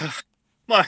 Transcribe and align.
Mar- 0.68 0.86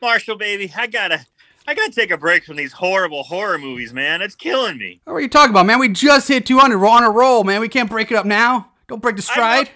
Marshall, 0.00 0.36
baby, 0.36 0.72
I 0.76 0.86
gotta, 0.86 1.24
I 1.66 1.74
gotta 1.74 1.92
take 1.92 2.10
a 2.10 2.18
break 2.18 2.44
from 2.44 2.56
these 2.56 2.72
horrible 2.72 3.22
horror 3.22 3.58
movies, 3.58 3.92
man. 3.92 4.22
It's 4.22 4.34
killing 4.34 4.78
me. 4.78 5.00
What 5.04 5.14
are 5.14 5.20
you 5.20 5.28
talking 5.28 5.50
about, 5.50 5.66
man? 5.66 5.78
We 5.78 5.88
just 5.88 6.28
hit 6.28 6.46
200. 6.46 6.78
We're 6.78 6.88
on 6.88 7.04
a 7.04 7.10
roll, 7.10 7.44
man. 7.44 7.60
We 7.60 7.68
can't 7.68 7.90
break 7.90 8.10
it 8.10 8.16
up 8.16 8.26
now. 8.26 8.70
Don't 8.88 9.00
break 9.00 9.16
the 9.16 9.22
stride. 9.22 9.70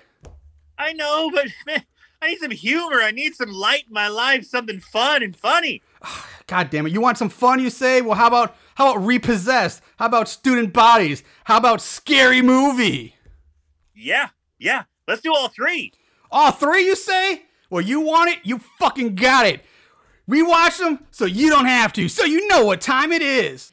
I 0.79 0.93
know, 0.93 1.31
but 1.35 1.46
man, 1.67 1.83
I 2.23 2.29
need 2.29 2.39
some 2.39 2.51
humor. 2.51 3.00
I 3.00 3.11
need 3.11 3.34
some 3.34 3.50
light 3.50 3.84
in 3.89 3.93
my 3.93 4.09
life, 4.09 4.45
something 4.45 4.80
fun 4.80 5.23
and 5.23 5.37
funny. 5.37 5.82
God 6.46 6.71
damn 6.71 6.87
it. 6.87 6.93
You 6.93 7.00
want 7.00 7.19
some 7.19 7.29
fun, 7.29 7.61
you 7.61 7.69
say? 7.69 8.00
Well, 8.00 8.14
how 8.14 8.27
about 8.27 8.57
how 8.75 8.93
about 8.93 9.05
repossessed? 9.05 9.82
How 9.98 10.07
about 10.07 10.29
student 10.29 10.73
bodies? 10.73 11.23
How 11.45 11.59
about 11.59 11.82
scary 11.82 12.43
movie? 12.43 13.16
Yeah, 13.95 14.29
yeah. 14.59 14.85
Let's 15.07 15.21
do 15.21 15.35
all 15.35 15.48
three. 15.48 15.93
All 16.30 16.53
three, 16.53 16.85
you 16.85 16.95
say? 16.95 17.43
Well, 17.71 17.82
you 17.82 18.00
want 18.00 18.30
it? 18.30 18.39
You 18.45 18.61
fucking 18.79 19.15
got 19.15 19.47
it. 19.47 19.65
We 20.27 20.42
watch 20.42 20.79
them 20.79 21.01
so 21.11 21.24
you 21.24 21.51
don't 21.51 21.66
have 21.66 21.92
to, 21.95 22.09
so 22.09 22.25
you 22.25 22.47
know 22.48 22.65
what 22.65 22.80
time 22.80 23.12
it 23.12 23.23
is. 23.23 23.73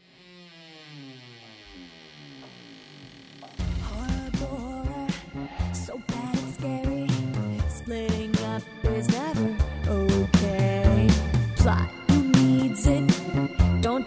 Don't 13.81 14.05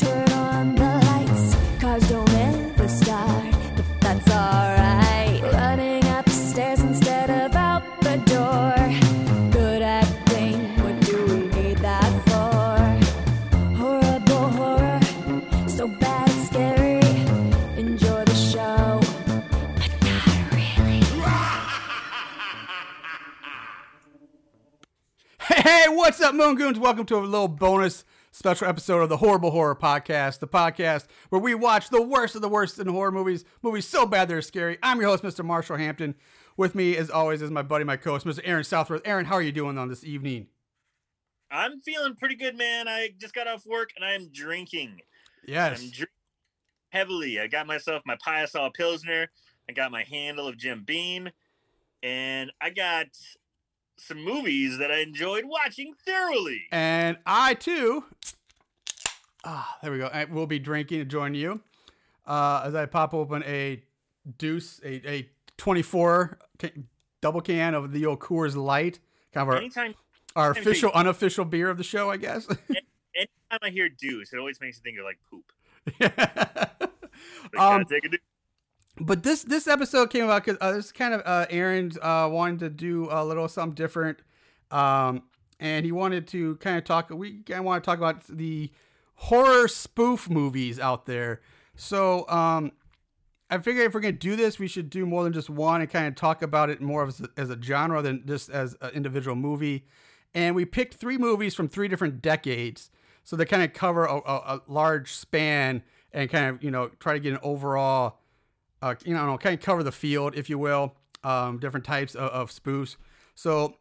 what's 26.09 26.23
up, 26.23 26.35
Moon 26.35 26.55
Goons? 26.55 26.79
Welcome 26.79 27.05
to 27.05 27.19
a 27.19 27.21
little 27.21 27.49
bonus 27.49 28.03
special 28.31 28.67
episode 28.67 29.03
of 29.03 29.11
the 29.11 29.19
Horrible 29.19 29.51
Horror 29.51 29.77
Podcast, 29.77 30.39
the 30.39 30.49
podcast 30.49 31.05
where 31.29 31.39
we 31.39 31.55
watch 31.55 31.91
the 31.91 32.01
worst 32.01 32.35
of 32.35 32.41
the 32.41 32.49
worst 32.49 32.79
in 32.79 32.87
horror 32.87 33.13
movies, 33.13 33.45
movies 33.61 33.87
so 33.87 34.07
bad 34.07 34.27
they're 34.27 34.41
scary. 34.41 34.79
I'm 34.83 35.03
your 35.03 35.11
host, 35.11 35.23
Mr. 35.23 35.45
Marshall 35.45 35.77
Hampton. 35.77 36.15
With 36.57 36.75
me, 36.75 36.97
as 36.97 37.11
always, 37.11 37.43
is 37.43 37.51
my 37.51 37.61
buddy, 37.61 37.85
my 37.85 37.99
co-host, 37.99 38.25
Mr. 38.25 38.41
Aaron 38.45 38.65
Southworth. 38.65 39.03
Aaron, 39.05 39.27
how 39.27 39.35
are 39.35 39.43
you 39.43 39.53
doing 39.53 39.77
on 39.77 39.91
this 39.91 40.03
evening? 40.03 40.47
I'm 41.51 41.83
feeling 41.83 42.17
pretty 42.17 42.37
good, 42.37 42.57
man. 42.57 42.89
I 42.89 43.11
just 43.19 43.35
got 43.35 43.47
off 43.47 43.67
work 43.67 43.91
and 43.95 44.03
I'm 44.03 44.31
drinking. 44.31 45.03
Yes. 45.47 45.73
I'm 45.73 45.91
drinking 45.91 46.07
heavily. 46.89 47.39
I 47.39 47.49
got 47.49 47.67
myself 47.67 48.01
my 48.07 48.17
Piasol 48.27 48.73
Pilsner. 48.73 49.29
I 49.69 49.73
got 49.75 49.93
my 49.93 50.05
handle 50.05 50.49
of 50.49 50.57
Jim 50.57 50.85
Beam, 50.87 51.29
and 52.03 52.51
I 52.63 52.71
got 52.71 53.09
some 54.01 54.23
movies 54.23 54.79
that 54.79 54.91
I 54.91 54.99
enjoyed 55.01 55.45
watching 55.45 55.95
thoroughly. 56.07 56.63
And 56.73 57.19
I 57.27 57.55
too. 57.55 58.05
Ah, 59.45 59.79
there 59.83 59.93
we 59.93 59.99
go. 59.99 60.07
I 60.13 60.25
will 60.25 60.47
be 60.47 60.59
drinking 60.59 61.01
and 61.01 61.11
join 61.11 61.35
you 61.35 61.61
uh, 62.27 62.63
as 62.65 62.75
I 62.75 62.87
pop 62.87 63.15
open 63.15 63.43
a 63.45 63.83
deuce, 64.37 64.81
a, 64.85 65.09
a 65.09 65.29
24 65.57 66.39
ca- 66.59 66.71
double 67.21 67.41
can 67.41 67.75
of 67.75 67.93
the 67.93 68.07
old 68.07 68.21
Coors 68.21 68.55
Light, 68.57 68.99
kind 69.33 69.49
of 69.49 69.55
our, 69.55 69.59
Anytime, 69.61 69.95
our 70.37 70.51
official, 70.51 70.91
unofficial 70.95 71.45
beer 71.45 71.71
of 71.71 71.79
the 71.79 71.85
show, 71.85 72.11
I 72.11 72.17
guess. 72.17 72.47
anytime 73.15 73.59
I 73.63 73.71
hear 73.71 73.89
deuce, 73.89 74.33
it 74.33 74.39
always 74.39 74.61
makes 74.61 74.79
me 74.79 74.83
think 74.85 74.99
of 74.99 75.05
like 75.05 75.19
poop. 75.31 75.53
Like, 77.53 77.61
Um, 77.61 77.85
take 77.87 78.05
a 78.05 78.09
deuce. 78.11 78.21
But 79.01 79.23
this 79.23 79.43
this 79.43 79.67
episode 79.67 80.11
came 80.11 80.25
about 80.25 80.45
because 80.45 80.59
uh, 80.61 80.73
this 80.73 80.87
is 80.87 80.93
kind 80.93 81.15
of 81.15 81.23
uh, 81.25 81.47
Aaron's 81.51 81.99
uh, 81.99 82.29
wanted 82.31 82.61
to 82.61 82.71
do 82.71 83.09
a 83.11 83.25
little 83.25 83.49
something 83.49 83.75
different, 83.75 84.19
um, 84.71 85.23
and 85.61 85.85
he 85.85 85.93
wanted 85.93 86.27
to 86.29 86.57
kind 86.57 86.79
of 86.79 86.85
talk. 86.85 87.11
We 87.11 87.43
kind 87.43 87.61
of 87.61 87.65
want 87.65 87.83
to 87.83 87.87
talk 87.87 87.99
about 87.99 88.25
the 88.27 88.71
horror 89.15 89.69
spoof 89.69 90.29
movies 90.31 90.79
out 90.79 91.07
there. 91.07 91.41
So 91.77 92.29
um, 92.29 92.73
I 93.51 93.59
figured 93.59 93.87
if 93.87 93.95
we're 93.95 94.01
gonna 94.01 94.13
do 94.13 94.37
this, 94.37 94.59
we 94.59 94.69
should 94.69 94.91
do 94.91 95.07
more 95.07 95.25
than 95.25 95.33
just 95.33 95.51
one 95.51 95.81
and 95.81 95.91
kind 95.91 96.07
of 96.07 96.15
talk 96.15 96.43
about 96.43 96.71
it 96.71 96.81
more 96.81 97.07
as 97.07 97.21
a, 97.21 97.29
as 97.37 97.51
a 97.51 97.61
genre 97.61 98.03
than 98.03 98.25
just 98.27 98.51
as 98.51 98.77
an 98.81 98.91
individual 98.91 99.37
movie. 99.37 99.87
And 100.35 100.55
we 100.55 100.65
picked 100.65 100.95
three 100.95 101.19
movies 101.19 101.55
from 101.55 101.69
three 101.69 101.89
different 101.89 102.21
decades, 102.21 102.91
so 103.25 103.37
they 103.37 103.45
kind 103.45 103.63
of 103.63 103.73
cover 103.73 104.05
a, 104.05 104.17
a, 104.17 104.21
a 104.35 104.61
large 104.67 105.13
span 105.13 105.83
and 106.13 106.31
kind 106.31 106.47
of 106.47 106.63
you 106.63 106.71
know 106.71 106.89
try 107.01 107.13
to 107.15 107.21
get 107.21 107.33
an 107.33 107.39
overall 107.43 108.19
uh, 108.83 108.95
you 109.05 109.15
know, 109.15 109.37
kind 109.39 109.59
of 109.59 109.65
cover 109.65 109.83
the 109.83 109.93
field, 109.93 110.37
if 110.37 110.49
you 110.49 110.59
will, 110.59 110.95
um, 111.25 111.59
different 111.59 111.85
types 111.85 112.15
of, 112.15 112.31
of 112.31 112.51
spoofs. 112.51 112.97
So, 113.35 113.77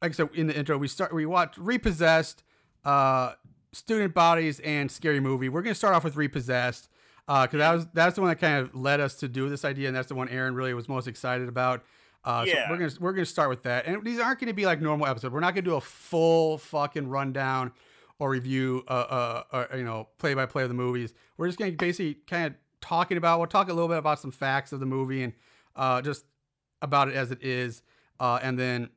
like 0.00 0.10
I 0.10 0.14
said 0.14 0.28
in 0.34 0.46
the 0.46 0.56
intro, 0.56 0.76
we 0.78 0.88
start 0.88 1.14
we 1.14 1.26
watch 1.26 1.56
Repossessed, 1.58 2.42
uh, 2.84 3.32
Student 3.72 4.14
Bodies, 4.14 4.60
and 4.60 4.90
Scary 4.90 5.20
Movie. 5.20 5.48
We're 5.48 5.62
gonna 5.62 5.74
start 5.74 5.94
off 5.94 6.04
with 6.04 6.16
Repossessed 6.16 6.88
because 7.26 7.48
that 7.52 7.72
was 7.72 7.86
that's 7.94 8.16
the 8.16 8.20
one 8.20 8.28
that 8.28 8.40
kind 8.40 8.58
of 8.58 8.74
led 8.74 9.00
us 9.00 9.14
to 9.16 9.28
do 9.28 9.48
this 9.48 9.64
idea, 9.64 9.88
and 9.88 9.96
that's 9.96 10.08
the 10.08 10.14
one 10.14 10.28
Aaron 10.28 10.54
really 10.54 10.74
was 10.74 10.88
most 10.88 11.06
excited 11.06 11.48
about. 11.48 11.84
Uh, 12.24 12.44
Yeah. 12.46 12.66
So 12.66 12.72
we're 12.72 12.78
gonna 12.78 12.92
we're 13.00 13.12
gonna 13.12 13.26
start 13.26 13.48
with 13.48 13.62
that, 13.64 13.86
and 13.86 14.04
these 14.04 14.20
aren't 14.20 14.38
gonna 14.40 14.52
be 14.54 14.66
like 14.66 14.80
normal 14.80 15.06
episodes. 15.06 15.32
We're 15.32 15.40
not 15.40 15.54
gonna 15.54 15.62
do 15.62 15.74
a 15.76 15.80
full 15.80 16.58
fucking 16.58 17.08
rundown 17.08 17.72
or 18.18 18.30
review, 18.30 18.84
uh, 18.86 18.92
uh, 18.92 19.42
or, 19.72 19.78
you 19.78 19.84
know, 19.84 20.08
play 20.18 20.32
by 20.34 20.46
play 20.46 20.62
of 20.62 20.68
the 20.68 20.74
movies. 20.74 21.14
We're 21.36 21.48
just 21.48 21.58
gonna 21.58 21.72
basically 21.72 22.14
kind 22.26 22.46
of 22.46 22.54
talking 22.82 23.16
about. 23.16 23.38
We'll 23.38 23.48
talk 23.48 23.70
a 23.70 23.72
little 23.72 23.88
bit 23.88 23.96
about 23.96 24.18
some 24.18 24.30
facts 24.30 24.72
of 24.72 24.80
the 24.80 24.86
movie 24.86 25.22
and 25.22 25.32
uh, 25.74 26.02
just 26.02 26.26
about 26.82 27.08
it 27.08 27.14
as 27.14 27.30
it 27.30 27.42
is, 27.42 27.82
uh, 28.20 28.38
and 28.42 28.58
then 28.58 28.90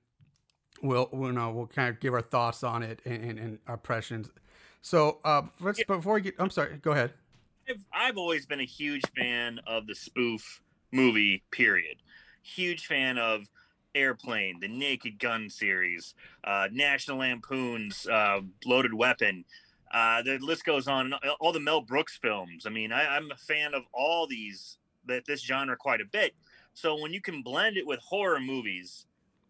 we'll 0.82 1.08
we'll, 1.14 1.32
know, 1.32 1.52
we'll 1.52 1.68
kind 1.68 1.88
of 1.88 2.02
give 2.02 2.14
our 2.14 2.22
thoughts 2.22 2.64
on 2.64 2.84
it 2.84 3.00
and, 3.06 3.24
and, 3.24 3.40
and 3.40 3.60
our 3.68 3.76
impressions. 3.76 4.30
So 4.82 5.20
uh, 5.24 5.44
let's 5.62 5.82
before 5.84 6.16
we 6.16 6.22
get, 6.22 6.36
I'm 6.38 6.50
sorry, 6.50 6.78
go 6.82 6.92
ahead. 6.92 7.14
I've, 7.70 7.86
I've 7.94 8.18
always 8.18 8.46
been 8.46 8.60
a 8.60 8.66
huge 8.66 9.04
fan 9.16 9.60
of 9.66 9.88
the 9.88 9.96
spoof 9.96 10.62
movie, 10.92 11.44
period. 11.52 11.98
Huge 12.44 12.86
fan 12.86 13.18
of 13.18 13.48
Airplane, 13.96 14.60
the 14.60 14.68
Naked 14.68 15.20
Gun 15.20 15.50
series, 15.50 16.14
uh, 16.44 16.68
National 16.72 17.18
Lampoon's 17.20 18.06
uh, 18.08 18.42
Loaded 18.66 18.94
Weapon. 18.94 19.46
Uh, 19.96 20.22
the 20.22 20.38
list 20.40 20.66
goes 20.66 20.88
on. 20.88 21.14
All 21.40 21.54
the 21.54 21.60
Mel 21.60 21.82
Brooks 21.82 22.20
films. 22.22 22.66
I 22.66 22.70
mean, 22.70 22.92
I, 22.92 23.16
I'm 23.16 23.32
a 23.32 23.38
fan 23.38 23.74
of 23.74 23.84
all 23.94 24.28
these, 24.28 24.78
that 25.08 25.26
this 25.26 25.42
genre 25.42 25.78
quite 25.78 26.02
a 26.02 26.06
bit. 26.06 26.34
So 26.74 27.02
when 27.02 27.14
you 27.14 27.22
can 27.22 27.42
blend 27.42 27.78
it 27.78 27.88
with 27.88 28.02
horror 28.02 28.42
movies, 28.42 29.06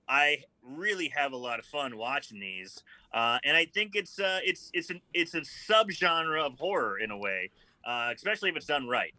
I 0.07 0.43
really 0.61 1.11
have 1.15 1.31
a 1.31 1.37
lot 1.37 1.57
of 1.57 1.65
fun 1.65 1.97
watching 1.97 2.39
these. 2.39 2.83
Uh, 3.11 3.39
and 3.43 3.57
I 3.57 3.65
think 3.65 3.95
it's 3.95 4.19
uh, 4.19 4.39
it's 4.43 4.69
it's 4.73 4.91
an 4.91 5.01
it's 5.15 5.33
a 5.33 5.41
subgenre 5.41 6.45
of 6.45 6.59
horror 6.59 6.99
in 6.99 7.09
a 7.09 7.17
way 7.17 7.49
uh, 7.85 8.11
especially 8.13 8.49
if 8.49 8.55
it's 8.55 8.65
done 8.65 8.87
right. 8.87 9.13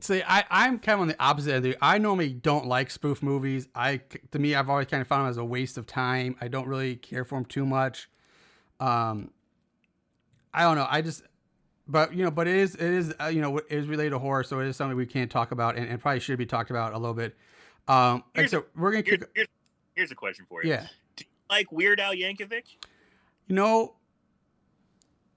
See, 0.00 0.22
I, 0.26 0.44
I'm 0.50 0.78
kind 0.78 0.94
of 0.94 1.00
on 1.00 1.08
the 1.08 1.22
opposite 1.22 1.64
end. 1.64 1.76
I 1.82 1.98
normally 1.98 2.32
don't 2.32 2.66
like 2.66 2.90
spoof 2.90 3.22
movies. 3.22 3.68
I, 3.74 4.00
to 4.30 4.38
me, 4.38 4.54
I've 4.54 4.70
always 4.70 4.86
kind 4.86 5.00
of 5.00 5.06
found 5.06 5.22
them 5.24 5.30
as 5.30 5.36
a 5.36 5.44
waste 5.44 5.76
of 5.76 5.86
time. 5.86 6.36
I 6.40 6.48
don't 6.48 6.68
really 6.68 6.96
care 6.96 7.24
for 7.24 7.36
them 7.36 7.44
too 7.44 7.66
much. 7.66 8.08
Um, 8.78 9.30
I 10.52 10.62
don't 10.62 10.76
know. 10.76 10.86
I 10.88 11.00
just, 11.02 11.22
but 11.86 12.14
you 12.14 12.24
know, 12.24 12.30
but 12.30 12.46
it 12.48 12.56
is, 12.56 12.74
it 12.74 12.82
is, 12.82 13.14
uh, 13.20 13.26
you 13.26 13.40
know, 13.40 13.58
it 13.58 13.66
is 13.70 13.86
related 13.86 14.10
to 14.10 14.18
horror, 14.18 14.42
so 14.44 14.60
it 14.60 14.66
is 14.66 14.76
something 14.76 14.96
we 14.96 15.06
can't 15.06 15.30
talk 15.30 15.52
about, 15.52 15.76
and, 15.76 15.88
and 15.88 16.00
probably 16.00 16.20
should 16.20 16.38
be 16.38 16.46
talked 16.46 16.70
about 16.70 16.92
a 16.92 16.98
little 16.98 17.14
bit. 17.14 17.36
Um, 17.88 18.24
Here's- 18.34 18.50
so 18.50 18.64
we're 18.76 18.92
gonna 18.92 19.04
Here, 19.04 19.18
kick, 19.18 19.28
here's, 19.34 19.48
here's 19.94 20.10
a 20.10 20.14
question 20.14 20.46
for 20.48 20.62
you. 20.64 20.70
yeah. 20.70 20.86
Do 21.16 21.24
you 21.24 21.30
like 21.48 21.72
Weird 21.72 22.00
Al 22.00 22.12
Yankovic? 22.14 22.62
You 23.46 23.54
know, 23.56 23.94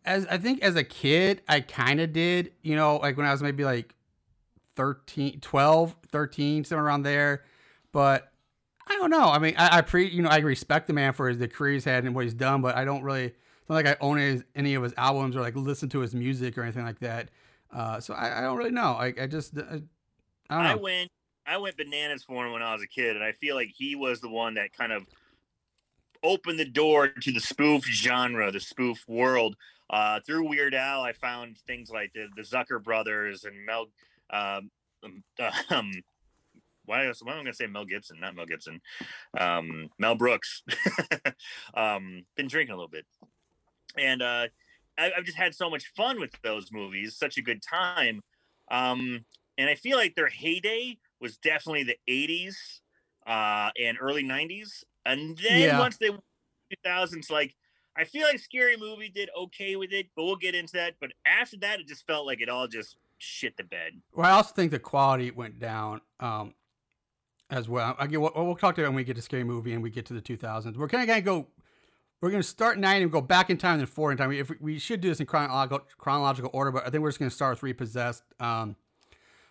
as 0.05 0.25
I 0.27 0.37
think 0.37 0.61
as 0.61 0.75
a 0.75 0.83
kid, 0.83 1.41
I 1.47 1.61
kind 1.61 1.99
of 2.01 2.11
did, 2.13 2.51
you 2.61 2.75
know, 2.75 2.97
like 2.97 3.17
when 3.17 3.25
I 3.25 3.31
was 3.31 3.41
maybe 3.41 3.63
like 3.63 3.95
13, 4.75 5.39
12, 5.39 5.95
13, 6.11 6.63
somewhere 6.65 6.85
around 6.85 7.03
there. 7.03 7.43
But 7.91 8.31
I 8.87 8.95
don't 8.95 9.09
know. 9.09 9.29
I 9.29 9.39
mean, 9.39 9.55
I, 9.57 9.77
I 9.77 9.81
pre, 9.81 10.07
you 10.09 10.21
know, 10.21 10.29
I 10.29 10.39
respect 10.39 10.87
the 10.87 10.93
man 10.93 11.13
for 11.13 11.29
his 11.29 11.37
the 11.37 11.47
career 11.47 11.73
he's 11.73 11.85
had 11.85 12.03
and 12.03 12.13
what 12.13 12.25
he's 12.25 12.33
done, 12.33 12.61
but 12.61 12.75
I 12.75 12.83
don't 12.85 13.03
really, 13.03 13.33
like 13.73 13.87
I 13.87 13.95
own 14.01 14.17
his, 14.17 14.43
any 14.55 14.75
of 14.75 14.83
his 14.83 14.93
albums 14.97 15.35
or 15.35 15.41
like 15.41 15.55
listen 15.55 15.89
to 15.89 15.99
his 15.99 16.13
music 16.13 16.57
or 16.57 16.63
anything 16.63 16.83
like 16.83 16.99
that. 16.99 17.29
Uh, 17.71 17.99
so 17.99 18.13
I, 18.13 18.39
I 18.39 18.41
don't 18.41 18.57
really 18.57 18.71
know. 18.71 18.93
I, 18.93 19.13
I 19.19 19.27
just, 19.27 19.57
I, 19.57 19.81
I 20.49 20.55
don't 20.55 20.63
know. 20.63 20.71
I 20.71 20.75
went 20.75 21.11
I 21.45 21.57
went 21.57 21.77
bananas 21.77 22.23
for 22.23 22.45
him 22.45 22.53
when 22.53 22.61
I 22.61 22.73
was 22.73 22.81
a 22.81 22.87
kid, 22.87 23.15
and 23.15 23.23
I 23.23 23.33
feel 23.33 23.55
like 23.55 23.69
he 23.75 23.95
was 23.95 24.21
the 24.21 24.29
one 24.29 24.53
that 24.55 24.75
kind 24.75 24.91
of 24.91 25.05
opened 26.23 26.57
the 26.57 26.65
door 26.65 27.09
to 27.09 27.31
the 27.31 27.39
spoof 27.39 27.85
genre, 27.85 28.51
the 28.51 28.59
spoof 28.59 29.03
world. 29.07 29.55
Uh, 29.89 30.19
through 30.25 30.47
Weird 30.47 30.73
Al, 30.73 31.01
I 31.01 31.11
found 31.13 31.57
things 31.67 31.89
like 31.89 32.13
the, 32.13 32.27
the 32.35 32.41
Zucker 32.41 32.81
brothers 32.81 33.43
and 33.43 33.65
Mel, 33.65 33.87
um, 34.29 34.71
um, 35.03 35.23
um, 35.69 35.91
why, 36.85 37.05
why 37.05 37.11
am 37.11 37.13
I 37.27 37.33
going 37.33 37.45
to 37.45 37.53
say 37.53 37.67
Mel 37.67 37.85
Gibson? 37.85 38.19
Not 38.19 38.35
Mel 38.35 38.45
Gibson. 38.45 38.81
Um, 39.37 39.89
Mel 39.99 40.15
Brooks. 40.15 40.63
um, 41.73 42.23
been 42.35 42.47
drinking 42.47 42.73
a 42.73 42.77
little 42.77 42.89
bit, 42.89 43.05
and 43.97 44.21
uh, 44.21 44.47
I, 44.97 45.11
I've 45.17 45.25
just 45.25 45.37
had 45.37 45.53
so 45.55 45.69
much 45.69 45.91
fun 45.95 46.19
with 46.19 46.31
those 46.43 46.71
movies. 46.71 47.15
Such 47.17 47.37
a 47.37 47.41
good 47.41 47.61
time. 47.61 48.21
Um, 48.71 49.25
and 49.57 49.69
I 49.69 49.75
feel 49.75 49.97
like 49.97 50.15
their 50.15 50.29
heyday 50.29 50.97
was 51.19 51.37
definitely 51.37 51.83
the 51.83 51.97
'80s 52.09 52.55
uh, 53.27 53.69
and 53.79 53.97
early 53.99 54.23
'90s, 54.23 54.83
and 55.05 55.37
then 55.37 55.59
Yeah. 55.59 55.79
once 55.79 55.97
they 55.97 56.09
2000s, 56.85 57.29
like 57.29 57.55
I 57.95 58.03
feel 58.05 58.25
like 58.25 58.39
Scary 58.39 58.75
Movie 58.77 59.09
did 59.09 59.29
okay 59.37 59.75
with 59.75 59.91
it, 59.91 60.07
but 60.15 60.23
we'll 60.23 60.35
get 60.35 60.55
into 60.55 60.73
that. 60.73 60.95
But 60.99 61.11
after 61.25 61.57
that, 61.57 61.79
it 61.79 61.87
just 61.87 62.07
felt 62.07 62.25
like 62.25 62.41
it 62.41 62.49
all 62.49 62.67
just 62.67 62.97
shit 63.19 63.55
the 63.55 63.63
bed. 63.63 63.93
Well, 64.13 64.25
I 64.25 64.31
also 64.31 64.53
think 64.53 64.71
the 64.71 64.79
quality 64.79 65.29
went 65.31 65.59
down 65.59 66.01
um, 66.19 66.55
as 67.49 67.69
well. 67.69 67.95
I 67.99 68.07
get, 68.07 68.19
we'll, 68.19 68.31
we'll 68.35 68.55
talk 68.55 68.75
to 68.75 68.81
it 68.83 68.87
when 68.87 68.95
we 68.95 69.03
get 69.03 69.15
to 69.15 69.21
scary 69.21 69.43
movie 69.43 69.73
and 69.73 69.83
we 69.83 69.91
get 69.91 70.05
to 70.07 70.13
the 70.13 70.21
2000s. 70.21 70.75
We're 70.75 70.87
kind 70.87 71.03
of 71.03 71.07
gonna 71.07 71.21
go. 71.21 71.47
We're 72.23 72.31
gonna 72.31 72.41
start 72.41 72.79
nine 72.79 73.01
and 73.01 73.11
go 73.11 73.19
back 73.19 73.49
in 73.49 73.57
time 73.57 73.73
and 73.73 73.81
then 73.81 73.87
forward 73.87 74.13
in 74.13 74.17
time. 74.17 74.31
If 74.31 74.49
we, 74.49 74.55
we 74.61 74.79
should 74.79 75.01
do 75.01 75.09
this 75.09 75.19
in 75.19 75.25
chronological 75.25 75.85
chronological 75.97 76.49
order, 76.53 76.71
but 76.71 76.87
I 76.87 76.89
think 76.89 77.03
we're 77.03 77.09
just 77.09 77.19
gonna 77.19 77.29
start 77.29 77.57
with 77.57 77.63
repossessed. 77.63 78.23
Um, 78.39 78.77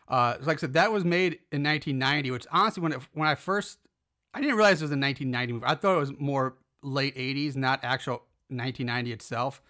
uh, 0.09 0.37
like 0.41 0.57
I 0.57 0.61
said, 0.61 0.73
that 0.73 0.91
was 0.91 1.05
made 1.05 1.35
in 1.53 1.63
1990, 1.63 2.31
which 2.31 2.47
honestly, 2.51 2.83
when 2.83 2.93
it, 2.93 3.01
when 3.13 3.29
I 3.29 3.35
first, 3.35 3.77
I 4.33 4.41
didn't 4.41 4.57
realize 4.57 4.81
it 4.81 4.87
was 4.87 4.91
a 4.91 4.97
1990 4.97 5.53
movie. 5.53 5.67
I 5.67 5.75
thought 5.75 5.97
it 5.97 5.99
was 5.99 6.19
more 6.19 6.57
late 6.83 7.15
80s, 7.15 7.57
not 7.57 7.81
actual 7.83 8.23
1990 8.49 9.13
itself. 9.13 9.61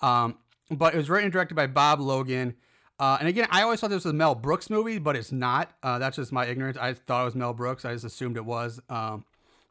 Um, 0.00 0.38
but 0.70 0.94
it 0.94 0.98
was 0.98 1.10
written 1.10 1.24
and 1.24 1.32
directed 1.32 1.56
by 1.56 1.66
Bob 1.66 1.98
Logan. 1.98 2.54
Uh, 3.00 3.16
and 3.18 3.26
again, 3.26 3.48
I 3.50 3.62
always 3.62 3.80
thought 3.80 3.90
this 3.90 4.04
was 4.04 4.12
a 4.12 4.16
Mel 4.16 4.36
Brooks 4.36 4.70
movie, 4.70 5.00
but 5.00 5.16
it's 5.16 5.32
not. 5.32 5.72
Uh, 5.82 5.98
that's 5.98 6.14
just 6.14 6.30
my 6.30 6.46
ignorance. 6.46 6.76
I 6.76 6.94
thought 6.94 7.22
it 7.22 7.24
was 7.24 7.34
Mel 7.34 7.52
Brooks. 7.52 7.84
I 7.84 7.94
just 7.94 8.04
assumed 8.04 8.36
it 8.36 8.44
was, 8.44 8.78
um, 8.88 9.24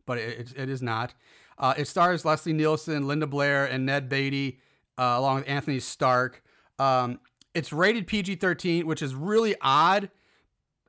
but 0.06 0.18
it, 0.18 0.54
it 0.58 0.68
is 0.68 0.82
not. 0.82 1.14
Uh, 1.58 1.74
it 1.78 1.88
stars 1.88 2.26
Leslie 2.26 2.54
Nielsen, 2.54 3.08
Linda 3.08 3.28
Blair, 3.28 3.66
and 3.66 3.86
Ned 3.86 4.10
Beatty, 4.10 4.60
uh, 4.98 5.16
along 5.18 5.38
with 5.38 5.50
Anthony 5.50 5.78
Starke. 5.78 6.36
Um, 6.80 7.20
it's 7.54 7.72
rated 7.72 8.08
PG 8.08 8.36
13, 8.36 8.86
which 8.88 9.02
is 9.02 9.14
really 9.14 9.56
odd 9.62 10.10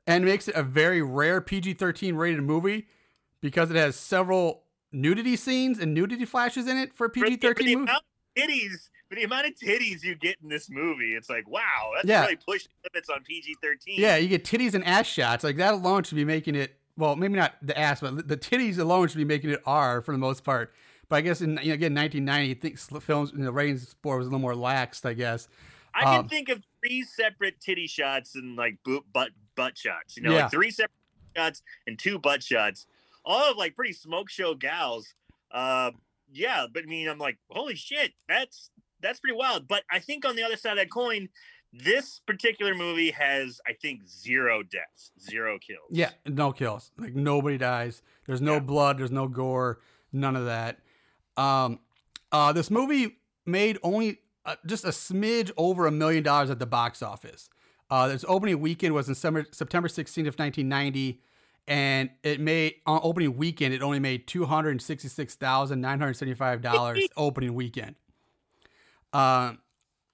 and 0.07 0.25
makes 0.25 0.47
it 0.47 0.55
a 0.55 0.63
very 0.63 1.01
rare 1.01 1.41
PG 1.41 1.73
13 1.75 2.15
rated 2.15 2.41
movie 2.43 2.87
because 3.41 3.69
it 3.71 3.75
has 3.75 3.95
several 3.95 4.63
nudity 4.91 5.35
scenes 5.35 5.77
and 5.79 5.93
nudity 5.93 6.25
flashes 6.25 6.67
in 6.67 6.77
it 6.77 6.93
for 6.95 7.05
a 7.05 7.09
PG 7.09 7.25
for 7.25 7.29
the 7.31 7.37
13 7.37 7.65
movie. 7.79 7.91
amount 7.91 8.03
of 8.37 8.43
titties, 8.43 8.89
for 9.09 9.15
the 9.15 9.23
amount 9.23 9.47
of 9.47 9.53
titties 9.55 10.03
you 10.03 10.15
get 10.15 10.37
in 10.41 10.49
this 10.49 10.69
movie, 10.69 11.13
it's 11.15 11.29
like 11.29 11.47
wow, 11.47 11.91
that's 11.95 12.07
Yeah. 12.07 12.21
really 12.23 12.37
pushed 12.37 12.69
limits 12.83 13.09
on 13.09 13.23
PG 13.23 13.55
thirteen. 13.61 13.99
Yeah, 13.99 14.17
you 14.17 14.27
get 14.27 14.43
titties 14.43 14.73
and 14.73 14.83
ass 14.85 15.05
shots. 15.05 15.43
Like 15.43 15.57
that 15.57 15.73
alone 15.75 16.03
should 16.03 16.15
be 16.15 16.25
making 16.25 16.55
it. 16.55 16.75
Well, 16.97 17.15
maybe 17.15 17.35
not 17.35 17.55
the 17.61 17.77
ass, 17.77 17.99
but 18.01 18.27
the 18.27 18.37
titties 18.37 18.77
alone 18.79 19.07
should 19.07 19.17
be 19.17 19.25
making 19.25 19.49
it 19.49 19.61
R 19.65 20.01
for 20.01 20.11
the 20.11 20.17
most 20.17 20.43
part. 20.43 20.73
But 21.09 21.17
I 21.17 21.21
guess 21.21 21.41
in 21.41 21.51
you 21.61 21.67
know, 21.69 21.73
again 21.73 21.93
1990, 21.93 22.51
I 22.51 22.53
think 22.53 23.03
films 23.03 23.31
you 23.31 23.39
know, 23.39 23.51
ratings 23.51 23.87
sport 23.89 24.19
was 24.19 24.27
a 24.27 24.29
little 24.29 24.39
more 24.39 24.53
laxed. 24.53 25.05
I 25.05 25.13
guess. 25.13 25.47
I 25.93 26.01
can 26.03 26.19
Um, 26.21 26.29
think 26.29 26.49
of 26.49 26.61
three 26.81 27.03
separate 27.03 27.59
titty 27.61 27.87
shots 27.87 28.35
and 28.35 28.55
like 28.55 28.77
boot, 28.83 29.03
butt 29.13 29.29
butt 29.55 29.77
shots. 29.77 30.17
You 30.17 30.23
know, 30.23 30.33
Yeah. 30.33 30.43
like 30.43 30.51
three 30.51 30.71
separate 30.71 30.91
shots 31.35 31.61
and 31.87 31.97
two 31.99 32.17
butt 32.19 32.43
shots, 32.43 32.87
all 33.23 33.51
of 33.51 33.57
like 33.57 33.75
pretty 33.75 33.93
smoke 33.93 34.29
show 34.29 34.55
gals. 34.55 35.13
Uh, 35.51 35.91
yeah, 36.31 36.65
but 36.73 36.83
I 36.83 36.85
mean, 36.87 37.07
I'm 37.07 37.17
like, 37.19 37.37
holy 37.49 37.75
shit, 37.75 38.13
that's 38.27 38.71
that's 39.01 39.19
pretty 39.19 39.37
wild. 39.37 39.67
But 39.67 39.83
I 39.91 39.99
think 39.99 40.25
on 40.25 40.35
the 40.35 40.43
other 40.43 40.57
side 40.57 40.71
of 40.71 40.77
that 40.77 40.89
coin, 40.89 41.29
this 41.83 42.19
particular 42.25 42.73
movie 42.75 43.11
has, 43.11 43.59
I 43.67 43.73
think, 43.73 44.07
zero 44.07 44.63
deaths, 44.63 45.11
zero 45.19 45.57
kills. 45.59 45.87
Yeah, 45.91 46.11
no 46.25 46.51
kills. 46.51 46.91
Like 46.97 47.15
nobody 47.15 47.57
dies. 47.57 48.01
There's 48.25 48.41
no 48.41 48.53
Yeah. 48.53 48.59
blood. 48.59 48.97
There's 48.97 49.11
no 49.11 49.27
gore. 49.27 49.79
None 50.11 50.35
of 50.35 50.45
that. 50.45 50.79
Um, 51.37 51.79
uh, 52.31 52.53
this 52.53 52.71
movie 52.71 53.17
made 53.45 53.77
only 53.83 54.19
uh, 54.45 54.55
just 54.65 54.85
a 54.85 54.89
smidge 54.89 55.51
over 55.57 55.87
a 55.87 55.91
million 55.91 56.23
dollars 56.23 56.49
at 56.49 56.59
the 56.59 56.65
box 56.67 57.01
office. 57.01 57.49
Uh, 57.89 58.09
its 58.13 58.23
opening 58.27 58.59
weekend 58.61 58.93
was 58.93 59.09
in 59.09 59.15
summer, 59.15 59.45
September 59.51 59.87
16th 59.87 60.27
of 60.27 60.37
1990, 60.39 61.19
and 61.67 62.09
it 62.23 62.39
made 62.39 62.75
on 62.85 62.99
opening 63.03 63.37
weekend 63.37 63.73
it 63.73 63.81
only 63.81 63.99
made 63.99 64.27
two 64.27 64.45
hundred 64.45 64.79
sixty-six 64.81 65.33
thousand 65.35 65.81
nine 65.81 65.99
hundred 65.99 66.13
seventy-five 66.13 66.61
dollars 66.61 67.07
opening 67.17 67.53
weekend. 67.55 67.95
Um, 69.13 69.59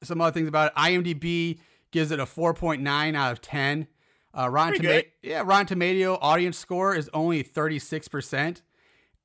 some 0.03 0.21
other 0.21 0.33
things 0.33 0.47
about 0.47 0.71
it. 0.71 0.75
IMDb 0.75 1.59
gives 1.91 2.11
it 2.11 2.19
a 2.19 2.25
4.9 2.25 3.15
out 3.15 3.31
of 3.31 3.41
10. 3.41 3.87
Uh, 4.33 4.49
Rotten 4.49 4.75
Tomato, 4.81 5.07
yeah, 5.21 5.43
Rotten 5.45 5.67
Tomato 5.67 6.17
audience 6.21 6.57
score 6.57 6.95
is 6.95 7.09
only 7.13 7.43
36%, 7.43 8.61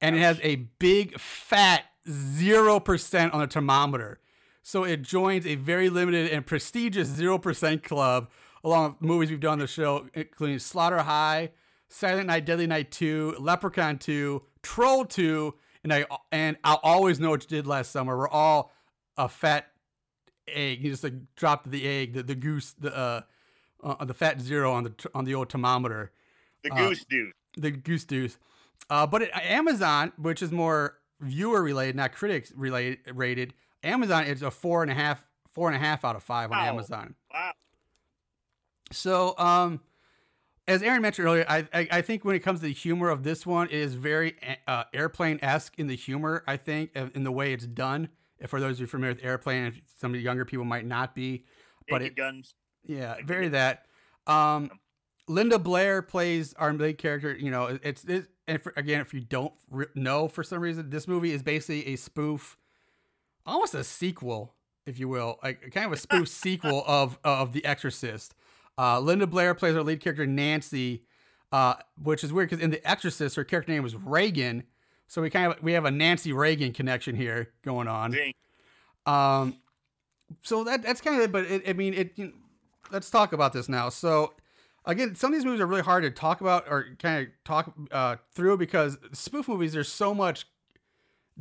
and 0.01 0.17
it 0.17 0.19
has 0.19 0.41
a 0.43 0.57
big 0.79 1.19
fat 1.19 1.85
0% 2.09 3.35
on 3.35 3.41
the 3.41 3.47
thermometer. 3.47 4.19
So 4.63 4.83
it 4.83 5.03
joins 5.03 5.47
a 5.47 5.55
very 5.55 5.89
limited 5.89 6.33
and 6.33 6.45
prestigious 6.45 7.09
0% 7.09 7.85
club, 7.85 8.29
along 8.65 8.97
with 8.99 9.03
movies 9.03 9.31
we've 9.31 9.39
done 9.39 9.53
on 9.53 9.59
the 9.61 9.69
show, 9.69 10.09
including 10.13 10.59
Slaughter 10.59 10.99
High, 10.99 11.51
Silent 11.89 12.27
Night, 12.27 12.45
Deadly 12.45 12.67
Night 12.67 12.91
2, 12.91 13.37
Leprechaun 13.39 13.99
2, 13.99 14.43
Troll 14.63 15.05
2, 15.05 15.55
and 15.85 15.95
I 15.95 16.05
and 16.33 16.57
I'll 16.65 16.81
always 16.83 17.21
know 17.21 17.31
what 17.31 17.45
you 17.45 17.49
did 17.49 17.69
last 17.69 17.93
summer. 17.93 18.19
We're 18.19 18.29
all 18.29 18.73
a 19.17 19.29
fat 19.29 19.69
egg. 20.49 20.83
You 20.83 20.91
just 20.91 21.05
like 21.05 21.15
dropped 21.37 21.71
the 21.71 21.87
egg, 21.87 22.15
the, 22.15 22.23
the 22.23 22.35
goose, 22.35 22.73
the 22.73 22.97
uh, 22.97 23.21
uh, 23.83 24.05
the 24.05 24.15
fat 24.15 24.41
zero 24.41 24.73
on 24.73 24.85
the 24.85 24.95
on 25.15 25.25
the 25.25 25.35
old 25.35 25.51
thermometer, 25.51 26.13
the 26.65 26.73
uh, 26.73 26.89
goose 26.89 27.05
dude. 27.09 27.33
the 27.57 27.71
goose 27.71 28.05
deuce. 28.05 28.39
Uh, 28.91 29.07
but 29.07 29.23
it, 29.23 29.31
Amazon, 29.35 30.13
which 30.17 30.43
is 30.43 30.53
more 30.53 30.99
viewer 31.21 31.63
related, 31.63 31.97
not 31.97 32.13
critics 32.13 32.53
related 32.57 32.99
rated, 33.15 33.55
Amazon 33.83 34.25
is 34.25 34.43
a 34.43 34.51
four 34.51 34.83
and 34.83 34.91
a 34.91 34.95
half, 34.95 35.27
four 35.53 35.69
and 35.69 35.77
a 35.77 35.81
half 35.81 36.05
out 36.05 36.15
of 36.17 36.23
five 36.23 36.51
on 36.53 36.59
Wow. 36.59 36.65
Amazon. 36.67 37.15
Wow. 37.33 37.53
So, 38.93 39.35
um, 39.39 39.81
as 40.69 40.83
Aaron 40.83 41.03
mentioned 41.03 41.27
earlier, 41.27 41.45
I, 41.49 41.67
I 41.73 41.89
I 41.91 42.03
think 42.03 42.25
when 42.25 42.37
it 42.37 42.41
comes 42.41 42.61
to 42.61 42.67
the 42.67 42.73
humor 42.73 43.09
of 43.09 43.23
this 43.23 43.47
one, 43.47 43.67
it 43.69 43.75
is 43.75 43.95
very 43.95 44.37
uh, 44.67 44.85
airplane 44.93 45.39
esque 45.43 45.79
in 45.79 45.87
the 45.87 45.97
humor. 45.97 46.43
I 46.47 46.57
think 46.57 46.91
in 46.95 47.25
the 47.25 47.33
way 47.33 47.53
it's 47.53 47.67
done. 47.67 48.09
If 48.39 48.51
for 48.51 48.61
those 48.61 48.77
of 48.77 48.81
you 48.81 48.87
familiar 48.87 49.15
with 49.15 49.25
airplane, 49.25 49.81
some 49.99 50.11
of 50.11 50.15
the 50.15 50.21
younger 50.23 50.45
people 50.45 50.65
might 50.65 50.85
not 50.87 51.15
be, 51.15 51.45
but 51.89 52.03
Naked 52.03 52.19
it, 52.19 52.21
guns. 52.21 52.55
yeah, 52.85 53.17
very 53.25 53.49
that. 53.49 53.87
Um, 54.27 54.71
Linda 55.29 55.59
Blair 55.59 56.03
plays 56.03 56.53
our 56.55 56.73
main 56.73 56.97
character. 56.97 57.35
You 57.37 57.51
know, 57.51 57.67
it- 57.67 57.81
it's 57.83 58.05
it, 58.05 58.27
and 58.47 58.61
for, 58.63 58.73
again, 58.77 59.01
if 59.01 59.13
you 59.15 59.21
don't 59.21 59.53
re- 59.71 59.87
know 59.95 60.29
for 60.29 60.43
some 60.45 60.61
reason, 60.61 60.91
this 60.91 61.09
movie 61.09 61.33
is 61.33 61.43
basically 61.43 61.87
a 61.89 61.97
spoof, 61.97 62.57
almost 63.45 63.75
a 63.75 63.83
sequel, 63.85 64.55
if 64.85 64.99
you 65.01 65.09
will, 65.09 65.39
like 65.43 65.73
kind 65.73 65.87
of 65.87 65.93
a 65.93 65.97
spoof 65.97 66.29
sequel 66.45 66.85
of 66.87 67.19
of 67.25 67.53
The 67.53 67.65
Exorcist. 67.65 68.35
Uh, 68.79 69.01
Linda 69.01 69.27
Blair 69.27 69.55
plays 69.55 69.75
our 69.75 69.83
lead 69.83 70.01
character 70.01 70.27
Nancy, 70.27 71.03
uh, 71.51 71.75
which 72.01 72.23
is 72.23 72.33
weird 72.33 72.51
because 72.51 72.63
in 72.63 72.71
The 72.71 72.87
Exorcist, 72.89 73.35
her 73.37 73.45
character 73.45 73.73
name 73.73 73.83
was 73.83 73.97
Reagan. 73.97 74.65
So 75.07 75.23
we 75.23 75.31
kind 75.31 75.53
of 75.53 75.63
we 75.63 75.73
have 75.73 75.85
a 75.85 75.91
Nancy 75.91 76.33
Reagan 76.33 76.73
connection 76.73 77.15
here 77.15 77.53
going 77.63 77.89
on. 77.89 78.13
Dang. 78.13 78.33
Um, 79.07 79.59
so 80.43 80.65
that 80.65 80.83
that's 80.83 81.01
kind 81.01 81.17
of 81.17 81.23
it. 81.23 81.33
But 81.33 81.45
it, 81.45 81.69
I 81.69 81.73
mean, 81.73 81.95
it. 81.95 82.13
You 82.17 82.27
know, 82.27 82.33
let's 82.91 83.11
talk 83.11 83.33
about 83.33 83.53
this 83.53 83.69
now. 83.69 83.89
So 83.89 84.35
again, 84.85 85.15
some 85.15 85.33
of 85.33 85.39
these 85.39 85.45
movies 85.45 85.61
are 85.61 85.67
really 85.67 85.83
hard 85.83 86.03
to 86.05 86.11
talk 86.11 86.41
about 86.41 86.65
or 86.69 86.97
kind 86.99 87.27
of 87.27 87.33
talk 87.45 87.75
uh, 87.91 88.17
through 88.33 88.57
because 88.57 88.99
spoof 89.13 89.49
movies. 89.49 89.73
There's 89.73 89.91
so 89.91 90.15
much 90.15 90.47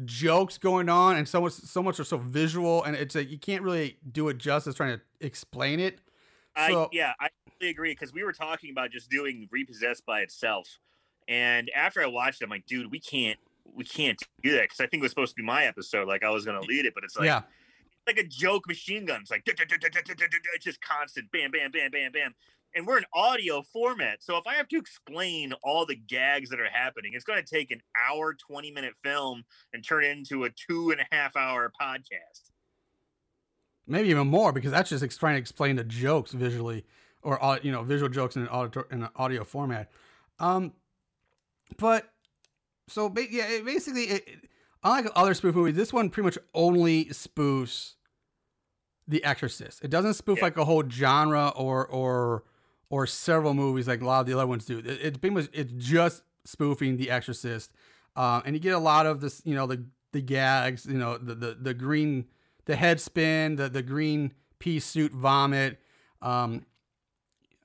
jokes 0.04 0.58
going 0.58 0.90
on, 0.90 1.18
and 1.18 1.28
so 1.28 1.42
much 1.42 1.54
so 1.54 1.82
much 1.82 2.00
are 2.00 2.04
so 2.04 2.18
visual, 2.18 2.84
and 2.84 2.96
it's 2.96 3.16
like 3.16 3.30
you 3.30 3.40
can't 3.40 3.64
really 3.64 3.98
do 4.12 4.28
it 4.30 4.38
justice 4.38 4.76
trying 4.76 4.98
to 4.98 5.26
explain 5.26 5.80
it. 5.80 6.00
I 6.56 6.70
So- 6.70 6.90
yeah, 6.92 7.14
I 7.20 7.30
totally 7.50 7.72
agree 7.72 7.92
because 7.92 8.14
we 8.14 8.24
were 8.24 8.34
talking 8.34 8.72
about 8.72 8.92
just 8.92 9.10
doing 9.10 9.48
repossessed 9.52 10.06
by 10.06 10.22
itself, 10.22 10.80
and 11.28 11.70
after 11.76 12.02
I 12.02 12.08
watched 12.08 12.42
it, 12.42 12.46
I'm 12.46 12.50
like, 12.50 12.66
dude, 12.66 12.92
we 12.92 13.00
can't 13.00 13.40
we 13.74 13.84
can't 13.84 14.22
do 14.44 14.52
that 14.54 14.64
because 14.64 14.80
I 14.80 14.88
think 14.88 15.02
it 15.02 15.04
was 15.04 15.12
supposed 15.12 15.32
to 15.36 15.42
be 15.42 15.44
my 15.46 15.66
episode. 15.66 16.08
Like 16.08 16.24
I 16.24 16.30
was 16.30 16.46
gonna 16.46 16.62
lead 16.62 16.86
it, 16.86 16.94
but 16.94 17.04
it's 17.04 17.18
like 17.18 17.26
yeah, 17.26 17.42
like 18.08 18.18
a 18.18 18.24
joke 18.24 18.68
machine 18.68 19.06
gun. 19.06 19.22
It's 19.22 19.32
like 19.32 19.44
it's 19.48 20.66
just 20.66 20.82
constant, 20.82 21.32
bam, 21.32 21.52
bam, 21.52 21.72
bam, 21.72 21.92
bam, 21.92 22.12
bam. 22.12 22.34
And 22.76 22.86
we're 22.86 22.98
in 22.98 23.06
audio 23.14 23.62
format, 23.62 24.22
so 24.22 24.36
if 24.38 24.46
I 24.46 24.56
have 24.56 24.68
to 24.68 24.78
explain 24.78 25.54
all 25.64 25.86
the 25.86 25.96
gags 25.96 26.50
that 26.50 26.60
are 26.60 26.70
happening, 26.70 27.14
it's 27.14 27.24
going 27.24 27.42
to 27.42 27.50
take 27.50 27.72
an 27.72 27.82
hour, 28.10 28.34
twenty 28.34 28.70
minute 28.70 28.94
film 29.02 29.44
and 29.74 29.82
turn 29.86 30.04
it 30.04 30.10
into 30.18 30.44
a 30.44 30.50
two 30.50 30.92
and 30.92 31.00
a 31.00 31.06
half 31.16 31.38
hour 31.38 31.72
podcast. 31.82 32.52
maybe 33.88 34.10
even 34.10 34.28
more 34.28 34.52
because 34.52 34.72
that's 34.72 34.90
just 34.90 35.20
trying 35.20 35.36
to 35.36 35.40
explain 35.40 35.76
the 35.78 35.84
jokes 35.84 36.32
visually 36.34 36.86
or 37.22 37.60
you 37.64 37.72
know 37.72 37.84
visual 37.84 38.10
jokes 38.10 38.36
in 38.36 38.44
an 38.44 38.48
audio 38.50 38.84
in 38.92 39.04
an 39.04 39.10
audio 39.16 39.44
format. 39.44 39.90
Um, 40.40 40.74
but 41.78 42.14
so 42.88 43.10
ba- 43.10 43.32
yeah, 43.32 43.48
it 43.48 43.66
basically, 43.66 44.04
it, 44.04 44.28
it- 44.28 44.50
unlike 44.84 45.08
other 45.16 45.34
spoof 45.34 45.56
movies, 45.56 45.76
this 45.76 45.92
one 45.94 46.10
pretty 46.10 46.26
much 46.26 46.38
only 46.54 47.06
spoofs 47.06 47.94
The 49.08 49.24
Exorcist. 49.24 49.84
It 49.84 49.90
doesn't 49.90 50.14
spoof 50.16 50.38
Yeah. 50.40 50.46
like 50.46 50.58
a 50.58 50.66
whole 50.66 50.88
genre 50.90 51.50
or 51.56 51.86
or 51.88 52.44
or 52.90 53.08
several 53.08 53.54
movies 53.56 53.88
like 53.88 54.02
a 54.02 54.06
lot 54.06 54.22
of 54.22 54.28
the 54.28 54.34
other 54.34 54.46
ones 54.48 54.66
do. 54.66 54.80
It, 54.80 54.86
it's 54.88 55.18
pretty 55.18 55.36
much 55.36 55.50
it's 55.54 55.72
just 55.76 56.22
spoofing 56.46 56.98
The 56.98 57.10
Exorcist, 57.10 57.72
uh, 58.16 58.42
and 58.46 58.56
you 58.56 58.60
get 58.60 58.74
a 58.74 58.80
lot 58.80 59.06
of 59.08 59.22
this, 59.22 59.42
you 59.46 59.56
know, 59.56 59.66
the 59.68 59.84
the 60.12 60.22
gags, 60.22 60.86
you 60.86 60.98
know, 60.98 61.18
the 61.18 61.34
the, 61.36 61.58
the 61.60 61.74
green, 61.74 62.26
the 62.66 62.76
head 62.76 63.00
spin, 63.02 63.56
the 63.56 63.68
the 63.70 63.82
green 63.82 64.34
pea 64.60 64.80
suit 64.80 65.12
vomit. 65.12 65.80
Um, 66.22 66.66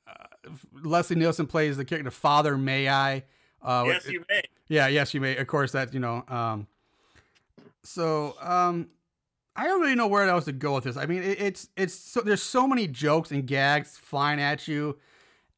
uh, 0.09 0.51
Leslie 0.83 1.17
Nielsen 1.17 1.47
plays 1.47 1.77
the 1.77 1.85
character 1.85 2.11
Father 2.11 2.57
May 2.59 2.89
I. 2.89 3.25
Uh, 3.63 3.85
yes, 3.87 4.09
you 4.09 4.25
may. 4.29 4.43
yeah, 4.69 4.87
yes, 4.87 5.13
you 5.15 5.21
may. 5.21 5.37
Of 5.37 5.47
course, 5.47 5.73
that 5.73 5.93
you 5.93 6.01
know. 6.01 6.25
Um, 6.29 6.67
so 7.83 8.37
um, 8.41 8.89
I 9.57 9.67
don't 9.67 9.81
really 9.81 9.95
know 9.95 10.07
where 10.07 10.29
else 10.29 10.45
to 10.47 10.53
go 10.53 10.75
with 10.75 10.85
this. 10.85 10.97
I 10.97 11.07
mean, 11.07 11.23
it, 11.23 11.41
it's 11.41 11.69
it's 11.77 11.95
so 11.95 12.21
there's 12.21 12.43
so 12.43 12.67
many 12.67 12.87
jokes 12.87 13.31
and 13.31 13.47
gags 13.47 13.99
flying 13.99 14.41
at 14.41 14.69
you, 14.69 14.99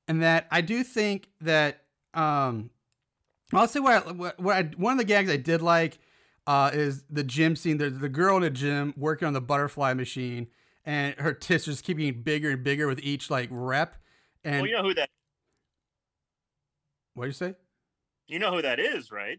and 0.08 0.22
that 0.22 0.46
I 0.50 0.60
do 0.60 0.82
think 0.82 1.28
that 1.40 1.82
um, 2.14 2.70
I'll 3.52 3.68
say 3.68 3.80
what 3.80 4.06
I, 4.06 4.12
what, 4.12 4.40
what 4.40 4.56
I, 4.56 4.62
one 4.76 4.92
of 4.92 4.98
the 4.98 5.04
gags 5.04 5.30
I 5.30 5.36
did 5.36 5.62
like 5.62 5.98
uh, 6.46 6.70
is 6.72 7.04
the 7.10 7.24
gym 7.24 7.56
scene. 7.56 7.78
There's 7.78 7.98
the 7.98 8.08
girl 8.08 8.36
in 8.36 8.42
the 8.42 8.50
gym 8.50 8.94
working 8.96 9.26
on 9.26 9.34
the 9.34 9.40
butterfly 9.40 9.94
machine, 9.94 10.48
and 10.84 11.14
her 11.16 11.32
tits 11.32 11.66
just 11.66 11.84
keep 11.84 11.98
getting 11.98 12.22
bigger 12.22 12.50
and 12.50 12.64
bigger 12.64 12.86
with 12.86 13.00
each 13.00 13.30
like 13.30 13.48
rep. 13.50 13.96
And 14.44 14.62
well, 14.62 14.70
you 14.70 14.76
know 14.76 14.82
who 14.82 14.94
that. 14.94 15.10
what 17.14 17.24
do 17.24 17.28
you 17.28 17.34
say? 17.34 17.54
You 18.28 18.38
know 18.38 18.52
who 18.52 18.62
that 18.62 18.80
is, 18.80 19.10
right? 19.10 19.38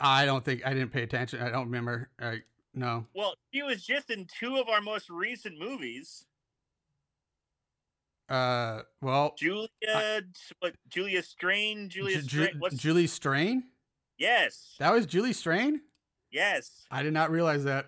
I 0.00 0.24
don't 0.26 0.44
think 0.44 0.66
I 0.66 0.74
didn't 0.74 0.90
pay 0.92 1.02
attention. 1.02 1.40
I 1.40 1.50
don't 1.50 1.66
remember. 1.66 2.10
I, 2.20 2.38
no. 2.74 3.06
Well, 3.14 3.34
she 3.52 3.62
was 3.62 3.84
just 3.84 4.10
in 4.10 4.26
two 4.26 4.56
of 4.56 4.68
our 4.68 4.80
most 4.80 5.08
recent 5.08 5.58
movies. 5.58 6.26
Uh, 8.28 8.80
well, 9.02 9.34
Julia, 9.38 9.68
what? 10.60 10.74
Julia 10.88 11.22
Strain, 11.22 11.88
Julia 11.88 12.22
Ju- 12.22 12.44
Strain. 12.44 12.58
What's 12.58 12.76
Julie 12.76 13.06
Strain? 13.06 13.64
yes, 14.18 14.76
That 14.78 14.92
was 14.92 15.06
Julie 15.06 15.32
Strain? 15.34 15.80
yes. 16.30 16.86
I 16.90 17.02
did 17.02 17.12
not 17.12 17.30
realize 17.30 17.64
that. 17.64 17.86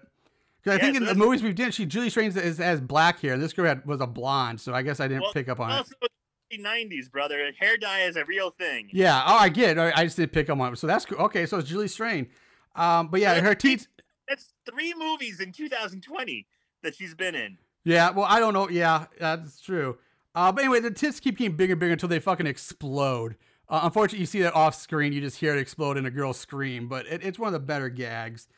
Because 0.63 0.79
I 0.79 0.83
Yeah, 0.83 0.93
think 0.93 0.97
in 0.99 1.05
the 1.07 1.15
movies 1.15 1.43
we've 1.43 1.55
done, 1.55 1.71
she 1.71 1.87
Julie 1.87 2.11
Strain 2.11 2.37
is, 2.37 2.59
has 2.59 2.81
black 2.81 3.21
hair. 3.21 3.39
This 3.39 3.53
girl 3.53 3.67
had, 3.67 3.87
was 3.87 4.01
a 4.01 4.07
blonde, 4.07 4.61
so 4.61 4.75
I 4.75 4.83
guess 4.83 5.01
I 5.01 5.09
didn't 5.09 5.23
Well, 5.23 5.33
pick 5.33 5.49
up 5.49 5.59
on 5.61 5.71
it. 5.71 5.75
Also, 5.75 5.95
the 6.03 6.09
'90s, 6.53 7.11
brother. 7.11 7.51
Hair 7.59 7.79
dye 7.79 8.03
is 8.03 8.17
a 8.17 8.25
real 8.25 8.51
thing. 8.51 8.89
Yeah. 8.93 9.23
Oh, 9.27 9.37
I 9.37 9.49
get 9.49 9.77
it. 9.77 9.93
I 9.97 10.05
just 10.05 10.17
didn't 10.17 10.33
pick 10.33 10.49
up 10.51 10.59
on 10.59 10.73
it. 10.73 10.77
So 10.77 10.87
that's 10.87 11.05
cool. 11.05 11.19
Okay, 11.19 11.47
so 11.47 11.59
it's 11.59 11.69
Julie 11.69 11.89
Strain. 11.89 12.29
Um, 12.75 13.09
but 13.09 13.21
yeah, 13.21 13.33
Well, 13.33 13.43
her 13.43 13.55
teeth. 13.55 13.87
That's 14.29 14.53
three 14.69 14.93
movies 14.95 15.41
in 15.41 15.53
2020 15.53 16.47
that 16.83 16.95
she's 16.95 17.15
been 17.15 17.35
in. 17.35 17.59
Yeah. 17.85 18.11
Well, 18.11 18.27
I 18.29 18.41
don't 18.41 18.53
know. 18.55 18.69
Yeah, 18.69 19.07
that's 19.19 19.61
true. 19.61 19.99
Uh, 20.35 20.53
but 20.53 20.65
anyway, 20.65 20.81
the 20.81 20.91
tits 20.91 21.21
keep 21.21 21.39
getting 21.39 21.57
bigger 21.57 21.73
and 21.73 21.81
bigger 21.81 21.93
until 21.93 22.09
they 22.09 22.19
fucking 22.19 22.47
explode. 22.47 23.37
Uh, 23.69 23.81
unfortunately, 23.85 24.21
you 24.21 24.27
see 24.27 24.43
that 24.43 24.55
off 24.55 24.75
screen. 24.75 25.13
You 25.13 25.21
just 25.21 25.39
hear 25.39 25.55
it 25.57 25.59
explode 25.59 25.97
and 25.97 26.07
a 26.07 26.11
girl 26.11 26.33
scream. 26.33 26.89
But 26.89 27.07
it, 27.07 27.25
it's 27.25 27.39
one 27.39 27.49
of 27.49 27.53
the 27.53 27.65
better 27.67 27.89
gags. 27.89 28.49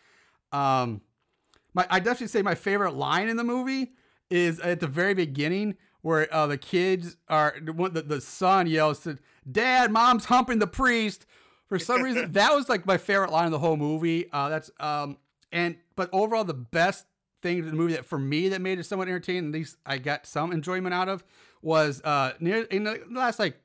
Um, 0.53 1.03
my 1.75 1.87
I 1.91 2.01
definitely 2.01 2.29
say 2.29 2.43
my 2.43 2.55
favorite 2.55 2.95
line 2.95 3.29
in 3.29 3.37
the 3.37 3.45
movie 3.45 3.93
is 4.31 4.59
at 4.61 4.81
the 4.81 4.87
very 4.87 5.15
beginning 5.15 5.77
where 6.09 6.35
uh, 6.35 6.47
the 6.47 6.57
kids 6.57 7.19
are 7.29 7.55
the 7.61 8.03
the, 8.07 8.19
son 8.19 8.67
yells 8.67 9.01
to 9.01 9.19
dad 9.51 9.93
mom's 9.93 10.25
humping 10.25 10.59
the 10.59 10.67
priest 10.67 11.27
for 11.67 11.79
some 11.79 12.01
reason 12.01 12.33
that 12.33 12.55
was 12.55 12.67
like 12.67 12.87
my 12.87 12.97
favorite 12.97 13.31
line 13.31 13.45
of 13.45 13.51
the 13.51 13.59
whole 13.59 13.77
movie 13.77 14.25
uh, 14.33 14.49
that's 14.49 14.71
um 14.81 15.19
and 15.53 15.77
but 15.97 16.09
overall 16.11 16.45
the 16.45 16.55
best 16.55 17.05
thing 17.43 17.59
in 17.59 17.67
the 17.67 17.75
movie 17.75 17.93
that 17.93 18.07
for 18.07 18.19
me 18.19 18.49
that 18.49 18.63
made 18.63 18.79
it 18.79 18.85
somewhat 18.85 19.07
entertaining 19.07 19.51
at 19.51 19.53
least 19.53 19.77
i 19.85 19.99
got 19.99 20.25
some 20.27 20.51
enjoyment 20.51 20.95
out 20.95 21.11
of 21.11 21.23
was 21.61 22.01
uh 22.05 22.33
near 22.41 22.63
in 22.63 22.85
the 22.85 23.03
last 23.11 23.39
like 23.39 23.61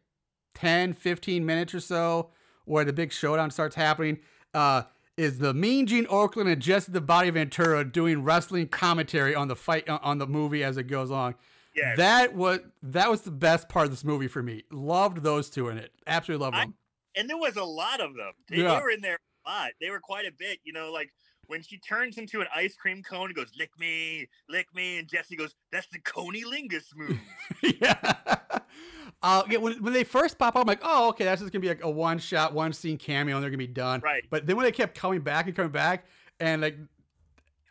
10 0.56 0.92
15 0.92 1.46
minutes 1.46 1.74
or 1.74 1.80
so 1.80 2.30
where 2.66 2.84
the 2.84 2.92
big 2.92 3.14
showdown 3.14 3.52
starts 3.52 3.76
happening 3.76 4.20
uh 4.54 4.84
is 5.16 5.38
the 5.38 5.54
Mean 5.54 5.86
Gene 5.86 6.08
Okerlund 6.08 6.52
and 6.52 6.60
Jesse 6.60 6.92
the 6.92 7.00
Body 7.00 7.30
Ventura 7.30 7.86
doing 7.86 8.24
wrestling 8.24 8.68
commentary 8.68 9.36
on 9.36 9.48
the 9.48 9.56
fight 9.56 9.88
on 9.88 10.18
the 10.18 10.26
movie 10.26 10.64
as 10.64 10.76
it 10.76 10.88
goes 10.88 11.12
along. 11.12 11.36
Yes. 11.76 11.98
That 11.98 12.36
was 12.36 12.60
that 12.84 13.10
was 13.10 13.22
the 13.22 13.32
best 13.32 13.68
part 13.70 13.86
of 13.86 13.92
this 13.92 14.04
movie 14.04 14.28
for 14.28 14.44
me. 14.44 14.64
Loved 14.72 15.24
those 15.24 15.50
two 15.50 15.70
in 15.70 15.78
it. 15.78 15.92
Absolutely 16.08 16.44
loved 16.46 16.56
I- 16.58 16.66
them. 16.66 16.74
and 17.16 17.30
there 17.30 17.38
was 17.38 17.56
a 17.58 17.64
lot 17.64 18.00
of 18.02 18.16
them. 18.16 18.32
They, 18.50 18.58
Yeah. 18.58 18.76
they 18.76 18.82
were 18.84 18.90
in 18.92 19.02
there 19.02 19.18
a 19.46 19.50
lot. 19.50 19.72
They 19.82 19.90
were 19.90 20.00
quite 20.00 20.26
a 20.26 20.32
bit. 20.32 20.60
You 20.64 20.74
know, 20.74 20.92
like 20.92 21.12
when 21.48 21.62
she 21.62 21.78
turns 21.80 22.18
into 22.18 22.42
an 22.42 22.48
ice 22.56 22.76
cream 22.76 23.02
cone 23.04 23.26
and 23.28 23.36
goes, 23.36 23.52
"Lick 23.58 23.72
me, 23.80 24.28
lick 24.50 24.68
me," 24.74 25.00
and 25.00 25.08
Jesse 25.10 25.36
goes, 25.36 25.54
"That's 25.72 25.88
the 25.88 26.00
Coney 26.00 26.44
Lingus 26.44 26.86
move." 26.96 27.20
yeah. 27.82 28.16
Uh, 29.22 29.44
yeah, 29.50 29.58
when, 29.58 29.82
when 29.82 29.94
they 29.94 30.04
first 30.04 30.38
pop 30.38 30.56
up, 30.56 30.62
I'm 30.62 30.68
like, 30.68 30.82
oh, 30.84 31.10
okay, 31.10 31.24
that's 31.24 31.40
just 31.42 31.54
gonna 31.54 31.62
be 31.62 31.70
like 31.70 31.84
a 31.84 31.90
one 31.90 32.20
shot, 32.20 32.54
one 32.54 32.74
scene 32.74 32.98
cameo, 32.98 33.36
and 33.38 33.44
they're 33.44 33.50
gonna 33.52 33.58
be 33.58 33.68
done. 33.68 34.02
Right. 34.02 34.24
But 34.30 34.46
then 34.46 34.58
when 34.58 34.66
they 34.66 34.72
kept 34.72 34.98
coming 34.98 35.22
back 35.22 35.48
and 35.48 35.56
coming 35.56 35.72
back, 35.72 36.06
and 36.40 36.62
like, 36.62 36.78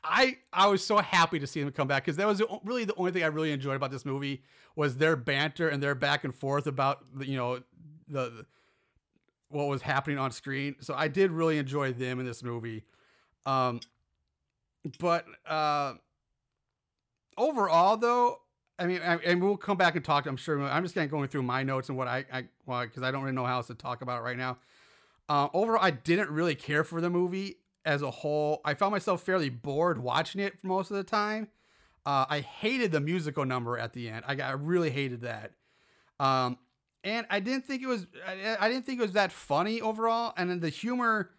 I 0.04 0.38
I 0.52 0.66
was 0.66 0.85
so 0.85 0.99
happy 0.99 1.38
to 1.38 1.47
see 1.47 1.62
them 1.62 1.73
come 1.73 1.88
back 1.88 2.04
because 2.04 2.16
that 2.16 2.26
was 2.26 2.38
the, 2.38 2.61
really 2.64 2.85
the 2.85 2.94
only 2.97 3.12
thing 3.12 3.23
I 3.23 3.26
really 3.26 3.52
enjoyed 3.52 3.76
about 3.76 3.90
this 3.90 4.04
movie 4.04 4.42
was 4.75 4.97
their 4.97 5.16
banter 5.16 5.68
and 5.68 5.82
their 5.82 5.94
back 5.94 6.25
and 6.25 6.35
forth 6.35 6.66
about 6.66 7.04
you 7.21 7.37
know 7.37 7.61
the, 8.09 8.30
the 8.30 8.47
what 9.49 9.68
was 9.68 9.82
happening 9.82 10.18
on 10.18 10.32
screen. 10.32 10.76
So 10.80 10.94
I 10.94 11.09
did 11.09 11.30
really 11.30 11.59
enjoy 11.59 11.92
them 11.92 12.18
in 12.18 12.26
this 12.26 12.42
movie. 12.42 12.85
Um, 13.47 13.80
but 14.99 15.26
uh, 15.47 15.94
overall, 17.37 17.97
though, 17.97 18.40
I 18.78 18.87
mean, 18.87 19.00
I, 19.02 19.16
and 19.18 19.42
we'll 19.42 19.56
come 19.56 19.76
back 19.76 19.94
and 19.94 20.04
talk. 20.04 20.26
I'm 20.26 20.37
sure. 20.37 20.61
I'm 20.62 20.82
just 20.82 20.94
kind 20.94 21.04
of 21.04 21.11
going 21.11 21.28
through 21.28 21.42
my 21.42 21.62
notes 21.62 21.88
and 21.88 21.99
what 21.99 22.09
I, 22.09 22.25
I, 22.32 22.44
well, 22.66 22.82
because 22.82 23.02
I 23.02 23.11
don't 23.11 23.23
really 23.23 23.35
know 23.35 23.44
how 23.44 23.56
else 23.56 23.66
to 23.68 23.75
talk 23.75 24.02
about 24.02 24.21
it 24.21 24.25
right 24.25 24.38
now. 24.38 24.59
Uh, 25.28 25.49
overall, 25.54 25.82
I 25.82 25.90
didn't 25.90 26.30
really 26.30 26.54
care 26.54 26.82
for 26.82 27.00
the 27.00 27.11
movie 27.11 27.59
as 27.85 28.03
a 28.03 28.11
whole. 28.11 28.61
I 28.65 28.75
found 28.75 28.93
myself 28.93 29.23
fairly 29.23 29.49
bored 29.51 29.99
watching 29.99 30.41
it 30.41 30.61
for 30.61 30.67
most 30.67 30.91
of 30.91 30.97
the 30.97 31.05
time. 31.05 31.49
Uh, 32.05 32.27
I 32.29 32.41
hated 32.41 32.93
the 32.93 33.01
musical 33.01 33.45
number 33.45 33.79
at 33.79 33.93
the 33.93 34.09
end. 34.09 34.25
I, 34.27 34.35
got, 34.35 34.51
I 34.51 34.53
really 34.55 34.91
hated 34.91 35.21
that. 35.23 35.53
Um, 36.19 36.59
and 37.05 37.27
I 37.31 37.41
didn't 37.41 37.65
think 37.65 37.83
it 37.83 37.87
was. 37.87 38.07
I, 38.27 38.57
I 38.61 38.69
didn't 38.69 38.87
think 38.87 38.99
it 39.01 39.03
was 39.03 39.12
that 39.12 39.33
funny 39.33 39.81
overall. 39.81 40.33
And 40.37 40.51
then 40.51 40.61
the 40.61 40.69
humor, 40.69 41.31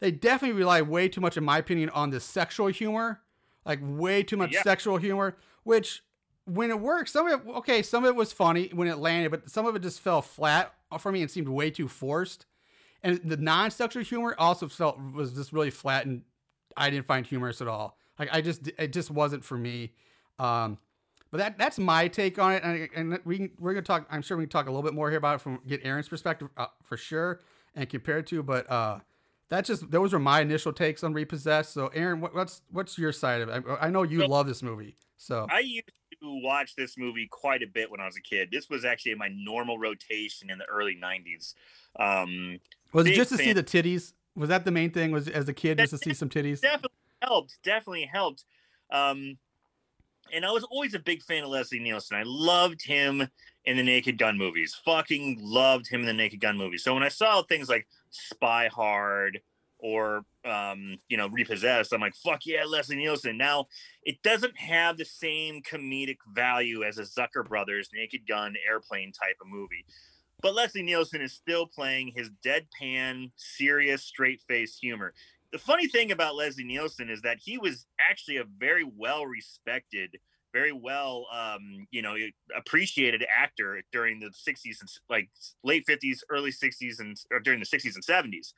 they 0.00 0.10
definitely 0.10 0.56
rely 0.58 0.82
way 0.82 1.08
too 1.08 1.20
much, 1.20 1.36
in 1.36 1.44
my 1.44 1.58
opinion, 1.58 1.90
on 1.90 2.10
the 2.10 2.20
sexual 2.20 2.68
humor. 2.68 3.20
Like 3.64 3.80
way 3.82 4.22
too 4.22 4.36
much 4.36 4.52
Yeah. 4.52 4.62
sexual 4.62 4.96
humor, 4.96 5.36
which 5.64 6.02
when 6.44 6.70
it 6.70 6.78
works, 6.78 7.10
some 7.12 7.26
of 7.26 7.40
it 7.40 7.48
okay, 7.56 7.82
some 7.82 8.04
of 8.04 8.08
it 8.08 8.14
was 8.16 8.32
funny 8.32 8.70
when 8.72 8.86
it 8.86 8.98
landed, 8.98 9.30
but 9.32 9.50
some 9.50 9.66
of 9.66 9.74
it 9.74 9.82
just 9.82 10.00
fell 10.00 10.22
flat 10.22 10.72
for 11.00 11.10
me 11.10 11.20
and 11.20 11.30
seemed 11.30 11.48
way 11.48 11.70
too 11.70 11.88
forced. 11.88 12.46
And 13.06 13.20
the 13.24 13.36
non-sexual 13.36 14.02
humor 14.02 14.34
also 14.36 14.66
felt 14.66 14.98
was 15.14 15.32
just 15.32 15.52
really 15.52 15.70
flat, 15.70 16.06
and 16.06 16.22
I 16.76 16.90
didn't 16.90 17.06
find 17.06 17.24
humorous 17.24 17.60
at 17.62 17.68
all. 17.68 17.96
Like 18.18 18.28
I 18.32 18.40
just 18.40 18.68
it 18.78 18.92
just 18.92 19.12
wasn't 19.12 19.44
for 19.44 19.56
me. 19.56 19.92
Um, 20.40 20.78
but 21.30 21.38
that 21.38 21.56
that's 21.56 21.78
my 21.78 22.08
take 22.08 22.36
on 22.40 22.52
it, 22.54 22.64
and, 22.64 22.88
and 22.96 23.20
we 23.24 23.36
can, 23.38 23.50
we're 23.60 23.74
gonna 23.74 23.82
talk. 23.82 24.06
I'm 24.10 24.22
sure 24.22 24.36
we 24.36 24.42
can 24.42 24.50
talk 24.50 24.66
a 24.66 24.70
little 24.70 24.82
bit 24.82 24.92
more 24.92 25.08
here 25.08 25.18
about 25.18 25.36
it 25.36 25.40
from 25.40 25.60
get 25.68 25.82
Aaron's 25.84 26.08
perspective 26.08 26.48
uh, 26.56 26.66
for 26.82 26.96
sure, 26.96 27.40
and 27.76 27.88
compare 27.88 28.18
it 28.18 28.26
to. 28.26 28.42
But 28.42 28.68
uh, 28.68 28.98
that's 29.50 29.68
just 29.68 29.88
those 29.90 30.12
are 30.12 30.18
my 30.18 30.40
initial 30.40 30.72
takes 30.72 31.04
on 31.04 31.12
Repossessed. 31.12 31.72
So 31.72 31.86
Aaron, 31.94 32.20
what, 32.20 32.34
what's 32.34 32.62
what's 32.72 32.98
your 32.98 33.12
side 33.12 33.40
of 33.40 33.48
it? 33.50 33.64
I, 33.68 33.86
I 33.86 33.90
know 33.90 34.02
you 34.02 34.20
So- 34.20 34.26
love 34.26 34.48
this 34.48 34.64
movie, 34.64 34.96
so 35.16 35.46
I 35.48 35.60
used 35.60 35.86
to 36.22 36.40
watch 36.42 36.74
this 36.74 36.96
movie 36.98 37.28
quite 37.30 37.62
a 37.62 37.66
bit 37.66 37.88
when 37.88 38.00
I 38.00 38.06
was 38.06 38.16
a 38.16 38.20
kid. 38.22 38.48
This 38.50 38.68
was 38.68 38.84
actually 38.84 39.14
my 39.14 39.28
normal 39.32 39.78
rotation 39.78 40.50
in 40.50 40.58
the 40.58 40.64
early 40.66 40.96
'90s. 40.96 41.54
Um, 42.00 42.58
was 42.92 43.06
it 43.06 43.14
just 43.14 43.30
to 43.30 43.36
see 43.36 43.52
the 43.52 43.64
titties? 43.64 44.12
Was 44.34 44.48
that 44.48 44.64
the 44.64 44.70
main 44.70 44.90
thing? 44.90 45.12
Was 45.12 45.28
as 45.28 45.48
a 45.48 45.52
kid 45.52 45.78
just 45.78 45.90
to 45.90 45.98
see 45.98 46.14
some 46.14 46.28
titties? 46.28 46.60
definitely 46.60 46.90
helped. 47.22 47.58
Definitely 47.62 48.10
helped. 48.12 48.44
Um, 48.90 49.38
and 50.32 50.44
I 50.44 50.50
was 50.50 50.64
always 50.64 50.94
a 50.94 50.98
big 50.98 51.22
fan 51.22 51.44
of 51.44 51.50
Leslie 51.50 51.78
Nielsen. 51.78 52.16
I 52.16 52.22
loved 52.24 52.82
him 52.84 53.28
in 53.64 53.76
the 53.76 53.82
Naked 53.82 54.18
Gun 54.18 54.38
movies. 54.38 54.78
Fucking 54.84 55.38
loved 55.40 55.88
him 55.88 56.00
in 56.00 56.06
the 56.06 56.12
Naked 56.12 56.40
Gun 56.40 56.56
movies. 56.56 56.82
So 56.82 56.94
when 56.94 57.02
I 57.02 57.08
saw 57.08 57.42
things 57.42 57.68
like 57.68 57.86
Spy 58.10 58.68
Hard 58.68 59.40
or 59.78 60.24
um, 60.44 60.98
you 61.08 61.16
know 61.16 61.28
Repossessed, 61.28 61.92
I'm 61.92 62.00
like, 62.00 62.14
fuck 62.14 62.46
yeah, 62.46 62.64
Leslie 62.64 62.96
Nielsen. 62.96 63.36
Now 63.36 63.66
it 64.02 64.22
doesn't 64.22 64.56
have 64.56 64.96
the 64.96 65.04
same 65.04 65.62
comedic 65.62 66.18
value 66.32 66.82
as 66.82 66.98
a 66.98 67.02
Zucker 67.02 67.46
Brothers 67.46 67.90
Naked 67.94 68.26
Gun 68.26 68.54
airplane 68.68 69.12
type 69.12 69.36
of 69.40 69.48
movie. 69.48 69.84
But 70.42 70.54
Leslie 70.54 70.82
Nielsen 70.82 71.22
is 71.22 71.32
still 71.32 71.66
playing 71.66 72.12
his 72.14 72.30
deadpan, 72.44 73.30
serious, 73.36 74.02
straight 74.02 74.42
face 74.48 74.78
humor 74.78 75.12
the 75.52 75.58
funny 75.58 75.88
thing 75.88 76.12
about 76.12 76.36
Leslie 76.36 76.64
Nielsen 76.64 77.08
is 77.08 77.22
that 77.22 77.38
he 77.38 77.58
was 77.58 77.86
actually 78.00 78.36
a 78.36 78.44
very 78.58 78.84
well 78.84 79.24
respected, 79.26 80.18
very 80.52 80.72
well, 80.72 81.26
um, 81.32 81.86
you 81.90 82.02
know, 82.02 82.14
appreciated 82.56 83.24
actor 83.36 83.82
during 83.92 84.20
the 84.20 84.26
60s 84.26 84.80
and 84.80 84.90
like 85.08 85.30
late 85.62 85.84
50s, 85.86 86.20
early 86.30 86.50
60s, 86.50 87.00
and 87.00 87.16
during 87.44 87.60
the 87.60 87.66
60s 87.66 87.94
and 87.94 88.04
70s. 88.04 88.52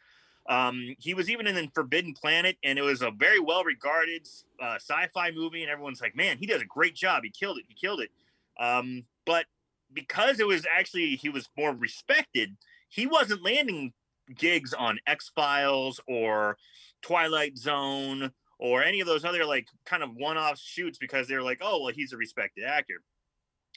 Um, 0.49 0.97
he 0.99 1.13
was 1.13 1.29
even 1.29 1.47
in 1.47 1.69
Forbidden 1.75 2.15
Planet, 2.15 2.57
and 2.65 2.79
it 2.79 2.83
was 2.83 3.03
a 3.03 3.11
very 3.11 3.39
well 3.39 3.65
regarded 3.65 4.27
uh, 4.61 4.77
sci 4.77 5.07
fi 5.13 5.31
movie. 5.31 5.63
And 5.63 5.71
everyone's 5.71 6.01
like, 6.01 6.17
man, 6.17 6.39
he 6.39 6.47
does 6.47 6.63
a 6.63 6.67
great 6.67 6.95
job. 6.95 7.23
He 7.23 7.31
killed 7.31 7.59
it. 7.59 7.65
He 7.69 7.75
killed 7.75 8.01
it. 8.01 8.11
Um, 8.59 9.05
but 9.27 9.45
because 9.93 10.41
it 10.41 10.47
was 10.47 10.67
actually 10.71 11.17
he 11.17 11.29
was 11.29 11.49
more 11.57 11.75
respected, 11.75 12.57
he 12.89 13.07
wasn't 13.07 13.45
landing 13.45 13.93
gigs 14.35 14.75
on 14.75 14.99
X 15.07 15.31
Files 15.35 16.01
or 16.07 16.57
Twilight 17.03 17.57
Zone 17.57 18.33
or 18.59 18.83
any 18.83 19.01
of 19.01 19.07
those 19.07 19.25
other 19.25 19.45
like 19.45 19.69
kind 19.87 20.03
of 20.03 20.11
one-off 20.15 20.59
shoots 20.59 20.99
because 20.99 21.29
they're 21.29 21.43
like, 21.43 21.59
oh 21.61 21.83
well, 21.83 21.95
he's 21.95 22.13
a 22.13 22.17
respected 22.17 22.65
actor. 22.65 23.03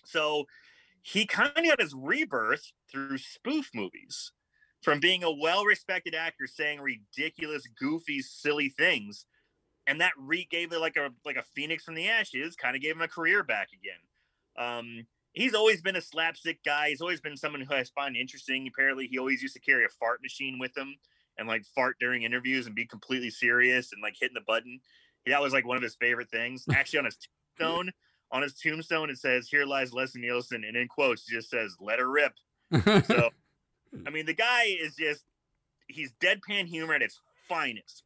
So 0.05 0.45
he 1.01 1.25
kind 1.25 1.51
of 1.55 1.63
got 1.63 1.81
his 1.81 1.93
rebirth 1.95 2.71
through 2.91 3.17
spoof 3.17 3.69
movies 3.73 4.31
from 4.81 4.99
being 4.99 5.23
a 5.23 5.31
well-respected 5.31 6.15
actor 6.15 6.47
saying 6.47 6.79
ridiculous, 6.81 7.63
goofy, 7.79 8.21
silly 8.21 8.69
things, 8.69 9.25
and 9.87 10.01
that 10.01 10.13
re 10.17 10.47
gave 10.49 10.71
it 10.71 10.79
like 10.79 10.97
a 10.97 11.09
like 11.25 11.37
a 11.37 11.43
phoenix 11.55 11.83
from 11.83 11.95
the 11.95 12.09
ashes, 12.09 12.55
kind 12.55 12.75
of 12.75 12.81
gave 12.81 12.95
him 12.95 13.01
a 13.01 13.07
career 13.07 13.43
back 13.43 13.69
again. 13.73 13.93
Um, 14.57 15.05
he's 15.33 15.53
always 15.53 15.81
been 15.81 15.95
a 15.95 16.01
slapstick 16.01 16.63
guy. 16.63 16.89
He's 16.89 17.01
always 17.01 17.21
been 17.21 17.37
someone 17.37 17.61
who 17.61 17.73
I 17.73 17.83
find 17.95 18.15
interesting. 18.15 18.67
Apparently, 18.67 19.07
he 19.07 19.17
always 19.17 19.41
used 19.41 19.55
to 19.55 19.61
carry 19.61 19.85
a 19.85 19.89
fart 19.89 20.21
machine 20.21 20.59
with 20.59 20.75
him 20.77 20.95
and 21.37 21.47
like 21.47 21.65
fart 21.75 21.97
during 21.99 22.23
interviews 22.23 22.65
and 22.67 22.75
be 22.75 22.85
completely 22.85 23.29
serious 23.29 23.91
and 23.91 24.01
like 24.01 24.15
hitting 24.19 24.35
the 24.35 24.41
button. 24.41 24.79
That 25.25 25.41
was 25.41 25.53
like 25.53 25.65
one 25.65 25.77
of 25.77 25.83
his 25.83 25.95
favorite 25.95 26.29
things. 26.29 26.65
Actually, 26.71 26.99
on 26.99 27.05
his 27.05 27.17
tombstone, 27.57 27.91
on 28.31 28.41
his 28.41 28.53
tombstone, 28.55 29.09
it 29.09 29.17
says 29.17 29.47
"Here 29.49 29.65
lies 29.65 29.93
Leslie 29.93 30.21
Nielsen," 30.21 30.63
and 30.63 30.75
in 30.75 30.87
quotes, 30.87 31.27
it 31.29 31.33
just 31.33 31.49
says 31.49 31.75
"Let 31.79 31.99
her 31.99 32.09
rip." 32.09 32.33
So, 33.05 33.29
I 34.05 34.09
mean, 34.09 34.25
the 34.25 34.33
guy 34.33 34.63
is 34.81 34.95
just 34.95 35.25
he's 35.87 36.13
deadpan 36.21 36.67
humor 36.67 36.93
at 36.93 37.01
its 37.01 37.19
finest. 37.47 38.03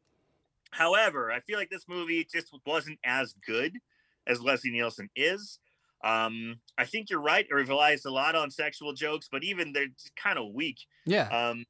However, 0.70 1.30
I 1.32 1.40
feel 1.40 1.58
like 1.58 1.70
this 1.70 1.86
movie 1.88 2.26
just 2.30 2.52
wasn't 2.66 2.98
as 3.04 3.34
good 3.46 3.78
as 4.26 4.40
Leslie 4.40 4.72
Nielsen 4.72 5.08
is. 5.14 5.58
Um, 6.04 6.60
I 6.78 6.84
think 6.84 7.10
you're 7.10 7.20
right. 7.20 7.46
It 7.48 7.54
relies 7.54 8.04
a 8.04 8.10
lot 8.10 8.34
on 8.34 8.50
sexual 8.50 8.92
jokes, 8.92 9.28
but 9.30 9.42
even 9.44 9.72
they're 9.72 9.88
kind 10.22 10.38
of 10.38 10.52
weak. 10.52 10.78
yeah. 11.04 11.28
Um, 11.28 11.64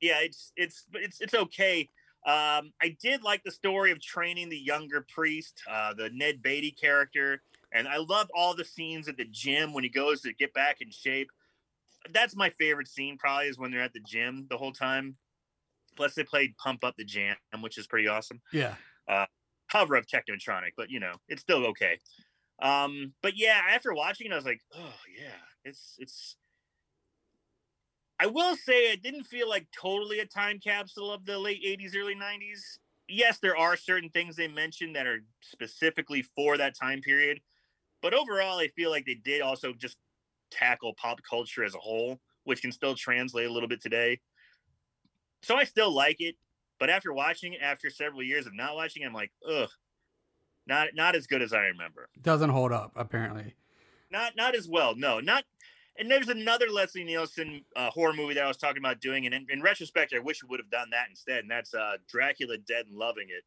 yeah, 0.00 0.20
it's 0.20 0.52
it's 0.56 0.84
it's 0.94 1.20
it's 1.20 1.34
okay. 1.34 1.90
Um, 2.26 2.72
I 2.82 2.96
did 3.00 3.22
like 3.22 3.42
the 3.42 3.50
story 3.50 3.90
of 3.90 4.00
training 4.00 4.48
the 4.48 4.58
younger 4.58 5.04
priest, 5.12 5.62
uh, 5.70 5.94
the 5.94 6.10
Ned 6.10 6.42
Beatty 6.42 6.70
character, 6.70 7.42
and 7.72 7.88
I 7.88 7.96
love 7.98 8.28
all 8.34 8.54
the 8.54 8.64
scenes 8.64 9.08
at 9.08 9.16
the 9.16 9.24
gym 9.24 9.72
when 9.72 9.84
he 9.84 9.90
goes 9.90 10.20
to 10.22 10.32
get 10.32 10.52
back 10.54 10.80
in 10.80 10.90
shape. 10.90 11.30
That's 12.12 12.36
my 12.36 12.50
favorite 12.50 12.88
scene. 12.88 13.18
Probably 13.18 13.46
is 13.46 13.58
when 13.58 13.70
they're 13.70 13.80
at 13.80 13.92
the 13.92 14.00
gym 14.00 14.46
the 14.50 14.56
whole 14.56 14.72
time. 14.72 15.16
Plus, 15.96 16.14
they 16.14 16.22
played 16.22 16.56
"Pump 16.58 16.84
Up 16.84 16.94
the 16.96 17.04
Jam," 17.04 17.36
which 17.60 17.76
is 17.76 17.86
pretty 17.86 18.08
awesome. 18.08 18.40
yeah. 18.52 18.74
Uh, 19.08 19.26
Cover 19.70 19.96
of 19.96 20.06
Technotronic, 20.06 20.72
but 20.76 20.90
you 20.90 21.00
know 21.00 21.14
it's 21.28 21.42
still 21.42 21.66
okay. 21.66 21.98
Um, 22.60 23.14
but 23.22 23.36
yeah, 23.36 23.60
after 23.70 23.94
watching 23.94 24.28
it, 24.28 24.32
I 24.32 24.36
was 24.36 24.44
like, 24.44 24.62
oh 24.74 24.94
yeah, 25.16 25.36
it's 25.64 25.96
it's. 25.98 26.36
I 28.20 28.26
will 28.26 28.56
say 28.56 28.92
it 28.92 29.02
didn't 29.02 29.24
feel 29.24 29.48
like 29.48 29.68
totally 29.70 30.18
a 30.18 30.26
time 30.26 30.58
capsule 30.58 31.12
of 31.12 31.24
the 31.24 31.38
late 31.38 31.62
'80s, 31.64 31.94
early 31.96 32.14
'90s. 32.14 32.78
Yes, 33.08 33.38
there 33.38 33.56
are 33.56 33.76
certain 33.76 34.10
things 34.10 34.36
they 34.36 34.48
mentioned 34.48 34.96
that 34.96 35.06
are 35.06 35.20
specifically 35.40 36.22
for 36.22 36.58
that 36.58 36.76
time 36.76 37.00
period, 37.00 37.40
but 38.02 38.14
overall, 38.14 38.58
I 38.58 38.68
feel 38.68 38.90
like 38.90 39.06
they 39.06 39.14
did 39.14 39.42
also 39.42 39.72
just 39.72 39.98
tackle 40.50 40.94
pop 40.94 41.20
culture 41.28 41.64
as 41.64 41.74
a 41.74 41.78
whole, 41.78 42.20
which 42.44 42.62
can 42.62 42.72
still 42.72 42.94
translate 42.94 43.46
a 43.46 43.52
little 43.52 43.68
bit 43.68 43.82
today. 43.82 44.20
So 45.42 45.56
I 45.56 45.64
still 45.64 45.90
like 45.92 46.16
it, 46.20 46.36
but 46.78 46.90
after 46.90 47.12
watching 47.12 47.54
it, 47.54 47.60
after 47.62 47.90
several 47.90 48.22
years 48.22 48.46
of 48.46 48.54
not 48.54 48.74
watching, 48.74 49.02
it, 49.02 49.06
I'm 49.06 49.12
like, 49.12 49.32
ugh, 49.48 49.70
not 50.68 50.88
not 50.94 51.16
as 51.16 51.26
good 51.26 51.42
as 51.42 51.52
I 51.52 51.62
remember. 51.66 52.08
Doesn't 52.22 52.50
hold 52.50 52.72
up 52.72 52.92
apparently. 52.96 53.54
Not 54.10 54.36
not 54.36 54.54
as 54.54 54.68
well. 54.68 54.94
No, 54.94 55.20
not. 55.20 55.44
And 55.98 56.08
there's 56.08 56.28
another 56.28 56.66
Leslie 56.70 57.02
Nielsen 57.02 57.64
uh, 57.74 57.90
horror 57.90 58.12
movie 58.12 58.34
that 58.34 58.44
I 58.44 58.46
was 58.48 58.56
talking 58.56 58.78
about 58.78 59.00
doing, 59.00 59.26
and 59.26 59.34
in, 59.34 59.46
in 59.50 59.60
retrospect, 59.62 60.12
I 60.14 60.20
wish 60.20 60.44
we 60.44 60.48
would 60.48 60.60
have 60.60 60.70
done 60.70 60.90
that 60.90 61.06
instead. 61.10 61.40
And 61.40 61.50
that's 61.50 61.74
uh, 61.74 61.94
Dracula 62.08 62.56
Dead 62.58 62.86
and 62.86 62.96
Loving 62.96 63.26
It, 63.30 63.42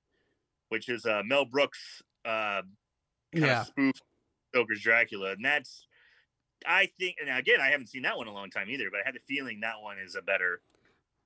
which 0.67 0.89
is 0.89 1.05
uh, 1.05 1.21
Mel 1.23 1.45
Brooks' 1.45 2.01
uh, 2.25 2.61
kind 2.61 3.45
Yeah. 3.45 3.61
of 3.61 3.67
spoof 3.67 3.95
Stoker's 4.53 4.81
Dracula, 4.81 5.31
and 5.31 5.45
that's. 5.45 5.85
I 6.67 6.89
think, 6.99 7.15
and 7.19 7.35
again, 7.39 7.59
I 7.59 7.69
haven't 7.69 7.87
seen 7.87 8.03
that 8.03 8.15
one 8.17 8.27
in 8.27 8.33
a 8.33 8.35
long 8.35 8.51
time 8.51 8.69
either, 8.69 8.89
but 8.91 8.99
I 8.99 9.03
had 9.03 9.15
the 9.15 9.19
feeling 9.27 9.61
that 9.61 9.81
one 9.81 9.97
is 9.97 10.15
a 10.15 10.21
better, 10.21 10.61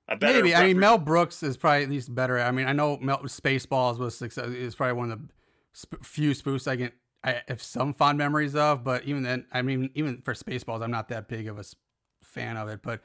a 0.08 0.16
better. 0.16 0.38
Maybe. 0.38 0.54
I 0.54 0.68
mean, 0.68 0.78
Mel 0.78 0.96
Brooks 0.96 1.42
is 1.42 1.58
probably 1.58 1.82
at 1.82 1.90
least 1.90 2.14
better. 2.14 2.38
I 2.40 2.52
mean, 2.52 2.66
I 2.66 2.72
know 2.72 2.96
Mel 2.98 3.18
Spaceballs 3.24 3.98
was 3.98 4.16
success. 4.16 4.46
Is 4.46 4.74
probably 4.74 4.94
one 4.94 5.10
of 5.10 5.18
the 5.18 5.28
sp- 5.76 6.02
few 6.02 6.30
spoofs 6.30 6.66
I 6.66 6.76
can 6.76 6.92
I 7.22 7.42
have 7.48 7.62
some 7.62 7.92
fond 7.92 8.18
memories 8.18 8.54
of. 8.54 8.84
But 8.84 9.04
even 9.04 9.22
then, 9.22 9.46
I 9.52 9.62
mean, 9.62 9.90
even 9.94 10.22
for 10.22 10.32
Spaceballs, 10.32 10.82
I'm 10.82 10.90
not 10.90 11.08
that 11.08 11.28
big 11.28 11.48
of 11.48 11.58
a 11.58 11.64
fan 12.22 12.56
of 12.56 12.68
it. 12.68 12.80
But 12.82 13.02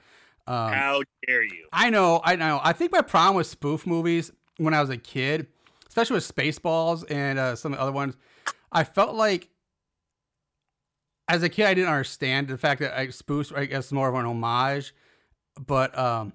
um, 0.47 0.73
How 0.73 1.01
dare 1.27 1.43
you? 1.43 1.67
I 1.73 1.89
know, 1.89 2.21
I 2.23 2.35
know. 2.35 2.59
I 2.63 2.73
think 2.73 2.91
my 2.91 3.01
problem 3.01 3.35
with 3.35 3.47
spoof 3.47 3.87
movies 3.87 4.31
when 4.57 4.73
I 4.73 4.81
was 4.81 4.89
a 4.89 4.97
kid, 4.97 5.47
especially 5.87 6.15
with 6.15 6.35
Spaceballs 6.35 7.03
and 7.09 7.39
uh, 7.39 7.55
some 7.55 7.73
of 7.73 7.79
the 7.79 7.81
other 7.81 7.91
ones, 7.91 8.15
I 8.71 8.83
felt 8.83 9.15
like 9.15 9.49
as 11.27 11.41
a 11.41 11.49
kid 11.49 11.65
I 11.65 11.73
didn't 11.73 11.89
understand 11.89 12.47
the 12.47 12.57
fact 12.57 12.81
that 12.81 12.97
I 12.97 13.07
spoofs, 13.07 13.55
I 13.55 13.65
guess, 13.65 13.91
more 13.91 14.09
of 14.09 14.15
an 14.15 14.25
homage. 14.25 14.93
But 15.65 15.97
um, 15.97 16.33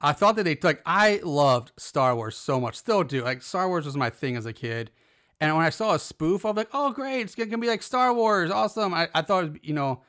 I 0.00 0.12
thought 0.12 0.36
that 0.36 0.44
they 0.44 0.58
like 0.62 0.82
I 0.84 1.20
loved 1.22 1.72
Star 1.76 2.16
Wars 2.16 2.36
so 2.36 2.60
much, 2.60 2.74
still 2.76 3.04
do. 3.04 3.22
Like 3.22 3.42
Star 3.42 3.68
Wars 3.68 3.86
was 3.86 3.96
my 3.96 4.10
thing 4.10 4.36
as 4.36 4.46
a 4.46 4.52
kid. 4.52 4.90
And 5.40 5.56
when 5.56 5.64
I 5.64 5.70
saw 5.70 5.94
a 5.94 5.98
spoof, 5.98 6.44
I 6.44 6.48
was 6.48 6.56
like, 6.56 6.70
"Oh, 6.72 6.90
great! 6.92 7.20
It's 7.20 7.34
gonna 7.34 7.58
be 7.58 7.68
like 7.68 7.82
Star 7.82 8.12
Wars, 8.12 8.50
awesome!" 8.50 8.92
I, 8.92 9.08
I 9.14 9.22
thought, 9.22 9.64
you 9.64 9.72
know, 9.72 10.02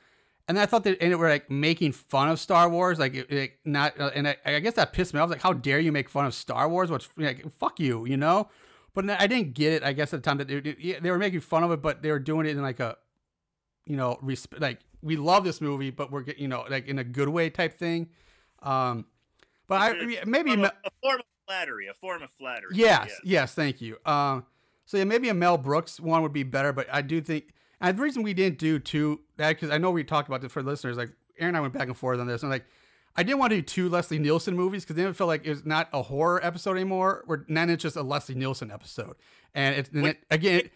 and 0.47 0.57
I 0.59 0.65
thought 0.65 0.83
that 0.85 0.97
and 1.01 1.11
it 1.11 1.15
were 1.17 1.29
like 1.29 1.51
making 1.51 1.91
fun 1.91 2.29
of 2.29 2.39
Star 2.39 2.67
Wars, 2.67 2.97
like 2.97 3.13
it, 3.13 3.31
it 3.31 3.51
not, 3.63 3.99
uh, 3.99 4.09
and 4.15 4.27
I, 4.27 4.37
I 4.43 4.59
guess 4.59 4.73
that 4.73 4.91
pissed 4.91 5.13
me 5.13 5.19
off. 5.19 5.23
I 5.23 5.25
was 5.25 5.31
like, 5.35 5.41
"How 5.43 5.53
dare 5.53 5.79
you 5.79 5.91
make 5.91 6.09
fun 6.09 6.25
of 6.25 6.33
Star 6.33 6.67
Wars? 6.67 6.89
What's 6.89 7.09
like, 7.17 7.45
fuck 7.59 7.79
you," 7.79 8.05
you 8.07 8.17
know? 8.17 8.49
But 8.95 9.07
I 9.07 9.27
didn't 9.27 9.53
get 9.53 9.73
it. 9.73 9.83
I 9.83 9.93
guess 9.93 10.13
at 10.15 10.23
the 10.23 10.27
time 10.27 10.39
that 10.39 10.47
they, 10.47 10.59
they- 10.99 11.11
were 11.11 11.19
making 11.19 11.41
fun 11.41 11.63
of 11.63 11.71
it, 11.71 11.81
but 11.81 12.01
they 12.01 12.09
were 12.09 12.17
doing 12.19 12.47
it 12.47 12.57
in 12.57 12.63
like 12.63 12.79
a, 12.79 12.97
you 13.85 13.95
know, 13.95 14.17
resp- 14.23 14.59
like 14.59 14.79
we 15.03 15.15
love 15.15 15.43
this 15.43 15.61
movie, 15.61 15.91
but 15.91 16.11
we're 16.11 16.23
you 16.37 16.47
know 16.47 16.65
like 16.69 16.87
in 16.87 16.97
a 16.97 17.03
good 17.03 17.29
way 17.29 17.51
type 17.51 17.77
thing. 17.77 18.09
Um, 18.63 19.05
but 19.67 19.75
I 19.79 19.93
maybe 20.25 20.53
a, 20.53 20.57
me- 20.57 20.63
a 20.65 20.89
form 21.03 21.19
of 21.19 21.25
flattery, 21.47 21.87
a 21.87 21.93
form 21.93 22.23
of 22.23 22.31
flattery. 22.31 22.71
Yes, 22.73 23.09
yes. 23.09 23.19
yes, 23.23 23.53
thank 23.53 23.79
you. 23.79 23.97
Um, 24.07 24.43
so 24.89 24.97
yeah, 24.97 25.03
maybe 25.03 25.29
a 25.29 25.35
Mel 25.35 25.55
Brooks 25.55 25.99
one 25.99 26.23
would 26.23 26.33
be 26.33 26.41
better, 26.41 26.73
but 26.73 26.87
I 26.91 27.03
do 27.03 27.21
think, 27.21 27.53
and 27.79 27.95
the 27.95 28.01
reason 28.01 28.23
we 28.23 28.33
didn't 28.33 28.57
do 28.57 28.79
two 28.79 29.19
that 29.37 29.49
because 29.49 29.69
I 29.69 29.77
know 29.77 29.91
we 29.91 30.03
talked 30.03 30.27
about 30.27 30.41
this 30.41 30.51
for 30.51 30.63
listeners. 30.63 30.97
Like 30.97 31.11
Aaron 31.37 31.49
and 31.49 31.57
I 31.57 31.59
went 31.59 31.75
back 31.75 31.89
and 31.89 31.95
forth 31.95 32.19
on 32.19 32.25
this, 32.25 32.41
and 32.41 32.49
like 32.49 32.65
I 33.15 33.21
didn't 33.21 33.37
want 33.37 33.51
to 33.51 33.57
do 33.57 33.61
two 33.61 33.87
Leslie 33.87 34.17
Nielsen 34.17 34.55
movies 34.55 34.83
because 34.83 34.95
then 34.95 35.05
it 35.05 35.15
felt 35.15 35.27
like 35.27 35.45
it 35.45 35.51
was 35.51 35.63
not 35.63 35.89
a 35.93 36.01
horror 36.01 36.43
episode 36.43 36.71
anymore. 36.71 37.21
Where 37.27 37.45
then 37.47 37.69
it's 37.69 37.83
just 37.83 37.97
a 37.97 38.01
Leslie 38.01 38.33
Nielsen 38.33 38.71
episode, 38.71 39.15
and 39.53 39.75
it's 39.75 39.91
and 39.91 40.01
Wait, 40.01 40.09
it, 40.09 40.23
again. 40.31 40.61
It, 40.61 40.71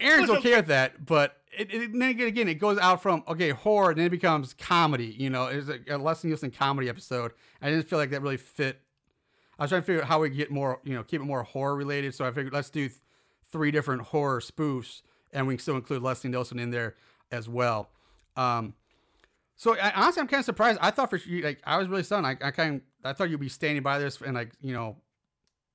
Aaron's 0.00 0.30
okay 0.30 0.56
with 0.56 0.68
that, 0.68 1.04
but 1.04 1.36
it, 1.56 1.72
it, 1.74 1.92
then 1.92 2.08
again, 2.08 2.28
again, 2.28 2.48
it 2.48 2.54
goes 2.54 2.78
out 2.78 3.02
from 3.02 3.22
okay 3.28 3.50
horror, 3.50 3.90
and 3.90 3.98
then 3.98 4.06
it 4.06 4.10
becomes 4.10 4.54
comedy. 4.54 5.14
You 5.18 5.28
know, 5.28 5.48
it's 5.48 5.68
a, 5.68 5.94
a 5.94 5.98
Leslie 5.98 6.28
Nielsen 6.28 6.52
comedy 6.52 6.88
episode. 6.88 7.32
I 7.60 7.68
didn't 7.68 7.86
feel 7.86 7.98
like 7.98 8.08
that 8.12 8.22
really 8.22 8.38
fit 8.38 8.80
I 9.58 9.64
was 9.64 9.70
trying 9.70 9.82
to 9.82 9.86
figure 9.86 10.02
out 10.02 10.08
how 10.08 10.20
we 10.20 10.28
get 10.30 10.50
more, 10.50 10.80
you 10.84 10.94
know, 10.94 11.02
keep 11.02 11.20
it 11.20 11.24
more 11.24 11.42
horror 11.42 11.76
related. 11.76 12.14
So 12.14 12.26
I 12.26 12.30
figured 12.30 12.52
let's 12.52 12.70
do 12.70 12.88
th- 12.88 13.00
three 13.52 13.70
different 13.70 14.02
horror 14.02 14.40
spoofs, 14.40 15.02
and 15.32 15.46
we 15.46 15.54
can 15.54 15.60
still 15.62 15.76
include 15.76 16.02
Leslie 16.02 16.30
Nielsen 16.30 16.58
in 16.58 16.70
there 16.70 16.96
as 17.30 17.48
well. 17.48 17.90
Um, 18.36 18.74
so 19.56 19.76
I, 19.78 19.92
honestly, 19.94 20.20
I'm 20.20 20.28
kind 20.28 20.40
of 20.40 20.44
surprised. 20.44 20.78
I 20.82 20.90
thought 20.90 21.10
for 21.10 21.20
like, 21.42 21.60
I 21.64 21.78
was 21.78 21.88
really 21.88 22.02
stunned. 22.02 22.26
I, 22.26 22.36
I 22.42 22.50
kind 22.50 22.76
of, 22.76 22.80
I 23.04 23.12
thought 23.12 23.30
you'd 23.30 23.40
be 23.40 23.48
standing 23.48 23.82
by 23.82 23.98
this 23.98 24.20
and 24.20 24.34
like, 24.34 24.52
you 24.60 24.74
know, 24.74 24.96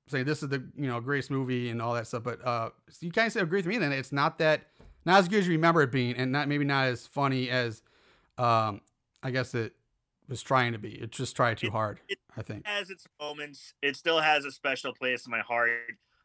saying 0.08 0.24
this 0.24 0.42
is 0.42 0.48
the, 0.50 0.62
you 0.76 0.86
know, 0.86 1.00
greatest 1.00 1.30
movie 1.30 1.70
and 1.70 1.82
all 1.82 1.94
that 1.94 2.06
stuff. 2.06 2.22
But 2.22 2.44
uh, 2.46 2.70
you 3.00 3.10
kind 3.10 3.34
of 3.34 3.42
agree 3.42 3.58
with 3.58 3.66
me 3.66 3.78
then. 3.78 3.90
It's 3.92 4.12
not 4.12 4.38
that, 4.38 4.62
not 5.04 5.18
as 5.18 5.28
good 5.28 5.40
as 5.40 5.46
you 5.46 5.52
remember 5.52 5.82
it 5.82 5.90
being, 5.90 6.14
and 6.14 6.30
not 6.30 6.46
maybe 6.48 6.64
not 6.64 6.86
as 6.86 7.06
funny 7.06 7.50
as, 7.50 7.82
um, 8.38 8.80
I 9.22 9.30
guess 9.32 9.54
it 9.54 9.72
was 10.28 10.42
trying 10.42 10.72
to 10.72 10.78
be. 10.78 10.92
It 10.92 11.10
just 11.10 11.34
tried 11.34 11.58
too 11.58 11.66
It- 11.68 11.72
hard. 11.72 12.00
it- 12.08 12.18
I 12.36 12.40
think. 12.42 12.66
has 12.66 12.88
its 12.88 13.06
moments. 13.20 13.74
It 13.82 13.94
still 13.94 14.20
has 14.20 14.46
a 14.46 14.50
special 14.52 14.94
place 14.94 15.26
in 15.26 15.30
my 15.30 15.40
heart. 15.40 15.70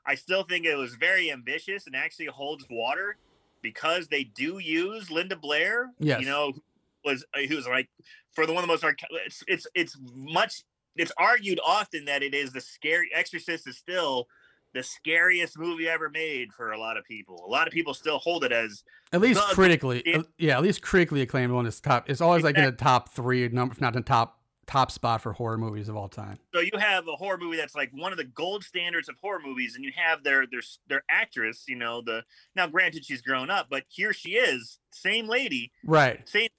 I 0.08 0.15
still 0.15 0.43
think 0.43 0.65
it 0.65 0.76
was 0.76 0.96
very 0.96 1.32
ambitious 1.32 1.86
and 1.86 1.96
actually 1.96 2.28
holds 2.28 2.65
water 2.70 3.17
because 3.62 4.08
they 4.08 4.24
do 4.24 4.60
use 4.60 5.12
Linda 5.12 5.36
Blair. 5.36 5.91
Yes. 6.00 6.22
You 6.22 6.28
know, 6.28 6.54
who 6.54 6.62
was 7.04 7.26
who 7.50 7.56
was 7.56 7.67
like 7.67 7.89
for 8.32 8.46
the 8.46 8.54
one 8.54 8.63
of 8.63 8.67
the 8.67 8.74
most 8.74 8.96
it's 9.26 9.43
it's 9.48 9.67
it's 9.76 9.98
much 10.15 10.63
it's 10.96 11.12
argued 11.17 11.60
often 11.65 12.06
that 12.06 12.24
it 12.24 12.34
is 12.34 12.54
the 12.54 12.62
scary 12.62 13.10
Exorcist 13.13 13.67
is 13.67 13.78
still 13.78 14.28
the 14.74 14.84
scariest 14.84 15.58
movie 15.58 15.88
ever 15.88 16.10
made 16.10 16.54
for 16.54 16.72
a 16.72 16.80
lot 16.80 16.98
of 16.98 17.06
people. 17.06 17.43
A 17.46 17.50
lot 17.50 17.67
of 17.67 17.74
people 17.74 17.93
still 17.93 18.20
hold 18.20 18.43
it 18.43 18.52
as 18.52 18.84
At 19.12 19.22
least 19.22 19.41
critically, 19.41 20.00
it- 20.02 20.20
uh, 20.20 20.24
yeah, 20.38 20.58
at 20.58 20.63
least 20.63 20.82
critically 20.82 21.22
acclaimed 21.22 21.52
one 21.52 21.65
is 21.65 21.80
top. 21.80 22.10
It's 22.10 22.22
always 22.22 22.43
like 22.43 22.58
in 22.58 22.65
the 22.65 22.72
top 22.72 23.10
three 23.10 23.48
number, 23.50 23.74
if 23.74 23.82
not 23.82 23.96
in 23.96 24.02
the 24.02 24.08
top 24.08 24.39
top 24.67 24.91
spot 24.91 25.21
for 25.21 25.34
horror 25.34 25.58
movies 25.58 25.88
of 25.89 25.95
all 25.95 26.08
time. 26.10 26.38
so 26.53 26.60
you 26.60 26.71
have 26.77 27.08
a 27.08 27.15
horror 27.15 27.38
movie 27.38 27.58
that's 27.58 27.73
like 27.75 27.89
one 27.93 28.12
of 28.12 28.17
the 28.17 28.23
gold 28.25 28.63
standards 28.63 29.08
of 29.10 29.15
horror 29.21 29.39
movies 29.43 29.75
and 29.75 29.84
you 29.86 29.91
have 29.95 30.23
their 30.23 30.45
their 30.45 30.62
their 30.89 31.03
actress 31.10 31.63
you 31.67 31.75
know 31.75 32.01
the 32.01 32.21
now 32.56 32.67
granted 32.67 33.03
she's 33.06 33.21
grown 33.21 33.49
up 33.49 33.67
but 33.69 33.84
here 33.88 34.12
she 34.13 34.32
is 34.32 34.77
same 34.91 35.27
lady 35.27 35.71
Right. 35.86 36.27
same 36.27 36.49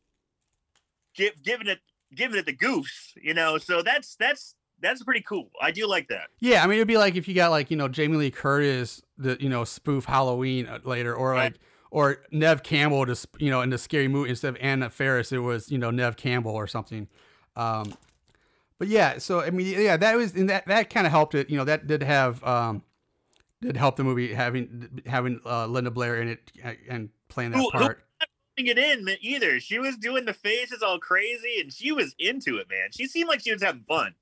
give, 1.14 1.42
giving 1.42 1.66
it 1.68 1.78
giving 2.14 2.38
it 2.38 2.46
the 2.46 2.52
goose, 2.52 3.12
you 3.20 3.34
know. 3.34 3.58
So 3.58 3.82
that's 3.82 4.14
that's 4.16 4.54
that's 4.80 5.02
pretty 5.02 5.20
cool. 5.20 5.50
I 5.60 5.70
do 5.70 5.86
like 5.86 6.08
that. 6.08 6.28
Yeah, 6.40 6.62
I 6.62 6.66
mean, 6.66 6.76
it'd 6.76 6.88
be 6.88 6.96
like 6.96 7.16
if 7.16 7.28
you 7.28 7.34
got 7.34 7.50
like 7.50 7.70
you 7.70 7.76
know 7.76 7.88
Jamie 7.88 8.16
Lee 8.16 8.30
Curtis, 8.30 9.02
the 9.16 9.36
you 9.40 9.48
know 9.48 9.64
spoof 9.64 10.04
Halloween 10.06 10.66
uh, 10.66 10.78
later, 10.84 11.14
or 11.14 11.32
Right. 11.32 11.52
like 11.52 11.60
or 11.90 12.22
Neve 12.30 12.62
Campbell 12.62 13.04
sp- 13.16 13.36
you 13.40 13.50
know 13.50 13.60
in 13.60 13.70
the 13.70 13.78
scary 13.78 14.08
movie 14.08 14.30
instead 14.30 14.48
of 14.50 14.56
Anna 14.60 14.88
Faris, 14.90 15.32
it 15.32 15.38
was 15.38 15.70
you 15.70 15.78
know 15.78 15.90
Neve 15.90 16.16
Campbell 16.16 16.52
or 16.54 16.66
something. 16.66 17.08
Um, 17.58 17.92
but 18.78 18.88
yeah, 18.88 19.18
so 19.18 19.40
I 19.40 19.50
mean, 19.50 19.66
yeah, 19.80 19.96
that 19.96 20.16
was 20.16 20.34
and 20.34 20.48
that 20.48 20.66
that 20.66 20.90
kind 20.90 21.06
of 21.06 21.10
helped 21.10 21.34
it. 21.34 21.50
You 21.50 21.56
know, 21.56 21.64
that 21.64 21.86
did 21.86 22.02
have 22.02 22.42
um, 22.44 22.82
did 23.60 23.76
help 23.76 23.96
the 23.96 24.04
movie 24.04 24.32
having 24.32 25.02
having 25.04 25.40
uh, 25.44 25.66
Linda 25.66 25.90
Blair 25.90 26.22
in 26.22 26.28
it 26.28 26.52
and 26.88 27.10
playing 27.28 27.50
that 27.50 27.58
who- 27.58 27.70
part. 27.70 28.04
It 28.60 28.76
in 28.76 29.08
either. 29.20 29.60
She 29.60 29.78
was 29.78 29.96
doing 29.96 30.24
the 30.24 30.34
faces 30.34 30.82
all 30.82 30.98
crazy, 30.98 31.60
and 31.60 31.72
she 31.72 31.92
was 31.92 32.12
into 32.18 32.56
it, 32.56 32.68
man. 32.68 32.88
She 32.90 33.06
seemed 33.06 33.28
like 33.28 33.40
she 33.40 33.52
was 33.52 33.62
having 33.62 33.84
fun. 33.86 34.14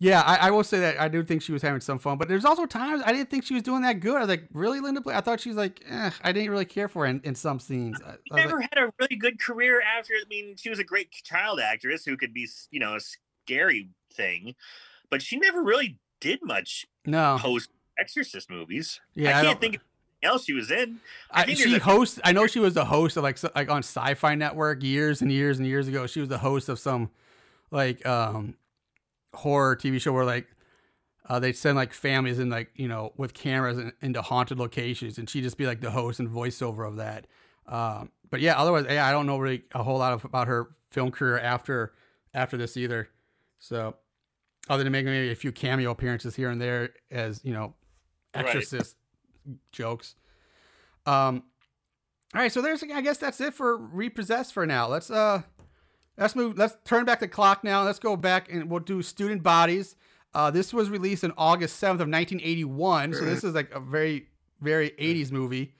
Yeah, 0.00 0.22
I, 0.22 0.36
I 0.48 0.50
will 0.52 0.62
say 0.62 0.78
that 0.78 1.00
I 1.00 1.08
do 1.08 1.24
think 1.24 1.42
she 1.42 1.50
was 1.50 1.60
having 1.60 1.80
some 1.80 1.98
fun, 1.98 2.18
but 2.18 2.28
there's 2.28 2.44
also 2.44 2.66
times 2.66 3.02
I 3.04 3.12
didn't 3.12 3.30
think 3.30 3.44
she 3.44 3.54
was 3.54 3.64
doing 3.64 3.82
that 3.82 3.94
good. 3.94 4.16
I 4.16 4.20
was 4.20 4.28
like, 4.28 4.44
really, 4.52 4.78
Linda 4.78 5.00
Blair? 5.00 5.16
I 5.16 5.20
thought 5.20 5.40
she 5.40 5.48
was 5.48 5.58
like, 5.58 5.82
eh, 5.88 6.10
I 6.22 6.30
didn't 6.30 6.50
really 6.50 6.64
care 6.64 6.88
for 6.88 7.04
her 7.04 7.10
in, 7.10 7.20
in 7.24 7.34
some 7.34 7.58
scenes. 7.58 8.00
I, 8.06 8.10
I 8.10 8.16
She 8.28 8.34
never 8.34 8.60
like, 8.60 8.68
had 8.72 8.84
a 8.84 8.92
really 9.00 9.16
good 9.16 9.40
career 9.40 9.80
after. 9.80 10.12
I 10.12 10.22
mean, 10.30 10.54
she 10.56 10.70
was 10.70 10.78
a 10.78 10.84
great 10.84 11.10
child 11.10 11.58
actress 11.58 12.04
who 12.04 12.16
could 12.16 12.32
be, 12.32 12.48
you 12.70 12.78
know, 12.78 12.94
a 12.94 13.00
scary 13.00 13.90
thing, 14.12 14.54
but 15.10 15.20
she 15.20 15.36
never 15.36 15.62
really 15.62 15.98
did 16.20 16.40
much 16.44 16.86
no, 17.04 17.38
post 17.40 17.70
Exorcist 17.98 18.48
movies. 18.48 19.00
yeah, 19.16 19.38
I 19.38 19.42
can't 19.42 19.60
think 19.60 19.76
of 19.76 19.82
else 20.22 20.44
she 20.44 20.52
was 20.52 20.70
in. 20.70 20.98
I 21.30 21.42
I, 21.42 21.46
think 21.46 21.58
she 21.58 21.74
a- 21.74 21.80
hosts. 21.80 22.20
I 22.24 22.32
know 22.32 22.46
she 22.46 22.60
was 22.60 22.74
the 22.74 22.84
host 22.84 23.16
of 23.16 23.22
like 23.22 23.38
like 23.54 23.68
on 23.68 23.78
Sci-Fi 23.78 24.34
Network 24.36 24.82
years 24.82 25.22
and 25.22 25.32
years 25.32 25.58
and 25.58 25.66
years 25.66 25.88
ago. 25.88 26.06
She 26.06 26.20
was 26.20 26.28
the 26.28 26.38
host 26.38 26.68
of 26.68 26.78
some 26.78 27.10
like 27.70 28.06
um 28.06 28.54
horror 29.34 29.76
TV 29.76 30.00
show 30.00 30.12
where 30.12 30.24
like 30.24 30.46
uh, 31.28 31.38
they'd 31.38 31.56
send 31.56 31.76
like 31.76 31.92
families 31.92 32.38
in 32.38 32.50
like 32.50 32.70
you 32.74 32.88
know 32.88 33.12
with 33.16 33.34
cameras 33.34 33.78
in, 33.78 33.92
into 34.00 34.22
haunted 34.22 34.58
locations, 34.58 35.18
and 35.18 35.28
she'd 35.28 35.42
just 35.42 35.58
be 35.58 35.66
like 35.66 35.80
the 35.80 35.90
host 35.90 36.20
and 36.20 36.28
voiceover 36.28 36.86
of 36.86 36.96
that. 36.96 37.26
Um, 37.66 38.10
but 38.30 38.40
yeah, 38.40 38.58
otherwise, 38.58 38.86
yeah, 38.88 39.06
I 39.06 39.12
don't 39.12 39.26
know 39.26 39.38
really 39.38 39.64
a 39.74 39.82
whole 39.82 39.98
lot 39.98 40.12
of, 40.12 40.24
about 40.24 40.48
her 40.48 40.68
film 40.90 41.10
career 41.10 41.38
after 41.38 41.92
after 42.34 42.56
this 42.56 42.76
either. 42.76 43.08
So, 43.58 43.96
other 44.68 44.84
than 44.84 44.92
making 44.92 45.10
maybe 45.10 45.30
a 45.30 45.34
few 45.34 45.52
cameo 45.52 45.90
appearances 45.90 46.36
here 46.36 46.50
and 46.50 46.60
there 46.60 46.90
as 47.10 47.44
you 47.44 47.52
know, 47.52 47.74
Right. 48.34 48.46
Exorcist 48.46 48.96
jokes. 49.72 50.14
Um, 51.06 51.44
all 52.34 52.42
right, 52.42 52.52
so 52.52 52.60
there's 52.60 52.82
I 52.82 53.00
guess 53.00 53.18
that's 53.18 53.40
it 53.40 53.54
for 53.54 53.76
repossessed 53.76 54.52
for 54.52 54.66
now. 54.66 54.86
Let's 54.86 55.10
uh, 55.10 55.42
let's 56.18 56.36
move. 56.36 56.58
Let's 56.58 56.76
turn 56.84 57.04
back 57.04 57.20
the 57.20 57.28
clock 57.28 57.64
now. 57.64 57.84
Let's 57.84 57.98
go 57.98 58.16
back 58.16 58.52
and 58.52 58.68
we'll 58.70 58.80
do 58.80 59.02
student 59.02 59.42
bodies. 59.42 59.96
Uh, 60.34 60.50
this 60.50 60.74
was 60.74 60.90
released 60.90 61.24
on 61.24 61.32
August 61.38 61.80
7th 61.80 62.00
of 62.00 62.08
1981. 62.08 63.14
So 63.14 63.24
this 63.24 63.44
is 63.44 63.54
like 63.54 63.74
a 63.74 63.80
very, 63.80 64.28
very 64.60 64.90
80s 64.90 65.32
movie. 65.32 65.74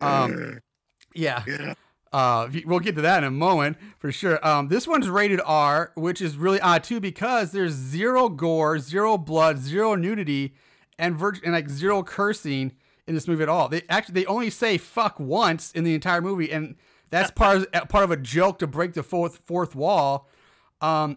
Um, 0.00 0.60
yeah. 1.14 1.74
Uh, 2.12 2.48
we'll 2.64 2.78
get 2.78 2.94
to 2.94 3.00
that 3.00 3.18
in 3.18 3.24
a 3.24 3.30
moment 3.30 3.76
for 3.98 4.12
sure. 4.12 4.46
Um, 4.46 4.68
this 4.68 4.86
one's 4.86 5.08
rated 5.08 5.40
R, 5.44 5.90
which 5.96 6.20
is 6.20 6.36
really 6.36 6.60
odd 6.60 6.84
too 6.84 7.00
because 7.00 7.50
there's 7.50 7.72
zero 7.72 8.28
gore, 8.28 8.78
zero 8.78 9.18
blood, 9.18 9.58
zero 9.58 9.96
nudity, 9.96 10.54
and 10.96 11.16
vir- 11.16 11.40
and 11.42 11.52
like 11.52 11.68
zero 11.68 12.04
cursing 12.04 12.72
in 13.08 13.14
this 13.14 13.26
movie 13.26 13.42
at 13.42 13.48
all. 13.48 13.68
They 13.68 13.82
actually 13.88 14.14
they 14.14 14.26
only 14.26 14.50
say 14.50 14.78
fuck 14.78 15.18
once 15.18 15.72
in 15.72 15.82
the 15.82 15.94
entire 15.94 16.20
movie, 16.20 16.52
and 16.52 16.76
that's 17.14 17.30
part 17.34 17.58
of, 17.58 17.88
part 17.88 18.04
of 18.04 18.10
a 18.10 18.16
joke 18.16 18.58
to 18.58 18.66
break 18.66 18.92
the 18.94 19.02
fourth 19.02 19.38
fourth 19.46 19.74
wall. 19.74 20.28
Um, 20.80 21.16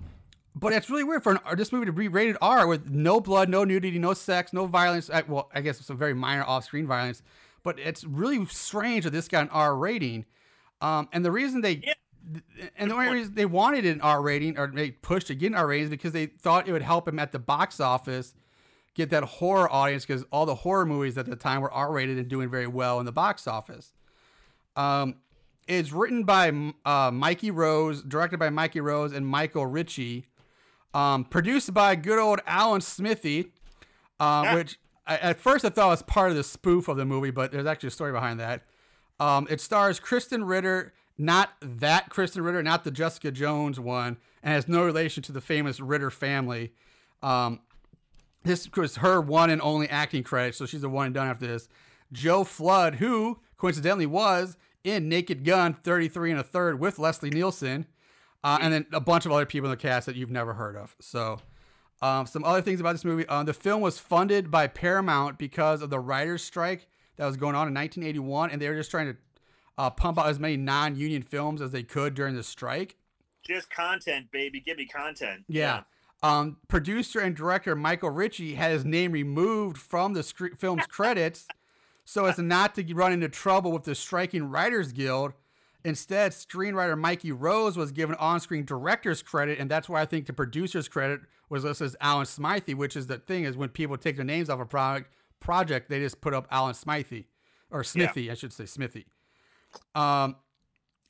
but 0.56 0.74
it's 0.74 0.90
really 0.90 1.04
weird 1.04 1.24
for 1.24 1.34
an, 1.34 1.40
this 1.56 1.72
movie 1.72 1.86
to 1.86 1.94
be 1.94 2.08
rated 2.08 2.38
R 2.42 2.66
with 2.68 2.90
no 2.90 3.20
blood, 3.20 3.50
no 3.50 3.64
nudity, 3.64 4.00
no 4.00 4.14
sex, 4.14 4.54
no 4.54 4.66
violence. 4.66 5.10
I, 5.10 5.22
well, 5.28 5.50
I 5.54 5.62
guess 5.62 5.84
some 5.86 5.98
very 5.98 6.14
minor 6.14 6.44
off-screen 6.44 6.88
violence, 6.88 7.22
but 7.64 7.80
it's 7.80 8.04
really 8.04 8.44
strange 8.48 9.04
that 9.04 9.12
this 9.12 9.28
got 9.28 9.44
an 9.44 9.50
R 9.50 9.76
rating. 9.76 10.26
Um, 10.82 11.10
and 11.12 11.24
the 11.26 11.32
reason 11.32 11.62
they 11.62 11.82
Yeah. 11.84 11.94
and 12.76 12.90
the 12.92 12.96
only 12.96 13.10
reason 13.10 13.36
they 13.36 13.46
wanted 13.46 13.86
an 13.86 14.02
R 14.02 14.22
rating 14.22 14.58
or 14.58 14.68
they 14.68 14.92
pushed 14.92 15.28
to 15.28 15.36
get 15.36 15.48
an 15.48 15.56
R 15.56 15.68
rating 15.68 15.86
is 15.86 15.90
because 15.90 16.14
they 16.14 16.28
thought 16.28 16.68
it 16.68 16.72
would 16.72 16.82
help 16.82 17.06
them 17.06 17.20
at 17.20 17.32
the 17.32 17.40
box 17.40 17.80
office 17.80 18.34
get 18.96 19.12
that 19.12 19.24
horror 19.24 19.72
audience 19.72 20.06
because 20.06 20.24
all 20.32 20.46
the 20.48 20.56
horror 20.56 20.86
movies 20.86 21.18
at 21.20 21.28
the 21.28 21.36
time 21.36 21.62
were 21.62 21.72
R 21.72 21.92
rated 21.92 22.18
and 22.18 22.28
doing 22.28 22.50
very 22.50 22.68
well 22.68 23.00
in 23.00 23.06
the 23.06 23.12
box 23.12 23.46
office. 23.48 23.94
Um, 24.76 25.16
it's 25.68 25.92
written 25.92 26.24
by 26.24 26.52
uh, 26.86 27.12
Mickey 27.12 27.52
Rose, 27.52 28.02
directed 28.04 28.40
by 28.40 28.50
Mickey 28.50 28.80
Rose 28.82 29.12
and 29.14 29.28
Michael 29.28 29.66
Ritchie, 29.66 30.26
um, 30.94 31.26
produced 31.26 31.74
by 31.74 31.96
good 31.96 32.20
old 32.20 32.40
Alan 32.48 32.82
Smithee, 32.82 33.52
uh, 34.20 34.42
Yeah. 34.46 34.56
which 34.56 34.80
I, 35.06 35.18
at 35.18 35.40
first 35.40 35.64
I 35.66 35.70
thought 35.70 35.90
was 35.90 36.02
part 36.04 36.32
of 36.32 36.38
the 36.38 36.44
spoof 36.44 36.88
of 36.88 36.98
the 36.98 37.06
movie, 37.06 37.32
but 37.32 37.52
there's 37.52 37.66
actually 37.66 37.88
a 37.88 37.92
story 37.92 38.12
behind 38.12 38.40
that. 38.40 38.64
Um, 39.20 39.48
it 39.50 39.62
stars 39.62 40.00
Kristen 40.00 40.44
Ritter, 40.44 40.94
not 41.18 41.52
that 41.62 42.10
Kristen 42.10 42.44
Ritter, 42.44 42.62
not 42.62 42.84
the 42.84 42.92
Jessica 42.92 43.32
Jones 43.32 43.80
one, 43.80 44.18
and 44.44 44.54
has 44.54 44.68
no 44.68 44.84
relation 44.84 45.24
to 45.24 45.32
the 45.32 45.42
famous 45.42 45.80
Ritter 45.80 46.12
family. 46.12 46.74
Um, 47.24 47.62
this 48.44 48.70
was 48.76 48.98
her 48.98 49.20
one 49.20 49.50
and 49.50 49.62
only 49.62 49.90
acting 49.90 50.24
credit, 50.24 50.56
so 50.56 50.66
she's 50.66 50.82
the 50.82 50.90
one 50.90 51.08
and 51.08 51.16
done 51.16 51.28
after 51.28 51.48
this. 51.48 51.68
Joe 52.14 52.44
Flood, 52.44 52.96
who 52.96 53.40
coincidentally 53.58 54.06
was 54.06 54.56
in 54.84 55.10
Naked 55.10 55.44
Gun 55.44 55.74
33 55.74 56.32
and 56.32 56.40
a 56.40 56.44
third 56.44 56.80
with 56.80 57.00
Leslie 57.00 57.30
Nielsen, 57.30 57.86
uh, 58.44 58.60
and 58.62 58.74
then 58.74 58.86
a 58.94 59.02
bunch 59.02 59.26
of 59.26 59.32
other 59.32 59.46
people 59.46 59.70
in 59.70 59.72
the 59.72 59.82
cast 59.82 60.06
that 60.06 60.16
you've 60.16 60.32
never 60.32 60.54
heard 60.54 60.76
of. 60.76 60.96
So, 61.00 61.40
um, 62.02 62.28
some 62.28 62.44
other 62.44 62.62
things 62.62 62.80
about 62.80 62.94
this 62.94 63.06
movie: 63.06 63.28
uh, 63.28 63.44
the 63.44 63.54
film 63.54 63.82
was 63.82 64.00
funded 64.00 64.52
by 64.52 64.68
Paramount 64.68 65.38
because 65.38 65.82
of 65.82 65.90
the 65.90 66.00
writers' 66.00 66.44
strike 66.44 66.88
that 67.18 67.26
was 67.26 67.38
going 67.38 67.56
on 67.56 67.68
in 67.68 67.74
1981, 67.74 68.52
and 68.52 68.62
they 68.62 68.70
were 68.70 68.76
just 68.76 68.92
trying 68.92 69.14
to 69.14 69.18
uh, 69.78 69.90
pump 69.90 70.18
out 70.18 70.28
as 70.28 70.40
many 70.40 70.58
non-union 70.58 71.22
films 71.22 71.62
as 71.62 71.72
they 71.72 71.84
could 71.84 72.14
during 72.14 72.36
the 72.36 72.44
strike. 72.44 72.96
Just 73.44 73.70
content, 73.70 74.32
baby. 74.32 74.60
Give 74.60 74.78
me 74.78 74.86
content. 74.86 75.44
Yeah. 75.48 75.84
Um, 76.24 76.58
producer 76.68 77.20
and 77.20 77.36
director 77.36 77.76
Michael 77.76 78.10
Ritchie 78.10 78.56
had 78.56 78.72
his 78.72 78.84
name 78.84 79.12
removed 79.12 79.78
from 79.78 80.14
the 80.14 80.24
scre- 80.24 80.56
film's 80.58 80.86
credits 80.90 81.48
so 82.10 82.24
as 82.24 82.38
not 82.38 82.74
to 82.74 82.94
run 82.94 83.12
into 83.12 83.28
trouble 83.28 83.74
with 83.74 83.84
the 83.84 83.94
striking 83.94 84.50
Writers 84.50 84.94
Guild. 84.94 85.34
Instead, 85.84 86.32
screenwriter 86.32 86.98
Mickey 86.98 87.34
Rose 87.34 87.76
was 87.76 87.92
given 87.92 88.16
on-screen 88.16 88.64
director's 88.64 89.22
credit, 89.22 89.60
and 89.60 89.70
that's 89.70 89.90
why 89.90 90.02
I 90.02 90.06
think 90.06 90.26
the 90.26 90.32
producer's 90.32 90.88
credit 90.88 91.20
was 91.50 91.66
listed 91.66 91.88
as 91.88 91.96
Alan 92.00 92.26
Smythe, 92.26 92.70
which 92.76 92.96
is 92.96 93.08
the 93.08 93.18
thing 93.18 93.44
is 93.44 93.58
when 93.58 93.68
people 93.68 93.98
take 93.98 94.16
their 94.16 94.24
names 94.24 94.50
off 94.50 94.62
a 94.62 94.66
product 94.66 95.12
project, 95.42 95.90
they 95.90 96.00
just 96.00 96.22
put 96.22 96.34
up 96.34 96.48
Alan 96.50 96.74
Smythe 96.74 97.26
or 97.72 97.84
Smithee, 97.84 98.32
I 98.32 98.36
should 98.36 98.54
say 98.54 98.66
Smithee. 98.66 99.06
Um, 99.94 100.38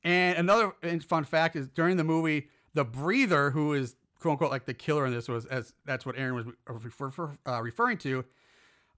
and 0.03 0.39
another 0.39 0.73
fun 1.07 1.25
fact 1.25 1.55
is 1.55 1.67
during 1.67 1.97
the 1.97 2.03
movie, 2.03 2.49
the 2.73 2.83
breather, 2.83 3.51
who 3.51 3.73
is 3.73 3.95
quote 4.19 4.31
unquote 4.31 4.49
like 4.49 4.65
the 4.65 4.73
killer 4.73 5.05
in 5.05 5.13
this, 5.13 5.27
was 5.27 5.45
as 5.45 5.73
that's 5.85 6.07
what 6.07 6.17
Aaron 6.17 6.33
was 6.33 6.45
refer, 6.83 7.33
uh, 7.47 7.61
referring 7.61 7.99
to. 7.99 8.25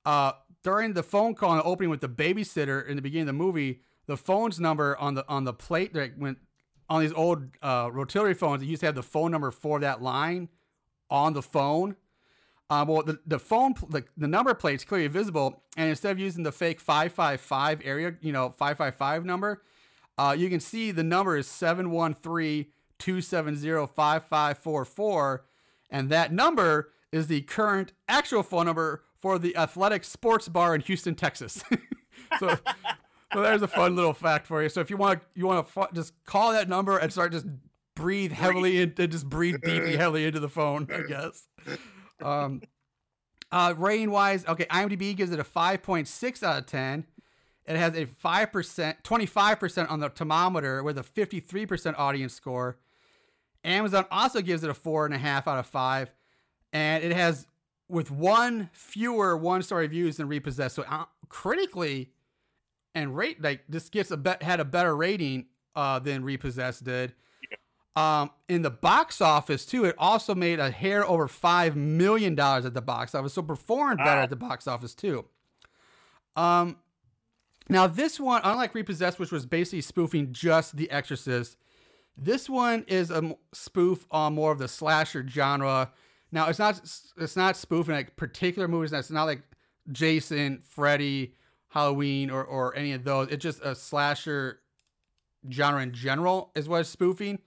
Uh, 0.05 0.31
during 0.63 0.93
the 0.93 1.04
phone 1.04 1.36
call 1.36 1.52
in 1.52 1.58
the 1.58 1.63
opening 1.63 1.89
with 1.89 2.02
the 2.02 2.10
babysitter 2.10 2.86
in 2.86 2.95
the 2.95 3.02
beginning 3.02 3.24
of 3.24 3.28
the 3.28 3.34
movie, 3.34 3.82
the 4.08 4.17
phone's 4.17 4.60
number 4.60 4.98
on 4.98 5.15
the 5.15 5.26
on 5.28 5.43
the 5.43 5.54
plate 5.54 5.93
that 5.93 6.17
went 6.17 6.39
on 6.89 7.02
these 7.02 7.13
old 7.13 7.50
uh, 7.62 7.89
rotary 7.91 8.34
phones, 8.34 8.63
it 8.63 8.65
used 8.65 8.80
to 8.80 8.88
have 8.88 8.95
the 8.95 9.04
phone 9.04 9.32
number 9.32 9.52
for 9.52 9.80
that 9.80 10.02
line 10.02 10.50
on 11.10 11.34
the 11.34 11.41
phone. 11.41 11.95
Uh, 12.69 12.86
well, 12.88 13.02
the, 13.04 13.19
the 13.26 13.39
phone, 13.39 13.74
the, 13.89 14.04
the 14.17 14.28
number 14.28 14.54
plate's 14.54 14.84
clearly 14.84 15.08
visible, 15.08 15.63
and 15.78 15.89
instead 15.89 16.12
of 16.12 16.19
using 16.19 16.43
the 16.43 16.52
fake 16.52 16.80
555 16.80 17.82
area, 17.84 18.15
you 18.22 18.32
know, 18.32 18.50
555 18.50 19.26
number, 19.26 19.63
uh, 20.17 20.36
you 20.38 20.50
can 20.50 20.60
see 20.60 20.91
the 20.91 21.04
number 21.04 21.38
is 21.38 21.48
713 21.48 22.65
270 23.00 23.88
5544. 23.88 25.45
And 25.89 26.10
that 26.10 26.32
number 26.32 26.91
is 27.12 27.28
the 27.28 27.41
current 27.41 27.93
actual 28.08 28.43
phone 28.43 28.67
number 28.67 29.04
for 29.19 29.38
the 29.38 29.55
Athletic 29.55 30.03
Sports 30.03 30.47
Bar 30.47 30.75
in 30.75 30.82
Houston, 30.82 31.15
Texas. 31.15 31.63
so, 32.39 32.58
so 33.34 33.41
there's 33.41 33.62
a 33.62 33.67
fun 33.67 33.95
little 33.95 34.13
fact 34.13 34.47
for 34.47 34.63
you. 34.63 34.69
So 34.69 34.82
if 34.82 34.89
you 34.89 34.97
want 34.97 35.21
to, 35.21 35.25
you 35.36 35.45
want 35.45 35.65
to 35.65 35.71
fu- 35.71 35.93
just 35.93 36.13
call 36.25 36.53
that 36.53 36.69
number 36.69 36.97
and 36.97 37.12
start 37.12 37.32
just 37.32 37.45
breathe 37.95 38.32
heavily 38.32 38.82
into, 38.82 39.08
just 39.08 39.27
breathe 39.27 39.62
deeply 39.62 39.97
heavily 39.97 40.25
into 40.25 40.39
the 40.39 40.49
phone, 40.49 40.88
I 40.91 41.01
guess. 41.08 41.47
Um, 42.21 42.62
uh, 43.51 43.73
rating 43.77 44.12
wise, 44.12 44.45
okay, 44.47 44.65
IMDb 44.65 45.15
gives 45.15 45.32
it 45.32 45.39
a 45.39 45.43
5.6 45.43 46.43
out 46.43 46.60
of 46.60 46.65
10. 46.65 47.05
It 47.65 47.75
has 47.75 47.95
a 47.95 48.05
5%, 48.05 49.03
25% 49.03 49.91
on 49.91 49.99
the 49.99 50.10
thermometer 50.10 50.82
with 50.84 50.97
a 50.97 51.03
53% 51.03 51.95
audience 51.97 52.34
score. 52.34 52.77
Amazon 53.63 54.05
also 54.10 54.41
gives 54.41 54.63
it 54.63 54.69
a 54.69 54.73
four 54.73 55.05
and 55.05 55.13
a 55.13 55.17
half 55.17 55.47
out 55.47 55.60
of 55.60 55.67
five. 55.67 56.10
And 56.71 57.03
it 57.03 57.12
has, 57.13 57.45
with 57.89 58.12
one 58.12 58.69
fewer 58.71 59.36
one 59.36 59.62
star 59.63 59.80
reviews 59.80 60.17
than 60.17 60.28
Repossessed. 60.28 60.75
So 60.75 60.84
uh, 60.84 61.06
critically 61.28 62.12
and 62.95 63.15
rate, 63.15 63.41
like 63.41 63.63
this 63.67 63.89
gets 63.89 64.12
a 64.12 64.17
bet, 64.17 64.43
had 64.43 64.60
a 64.60 64.65
better 64.65 64.95
rating 64.95 65.47
uh, 65.75 65.99
than 65.99 66.23
Repossessed 66.23 66.84
did. 66.84 67.13
Um, 67.95 68.30
in 68.47 68.62
the 68.62 68.69
box 68.69 69.19
office 69.19 69.65
too, 69.65 69.84
it 69.84 69.95
also 69.97 70.34
made 70.34 70.60
a 70.60 70.71
hair 70.71 71.06
over 71.06 71.28
five 71.28 71.75
million 71.75 72.36
dollars 72.36 72.63
at 72.63 72.73
the 72.73 72.82
box 72.82 73.13
office, 73.13 73.34
so 73.34 73.41
performed 73.41 73.97
better 73.97 74.21
at 74.21 74.30
the 74.30 74.36
box 74.36 74.67
office 74.67 74.93
too. 74.93 75.25
Um, 76.36 76.78
now 77.67 77.88
this 77.88 78.19
one, 78.19 78.41
unlike 78.43 78.73
Repossessed, 78.73 79.19
which 79.19 79.32
was 79.32 79.45
basically 79.45 79.82
spoofing 79.82 80.32
just 80.32 80.78
The 80.78 80.89
Exorcist, 80.89 81.58
this 82.15 82.49
one 82.49 82.86
is 82.88 83.12
a 83.12 83.36
spoof 83.54 84.06
on 84.12 84.36
more 84.36 84.52
of 84.52 84.60
the 84.60 84.67
slasher 84.67 85.28
genre. 85.28 85.91
Now 86.32 86.48
it's 86.48 86.60
not 86.60 86.80
it's 87.18 87.36
not 87.36 87.58
spoofing 87.58 87.96
like 87.96 88.15
particular 88.15 88.68
movies. 88.68 88.94
It's 88.94 89.10
not 89.10 89.26
like 89.26 89.42
Jason, 89.92 90.62
Freddy, 90.63 91.34
Halloween, 91.70 92.30
or 92.30 92.44
or 92.44 92.76
any 92.76 92.94
of 92.94 93.04
those. 93.04 93.30
It's 93.30 93.44
just 93.44 93.62
a 93.62 93.76
slasher 93.76 94.62
genre 95.52 95.82
in 95.82 95.94
general 95.94 96.52
is 96.56 96.68
what 96.70 96.82
it's 96.82 96.89
spoofing. 96.89 97.39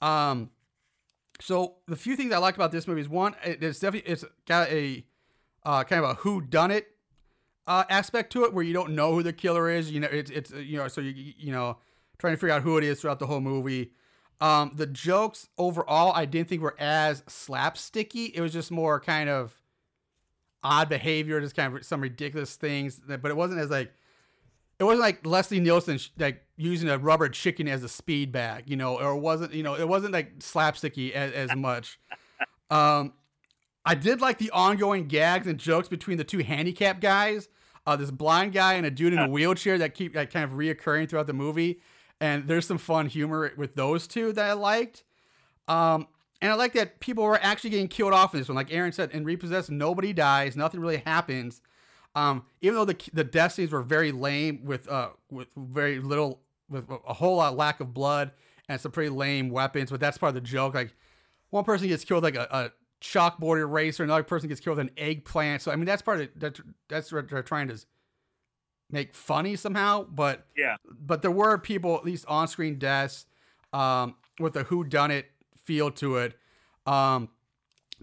Um, 0.00 0.50
so 1.40 1.76
the 1.86 1.96
few 1.96 2.16
things 2.16 2.32
I 2.32 2.38
like 2.38 2.56
about 2.56 2.72
this 2.72 2.88
movie 2.88 3.00
is 3.00 3.08
one, 3.08 3.34
it's 3.42 3.78
definitely 3.78 4.10
it's 4.10 4.24
got 4.46 4.68
a 4.70 5.04
uh, 5.64 5.84
kind 5.84 6.04
of 6.04 6.10
a 6.10 6.14
who 6.14 6.40
done 6.40 6.70
it 6.70 6.88
uh, 7.66 7.84
aspect 7.88 8.32
to 8.32 8.44
it 8.44 8.54
where 8.54 8.64
you 8.64 8.72
don't 8.72 8.94
know 8.94 9.12
who 9.12 9.22
the 9.22 9.32
killer 9.32 9.70
is. 9.70 9.90
You 9.90 10.00
know, 10.00 10.08
it's 10.10 10.30
it's 10.30 10.50
you 10.52 10.78
know, 10.78 10.88
so 10.88 11.00
you 11.00 11.34
you 11.36 11.52
know 11.52 11.78
trying 12.18 12.32
to 12.32 12.36
figure 12.38 12.54
out 12.54 12.62
who 12.62 12.78
it 12.78 12.84
is 12.84 13.00
throughout 13.00 13.18
the 13.18 13.26
whole 13.26 13.40
movie. 13.40 13.92
Um, 14.40 14.72
the 14.74 14.86
jokes 14.86 15.48
overall, 15.56 16.12
I 16.14 16.26
didn't 16.26 16.48
think 16.48 16.60
were 16.62 16.76
as 16.78 17.22
slapsticky. 17.22 18.32
It 18.34 18.40
was 18.40 18.52
just 18.52 18.70
more 18.70 19.00
kind 19.00 19.28
of 19.30 19.58
odd 20.62 20.88
behavior, 20.88 21.40
just 21.40 21.56
kind 21.56 21.74
of 21.74 21.84
some 21.86 22.00
ridiculous 22.00 22.56
things. 22.56 22.98
that- 23.08 23.22
But 23.22 23.30
it 23.30 23.36
wasn't 23.36 23.60
as 23.60 23.70
like 23.70 23.92
it 24.78 24.84
wasn't 24.84 25.00
like 25.00 25.24
Leslie 25.24 25.58
Nielsen 25.60 25.98
like 26.18 26.44
using 26.58 26.90
a 26.90 26.98
rubber 26.98 27.30
chicken 27.30 27.66
as 27.66 27.82
a 27.82 27.88
speed 27.88 28.30
bag, 28.30 28.64
you 28.66 28.76
know, 28.76 28.98
or 29.00 29.12
it 29.16 29.20
wasn't 29.20 29.54
you 29.54 29.62
know 29.62 29.74
it 29.74 29.88
wasn't 29.88 30.12
like 30.12 30.38
slapsticky 30.40 31.12
as, 31.12 31.32
as 31.32 31.56
much. 31.56 31.98
Um, 32.70 33.14
I 33.86 33.94
did 33.94 34.20
like 34.20 34.36
the 34.38 34.50
ongoing 34.50 35.06
gags 35.06 35.46
and 35.46 35.58
jokes 35.58 35.88
between 35.88 36.18
the 36.18 36.24
two 36.24 36.38
handicapped 36.38 37.00
guys, 37.00 37.48
uh, 37.86 37.96
this 37.96 38.10
blind 38.10 38.52
guy 38.52 38.74
and 38.74 38.84
a 38.84 38.90
dude 38.90 39.12
in 39.14 39.18
a 39.20 39.28
wheelchair 39.30 39.78
that 39.78 39.94
keep 39.94 40.14
like 40.14 40.30
kind 40.32 40.44
of 40.44 40.50
reoccurring 40.58 41.08
throughout 41.08 41.26
the 41.28 41.32
movie. 41.32 41.80
And 42.20 42.48
there's 42.48 42.66
some 42.66 42.78
fun 42.78 43.06
humor 43.06 43.52
with 43.56 43.74
those 43.74 44.06
two 44.06 44.32
that 44.32 44.44
I 44.44 44.52
liked. 44.54 45.04
Um, 45.68 46.08
and 46.40 46.52
I 46.52 46.54
like 46.54 46.72
that 46.74 47.00
people 47.00 47.24
were 47.24 47.38
actually 47.42 47.70
getting 47.70 47.88
killed 47.88 48.12
off 48.12 48.34
in 48.34 48.40
this 48.40 48.48
one. 48.48 48.56
Like 48.56 48.72
Aaron 48.72 48.92
said, 48.92 49.10
in 49.12 49.24
Repossessed, 49.24 49.70
nobody 49.70 50.12
dies, 50.12 50.56
nothing 50.56 50.80
really 50.80 50.98
happens. 50.98 51.60
Um, 52.14 52.44
even 52.62 52.76
though 52.76 52.84
the 52.86 52.96
the 53.12 53.24
death 53.24 53.52
scenes 53.52 53.72
were 53.72 53.82
very 53.82 54.10
lame 54.10 54.64
with 54.64 54.88
uh 54.88 55.10
with 55.30 55.48
very 55.54 55.98
little 55.98 56.40
with 56.68 56.88
a 57.06 57.12
whole 57.12 57.36
lot 57.36 57.56
lack 57.56 57.80
of 57.80 57.92
blood 57.92 58.32
and 58.68 58.80
some 58.80 58.90
pretty 58.90 59.10
lame 59.10 59.50
weapons, 59.50 59.90
but 59.90 60.00
that's 60.00 60.16
part 60.16 60.30
of 60.30 60.34
the 60.34 60.40
joke. 60.40 60.74
Like 60.74 60.94
one 61.50 61.64
person 61.64 61.88
gets 61.88 62.04
killed 62.04 62.22
like 62.22 62.34
a, 62.36 62.48
a 62.50 62.70
chalkboard 63.02 63.58
eraser, 63.60 64.02
another 64.02 64.22
person 64.22 64.48
gets 64.48 64.60
killed 64.60 64.78
with 64.78 64.88
an 64.88 64.94
eggplant. 64.96 65.60
So 65.60 65.70
I 65.70 65.76
mean 65.76 65.84
that's 65.84 66.02
part 66.02 66.20
of 66.20 66.28
that 66.36 66.58
that's 66.88 67.12
what 67.12 67.28
they're 67.28 67.42
trying 67.42 67.68
to 67.68 67.84
make 68.90 69.14
funny 69.14 69.56
somehow. 69.56 70.04
But 70.04 70.46
Yeah. 70.56 70.76
but 70.86 71.22
there 71.22 71.30
were 71.30 71.58
people 71.58 71.96
at 71.96 72.04
least 72.04 72.24
on 72.28 72.48
screen 72.48 72.78
deaths 72.78 73.26
um, 73.72 74.14
with 74.38 74.56
a 74.56 74.64
who 74.64 74.84
done 74.84 75.10
it 75.10 75.26
feel 75.56 75.90
to 75.92 76.16
it. 76.16 76.38
Um, 76.86 77.28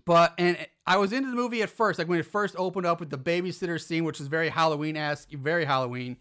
but 0.05 0.33
and 0.37 0.57
I 0.85 0.97
was 0.97 1.13
into 1.13 1.29
the 1.29 1.35
movie 1.35 1.61
at 1.61 1.69
first, 1.69 1.97
like 1.99 2.09
when 2.09 2.19
it 2.19 2.25
first 2.25 2.55
opened 2.57 2.85
up 2.85 2.99
with 2.99 3.09
the 3.09 3.17
babysitter 3.17 3.79
scene, 3.81 4.03
which 4.03 4.19
is 4.19 4.27
very 4.27 4.49
Halloween 4.49 4.97
esque, 4.97 5.29
very 5.31 5.63
Halloween. 5.65 6.17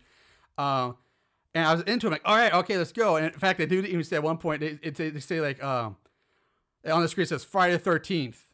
Um, 0.57 0.97
and 1.55 1.67
I 1.67 1.75
was 1.75 1.83
into 1.83 2.07
it, 2.07 2.11
like, 2.11 2.23
all 2.25 2.37
right, 2.37 2.53
okay, 2.55 2.79
let's 2.79 2.93
go. 2.93 3.17
And 3.17 3.27
in 3.27 3.33
fact, 3.39 3.59
they 3.59 3.67
do 3.67 3.81
even 3.81 4.05
say 4.05 4.17
at 4.17 4.23
one 4.23 4.39
point, 4.39 4.61
they, 4.61 4.79
it, 4.83 4.95
they 4.95 5.19
say 5.21 5.41
like, 5.41 5.63
um, 5.63 5.97
on 6.91 7.03
the 7.03 7.09
screen 7.09 7.25
it 7.25 7.29
says 7.29 7.43
Friday 7.45 7.73
the 7.73 7.79
Thirteenth, 7.79 8.47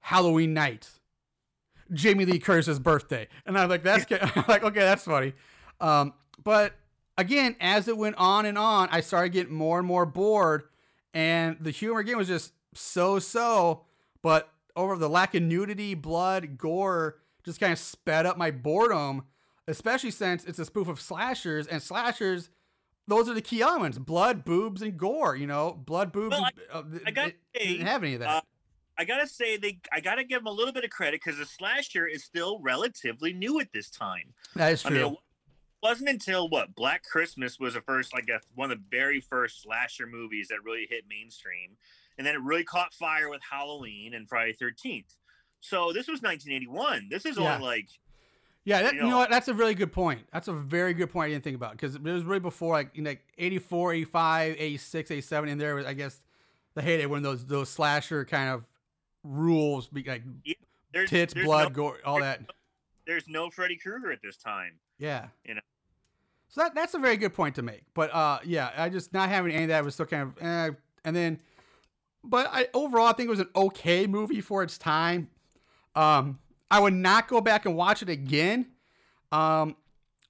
Halloween 0.00 0.52
night, 0.52 0.90
Jamie 1.92 2.24
Lee 2.24 2.38
Curtis's 2.38 2.78
birthday, 2.78 3.28
and 3.46 3.58
I'm 3.58 3.68
like, 3.68 3.82
that's. 3.82 4.06
I'm 4.36 4.44
like, 4.48 4.64
okay, 4.64 4.80
that's 4.80 5.04
funny. 5.04 5.34
Um, 5.80 6.14
but 6.42 6.72
again, 7.18 7.56
as 7.60 7.88
it 7.88 7.96
went 7.96 8.16
on 8.16 8.46
and 8.46 8.58
on, 8.58 8.88
I 8.90 9.00
started 9.00 9.30
getting 9.30 9.54
more 9.54 9.78
and 9.78 9.86
more 9.86 10.06
bored, 10.06 10.64
and 11.12 11.56
the 11.60 11.70
humor 11.70 12.00
again 12.00 12.16
was 12.16 12.28
just 12.28 12.52
so 12.74 13.18
so. 13.18 13.84
But 14.22 14.48
over 14.76 14.96
the 14.96 15.08
lack 15.08 15.34
of 15.34 15.42
nudity, 15.42 15.94
blood, 15.94 16.56
gore, 16.58 17.16
just 17.44 17.60
kind 17.60 17.72
of 17.72 17.78
sped 17.78 18.26
up 18.26 18.36
my 18.38 18.50
boredom. 18.50 19.24
Especially 19.66 20.10
since 20.10 20.44
it's 20.44 20.58
a 20.58 20.64
spoof 20.66 20.88
of 20.88 21.00
slashers, 21.00 21.66
and 21.66 21.82
slashers, 21.82 22.50
those 23.08 23.30
are 23.30 23.34
the 23.34 23.40
key 23.40 23.62
elements: 23.62 23.96
blood, 23.96 24.44
boobs, 24.44 24.82
and 24.82 24.98
gore. 24.98 25.34
You 25.36 25.46
know, 25.46 25.72
blood, 25.72 26.12
boobs. 26.12 26.36
Well, 26.36 26.50
and, 26.74 26.86
uh, 26.94 27.00
I 27.06 27.34
say, 27.56 27.66
didn't 27.72 27.86
have 27.86 28.02
any 28.02 28.14
of 28.14 28.20
that. 28.20 28.28
uh, 28.28 28.40
I 28.96 29.04
gotta 29.04 29.26
say 29.26 29.56
they 29.56 29.78
I 29.92 30.00
gotta 30.00 30.24
give 30.24 30.40
them 30.40 30.46
a 30.46 30.52
little 30.52 30.72
bit 30.72 30.84
of 30.84 30.90
credit 30.90 31.20
because 31.24 31.38
the 31.38 31.46
slasher 31.46 32.06
is 32.06 32.22
still 32.24 32.58
relatively 32.60 33.32
new 33.32 33.60
at 33.60 33.72
this 33.72 33.90
time. 33.90 34.32
that 34.54 34.72
is 34.72 34.84
I 34.84 34.90
true. 34.90 34.98
mean, 35.02 35.12
it 35.12 35.18
wasn't 35.82 36.08
until 36.10 36.48
what 36.48 36.74
Black 36.74 37.02
Christmas 37.04 37.58
was 37.58 37.74
the 37.74 37.80
first, 37.80 38.14
like 38.14 38.28
a, 38.28 38.40
one 38.54 38.70
of 38.70 38.78
the 38.78 38.84
very 38.90 39.20
first 39.20 39.62
slasher 39.62 40.06
movies 40.06 40.48
that 40.48 40.58
really 40.64 40.86
hit 40.88 41.04
mainstream, 41.08 41.70
and 42.18 42.26
then 42.26 42.34
it 42.34 42.40
really 42.42 42.64
caught 42.64 42.94
fire 42.94 43.28
with 43.28 43.40
Halloween 43.48 44.14
and 44.14 44.28
Friday 44.28 44.52
Thirteenth. 44.52 45.14
So 45.60 45.92
this 45.92 46.06
was 46.08 46.22
1981. 46.22 47.08
This 47.10 47.26
is 47.26 47.36
Yeah. 47.38 47.54
only 47.56 47.66
like 47.66 47.88
Yeah, 48.66 48.80
that, 48.82 48.92
You 48.94 48.98
you 49.00 49.04
know 49.04 49.10
know- 49.10 49.16
what? 49.18 49.30
That's 49.30 49.48
a 49.48 49.54
really 49.54 49.74
good 49.74 49.92
point. 49.92 50.26
That's 50.32 50.48
a 50.48 50.52
very 50.54 50.94
good 50.94 51.10
point 51.10 51.30
I 51.30 51.32
didn't 51.32 51.44
think 51.44 51.56
about 51.56 51.72
because 51.72 51.96
it 51.96 52.02
was 52.02 52.22
really 52.22 52.40
before 52.40 52.72
like 52.74 52.96
in 52.96 53.04
like 53.04 53.22
84, 53.36 53.92
85, 53.92 54.56
86, 54.58 55.10
87 55.10 55.48
in 55.50 55.58
there 55.58 55.74
was 55.74 55.84
I 55.84 55.92
guess 55.94 56.22
the 56.74 56.80
heyday 56.82 57.04
when 57.06 57.22
those 57.22 57.44
those 57.44 57.68
slasher 57.68 58.24
kind 58.24 58.48
of 58.50 58.64
rules 59.24 59.88
be 59.88 60.04
like 60.04 60.22
there's 60.92 61.10
tits, 61.10 61.34
there's 61.34 61.46
blood, 61.46 61.70
no, 61.70 61.70
gore, 61.70 61.98
all 62.04 62.20
that. 62.20 62.40
There's 63.06 63.28
no 63.28 63.50
Freddy 63.50 63.76
Krueger 63.76 64.12
at 64.12 64.20
this 64.22 64.36
time. 64.36 64.72
Yeah. 64.98 65.28
You 65.44 65.56
know. 65.56 65.60
So 66.48 66.62
that 66.62 66.74
that's 66.74 66.94
a 66.94 66.98
very 66.98 67.16
good 67.16 67.34
point 67.34 67.56
to 67.56 67.62
make. 67.62 67.82
But 67.94 68.14
uh 68.14 68.38
yeah, 68.44 68.70
I 68.76 68.88
just 68.88 69.12
not 69.12 69.28
having 69.28 69.52
any 69.52 69.64
of 69.64 69.68
that 69.70 69.84
was 69.84 69.94
still 69.94 70.06
kind 70.06 70.22
of 70.22 70.34
eh. 70.40 70.70
and 71.04 71.16
then 71.16 71.40
but 72.22 72.48
I 72.52 72.68
overall 72.72 73.06
I 73.06 73.12
think 73.12 73.26
it 73.26 73.30
was 73.30 73.40
an 73.40 73.50
okay 73.56 74.06
movie 74.06 74.40
for 74.40 74.62
its 74.62 74.78
time. 74.78 75.28
Um 75.96 76.38
I 76.70 76.80
would 76.80 76.94
not 76.94 77.28
go 77.28 77.40
back 77.40 77.66
and 77.66 77.74
watch 77.76 78.02
it 78.02 78.08
again. 78.08 78.66
Um 79.32 79.76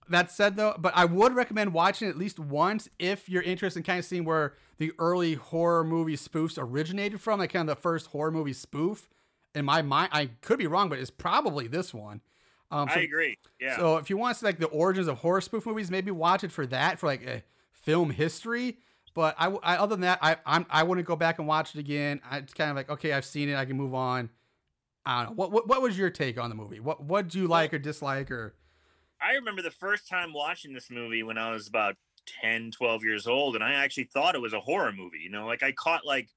that 0.09 0.31
said 0.31 0.57
though, 0.57 0.75
but 0.79 0.93
I 0.97 1.05
would 1.05 1.35
recommend 1.35 1.73
watching 1.73 2.09
it 2.09 2.13
at 2.13 2.19
least 2.19 2.39
once 2.39 2.89
if 2.99 3.29
you're 3.29 3.43
interested 3.43 3.81
in 3.81 3.85
kind 3.85 3.99
of 3.99 4.05
seeing 4.05 4.25
where 4.25 4.55
the 4.79 4.93
early 4.99 5.35
horror 5.35 5.85
movie 5.85 6.17
spoofs 6.17 6.59
originated 6.59 7.21
from, 7.21 7.41
like 7.41 7.53
kind 7.53 7.69
of 7.69 7.77
the 7.77 7.81
first 7.81 8.09
horror 8.09 8.31
movie 8.31 8.53
spoof. 8.53 9.09
In 9.55 9.65
my 9.65 9.83
mind, 9.83 10.11
I 10.13 10.27
could 10.41 10.59
be 10.59 10.67
wrong, 10.67 10.89
but 10.89 10.99
it's 10.99 11.11
probably 11.11 11.69
this 11.69 11.95
one. 11.95 12.21
Um, 12.71 12.89
so- 12.89 12.97
I 12.97 13.03
agree. 13.03 13.39
Yeah. 13.61 13.77
so 13.77 13.97
if 13.99 14.11
you 14.11 14.17
want 14.17 14.35
to 14.35 14.41
see 14.41 14.47
like 14.47 14.59
the 14.59 14.67
origins 14.67 15.07
of 15.07 15.19
horror 15.19 15.41
spoof 15.41 15.65
movies, 15.67 15.91
maybe 15.91 16.11
watch 16.11 16.43
it 16.43 16.51
for 16.51 16.67
that 16.67 16.99
for 16.99 17.07
like 17.07 17.25
a 17.25 17.43
film 17.73 18.11
history. 18.11 18.79
But 19.15 19.37
I, 19.39 19.47
I 19.63 19.77
other 19.77 19.95
than 19.95 20.01
that, 20.01 20.19
I 20.23 20.37
I'm, 20.45 20.67
I 20.69 20.83
wouldn't 20.83 21.07
go 21.07 21.15
back 21.15 21.39
and 21.39 21.47
watch 21.47 21.75
it 21.75 21.79
again. 21.79 22.21
I, 22.29 22.39
it's 22.39 22.53
kind 22.53 22.71
of 22.71 22.77
like 22.77 22.91
okay, 22.91 23.13
I've 23.13 23.25
seen 23.25 23.49
it, 23.49 23.55
I 23.57 23.65
can 23.65 23.77
move 23.77 23.95
on. 23.95 24.29
I 25.07 25.23
don't 25.23 25.31
know. 25.31 25.35
What 25.37 25.53
what, 25.53 25.69
what 25.69 25.83
was 25.83 25.97
your 25.97 26.11
take 26.11 26.37
on 26.37 26.49
the 26.51 26.57
movie? 26.57 26.81
What 26.81 27.05
what 27.05 27.29
do 27.29 27.39
you 27.39 27.47
like 27.47 27.73
or 27.73 27.79
dislike 27.79 28.31
or? 28.33 28.55
I 29.23 29.35
remember 29.35 29.63
the 29.63 29.71
first 29.71 30.09
time 30.09 30.33
watching 30.33 30.73
this 30.73 30.91
movie 30.91 31.23
when 31.23 31.39
I 31.39 31.51
was 31.53 31.69
about 31.69 31.95
10, 32.41 32.71
12 32.71 33.05
years 33.05 33.27
old, 33.27 33.55
and 33.55 33.65
I 33.65 33.75
actually 33.75 34.05
thought 34.05 34.35
it 34.35 34.41
was 34.41 34.53
a 34.53 34.61
horror 34.61 34.93
movie. 34.93 35.21
You 35.21 35.31
know, 35.31 35.47
like 35.47 35.63
I 35.63 35.73
caught 35.73 36.07
like 36.07 36.29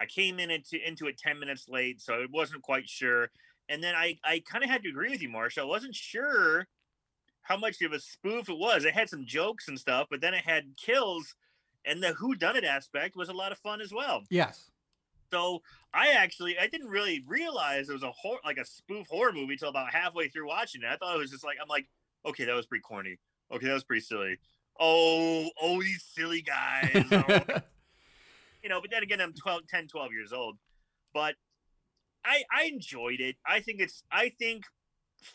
I 0.00 0.06
came 0.06 0.38
in 0.38 0.50
into, 0.50 0.78
into 0.86 1.06
it 1.06 1.18
10 1.18 1.38
minutes 1.38 1.66
late, 1.68 2.00
so 2.00 2.14
I 2.14 2.26
wasn't 2.32 2.62
quite 2.62 2.88
sure. 2.88 3.30
And 3.68 3.82
then 3.82 3.94
I, 3.94 4.18
I 4.24 4.42
kind 4.50 4.64
of 4.64 4.70
had 4.70 4.82
to 4.82 4.88
agree 4.88 5.10
with 5.10 5.22
you, 5.22 5.28
Marsha. 5.28 5.58
I 5.58 5.64
wasn't 5.64 5.94
sure 5.94 6.66
how 7.42 7.56
much 7.56 7.80
of 7.82 7.92
a 7.92 8.00
spoof 8.00 8.48
it 8.48 8.58
was. 8.58 8.84
It 8.84 8.94
had 8.94 9.08
some 9.08 9.26
jokes 9.26 9.68
and 9.68 9.78
stuff, 9.78 10.08
but 10.10 10.20
then 10.20 10.34
it 10.34 10.44
had 10.44 10.76
kills, 10.76 11.34
and 11.84 12.02
the 12.02 12.14
who 12.14 12.34
done 12.34 12.56
it 12.56 12.64
aspect 12.64 13.16
was 13.16 13.28
a 13.28 13.34
lot 13.34 13.52
of 13.52 13.58
fun 13.58 13.80
as 13.80 13.92
well. 13.92 14.22
Yes. 14.30 14.70
So 15.30 15.62
I 15.94 16.08
actually 16.08 16.58
I 16.58 16.66
didn't 16.66 16.88
really 16.88 17.24
realize 17.26 17.88
it 17.88 17.92
was 17.92 18.02
a 18.02 18.10
horror 18.10 18.40
like 18.44 18.58
a 18.58 18.64
spoof 18.64 19.06
horror 19.08 19.32
movie 19.32 19.56
till 19.56 19.68
about 19.68 19.92
halfway 19.92 20.28
through 20.28 20.48
watching 20.48 20.82
it. 20.82 20.88
I 20.90 20.96
thought 20.96 21.14
it 21.14 21.18
was 21.18 21.30
just 21.30 21.44
like 21.44 21.58
I'm 21.62 21.68
like, 21.68 21.86
okay, 22.26 22.44
that 22.44 22.54
was 22.54 22.66
pretty 22.66 22.82
corny. 22.82 23.16
Okay, 23.52 23.66
that 23.66 23.74
was 23.74 23.84
pretty 23.84 24.02
silly. 24.02 24.38
Oh, 24.80 25.48
oh, 25.60 25.82
these 25.82 26.04
silly 26.14 26.42
guys. 26.42 27.04
Oh, 28.62 28.64
you 28.64 28.68
know, 28.68 28.80
but 28.82 28.90
then 28.90 29.02
again, 29.02 29.22
I'm 29.22 29.32
12, 29.32 29.66
10, 29.68 29.88
12 29.88 30.12
years 30.12 30.32
old. 30.34 30.58
But 31.14 31.34
I 32.24 32.42
I 32.52 32.64
enjoyed 32.64 33.20
it. 33.20 33.36
I 33.46 33.60
think 33.60 33.80
it's 33.80 34.02
I 34.12 34.32
think 34.38 34.64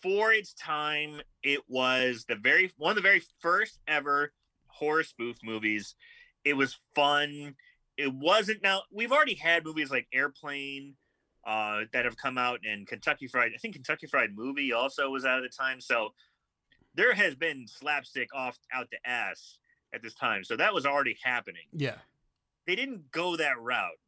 for 0.01 0.31
its 0.31 0.53
time, 0.53 1.21
it 1.43 1.61
was 1.67 2.25
the 2.27 2.35
very 2.35 2.71
one 2.77 2.91
of 2.91 2.95
the 2.95 3.01
very 3.01 3.23
first 3.41 3.79
ever 3.87 4.31
horror 4.67 5.03
spoof 5.03 5.37
movies. 5.43 5.95
It 6.43 6.55
was 6.55 6.77
fun. 6.93 7.55
It 7.97 8.13
wasn't 8.13 8.61
now 8.61 8.83
we've 8.91 9.11
already 9.11 9.35
had 9.35 9.65
movies 9.65 9.89
like 9.89 10.07
Airplane 10.13 10.95
uh, 11.45 11.81
that 11.93 12.05
have 12.05 12.17
come 12.17 12.37
out 12.37 12.59
and 12.63 12.87
Kentucky 12.87 13.27
Fried. 13.27 13.51
I 13.53 13.57
think 13.57 13.75
Kentucky 13.75 14.07
Fried 14.07 14.35
Movie 14.35 14.73
also 14.73 15.09
was 15.09 15.25
out 15.25 15.43
at 15.43 15.43
the 15.43 15.55
time. 15.55 15.79
So 15.79 16.09
there 16.95 17.13
has 17.13 17.35
been 17.35 17.67
slapstick 17.67 18.29
off 18.33 18.57
out 18.73 18.89
the 18.89 18.97
ass 19.09 19.59
at 19.93 20.01
this 20.01 20.13
time. 20.13 20.43
So 20.43 20.55
that 20.57 20.73
was 20.73 20.85
already 20.85 21.17
happening. 21.23 21.63
yeah. 21.73 21.95
they 22.67 22.75
didn't 22.75 23.11
go 23.11 23.35
that 23.37 23.59
route, 23.59 23.99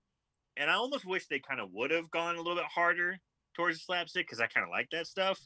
and 0.56 0.69
I 0.69 0.73
almost 0.73 1.06
wish 1.06 1.28
they 1.28 1.39
kind 1.39 1.60
of 1.60 1.71
would 1.73 1.91
have 1.91 2.10
gone 2.12 2.36
a 2.36 2.39
little 2.39 2.56
bit 2.56 2.65
harder 2.65 3.19
towards 3.56 3.78
the 3.78 3.84
slapstick 3.84 4.26
because 4.28 4.39
I 4.39 4.47
kind 4.47 4.63
of 4.63 4.69
like 4.71 4.89
that 4.91 5.08
stuff. 5.08 5.39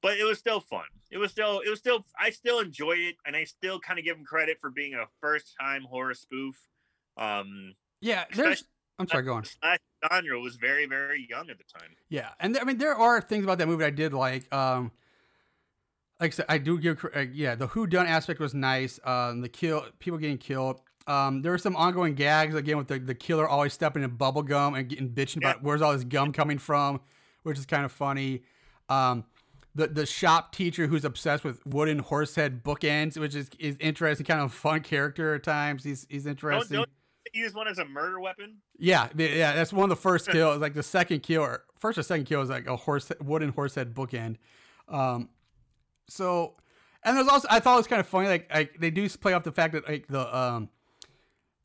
But 0.00 0.16
it 0.18 0.24
was 0.24 0.38
still 0.38 0.60
fun. 0.60 0.84
It 1.10 1.18
was 1.18 1.32
still, 1.32 1.58
it 1.58 1.68
was 1.68 1.80
still, 1.80 2.04
I 2.18 2.30
still 2.30 2.60
enjoyed 2.60 3.00
it, 3.00 3.16
and 3.26 3.34
I 3.34 3.42
still 3.44 3.80
kind 3.80 3.98
of 3.98 4.04
give 4.04 4.16
them 4.16 4.24
credit 4.24 4.58
for 4.60 4.70
being 4.70 4.94
a 4.94 5.06
first 5.20 5.54
time 5.60 5.82
horror 5.82 6.14
spoof. 6.14 6.54
Um, 7.16 7.74
Yeah, 8.00 8.24
there's. 8.32 8.62
I'm 9.00 9.08
sorry, 9.08 9.24
go 9.24 9.34
on. 9.34 9.44
slash 9.44 9.78
genre 10.12 10.40
was 10.40 10.56
very, 10.56 10.86
very 10.86 11.26
young 11.28 11.50
at 11.50 11.58
the 11.58 11.64
time. 11.64 11.90
Yeah, 12.08 12.30
and 12.40 12.56
I 12.58 12.64
mean 12.64 12.78
there 12.78 12.94
are 12.96 13.20
things 13.20 13.44
about 13.44 13.58
that 13.58 13.66
movie 13.68 13.84
I 13.84 13.90
did 13.90 14.12
like. 14.12 14.52
Um, 14.52 14.92
like 16.20 16.32
I 16.32 16.34
said, 16.34 16.46
I 16.48 16.58
do 16.58 16.78
give. 16.78 17.04
Uh, 17.14 17.20
yeah, 17.32 17.54
the 17.54 17.68
who 17.68 17.86
done 17.86 18.06
aspect 18.06 18.40
was 18.40 18.54
nice. 18.54 18.98
Um, 19.04 19.40
the 19.40 19.48
kill, 19.48 19.84
people 19.98 20.18
getting 20.18 20.38
killed. 20.38 20.80
Um, 21.06 21.42
there 21.42 21.52
were 21.52 21.58
some 21.58 21.74
ongoing 21.76 22.14
gags 22.14 22.54
again 22.54 22.76
with 22.76 22.88
the, 22.88 22.98
the 22.98 23.14
killer 23.14 23.48
always 23.48 23.72
stepping 23.72 24.02
in 24.02 24.10
bubble 24.10 24.42
gum 24.42 24.74
and 24.74 24.88
getting 24.88 25.08
bitching 25.08 25.38
about 25.38 25.62
where's 25.62 25.80
all 25.80 25.92
this 25.92 26.04
gum 26.04 26.32
coming 26.32 26.58
from, 26.58 27.00
which 27.44 27.58
is 27.58 27.64
kind 27.64 27.84
of 27.84 27.92
funny. 27.92 28.42
Um, 28.88 29.24
the 29.74 29.86
the 29.86 30.06
shop 30.06 30.52
teacher 30.52 30.86
who's 30.86 31.04
obsessed 31.04 31.44
with 31.44 31.64
wooden 31.64 32.00
horse 32.00 32.34
head 32.34 32.64
bookends, 32.64 33.16
which 33.16 33.34
is 33.34 33.48
is 33.58 33.76
interesting, 33.80 34.26
kind 34.26 34.40
of 34.40 34.52
fun 34.52 34.80
character 34.80 35.34
at 35.34 35.44
times. 35.44 35.84
He's 35.84 36.06
he's 36.10 36.24
Don't, 36.24 36.32
interesting. 36.32 36.76
don't 36.78 36.88
they 37.32 37.40
use 37.40 37.54
one 37.54 37.68
as 37.68 37.78
a 37.78 37.84
murder 37.84 38.20
weapon. 38.20 38.58
Yeah, 38.78 39.08
yeah, 39.16 39.54
that's 39.54 39.72
one 39.72 39.84
of 39.84 39.90
the 39.90 40.00
first 40.00 40.28
kills. 40.30 40.58
Like 40.60 40.74
the 40.74 40.82
second 40.82 41.22
kill, 41.22 41.42
or 41.42 41.64
first 41.78 41.98
or 41.98 42.02
second 42.02 42.26
kill 42.26 42.42
is 42.42 42.50
like 42.50 42.66
a 42.66 42.76
horse 42.76 43.10
wooden 43.20 43.50
horse 43.50 43.74
head 43.74 43.94
bookend. 43.94 44.36
Um, 44.88 45.28
so, 46.08 46.54
and 47.04 47.16
there's 47.16 47.28
also 47.28 47.46
I 47.50 47.60
thought 47.60 47.74
it 47.74 47.78
was 47.78 47.86
kind 47.86 48.00
of 48.00 48.06
funny. 48.06 48.28
Like, 48.28 48.52
like 48.52 48.80
they 48.80 48.90
do 48.90 49.08
play 49.10 49.32
off 49.32 49.44
the 49.44 49.52
fact 49.52 49.72
that 49.74 49.88
like 49.88 50.06
the 50.08 50.36
um, 50.36 50.68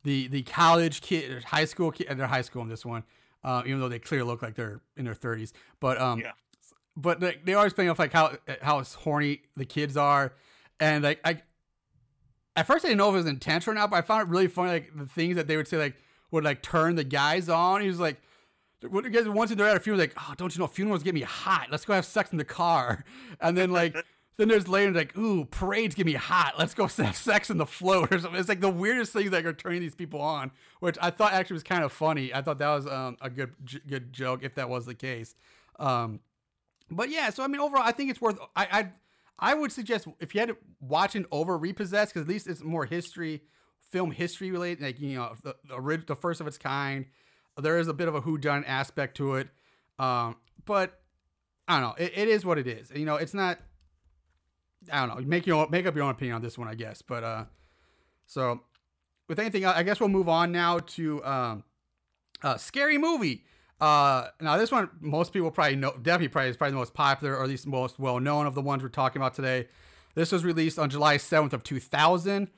the 0.03 0.27
the 0.27 0.43
college 0.43 1.01
kid, 1.01 1.31
or 1.31 1.41
high 1.47 1.65
school 1.65 1.91
kid, 1.91 2.07
they're 2.17 2.27
high 2.27 2.41
school 2.41 2.61
in 2.61 2.69
this 2.69 2.85
one, 2.85 3.03
uh, 3.43 3.63
even 3.65 3.79
though 3.79 3.89
they 3.89 3.99
clearly 3.99 4.27
look 4.27 4.41
like 4.41 4.55
they're 4.55 4.81
in 4.97 5.05
their 5.05 5.15
30s. 5.15 5.51
But 5.79 5.99
um, 5.99 6.19
Yeah. 6.19 6.31
but 6.95 7.21
like, 7.21 7.45
they 7.45 7.53
always 7.53 7.73
play 7.73 7.87
off 7.87 7.99
like 7.99 8.13
how 8.13 8.35
how 8.61 8.83
horny 8.83 9.41
the 9.55 9.65
kids 9.65 9.97
are, 9.97 10.33
and 10.79 11.03
like 11.03 11.19
I. 11.25 11.41
At 12.55 12.67
first, 12.67 12.85
I 12.85 12.89
didn't 12.89 12.99
know 12.99 13.09
if 13.09 13.15
it 13.15 13.17
was 13.17 13.25
intentional 13.25 13.71
or 13.75 13.79
not, 13.81 13.89
but 13.89 13.97
I 13.97 14.01
found 14.03 14.21
it 14.21 14.27
really 14.31 14.47
funny. 14.47 14.69
Like 14.73 14.91
the 14.95 15.07
things 15.07 15.37
that 15.37 15.47
they 15.47 15.57
would 15.57 15.67
say, 15.67 15.77
like 15.77 15.95
would 16.29 16.43
like 16.43 16.61
turn 16.61 16.95
the 16.95 17.03
guys 17.03 17.49
on. 17.49 17.81
He 17.81 17.87
was 17.87 17.99
like, 17.99 18.21
what 18.87 19.11
guys 19.11 19.27
once 19.27 19.49
they're 19.55 19.67
at 19.67 19.75
a 19.77 19.79
funeral, 19.79 19.99
like, 19.99 20.13
oh, 20.17 20.33
don't 20.37 20.53
you 20.55 20.59
know 20.59 20.67
funerals 20.67 21.01
get 21.01 21.15
me 21.15 21.21
hot? 21.21 21.69
Let's 21.71 21.83
go 21.83 21.93
have 21.93 22.05
sex 22.05 22.31
in 22.31 22.37
the 22.37 22.45
car. 22.45 23.05
And 23.41 23.57
then 23.57 23.71
like 23.71 23.95
then 24.37 24.47
there's 24.47 24.67
later 24.67 24.91
like, 24.91 25.17
ooh, 25.17 25.45
parades 25.45 25.95
get 25.95 26.05
me 26.05 26.13
hot. 26.13 26.55
Let's 26.57 26.73
go 26.73 26.87
have 26.97 27.15
sex 27.15 27.49
in 27.49 27.57
the 27.57 27.65
float 27.65 28.11
or 28.11 28.19
something. 28.19 28.39
It's 28.39 28.49
like 28.49 28.61
the 28.61 28.69
weirdest 28.69 29.13
things 29.13 29.31
that 29.31 29.45
are 29.45 29.53
turning 29.53 29.81
these 29.81 29.95
people 29.95 30.21
on, 30.21 30.51
which 30.79 30.97
I 31.01 31.09
thought 31.09 31.33
actually 31.33 31.55
was 31.55 31.63
kind 31.63 31.83
of 31.83 31.91
funny. 31.91 32.33
I 32.33 32.41
thought 32.41 32.57
that 32.59 32.73
was 32.73 32.87
um, 32.87 33.17
a 33.21 33.29
good 33.29 33.53
j- 33.63 33.81
good 33.87 34.13
joke 34.13 34.41
if 34.43 34.55
that 34.55 34.69
was 34.69 34.85
the 34.85 34.95
case. 34.95 35.35
Um, 35.79 36.19
but 36.89 37.09
yeah, 37.09 37.29
so 37.29 37.43
I 37.43 37.47
mean, 37.47 37.61
overall, 37.61 37.83
I 37.83 37.91
think 37.91 38.09
it's 38.09 38.21
worth. 38.21 38.39
I 38.55 38.67
I, 38.71 39.51
I 39.51 39.53
would 39.53 39.71
suggest 39.71 40.07
if 40.19 40.33
you 40.33 40.39
had 40.39 40.49
to 40.49 40.57
watch 40.79 41.15
an 41.15 41.25
over 41.31 41.57
repossessed, 41.57 42.13
because 42.13 42.27
at 42.27 42.29
least 42.29 42.47
it's 42.47 42.63
more 42.63 42.85
history, 42.85 43.41
film 43.91 44.11
history 44.11 44.51
related, 44.51 44.83
like 44.83 44.99
you 44.99 45.15
know, 45.15 45.33
the 45.43 45.55
the, 45.67 46.03
the 46.07 46.15
first 46.15 46.41
of 46.41 46.47
its 46.47 46.57
kind. 46.57 47.05
There 47.57 47.77
is 47.77 47.87
a 47.87 47.93
bit 47.93 48.07
of 48.07 48.15
a 48.15 48.21
who 48.21 48.39
done 48.39 48.63
aspect 48.65 49.17
to 49.17 49.35
it, 49.35 49.47
um, 49.99 50.37
but 50.65 50.99
I 51.67 51.79
don't 51.79 51.89
know. 51.89 51.95
It, 52.03 52.17
it 52.17 52.27
is 52.27 52.43
what 52.43 52.57
it 52.57 52.67
is. 52.67 52.91
You 52.91 53.05
know, 53.05 53.15
it's 53.15 53.33
not. 53.33 53.59
I 54.91 55.05
don't 55.05 55.19
know. 55.19 55.25
Make 55.27 55.47
your 55.47 55.67
make 55.69 55.85
up 55.85 55.95
your 55.95 56.05
own 56.05 56.11
opinion 56.11 56.35
on 56.35 56.41
this 56.41 56.57
one, 56.57 56.67
I 56.67 56.75
guess. 56.75 57.01
But 57.01 57.23
uh, 57.23 57.45
so 58.25 58.61
with 59.27 59.39
anything, 59.39 59.65
I 59.65 59.83
guess 59.83 59.99
we'll 59.99 60.09
move 60.09 60.29
on 60.29 60.51
now 60.51 60.79
to 60.79 61.23
um, 61.23 61.63
scary 62.57 62.97
movie. 62.97 63.45
Uh, 63.79 64.29
now 64.39 64.57
this 64.57 64.71
one, 64.71 64.89
most 65.01 65.33
people 65.33 65.51
probably 65.51 65.75
know, 65.75 65.91
definitely 65.91 66.29
probably 66.29 66.49
is 66.49 66.57
probably 66.57 66.71
the 66.71 66.77
most 66.77 66.93
popular 66.93 67.35
or 67.35 67.43
at 67.43 67.49
least 67.49 67.67
most 67.67 67.99
well 67.99 68.19
known 68.19 68.45
of 68.45 68.55
the 68.55 68.61
ones 68.61 68.81
we're 68.81 68.89
talking 68.89 69.21
about 69.21 69.33
today. 69.33 69.67
This 70.15 70.31
was 70.31 70.45
released 70.45 70.77
on 70.77 70.89
July 70.89 71.17
7th 71.17 71.53
of 71.53 71.63
2000. 71.63 72.49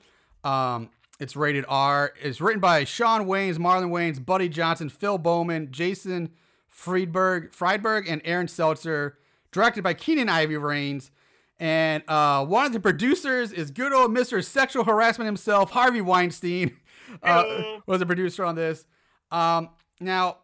Um, 0.44 0.90
it's 1.20 1.36
rated 1.36 1.66
R. 1.68 2.14
It's 2.22 2.42
written 2.42 2.60
by 2.60 2.84
Shawn 2.84 3.26
Wayans, 3.26 3.56
Marlon 3.56 3.90
Wayans, 3.90 4.24
Buddy 4.24 4.50
Johnson, 4.50 4.90
Phil 4.90 5.18
Beauman, 5.18 5.72
Jason 5.72 6.30
Friedberg, 6.68 7.54
Friedberg, 7.54 8.08
and 8.08 8.22
Aaron 8.26 8.48
Seltzer. 8.48 9.18
Directed 9.52 9.84
by 9.84 9.94
Keenan 9.94 10.28
Ivy 10.28 10.58
Rains. 10.58 11.12
And 11.60 12.04
uh, 12.08 12.46
one 12.46 12.66
of 12.66 12.74
the 12.74 12.80
producers 12.80 13.52
is 13.52 13.72
good 13.72 13.94
old 13.94 14.12
Mr. 14.12 14.44
Sexual 14.44 14.84
Harassment 14.84 15.26
himself, 15.26 15.72
Harvey 15.72 16.02
Weinstein, 16.02 16.76
uh, 17.24 17.44
was 17.86 18.02
a 18.02 18.06
producer 18.06 18.44
on 18.44 18.56
this. 18.56 18.86
Um, 19.32 19.70
now, 20.00 20.40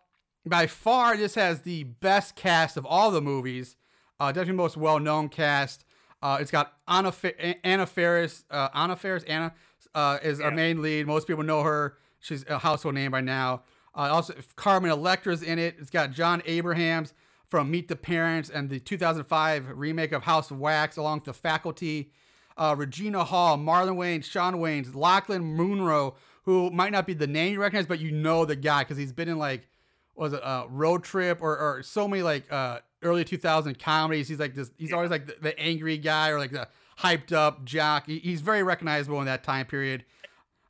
by 0.46 0.68
far, 0.68 1.18
this 1.18 1.36
has 1.36 1.62
the 1.62 1.84
best 1.84 2.36
cast 2.36 2.78
of 2.78 2.86
all 2.86 3.12
the 3.12 3.22
movies. 3.22 3.76
Uh, 4.20 4.28
definitely 4.32 4.54
most 4.54 4.78
well-known 4.78 5.30
cast. 5.30 5.84
Uh, 6.22 6.38
it's 6.40 6.52
got 6.52 6.74
Anna, 6.88 7.12
Fa- 7.12 7.66
Anna 7.66 7.86
Faris. 7.86 8.46
Uh, 8.50 8.70
Anna 8.74 8.96
Faris. 8.96 9.24
Anna 9.24 9.54
uh, 9.94 10.20
is 10.24 10.40
our 10.40 10.52
main 10.52 10.82
lead. 10.82 11.08
Most 11.08 11.28
people 11.28 11.44
know 11.44 11.64
her. 11.64 11.98
She's 12.20 12.46
a 12.48 12.60
household 12.60 12.96
name 12.96 13.12
by 13.12 13.22
now. 13.22 13.64
Uh, 13.96 14.10
also, 14.12 14.34
Carmen 14.56 14.92
Electra's 14.92 15.44
in 15.44 15.60
it. 15.60 15.76
It's 15.80 15.90
got 15.90 16.12
Jon 16.12 16.42
Abrahams 16.46 17.14
from 17.52 17.70
Meet 17.70 17.90
the 17.90 17.98
Parents 17.98 18.50
and 18.50 18.70
the 18.70 18.80
2005 18.80 19.66
remake 19.76 20.14
of 20.14 20.24
House 20.24 20.50
of 20.52 20.58
Wax, 20.58 20.96
along 20.96 21.18
with 21.18 21.26
the 21.26 21.34
faculty. 21.34 22.12
Uh, 22.58 22.74
Regina 22.78 23.26
Hall, 23.26 23.58
Marlon 23.58 23.98
Wayans, 23.98 24.24
Shawn 24.24 24.56
Wayans, 24.56 24.94
Lochlyn 24.94 25.44
Munro, 25.44 26.16
who 26.44 26.70
might 26.72 26.92
not 26.94 27.06
be 27.06 27.14
the 27.14 27.28
name 27.28 27.54
you 27.54 27.62
recognize, 27.62 27.86
but 27.86 28.00
you 28.00 28.10
know 28.12 28.46
the 28.46 28.56
guy 28.56 28.84
because 28.84 28.98
he's 28.98 29.12
been 29.12 29.28
in 29.28 29.38
like, 29.38 29.68
was 30.16 30.32
it 30.32 30.42
uh, 30.44 30.66
Road 30.70 31.04
Trip 31.04 31.42
or, 31.42 31.58
or 31.58 31.84
so 31.84 32.08
many 32.08 32.24
like 32.24 32.52
uh, 32.52 32.80
early 33.04 33.24
2000 33.26 33.78
comedies. 33.80 34.28
He's 34.30 34.40
like 34.40 34.56
this. 34.56 34.72
He's 34.78 34.90
Yeah. 34.92 34.96
always 34.96 35.12
like 35.12 35.28
the, 35.28 35.36
the 35.42 35.60
angry 35.60 35.98
guy 35.98 36.30
or 36.30 36.40
like 36.40 36.52
the 36.52 36.70
hyped 37.00 37.34
up 37.34 37.66
jock. 37.66 38.06
He, 38.08 38.20
he's 38.20 38.40
very 38.42 38.64
recognizable 38.64 39.20
in 39.20 39.26
that 39.26 39.44
time 39.44 39.66
period. 39.66 40.06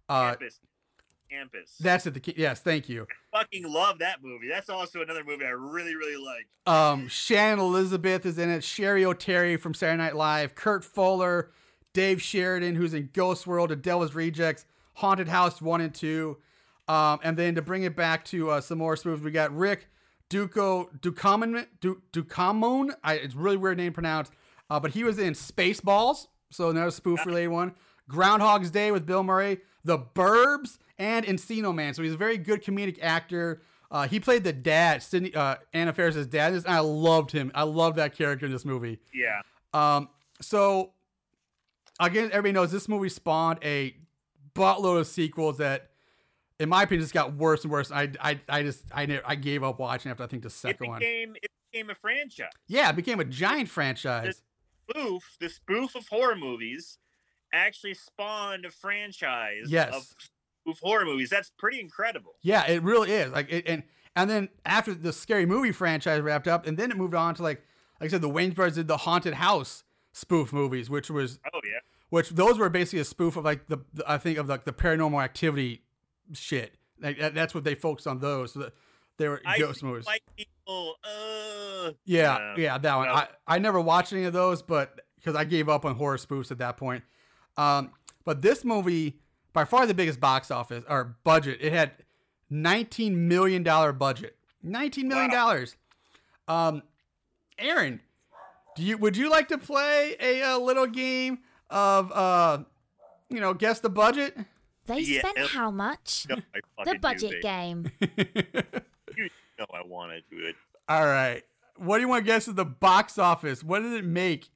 Uh, 0.10 0.32
Campus. 0.32 0.60
Campus. 1.32 1.76
that's 1.80 2.06
it. 2.06 2.14
The 2.14 2.34
yes, 2.36 2.60
thank 2.60 2.90
you. 2.90 3.08
fucking 3.32 3.64
love 3.64 4.00
that 4.00 4.22
movie. 4.22 4.48
That's 4.50 4.70
also 4.70 5.02
another 5.02 5.24
movie 5.24 5.46
I 5.46 5.50
really, 5.50 5.96
really 5.96 6.24
like. 6.24 6.48
Um, 6.66 7.08
Shannon 7.08 7.60
Elizabeth 7.60 8.26
is 8.26 8.38
in 8.38 8.50
it. 8.50 8.62
Cheri 8.62 9.04
Oteri 9.04 9.60
from 9.60 9.74
Saturday 9.74 9.98
Night 10.04 10.16
Live. 10.16 10.56
Kurt 10.56 10.84
Fuller, 10.84 11.52
Dave 11.94 12.22
Sheridan, 12.22 12.76
who's 12.76 12.94
in 12.94 13.10
Ghost 13.14 13.48
World, 13.48 13.82
Devil's 13.82 14.14
Rejects, 14.14 14.66
Haunted 14.96 15.28
House 15.30 15.62
one 15.62 15.82
and 15.82 15.94
two. 15.94 16.38
Um, 16.88 17.20
and 17.24 17.38
then 17.38 17.56
to 17.56 17.62
bring 17.62 17.84
it 17.84 17.96
back 17.96 18.26
to 18.26 18.50
uh, 18.50 18.62
some 18.62 18.78
more 18.78 18.96
spoofs, 18.96 19.22
we 19.22 19.32
got 19.32 19.56
Rick 19.56 19.88
Duco 20.30 20.90
Ducommun. 21.00 21.66
Du, 21.80 22.02
Ducommun. 22.12 22.94
I, 23.04 23.16
it's 23.16 23.36
a 23.36 23.38
really 23.38 23.58
weird 23.58 23.78
name 23.78 23.94
pronounced. 23.94 24.34
Uh, 24.70 24.80
but 24.80 24.92
he 24.92 25.04
was 25.04 25.20
in 25.20 25.34
Spaceballs, 25.34 26.28
so 26.50 26.70
another 26.70 26.92
spoof 26.92 27.26
related 27.26 27.50
one. 27.50 27.76
Groundhog's 28.08 28.72
Day 28.72 28.92
with 28.92 29.06
Bill 29.06 29.24
Murray, 29.24 29.60
The 29.84 29.98
Burbs, 29.98 30.78
and 31.02 31.26
Encino 31.26 31.74
Man. 31.74 31.94
So 31.96 32.04
he's 32.04 32.14
a 32.14 32.18
very 32.18 32.38
good 32.38 32.64
comedic 32.64 33.00
actor. 33.02 33.64
Uh, 33.90 34.08
he 34.08 34.20
played 34.20 34.44
the 34.44 34.54
dad, 34.54 35.02
Sydney, 35.04 35.34
uh, 35.36 35.56
Anna 35.74 35.92
Faris' 35.92 36.28
dad, 36.28 36.54
and 36.54 36.66
I 36.68 36.80
loved 36.80 37.32
him. 37.32 37.52
I 37.56 37.64
loved 37.64 37.98
that 37.98 38.16
character 38.16 38.46
in 38.46 38.52
this 38.52 38.64
movie. 38.64 39.00
Yeah. 39.14 39.42
Um, 39.74 40.08
so 40.40 40.94
again, 42.00 42.26
everybody 42.32 42.54
knows 42.54 42.72
this 42.72 42.88
movie 42.88 43.10
spawned 43.10 43.60
a 43.64 43.96
buttload 44.56 45.00
of 45.00 45.08
sequels 45.08 45.58
that, 45.58 45.90
in 46.60 46.70
my 46.70 46.84
opinion, 46.84 47.02
just 47.02 47.14
got 47.14 47.34
worse 47.34 47.64
and 47.64 47.72
worse. 47.72 47.92
I, 47.92 48.12
I, 48.22 48.40
I 48.48 48.64
just, 48.64 48.84
I, 48.94 49.06
never, 49.08 49.24
I 49.26 49.36
gave 49.36 49.64
up 49.64 49.80
watching 49.80 50.12
after 50.12 50.24
I 50.24 50.28
think 50.28 50.44
the 50.44 50.48
It 50.48 50.52
second 50.52 50.88
one. 50.88 51.02
it 51.02 51.52
became 51.72 51.90
a 51.90 51.96
franchise. 51.96 52.50
Yeah, 52.68 52.90
it 52.92 52.96
became 52.96 53.20
a 53.20 53.26
giant 53.26 53.68
franchise. 53.70 54.42
Spoof, 54.90 55.24
the 55.40 55.50
spoof 55.50 55.96
of 55.96 56.08
horror 56.08 56.36
movies 56.36 56.98
actually 57.54 57.94
spawned 57.96 58.66
a 58.66 58.72
franchise 58.72 59.66
Yes. 59.68 59.94
of 59.94 60.06
horror 60.82 61.06
movies. 61.06 61.30
That's 61.30 61.52
pretty 61.58 61.80
incredible. 61.80 62.34
Yeah, 62.42 62.66
it 62.68 62.82
really 62.84 63.12
is. 63.12 63.32
Like, 63.32 63.52
it, 63.52 63.66
and 63.68 63.84
and 64.16 64.30
then 64.30 64.50
after 64.66 64.94
the 64.94 65.14
scary 65.14 65.46
movie 65.46 65.72
franchise 65.72 66.22
wrapped 66.22 66.48
up, 66.48 66.66
and 66.68 66.78
then 66.78 66.92
it 66.92 66.98
moved 66.98 67.16
on 67.16 67.36
to 67.36 67.44
like, 67.44 67.64
like 68.00 68.10
I 68.10 68.12
said, 68.12 68.22
the 68.22 68.30
Wayans 68.30 68.56
brothers 68.56 68.76
did 68.76 68.88
the 68.88 68.98
haunted 68.98 69.36
house 69.36 69.84
spoof 70.14 70.52
movies, 70.52 70.90
which 70.90 71.10
was 71.10 71.40
Oh 71.54 71.60
yeah. 71.64 71.80
which 72.10 72.30
those 72.32 72.58
were 72.60 72.70
basically 72.70 73.00
a 73.00 73.06
spoof 73.06 73.38
of 73.38 73.46
like 73.46 73.68
the, 73.68 73.78
the 73.94 74.04
I 74.10 74.18
think 74.18 74.38
of 74.38 74.50
like 74.50 74.66
the 74.66 74.74
paranormal 74.74 75.24
activity 75.24 75.84
shit. 76.34 76.76
Like 77.02 77.18
that, 77.20 77.34
that's 77.34 77.54
what 77.56 77.64
they 77.64 77.76
focused 77.76 78.08
on 78.08 78.20
those. 78.20 78.54
So 78.54 78.60
that 78.60 78.74
they 79.18 79.28
were 79.30 79.42
I 79.46 79.58
ghost 79.60 79.82
movies. 79.84 80.06
white 80.06 80.22
people. 80.36 80.96
Uh, 81.04 81.92
yeah, 82.06 82.34
uh, 82.36 82.56
yeah, 82.58 82.78
that 82.78 82.96
one. 82.96 83.08
no. 83.08 83.14
I, 83.14 83.28
I 83.48 83.60
never 83.60 83.80
watched 83.80 84.14
any 84.14 84.24
of 84.26 84.34
those, 84.34 84.62
but 84.62 85.02
because 85.16 85.36
I 85.36 85.44
gave 85.46 85.70
up 85.70 85.86
on 85.86 85.96
horror 85.96 86.18
spoofs 86.18 86.52
at 86.52 86.58
that 86.60 86.78
point. 86.78 87.04
Um, 87.58 87.92
but 88.26 88.42
this 88.42 88.64
movie, 88.66 89.20
by 89.54 89.66
far 89.66 89.86
the 89.86 89.94
biggest 89.94 90.20
box 90.20 90.50
office 90.52 90.84
or 90.90 91.18
budget, 91.24 91.60
it 91.62 91.74
had 91.74 91.92
nineteen 92.50 93.28
million 93.28 93.64
dollar 93.64 93.92
budget. 93.94 94.36
Nineteen 94.64 95.08
million 95.08 95.32
dollars. 95.32 95.76
Um, 96.48 96.84
Aaron, 97.58 98.02
do 98.76 98.84
you 98.84 98.98
would 98.98 99.16
you 99.18 99.30
like 99.30 99.48
to 99.50 99.58
play 99.58 100.16
a, 100.20 100.42
uh 100.44 100.58
little 100.58 100.88
game 100.88 101.40
of 101.70 102.12
uh, 102.12 102.60
you 103.30 103.40
know, 103.40 103.54
guess 103.54 103.80
the 103.80 103.90
budget? 103.90 104.38
They 104.86 105.00
Yeah, 105.00 105.20
spent 105.20 105.48
how 105.50 105.72
much? 105.72 106.26
No, 106.30 106.36
I 106.36 106.60
The 106.86 106.86
fucking 106.86 106.94
do, 106.94 107.00
budget 107.00 107.32
babe. 107.32 107.42
game. 107.44 107.92
You 109.18 109.30
know 109.60 109.66
I 109.74 109.86
want 109.86 110.12
to 110.14 110.36
do 110.36 110.44
it. 110.48 110.56
All 110.90 111.06
right. 111.06 111.44
What 111.76 111.98
do 111.98 112.02
you 112.02 112.08
want 112.08 112.26
to 112.26 112.32
guess 112.32 112.48
at 112.48 112.56
the 112.56 112.66
box 112.66 113.18
office? 113.20 113.64
What 113.64 113.82
did 113.82 113.94
it 113.94 114.06
make? 114.06 114.50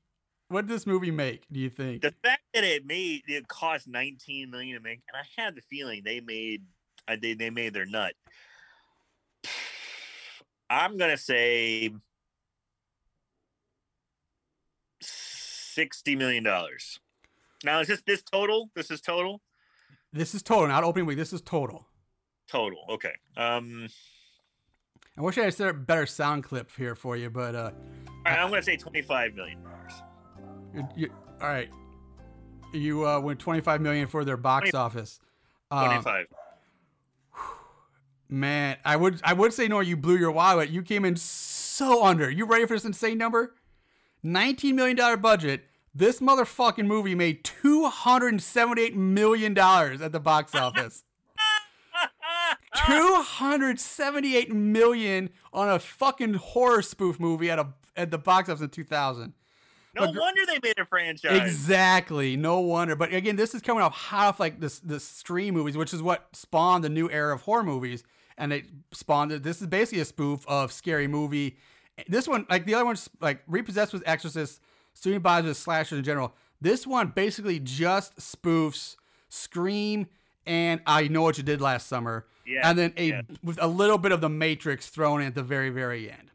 What 0.47 0.67
did 0.67 0.75
this 0.75 0.85
movie 0.85 1.11
make? 1.11 1.45
Do 1.51 1.59
you 1.59 1.69
think? 1.69 2.01
The 2.01 2.13
fact 2.23 2.43
that 2.53 2.63
it 2.63 2.85
made 2.85 3.23
it 3.27 3.47
cost 3.47 3.87
19 3.87 4.51
million 4.51 4.75
to 4.75 4.81
make, 4.81 5.01
and 5.07 5.17
I 5.17 5.41
had 5.41 5.55
the 5.55 5.61
feeling 5.61 6.01
they 6.05 6.19
made, 6.19 6.63
I 7.07 7.15
they 7.15 7.33
they 7.33 7.49
made 7.49 7.73
their 7.73 7.85
nut. 7.85 8.13
I'm 10.69 10.97
gonna 10.97 11.17
say 11.17 11.91
sixty 15.01 16.15
million 16.15 16.43
dollars. 16.43 16.99
Now 17.63 17.79
is 17.79 17.87
this 17.87 18.01
this 18.05 18.21
total? 18.21 18.69
This 18.75 18.91
is 18.91 19.01
total. 19.01 19.41
This 20.13 20.33
is 20.33 20.41
total, 20.43 20.67
not 20.67 20.83
opening 20.83 21.05
week. 21.07 21.17
This 21.17 21.33
is 21.33 21.41
total. 21.41 21.87
Total. 22.47 22.79
Okay. 22.91 23.13
Um. 23.35 23.87
I 25.17 25.21
wish 25.21 25.37
I 25.37 25.43
had 25.43 25.61
a 25.61 25.73
better 25.73 26.05
sound 26.05 26.43
clip 26.43 26.69
here 26.75 26.93
for 26.93 27.15
you, 27.15 27.29
but 27.29 27.55
uh, 27.55 27.71
all 28.07 28.13
right, 28.25 28.39
I'm 28.39 28.49
gonna 28.49 28.61
say 28.61 28.77
25 28.77 29.33
million 29.33 29.63
dollars. 29.63 29.93
You, 30.95 31.09
all 31.41 31.47
right. 31.47 31.69
You 32.73 33.07
uh, 33.07 33.19
went 33.19 33.39
25 33.39 33.81
million 33.81 34.07
for 34.07 34.25
their 34.25 34.37
box 34.37 34.71
20 34.71 34.83
office. 34.83 35.19
Um, 35.71 35.85
25. 35.85 36.25
Man, 38.27 38.77
I 38.83 38.95
would 38.95 39.21
I 39.23 39.33
would 39.33 39.53
say 39.53 39.67
no. 39.67 39.79
You 39.81 39.95
blew 39.95 40.17
your 40.17 40.31
wallet. 40.31 40.69
You 40.69 40.81
came 40.81 41.05
in 41.05 41.15
so 41.15 42.03
under. 42.03 42.29
You 42.29 42.45
ready 42.45 42.65
for 42.65 42.73
this 42.73 42.85
insane 42.85 43.17
number? 43.17 43.53
Nineteen 44.23 44.75
million 44.75 44.97
dollar 44.97 45.17
budget. 45.17 45.65
This 45.93 46.19
motherfucking 46.19 46.87
movie 46.87 47.13
made 47.15 47.43
two 47.43 47.85
hundred 47.85 48.29
and 48.29 48.41
seventy 48.41 48.81
eight 48.81 48.95
million 48.95 49.53
dollars 49.53 50.01
at 50.01 50.11
the 50.11 50.19
box 50.19 50.55
office. 50.55 51.03
two 52.87 53.15
hundred 53.21 53.79
seventy 53.79 54.35
eight 54.35 54.51
million 54.51 55.29
on 55.53 55.69
a 55.69 55.77
fucking 55.77 56.33
horror 56.33 56.81
spoof 56.81 57.19
movie 57.19 57.51
at 57.51 57.59
a 57.59 57.67
at 57.95 58.09
the 58.09 58.17
box 58.17 58.49
office 58.49 58.61
in 58.61 58.69
two 58.69 58.83
thousand. 58.83 59.33
No 59.95 60.07
but 60.07 60.15
wonder 60.15 60.41
they 60.45 60.59
made 60.61 60.77
a 60.77 60.85
franchise. 60.85 61.41
Exactly. 61.41 62.35
No 62.35 62.59
wonder. 62.59 62.95
But 62.95 63.13
again, 63.13 63.35
this 63.35 63.55
is 63.55 63.61
coming 63.61 63.81
off 63.81 63.95
half 63.95 64.39
like 64.39 64.59
this 64.59 64.79
the 64.79 64.99
Scream 64.99 65.53
movies, 65.53 65.77
which 65.77 65.93
is 65.93 66.01
what 66.01 66.27
spawned 66.33 66.83
the 66.83 66.89
new 66.89 67.09
era 67.09 67.33
of 67.33 67.41
horror 67.41 67.63
movies. 67.63 68.03
And 68.37 68.51
it 68.51 68.65
spawned 68.91 69.31
this 69.31 69.61
is 69.61 69.67
basically 69.67 70.01
a 70.01 70.05
spoof 70.05 70.45
of 70.47 70.71
scary 70.71 71.07
movie. 71.07 71.57
This 72.09 72.27
one, 72.27 72.45
like 72.49 72.65
the 72.65 72.73
other 72.73 72.85
ones, 72.85 73.09
like 73.21 73.41
Repossessed 73.47 73.93
was 73.93 74.03
Exorcist, 74.05 74.61
Student 74.93 75.23
Bodies 75.23 75.47
was 75.47 75.57
slashers 75.57 75.97
in 75.97 76.03
general. 76.03 76.33
This 76.59 76.85
one 76.85 77.09
basically 77.09 77.59
just 77.59 78.17
spoofs 78.17 78.97
Scream 79.29 80.07
and 80.45 80.81
I 80.85 81.07
Know 81.07 81.21
What 81.21 81.37
You 81.37 81.43
Did 81.43 81.61
Last 81.61 81.87
Summer. 81.87 82.25
Yeah, 82.45 82.69
and 82.69 82.77
then 82.77 82.93
a 82.97 83.07
yeah. 83.07 83.21
with 83.43 83.57
a 83.61 83.67
little 83.67 83.97
bit 83.97 84.11
of 84.11 84.21
the 84.21 84.29
Matrix 84.29 84.89
thrown 84.89 85.21
in 85.21 85.27
at 85.27 85.35
the 85.35 85.43
very, 85.43 85.69
very 85.69 86.11
end. 86.11 86.31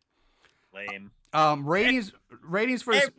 Lame. 0.75 1.11
Um 1.33 1.67
ratings 1.67 2.13
ratings 2.43 2.83
for 2.83 2.95
this 2.95 3.11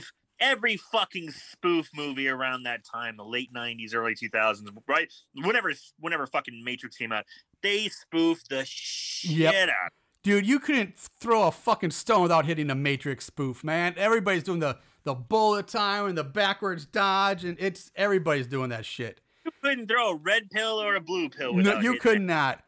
spoof, 0.00 0.12
every 0.40 0.76
fucking 0.76 1.30
spoof 1.30 1.88
movie 1.94 2.28
around 2.28 2.64
that 2.64 2.84
time, 2.84 3.16
the 3.16 3.24
late 3.24 3.52
'90s, 3.52 3.94
early 3.94 4.14
2000s, 4.14 4.68
right? 4.88 5.12
Whenever, 5.34 5.72
whenever 6.00 6.26
fucking 6.26 6.62
Matrix 6.64 6.96
came 6.96 7.12
out, 7.12 7.24
they 7.62 7.88
spoofed 7.88 8.48
the 8.48 8.64
shit 8.64 9.30
Yep. 9.32 9.68
out. 9.68 9.92
Dude, 10.24 10.46
you 10.46 10.60
couldn't 10.60 10.96
throw 11.20 11.48
a 11.48 11.50
fucking 11.50 11.90
stone 11.90 12.22
without 12.22 12.46
hitting 12.46 12.70
a 12.70 12.76
Matrix 12.76 13.24
spoof, 13.26 13.64
man. 13.64 13.94
Everybody's 13.96 14.44
doing 14.44 14.60
the 14.60 14.78
the 15.04 15.14
bullet 15.14 15.66
time 15.66 16.06
and 16.06 16.16
the 16.16 16.22
backwards 16.22 16.86
dodge, 16.86 17.44
and 17.44 17.56
it's 17.58 17.90
everybody's 17.96 18.46
doing 18.46 18.70
that 18.70 18.86
shit. 18.86 19.20
You 19.44 19.50
couldn't 19.60 19.88
throw 19.88 20.10
a 20.10 20.14
red 20.16 20.48
pill 20.50 20.80
or 20.80 20.94
a 20.94 21.00
blue 21.00 21.28
pill. 21.28 21.54
No, 21.54 21.80
you 21.80 21.96
could 21.98 22.18
it. 22.18 22.20
not. 22.20 22.62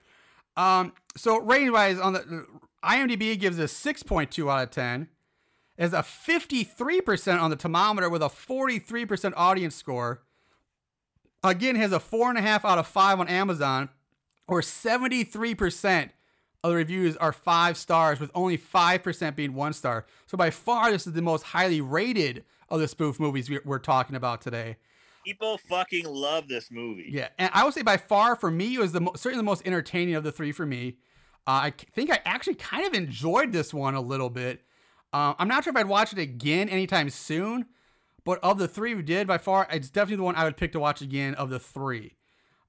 Um, 0.57 0.93
so 1.17 1.39
rating 1.41 1.71
wise, 1.71 2.01
on 2.01 2.15
the 2.15 2.47
IMDb 2.83 3.39
gives 3.39 3.59
a 3.61 3.69
six 3.69 4.03
point 4.03 4.33
two 4.33 4.51
out 4.51 4.65
of 4.65 4.71
ten. 4.71 5.09
Is 5.77 5.93
a 5.93 6.03
fifty 6.05 6.63
three 6.63 7.01
percent 7.01 7.41
on 7.41 7.51
the 7.51 7.57
Tomatometer 7.57 8.11
with 8.11 8.23
a 8.23 8.29
forty 8.29 8.79
three 8.79 9.05
percent 9.05 9.35
audience 9.37 9.75
score. 9.75 10.23
Again, 11.43 11.75
has 11.77 11.93
a 11.93 12.01
four 12.01 12.29
and 12.29 12.39
a 12.39 12.43
half 12.43 12.65
out 12.65 12.79
of 12.79 12.87
five 12.87 13.19
on 13.19 13.27
Amazon, 13.29 13.89
or 14.47 14.63
seventy 14.63 15.25
three 15.25 15.55
percent 15.55 16.13
of 16.63 16.71
the 16.71 16.77
reviews 16.77 17.17
are 17.17 17.33
five 17.33 17.77
stars, 17.77 18.21
with 18.21 18.31
only 18.35 18.57
five 18.57 19.03
percent 19.03 19.35
being 19.35 19.53
one 19.55 19.73
star. 19.73 20.07
So 20.27 20.39
by 20.39 20.51
far, 20.51 20.93
this 20.93 21.09
is 21.09 21.13
the 21.13 21.23
most 21.23 21.43
highly 21.43 21.81
rated 21.81 22.45
of 22.69 22.79
the 22.79 22.89
spoof 22.89 23.19
movies 23.19 23.51
we- 23.51 23.61
we're 23.65 23.79
talking 23.81 24.15
about 24.17 24.41
today. 24.41 24.77
People 25.27 25.59
fucking 25.59 26.07
love 26.07 26.49
this 26.49 26.71
movie. 26.71 27.09
Yeah, 27.11 27.29
and 27.39 27.51
I 27.53 27.65
would 27.65 27.75
say 27.75 27.83
by 27.83 27.97
far 27.97 28.37
for 28.37 28.51
me 28.51 28.75
it 28.77 28.79
was 28.79 28.93
the 28.93 29.01
mo- 29.01 29.13
certainly 29.17 29.39
the 29.41 29.43
most 29.43 29.67
entertaining 29.67 30.15
of 30.15 30.23
the 30.23 30.33
three 30.33 30.53
for 30.53 30.65
me. 30.67 30.99
Uh, 31.47 31.69
I 31.69 31.73
think 31.95 32.11
I 32.11 32.21
actually 32.25 32.55
kind 32.55 32.87
of 32.87 32.95
enjoyed 32.95 33.53
this 33.53 33.75
one 33.75 33.95
a 33.95 34.01
little 34.01 34.31
bit. 34.31 34.63
Uh, 35.15 35.33
I'm 35.39 35.47
not 35.47 35.63
sure 35.63 35.71
if 35.71 35.77
I'd 35.77 35.87
watch 35.87 36.13
it 36.13 36.19
again 36.19 36.69
anytime 36.69 37.09
soon, 37.09 37.67
but 38.25 38.41
of 38.43 38.59
the 38.59 38.67
three 38.67 38.97
we 38.97 39.03
did, 39.03 39.29
by 39.29 39.39
far 39.39 39.69
it's 39.71 39.89
definitely 39.89 40.17
the 40.17 40.23
one 40.25 40.35
I 40.35 40.43
would 40.43 40.57
pick 40.57 40.73
to 40.73 40.81
watch 40.81 41.01
again 41.03 41.35
of 41.37 41.51
the 41.51 41.61
three. 41.61 42.17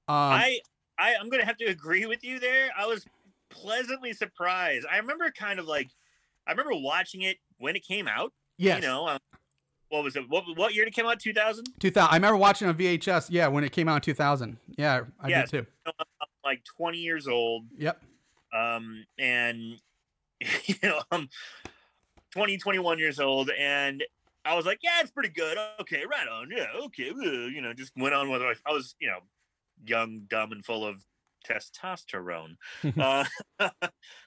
Um, 0.08 0.14
I, 0.16 0.60
I, 0.96 1.16
I'm 1.20 1.28
gonna 1.28 1.44
have 1.44 1.56
to 1.56 1.64
agree 1.64 2.06
with 2.06 2.22
you 2.22 2.38
there. 2.38 2.68
I 2.78 2.86
was 2.86 3.04
pleasantly 3.50 4.12
surprised. 4.12 4.86
I 4.88 4.98
remember 4.98 5.28
kind 5.36 5.58
of 5.58 5.66
like, 5.66 5.88
I 6.46 6.52
remember 6.52 6.76
watching 6.76 7.22
it 7.22 7.38
when 7.58 7.74
it 7.74 7.84
came 7.84 8.06
out. 8.06 8.32
yes, 8.58 8.80
You 8.80 8.88
know, 8.88 9.08
um, 9.08 9.18
what 9.88 10.04
was 10.04 10.14
it? 10.14 10.28
What 10.28 10.44
what 10.56 10.72
year 10.72 10.84
did 10.84 10.92
it 10.92 11.00
come 11.00 11.10
out? 11.10 11.18
2000. 11.18 11.66
2000. 11.80 12.08
I 12.08 12.14
remember 12.14 12.36
watching 12.36 12.68
on 12.68 12.76
VHS. 12.76 13.26
Yeah, 13.28 13.48
when 13.48 13.64
it 13.64 13.72
came 13.72 13.88
out 13.88 13.96
in 13.96 14.00
2000. 14.02 14.56
Yeah, 14.78 15.00
I 15.20 15.28
did 15.28 15.48
too. 15.50 15.66
I'm 15.84 15.92
like 16.44 16.62
20 16.76 16.98
years 16.98 17.26
old. 17.26 17.64
Yep. 17.76 18.00
um 18.54 19.04
and 19.18 19.58
you 20.66 20.74
know 20.82 21.00
i'm 21.10 21.28
20 22.36 22.58
21 22.58 22.98
years 22.98 23.18
old 23.18 23.50
and 23.58 24.04
i 24.44 24.54
was 24.54 24.66
like 24.66 24.78
yeah 24.82 25.00
it's 25.00 25.10
pretty 25.10 25.30
good 25.30 25.56
okay 25.80 26.04
right 26.08 26.28
on 26.28 26.50
yeah 26.54 26.66
okay 26.84 27.08
uh, 27.10 27.46
you 27.46 27.62
know 27.62 27.72
just 27.72 27.92
went 27.96 28.14
on 28.14 28.28
with 28.30 28.42
it 28.42 28.58
i 28.66 28.72
was 28.72 28.94
you 29.00 29.08
know 29.08 29.18
young 29.86 30.20
dumb 30.28 30.52
and 30.52 30.62
full 30.64 30.84
of 30.84 31.02
testosterone 31.48 32.56
uh, 33.00 33.24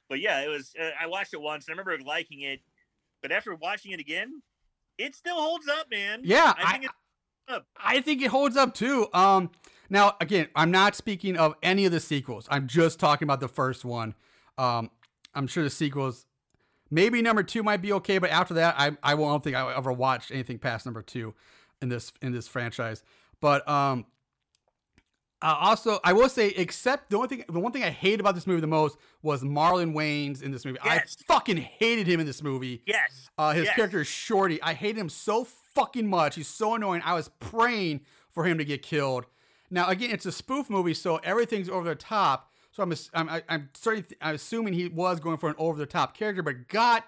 but 0.09 0.19
yeah 0.19 0.41
it 0.41 0.47
was 0.49 0.73
uh, 0.81 0.89
i 0.99 1.05
watched 1.05 1.33
it 1.33 1.41
once 1.41 1.67
and 1.67 1.75
i 1.75 1.79
remember 1.79 2.03
liking 2.03 2.41
it 2.41 2.61
but 3.21 3.31
after 3.31 3.53
watching 3.55 3.91
it 3.91 3.99
again 3.99 4.41
it 4.97 5.13
still 5.15 5.39
holds 5.39 5.67
up 5.67 5.85
man 5.91 6.21
Yeah, 6.23 6.53
i 6.57 6.71
think 6.71 6.85
I- 6.85 6.87
it's 6.87 7.65
I 7.77 8.01
think 8.01 8.21
it 8.21 8.27
holds 8.27 8.55
up 8.55 8.75
too. 8.75 9.07
Um, 9.11 9.49
now 9.89 10.15
again, 10.21 10.49
I'm 10.55 10.69
not 10.69 10.95
speaking 10.95 11.35
of 11.35 11.55
any 11.63 11.83
of 11.85 11.91
the 11.91 11.99
sequels. 11.99 12.47
I'm 12.51 12.67
just 12.67 12.99
talking 12.99 13.25
about 13.25 13.39
the 13.39 13.47
first 13.47 13.83
one. 13.83 14.13
Um, 14.59 14.91
I'm 15.33 15.47
sure 15.47 15.63
the 15.63 15.71
sequels, 15.71 16.27
maybe 16.89 17.21
number 17.21 17.43
two 17.43 17.63
might 17.63 17.81
be 17.81 17.93
okay, 17.93 18.17
but 18.17 18.29
after 18.29 18.53
that, 18.55 18.75
I 18.77 18.97
I 19.03 19.15
won't 19.15 19.43
think 19.43 19.55
I 19.55 19.75
ever 19.75 19.91
watched 19.91 20.31
anything 20.31 20.59
past 20.59 20.85
number 20.85 21.01
two 21.01 21.33
in 21.81 21.89
this 21.89 22.11
in 22.21 22.31
this 22.31 22.47
franchise. 22.47 23.03
But 23.41 23.67
um, 23.69 24.05
uh, 25.41 25.55
also 25.59 25.99
I 26.03 26.13
will 26.13 26.29
say, 26.29 26.49
except 26.49 27.09
the 27.09 27.15
only 27.15 27.29
thing, 27.29 27.45
the 27.49 27.59
one 27.59 27.71
thing 27.71 27.83
I 27.83 27.89
hate 27.89 28.19
about 28.19 28.35
this 28.35 28.45
movie 28.45 28.59
the 28.61 28.67
most 28.67 28.97
was 29.21 29.41
Marlon 29.43 29.93
Wayans 29.93 30.41
in 30.43 30.51
this 30.51 30.65
movie. 30.65 30.79
Yes. 30.83 31.17
I 31.21 31.33
fucking 31.33 31.57
hated 31.57 32.07
him 32.07 32.19
in 32.19 32.25
this 32.25 32.43
movie. 32.43 32.83
yes 32.85 33.29
Uh, 33.37 33.53
his 33.53 33.65
yes. 33.65 33.75
character 33.75 34.01
is 34.01 34.07
Shorty. 34.07 34.61
I 34.61 34.73
hate 34.73 34.97
him 34.97 35.07
so 35.07 35.45
fucking 35.45 36.07
much. 36.07 36.35
He's 36.35 36.47
so 36.47 36.75
annoying. 36.75 37.01
I 37.05 37.13
was 37.13 37.29
praying 37.39 38.01
for 38.31 38.43
him 38.43 38.57
to 38.57 38.65
get 38.65 38.81
killed. 38.81 39.25
Now, 39.71 39.87
again, 39.87 40.09
it's 40.11 40.25
a 40.25 40.31
spoof 40.31 40.69
movie, 40.69 40.93
so 40.93 41.17
everything's 41.17 41.69
over 41.69 41.87
the 41.87 41.95
top. 41.95 42.48
So 42.79 43.09
I'm, 43.13 43.29
I'm, 43.29 43.41
I'm 43.49 43.69
starting. 43.73 44.05
I'm 44.21 44.35
assuming 44.35 44.73
he 44.73 44.87
was 44.87 45.19
going 45.19 45.37
for 45.37 45.49
an 45.49 45.55
over 45.57 45.77
the 45.77 45.85
top 45.85 46.15
character, 46.15 46.41
but 46.41 46.67
god 46.67 47.03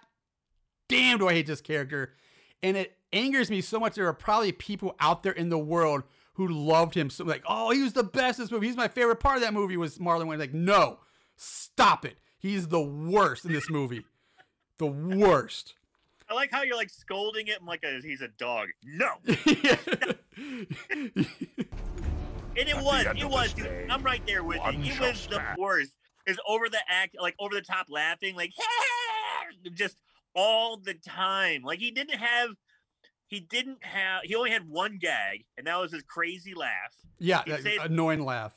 damn, 0.90 1.20
do 1.20 1.30
I 1.30 1.34
hate 1.34 1.48
this 1.48 1.62
character, 1.62 2.14
and 2.62 2.76
it 2.76 2.98
angers 3.14 3.50
me 3.50 3.62
so 3.62 3.80
much. 3.80 3.96
There 3.96 4.08
are 4.08 4.14
probably 4.14 4.52
people 4.52 4.96
out 5.00 5.24
there 5.24 5.32
in 5.32 5.50
the 5.50 5.58
world 5.58 6.04
who 6.34 6.48
loved 6.48 6.96
him 6.96 7.10
so 7.10 7.24
like, 7.24 7.44
oh, 7.48 7.72
he 7.72 7.82
was 7.82 7.94
the 7.94 8.04
best 8.04 8.40
in 8.40 8.44
this 8.44 8.52
movie. 8.52 8.68
He's 8.68 8.76
my 8.76 8.90
favorite 8.90 9.22
part 9.22 9.38
of 9.38 9.44
that 9.44 9.54
movie 9.54 9.78
was 9.78 9.98
Marlon 9.98 10.26
Wayans. 10.26 10.40
Like, 10.40 10.54
no, 10.54 11.00
stop 11.36 12.06
it. 12.06 12.18
He's 12.38 12.68
the 12.68 12.82
worst 12.82 13.46
in 13.46 13.54
this 13.54 13.70
movie. 13.70 14.04
The 14.78 14.88
worst. 14.88 15.76
i 16.30 16.34
like 16.34 16.52
how 16.52 16.64
you're 16.64 16.76
like 16.76 16.90
scolding 16.90 17.46
him 17.46 17.66
like 17.66 17.84
a, 17.84 18.02
he's 18.02 18.22
a 18.22 18.28
dog 18.28 18.70
no 18.84 19.12
And 22.58 22.68
it 22.68 22.76
was, 22.78 23.06
end 23.06 23.20
it 23.20 23.30
was, 23.30 23.54
dude. 23.54 23.66
day, 23.66 23.88
I'm 23.90 24.04
right 24.04 24.22
there 24.28 24.44
with 24.44 24.58
you. 24.74 24.92
It 24.92 25.00
was 25.00 25.28
the 25.28 25.36
stand. 25.36 25.58
worst. 25.58 25.92
Is 26.28 26.38
over 26.48 26.70
the 26.70 26.78
act, 26.88 27.16
like 27.20 27.34
over 27.40 27.56
the 27.56 27.62
top 27.62 27.88
laughing, 27.90 28.36
like 28.36 28.52
just 29.74 29.98
all 30.36 30.78
the 30.78 30.94
time. 30.94 31.64
Like 31.64 31.80
he 31.80 31.90
didn't 31.90 32.20
have, 32.20 32.50
he 33.28 33.40
didn't 33.40 33.84
have, 33.84 34.22
he 34.24 34.36
only 34.36 34.52
had 34.52 34.70
one 34.70 35.00
gag, 35.02 35.46
and 35.58 35.66
that 35.66 35.80
was 35.80 35.92
his 35.92 36.04
crazy 36.04 36.54
laugh. 36.54 36.94
Yeah, 37.18 37.42
that 37.48 37.64
say- 37.64 37.78
annoying 37.78 38.24
laugh. 38.24 38.54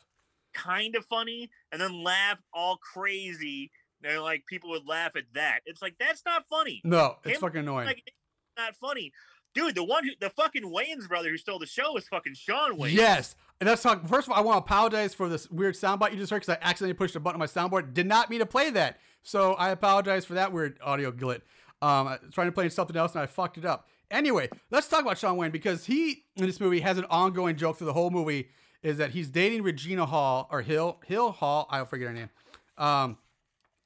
Kind 0.52 0.94
of 0.94 1.06
funny, 1.06 1.50
and 1.72 1.80
then 1.80 2.04
laugh 2.04 2.38
all 2.52 2.76
crazy. 2.76 3.70
And 4.04 4.20
like 4.22 4.44
people 4.46 4.70
would 4.70 4.86
laugh 4.86 5.12
at 5.16 5.24
that. 5.32 5.60
It's 5.64 5.80
like 5.80 5.96
that's 5.98 6.22
not 6.26 6.44
funny. 6.50 6.82
No, 6.84 7.16
it's 7.24 7.36
Him, 7.36 7.40
fucking 7.40 7.60
annoying. 7.60 7.86
Like 7.86 8.02
it's 8.06 8.16
not 8.58 8.76
funny. 8.76 9.10
dude, 9.54 9.74
the 9.74 9.82
one 9.84 10.04
who 10.04 10.10
the 10.20 10.30
fucking 10.30 10.64
Wayans 10.64 11.08
brother 11.08 11.30
who 11.30 11.38
stole 11.38 11.58
the 11.58 11.66
show 11.66 11.92
was 11.92 12.06
fucking 12.08 12.34
Shawn 12.34 12.78
Wayans. 12.78 12.92
Yes. 12.92 13.34
And 13.60 13.68
that's 13.68 13.82
talk. 13.82 14.06
First 14.06 14.28
of 14.28 14.32
all, 14.32 14.38
I 14.38 14.42
want 14.42 14.56
to 14.56 14.64
apologize 14.64 15.14
for 15.14 15.28
this 15.28 15.50
weird 15.50 15.74
soundbite 15.74 16.10
you 16.12 16.18
just 16.18 16.30
heard 16.30 16.42
because 16.42 16.56
I 16.56 16.58
accidentally 16.60 16.94
pushed 16.94 17.16
a 17.16 17.20
button 17.20 17.40
on 17.40 17.40
my 17.40 17.46
soundboard. 17.46 17.94
Did 17.94 18.06
not 18.06 18.30
mean 18.30 18.40
to 18.40 18.46
play 18.46 18.70
that. 18.70 18.98
So 19.22 19.54
I 19.54 19.70
apologize 19.70 20.24
for 20.24 20.34
that 20.34 20.52
weird 20.52 20.78
audio 20.82 21.10
glit. 21.10 21.40
Um, 21.80 22.16
trying 22.32 22.48
to 22.48 22.52
play 22.52 22.68
something 22.68 22.96
else 22.96 23.12
and 23.12 23.22
I 23.22 23.26
fucked 23.26 23.58
it 23.58 23.64
up. 23.64 23.88
Anyway, 24.10 24.48
let's 24.70 24.88
talk 24.88 25.02
about 25.02 25.18
Shawn 25.18 25.36
Wayans 25.36 25.52
because 25.52 25.84
he 25.86 26.24
in 26.36 26.46
this 26.46 26.60
movie 26.60 26.80
has 26.80 26.98
an 26.98 27.04
ongoing 27.10 27.56
joke 27.56 27.78
through 27.78 27.86
the 27.86 27.92
whole 27.92 28.10
movie 28.10 28.48
is 28.82 28.98
that 28.98 29.10
he's 29.10 29.28
dating 29.28 29.62
Regina 29.62 30.06
Hall 30.06 30.46
or 30.50 30.62
Hill 30.62 31.00
Hill 31.06 31.32
Hall. 31.32 31.66
I'll 31.70 31.86
forget 31.86 32.08
her 32.08 32.14
name. 32.14 32.30
Um, 32.76 33.18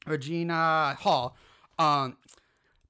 Regina 0.06 0.96
Hall. 1.00 1.36
Um, 1.78 2.16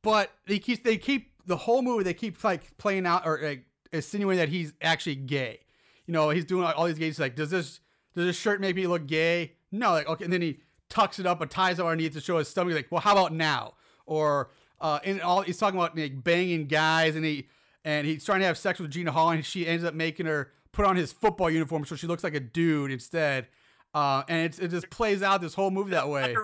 but 0.02 0.32
they 0.46 0.58
keep 0.58 0.84
they 0.84 0.96
keep 0.96 1.32
the 1.46 1.56
whole 1.56 1.82
movie 1.82 2.02
they 2.02 2.14
keep 2.14 2.42
like 2.42 2.76
playing 2.78 3.06
out 3.06 3.26
or 3.26 3.38
like, 3.42 3.64
insinuating 3.92 4.38
that 4.38 4.48
he's 4.48 4.72
actually 4.80 5.16
gay. 5.16 5.60
You 6.08 6.14
know, 6.14 6.30
he's 6.30 6.46
doing 6.46 6.64
all 6.64 6.86
these 6.86 6.98
gays. 6.98 7.16
He's 7.16 7.20
like, 7.20 7.36
does 7.36 7.50
this 7.50 7.80
does 8.16 8.24
this 8.24 8.36
shirt 8.36 8.60
make 8.60 8.74
me 8.74 8.86
look 8.86 9.06
gay? 9.06 9.52
No, 9.70 9.92
like 9.92 10.08
okay, 10.08 10.24
and 10.24 10.32
then 10.32 10.42
he 10.42 10.58
tucks 10.88 11.18
it 11.18 11.26
up 11.26 11.42
and 11.42 11.50
ties 11.50 11.78
it 11.78 11.84
underneath 11.84 12.14
to 12.14 12.20
show 12.20 12.38
his 12.38 12.48
stomach. 12.48 12.74
Like, 12.74 12.90
well, 12.90 13.02
how 13.02 13.12
about 13.12 13.34
now? 13.34 13.74
Or 14.06 14.50
uh, 14.80 15.00
and 15.04 15.20
all 15.20 15.42
he's 15.42 15.58
talking 15.58 15.78
about 15.78 15.96
like 15.96 16.24
banging 16.24 16.66
guys, 16.66 17.14
and 17.14 17.24
he 17.24 17.48
and 17.84 18.06
he's 18.06 18.24
trying 18.24 18.40
to 18.40 18.46
have 18.46 18.56
sex 18.56 18.80
with 18.80 18.90
Gina 18.90 19.12
Hall, 19.12 19.30
and 19.30 19.44
she 19.44 19.66
ends 19.66 19.84
up 19.84 19.92
making 19.94 20.24
her 20.24 20.50
put 20.72 20.86
on 20.86 20.96
his 20.96 21.12
football 21.12 21.50
uniform 21.50 21.84
so 21.84 21.94
she 21.94 22.06
looks 22.06 22.24
like 22.24 22.34
a 22.34 22.40
dude 22.40 22.90
instead. 22.90 23.48
Uh, 23.94 24.22
and 24.28 24.46
it's, 24.46 24.58
it 24.58 24.68
just 24.68 24.88
plays 24.90 25.22
out 25.22 25.40
this 25.40 25.54
whole 25.54 25.70
movie 25.70 25.90
that 25.90 26.08
way. 26.08 26.34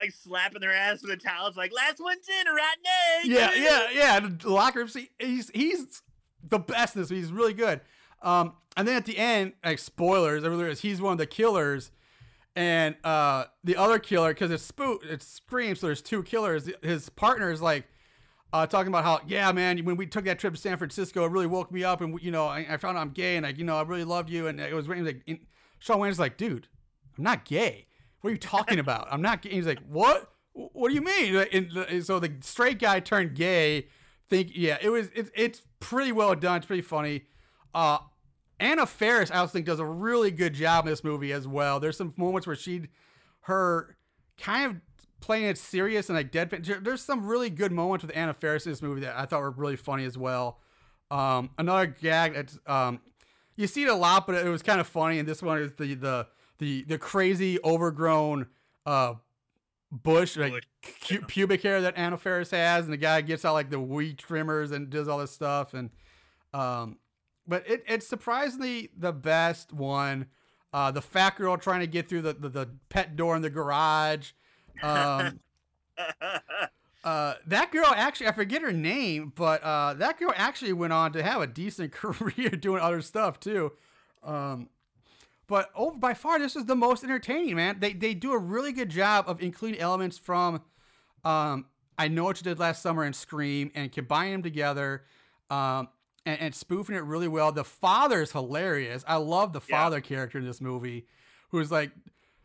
Like 0.00 0.12
slapping 0.12 0.60
their 0.60 0.74
ass 0.74 1.02
with 1.02 1.12
a 1.12 1.16
towel. 1.16 1.48
It's 1.48 1.56
like 1.56 1.72
last 1.74 1.98
one's 1.98 2.28
in, 2.28 2.46
right 2.52 2.76
now. 2.84 3.30
Yeah, 3.30 3.54
yeah, 3.54 3.86
yeah. 3.92 4.20
The 4.20 4.50
locker 4.50 4.80
room. 4.80 4.88
See, 4.88 5.10
he's 5.18 5.50
he's 5.54 6.02
the 6.42 6.58
best 6.58 6.94
in 6.94 7.02
this. 7.02 7.10
He's 7.10 7.32
really 7.32 7.54
good. 7.54 7.80
Um, 8.22 8.54
and 8.76 8.86
then 8.86 8.96
at 8.96 9.04
the 9.04 9.18
end, 9.18 9.54
like 9.64 9.78
spoilers, 9.78 10.80
he's 10.80 11.00
one 11.00 11.12
of 11.12 11.18
the 11.18 11.26
killers, 11.26 11.90
and 12.54 12.96
uh, 13.04 13.44
the 13.64 13.76
other 13.76 13.98
killer 13.98 14.30
because 14.30 14.50
it's 14.50 14.62
spook, 14.62 15.02
it's 15.04 15.26
scream. 15.26 15.76
So 15.76 15.86
there's 15.86 16.02
two 16.02 16.22
killers. 16.22 16.68
His 16.82 17.08
partner 17.08 17.50
is 17.50 17.60
like 17.62 17.84
uh, 18.52 18.66
talking 18.66 18.88
about 18.88 19.04
how 19.04 19.20
yeah, 19.26 19.50
man, 19.52 19.84
when 19.84 19.96
we 19.96 20.06
took 20.06 20.24
that 20.24 20.38
trip 20.38 20.54
to 20.54 20.60
San 20.60 20.76
Francisco, 20.76 21.24
it 21.24 21.30
really 21.30 21.46
woke 21.46 21.70
me 21.70 21.84
up, 21.84 22.00
and 22.00 22.20
you 22.22 22.30
know, 22.30 22.46
I, 22.46 22.66
I 22.70 22.76
found 22.76 22.96
out 22.96 23.02
I'm 23.02 23.10
gay, 23.10 23.36
and 23.36 23.44
like 23.44 23.58
you 23.58 23.64
know, 23.64 23.76
I 23.76 23.82
really 23.82 24.04
loved 24.04 24.30
you, 24.30 24.46
and 24.46 24.60
it 24.60 24.74
was 24.74 24.88
like 24.88 25.22
and 25.26 25.38
Shawn 25.78 25.98
Wayans 25.98 26.18
like, 26.18 26.36
dude, 26.36 26.68
I'm 27.16 27.24
not 27.24 27.44
gay. 27.44 27.86
What 28.20 28.30
are 28.30 28.32
you 28.32 28.38
talking 28.38 28.78
about? 28.78 29.08
I'm 29.10 29.22
not 29.22 29.42
gay. 29.42 29.50
He's 29.50 29.66
like, 29.66 29.80
what? 29.88 30.32
What 30.52 30.88
do 30.88 30.94
you 30.94 31.02
mean? 31.02 31.36
And 31.52 32.04
so 32.04 32.18
the 32.18 32.32
straight 32.40 32.80
guy 32.80 32.98
turned 33.00 33.34
gay. 33.34 33.86
Think 34.28 34.50
yeah, 34.54 34.78
it 34.80 34.90
was 34.90 35.08
it's 35.14 35.30
it's 35.34 35.62
pretty 35.78 36.12
well 36.12 36.34
done. 36.34 36.56
It's 36.58 36.66
pretty 36.66 36.82
funny. 36.82 37.24
Uh, 37.74 37.98
Anna 38.60 38.86
Faris, 38.86 39.30
I 39.30 39.36
also 39.38 39.52
think, 39.52 39.66
does 39.66 39.78
a 39.78 39.86
really 39.86 40.30
good 40.30 40.54
job 40.54 40.86
in 40.86 40.90
this 40.90 41.04
movie 41.04 41.32
as 41.32 41.46
well. 41.46 41.78
There's 41.78 41.96
some 41.96 42.12
moments 42.16 42.46
where 42.46 42.56
she, 42.56 42.88
her, 43.42 43.96
kind 44.36 44.70
of 44.70 44.80
playing 45.20 45.44
it 45.44 45.58
serious 45.58 46.08
and 46.08 46.16
like 46.16 46.32
deadpan. 46.32 46.84
There's 46.84 47.02
some 47.02 47.26
really 47.26 47.50
good 47.50 47.72
moments 47.72 48.04
with 48.04 48.16
Anna 48.16 48.34
Faris 48.34 48.66
in 48.66 48.72
this 48.72 48.82
movie 48.82 49.00
that 49.02 49.16
I 49.16 49.26
thought 49.26 49.40
were 49.40 49.50
really 49.50 49.76
funny 49.76 50.04
as 50.04 50.18
well. 50.18 50.60
Um, 51.10 51.50
another 51.58 51.86
gag 51.86 52.34
that's 52.34 52.58
um, 52.66 53.00
you 53.56 53.66
see 53.66 53.84
it 53.84 53.88
a 53.88 53.94
lot, 53.94 54.26
but 54.26 54.34
it 54.36 54.48
was 54.48 54.62
kind 54.62 54.80
of 54.80 54.86
funny. 54.86 55.18
And 55.18 55.28
this 55.28 55.42
one 55.42 55.58
is 55.58 55.74
the 55.74 55.94
the 55.94 56.26
the 56.58 56.84
the 56.84 56.98
crazy 56.98 57.58
overgrown 57.64 58.46
uh 58.86 59.14
bush 59.90 60.36
like 60.36 60.66
pu- 61.06 61.22
pubic 61.22 61.62
hair 61.62 61.80
that 61.80 61.96
Anna 61.96 62.16
Faris 62.16 62.50
has, 62.50 62.84
and 62.84 62.92
the 62.92 62.98
guy 62.98 63.20
gets 63.20 63.44
out 63.44 63.54
like 63.54 63.70
the 63.70 63.80
weed 63.80 64.18
trimmers 64.18 64.70
and 64.70 64.90
does 64.90 65.08
all 65.08 65.18
this 65.18 65.30
stuff 65.32 65.74
and 65.74 65.90
um 66.52 66.98
but 67.48 67.68
it, 67.68 67.82
it's 67.88 68.06
surprisingly 68.06 68.90
the 68.96 69.12
best 69.12 69.72
one. 69.72 70.26
Uh, 70.72 70.90
the 70.90 71.00
fat 71.00 71.36
girl 71.36 71.56
trying 71.56 71.80
to 71.80 71.86
get 71.86 72.08
through 72.08 72.22
the, 72.22 72.34
the, 72.34 72.48
the 72.50 72.68
pet 72.90 73.16
door 73.16 73.34
in 73.34 73.42
the 73.42 73.50
garage. 73.50 74.32
Um, 74.82 75.40
uh, 77.04 77.34
that 77.46 77.72
girl 77.72 77.86
actually, 77.86 78.28
I 78.28 78.32
forget 78.32 78.60
her 78.60 78.72
name, 78.72 79.32
but 79.34 79.62
uh, 79.62 79.94
that 79.94 80.18
girl 80.18 80.32
actually 80.36 80.74
went 80.74 80.92
on 80.92 81.12
to 81.14 81.22
have 81.22 81.40
a 81.40 81.46
decent 81.46 81.92
career 81.92 82.50
doing 82.50 82.82
other 82.82 83.00
stuff 83.00 83.40
too. 83.40 83.72
Um, 84.22 84.68
but 85.46 85.70
over 85.74 85.96
by 85.96 86.12
far, 86.12 86.38
this 86.38 86.54
is 86.54 86.66
the 86.66 86.76
most 86.76 87.02
entertaining, 87.02 87.56
man. 87.56 87.78
They 87.80 87.94
they 87.94 88.12
do 88.12 88.32
a 88.32 88.38
really 88.38 88.72
good 88.72 88.90
job 88.90 89.24
of 89.26 89.40
including 89.40 89.80
elements 89.80 90.18
from 90.18 90.60
um, 91.24 91.64
I 91.96 92.08
Know 92.08 92.24
What 92.24 92.38
You 92.38 92.44
Did 92.44 92.58
Last 92.58 92.82
Summer 92.82 93.02
and 93.04 93.16
Scream 93.16 93.70
and 93.74 93.90
combining 93.90 94.32
them 94.32 94.42
together. 94.42 95.04
Um, 95.48 95.88
and, 96.26 96.40
and 96.40 96.54
spoofing 96.54 96.96
it 96.96 97.04
really 97.04 97.28
well. 97.28 97.52
The 97.52 97.64
father's 97.64 98.32
hilarious. 98.32 99.04
I 99.06 99.16
love 99.16 99.52
the 99.52 99.60
father 99.60 99.96
yeah. 99.98 100.02
character 100.02 100.38
in 100.38 100.44
this 100.44 100.60
movie, 100.60 101.06
who's 101.50 101.70
like 101.70 101.90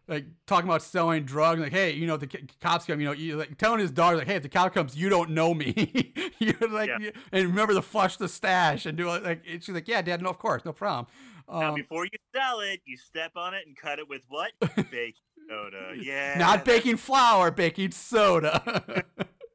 like 0.08 0.26
talking 0.48 0.70
about 0.70 0.82
selling 0.82 1.24
drugs. 1.24 1.62
Like, 1.62 1.72
hey, 1.72 1.92
you 1.92 2.08
know, 2.08 2.18
the 2.18 2.28
cops 2.62 2.86
come. 2.86 3.00
You 3.00 3.08
know, 3.08 3.14
you 3.14 3.38
like 3.38 3.58
telling 3.58 3.80
his 3.80 3.92
daughter, 3.92 4.18
like, 4.18 4.28
hey, 4.28 4.36
if 4.36 4.44
the 4.44 4.50
cop 4.50 4.74
comes, 4.74 4.96
you 4.96 5.10
don't 5.10 5.32
know 5.32 5.54
me. 5.54 6.14
You're 6.40 6.70
like, 6.70 6.90
yeah. 7.00 7.12
and 7.32 7.48
remember 7.48 7.74
to 7.74 7.82
flush 7.82 8.18
the 8.18 8.28
stash 8.28 8.86
and 8.86 8.98
do 8.98 9.10
it. 9.14 9.24
Like, 9.24 9.44
she's 9.46 9.70
like, 9.70 9.88
yeah, 9.88 10.02
dad, 10.02 10.22
no, 10.22 10.30
of 10.30 10.40
course, 10.40 10.66
no 10.66 10.74
problem. 10.74 11.08
Um, 11.48 11.60
now, 11.60 11.76
before 11.76 12.06
you 12.06 12.12
sell 12.34 12.62
it, 12.62 12.82
you 12.86 12.98
step 12.98 13.32
on 13.36 13.54
it 13.54 13.68
and 13.68 13.76
cut 13.76 14.00
it 14.00 14.08
with 14.08 14.22
what? 14.28 14.52
baking 14.92 15.14
soda. 15.50 15.94
Yeah. 16.02 16.38
Not 16.38 16.66
baking 16.66 16.98
flour, 16.98 17.52
baking 17.52 17.92
soda. 17.92 19.04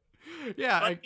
yeah. 0.57 0.77
I, 0.77 0.99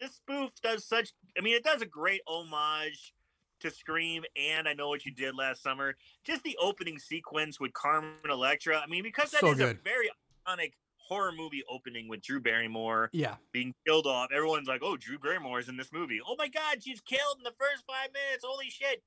this 0.00 0.14
spoof 0.14 0.50
does 0.62 0.84
such. 0.84 1.12
I 1.38 1.42
mean, 1.42 1.54
it 1.54 1.64
does 1.64 1.82
a 1.82 1.86
great 1.86 2.20
homage 2.26 3.12
to 3.60 3.70
Scream, 3.70 4.24
and 4.36 4.68
I 4.68 4.74
know 4.74 4.88
what 4.88 5.04
you 5.04 5.12
did 5.12 5.34
last 5.34 5.62
summer. 5.62 5.94
Just 6.24 6.42
the 6.42 6.56
opening 6.60 6.98
sequence 6.98 7.58
with 7.58 7.72
Carmen 7.72 8.12
Electra. 8.28 8.78
I 8.78 8.86
mean, 8.86 9.02
because 9.02 9.30
that 9.30 9.40
so 9.40 9.52
is 9.52 9.58
good. 9.58 9.76
a 9.76 9.82
very 9.82 10.10
iconic 10.46 10.72
horror 10.96 11.32
movie 11.32 11.62
opening 11.70 12.08
with 12.08 12.22
Drew 12.22 12.40
Barrymore. 12.40 13.10
Yeah, 13.12 13.36
being 13.52 13.74
killed 13.86 14.06
off. 14.06 14.30
Everyone's 14.34 14.68
like, 14.68 14.82
"Oh, 14.82 14.96
Drew 14.96 15.18
Barrymore 15.18 15.60
is 15.60 15.68
in 15.68 15.76
this 15.76 15.92
movie. 15.92 16.20
Oh 16.26 16.36
my 16.38 16.48
God, 16.48 16.82
she's 16.82 17.00
killed 17.00 17.38
in 17.38 17.44
the 17.44 17.54
first 17.58 17.84
five 17.86 18.08
minutes. 18.12 18.44
Holy 18.46 18.70
shit!" 18.70 19.02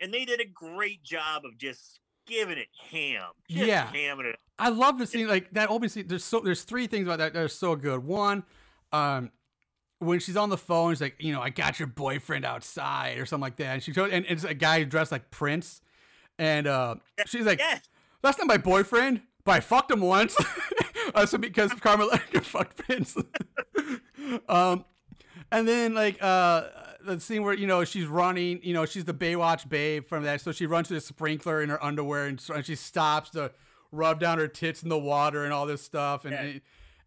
And 0.00 0.14
they 0.14 0.24
did 0.24 0.40
a 0.40 0.46
great 0.46 1.02
job 1.02 1.44
of 1.44 1.58
just 1.58 2.00
giving 2.26 2.58
it 2.58 2.68
ham. 2.90 3.30
Just 3.48 3.66
yeah, 3.66 3.90
hamming 3.92 4.26
it. 4.26 4.38
I 4.58 4.68
love 4.68 4.98
the 4.98 5.06
scene 5.06 5.26
like 5.26 5.50
that 5.52 5.70
opening 5.70 5.88
scene. 5.88 6.06
There's 6.06 6.24
so 6.24 6.40
there's 6.40 6.62
three 6.62 6.86
things 6.86 7.06
about 7.06 7.18
that 7.18 7.32
that 7.34 7.42
are 7.42 7.48
so 7.48 7.76
good. 7.76 8.04
One, 8.04 8.44
um, 8.92 9.30
when 10.00 10.18
she's 10.18 10.36
on 10.36 10.48
the 10.48 10.56
phone, 10.56 10.92
she's 10.92 11.00
like, 11.00 11.16
you 11.18 11.32
know, 11.32 11.42
I 11.42 11.50
got 11.50 11.78
your 11.78 11.86
boyfriend 11.86 12.44
outside 12.44 13.18
or 13.18 13.26
something 13.26 13.42
like 13.42 13.56
that. 13.56 13.74
And 13.74 13.82
she 13.82 13.92
told, 13.92 14.10
and 14.10 14.24
it's 14.28 14.44
a 14.44 14.54
guy 14.54 14.82
dressed 14.82 15.12
like 15.12 15.30
Prince, 15.30 15.82
and 16.38 16.66
uh, 16.66 16.96
she's 17.26 17.44
like, 17.44 17.58
yes. 17.58 17.82
that's 18.22 18.38
not 18.38 18.46
my 18.46 18.56
boyfriend, 18.56 19.20
but 19.44 19.52
I 19.52 19.60
fucked 19.60 19.90
him 19.90 20.00
once. 20.00 20.34
uh, 21.14 21.26
so 21.26 21.36
because 21.36 21.72
Carmela 21.74 22.16
fucked 22.42 22.78
Prince. 22.78 23.14
um, 24.48 24.86
and 25.52 25.68
then 25.68 25.92
like 25.92 26.16
uh, 26.22 26.64
the 27.04 27.20
scene 27.20 27.42
where 27.42 27.52
you 27.52 27.66
know 27.66 27.84
she's 27.84 28.06
running, 28.06 28.60
you 28.62 28.72
know, 28.72 28.86
she's 28.86 29.04
the 29.04 29.14
Baywatch 29.14 29.68
babe 29.68 30.06
from 30.06 30.22
that, 30.24 30.40
so 30.40 30.50
she 30.50 30.64
runs 30.64 30.88
to 30.88 30.94
the 30.94 31.00
sprinkler 31.02 31.62
in 31.62 31.68
her 31.68 31.82
underwear 31.84 32.24
and, 32.24 32.42
and 32.54 32.64
she 32.64 32.74
stops 32.74 33.30
to 33.30 33.52
rub 33.92 34.18
down 34.18 34.38
her 34.38 34.48
tits 34.48 34.82
in 34.82 34.88
the 34.88 34.98
water 34.98 35.44
and 35.44 35.52
all 35.52 35.66
this 35.66 35.82
stuff, 35.82 36.24
and. 36.24 36.32
Yeah. 36.32 36.40
and 36.40 36.60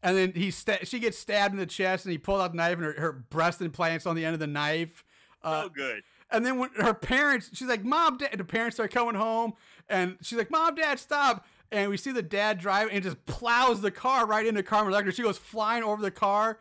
and 0.04 0.18
then 0.18 0.34
he 0.36 0.52
sta- 0.52 0.84
she 0.84 1.00
gets 1.00 1.18
stabbed 1.18 1.54
in 1.54 1.60
the 1.60 1.66
chest, 1.66 2.06
and 2.06 2.12
he 2.12 2.18
pulls 2.18 2.42
out 2.42 2.52
the 2.52 2.58
knife, 2.58 2.74
and 2.74 2.84
her, 2.84 2.94
her 2.94 3.12
breast 3.14 3.62
implants 3.62 4.06
on 4.06 4.16
the 4.16 4.26
end 4.26 4.34
of 4.34 4.40
the 4.40 4.48
knife. 4.48 5.04
Uh, 5.42 5.64
so 5.64 5.70
good. 5.70 6.04
And 6.30 6.46
then 6.46 6.58
when 6.60 6.70
her 6.76 6.94
parents, 6.94 7.50
she's 7.54 7.68
like, 7.68 7.84
"Mom, 7.84 8.18
Dad," 8.18 8.38
the 8.38 8.44
parents 8.44 8.80
are 8.80 8.88
coming 8.88 9.16
home, 9.16 9.54
and 9.88 10.18
she's 10.22 10.38
like, 10.38 10.52
"Mom, 10.52 10.76
Dad, 10.76 11.00
stop!" 11.00 11.46
And 11.72 11.90
we 11.90 11.98
see 11.98 12.12
the 12.12 12.22
dad 12.22 12.60
drive 12.60 12.90
and 12.92 13.02
just 13.02 13.26
plows 13.26 13.82
the 13.82 13.92
car 13.92 14.28
right 14.28 14.46
into 14.46 14.62
Carmen 14.62 14.92
Electra. 14.92 15.14
She 15.14 15.24
goes 15.24 15.38
flying 15.38 15.84
over 15.84 16.02
the 16.02 16.12
car, 16.12 16.60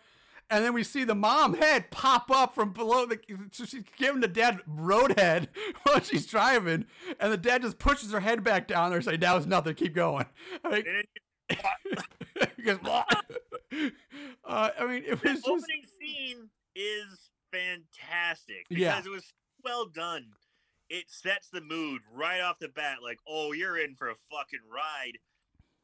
and 0.48 0.64
then 0.64 0.72
we 0.72 0.84
see 0.84 1.02
the 1.02 1.14
mom 1.14 1.54
head 1.54 1.90
pop 1.90 2.30
up 2.30 2.54
from 2.54 2.72
below 2.72 3.06
the. 3.06 3.18
So 3.50 3.64
she's 3.64 3.82
giving 3.96 4.20
the 4.20 4.28
dad 4.28 4.60
roadhead 4.70 5.48
while 5.82 6.00
she's 6.00 6.26
driving, 6.26 6.86
and 7.18 7.32
the 7.32 7.36
dad 7.36 7.62
just 7.62 7.78
pushes 7.78 8.12
her 8.12 8.20
head 8.20 8.44
back 8.44 8.68
down 8.68 8.90
there, 8.90 9.02
saying, 9.02 9.20
"That 9.20 9.34
was 9.34 9.46
nothing. 9.46 9.74
Keep 9.74 9.94
going." 9.94 10.26
Like, 10.64 10.86
because 12.56 12.78
uh, 12.86 14.70
I 14.78 14.86
mean, 14.86 15.04
it 15.06 15.22
was 15.22 15.42
the 15.42 15.50
opening 15.50 15.84
scene 16.00 16.48
is 16.74 17.30
fantastic 17.50 18.68
because 18.68 18.80
yeah. 18.82 18.98
it 18.98 19.10
was 19.10 19.32
well 19.64 19.86
done. 19.86 20.26
It 20.88 21.04
sets 21.08 21.48
the 21.50 21.60
mood 21.62 22.02
right 22.12 22.40
off 22.40 22.58
the 22.58 22.68
bat, 22.68 22.98
like, 23.02 23.18
oh, 23.26 23.52
you're 23.52 23.78
in 23.78 23.94
for 23.94 24.08
a 24.08 24.14
fucking 24.30 24.60
ride, 24.70 25.18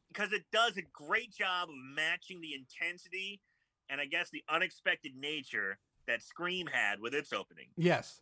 because 0.07 0.33
it 0.33 0.43
does 0.51 0.77
a 0.77 0.83
great 0.93 1.33
job 1.33 1.69
of 1.69 1.75
matching 1.95 2.41
the 2.41 2.53
intensity 2.53 3.41
and 3.89 3.99
I 3.99 4.05
guess 4.05 4.29
the 4.29 4.43
unexpected 4.49 5.13
nature 5.15 5.79
that 6.07 6.21
Scream 6.21 6.67
had 6.67 6.99
with 6.99 7.13
its 7.13 7.33
opening. 7.33 7.67
Yes. 7.75 8.21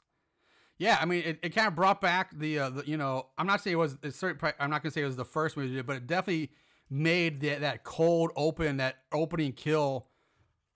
Yeah, 0.77 0.97
I 1.01 1.05
mean, 1.05 1.23
it, 1.23 1.39
it 1.41 1.49
kind 1.49 1.67
of 1.67 1.75
brought 1.75 2.01
back 2.01 2.37
the, 2.37 2.59
uh, 2.59 2.69
the, 2.69 2.83
you 2.87 2.97
know, 2.97 3.27
I'm 3.37 3.47
not 3.47 3.61
saying 3.61 3.73
it 3.73 3.77
was, 3.77 3.97
it's 4.03 4.17
certain, 4.17 4.53
I'm 4.59 4.69
not 4.69 4.83
gonna 4.83 4.91
say 4.91 5.01
it 5.01 5.05
was 5.05 5.15
the 5.15 5.25
first 5.25 5.57
movie, 5.57 5.81
but 5.81 5.97
it 5.97 6.07
definitely 6.07 6.51
made 6.89 7.41
that 7.41 7.61
that 7.61 7.83
cold 7.83 8.31
open, 8.35 8.77
that 8.77 8.97
opening 9.11 9.53
kill 9.53 10.07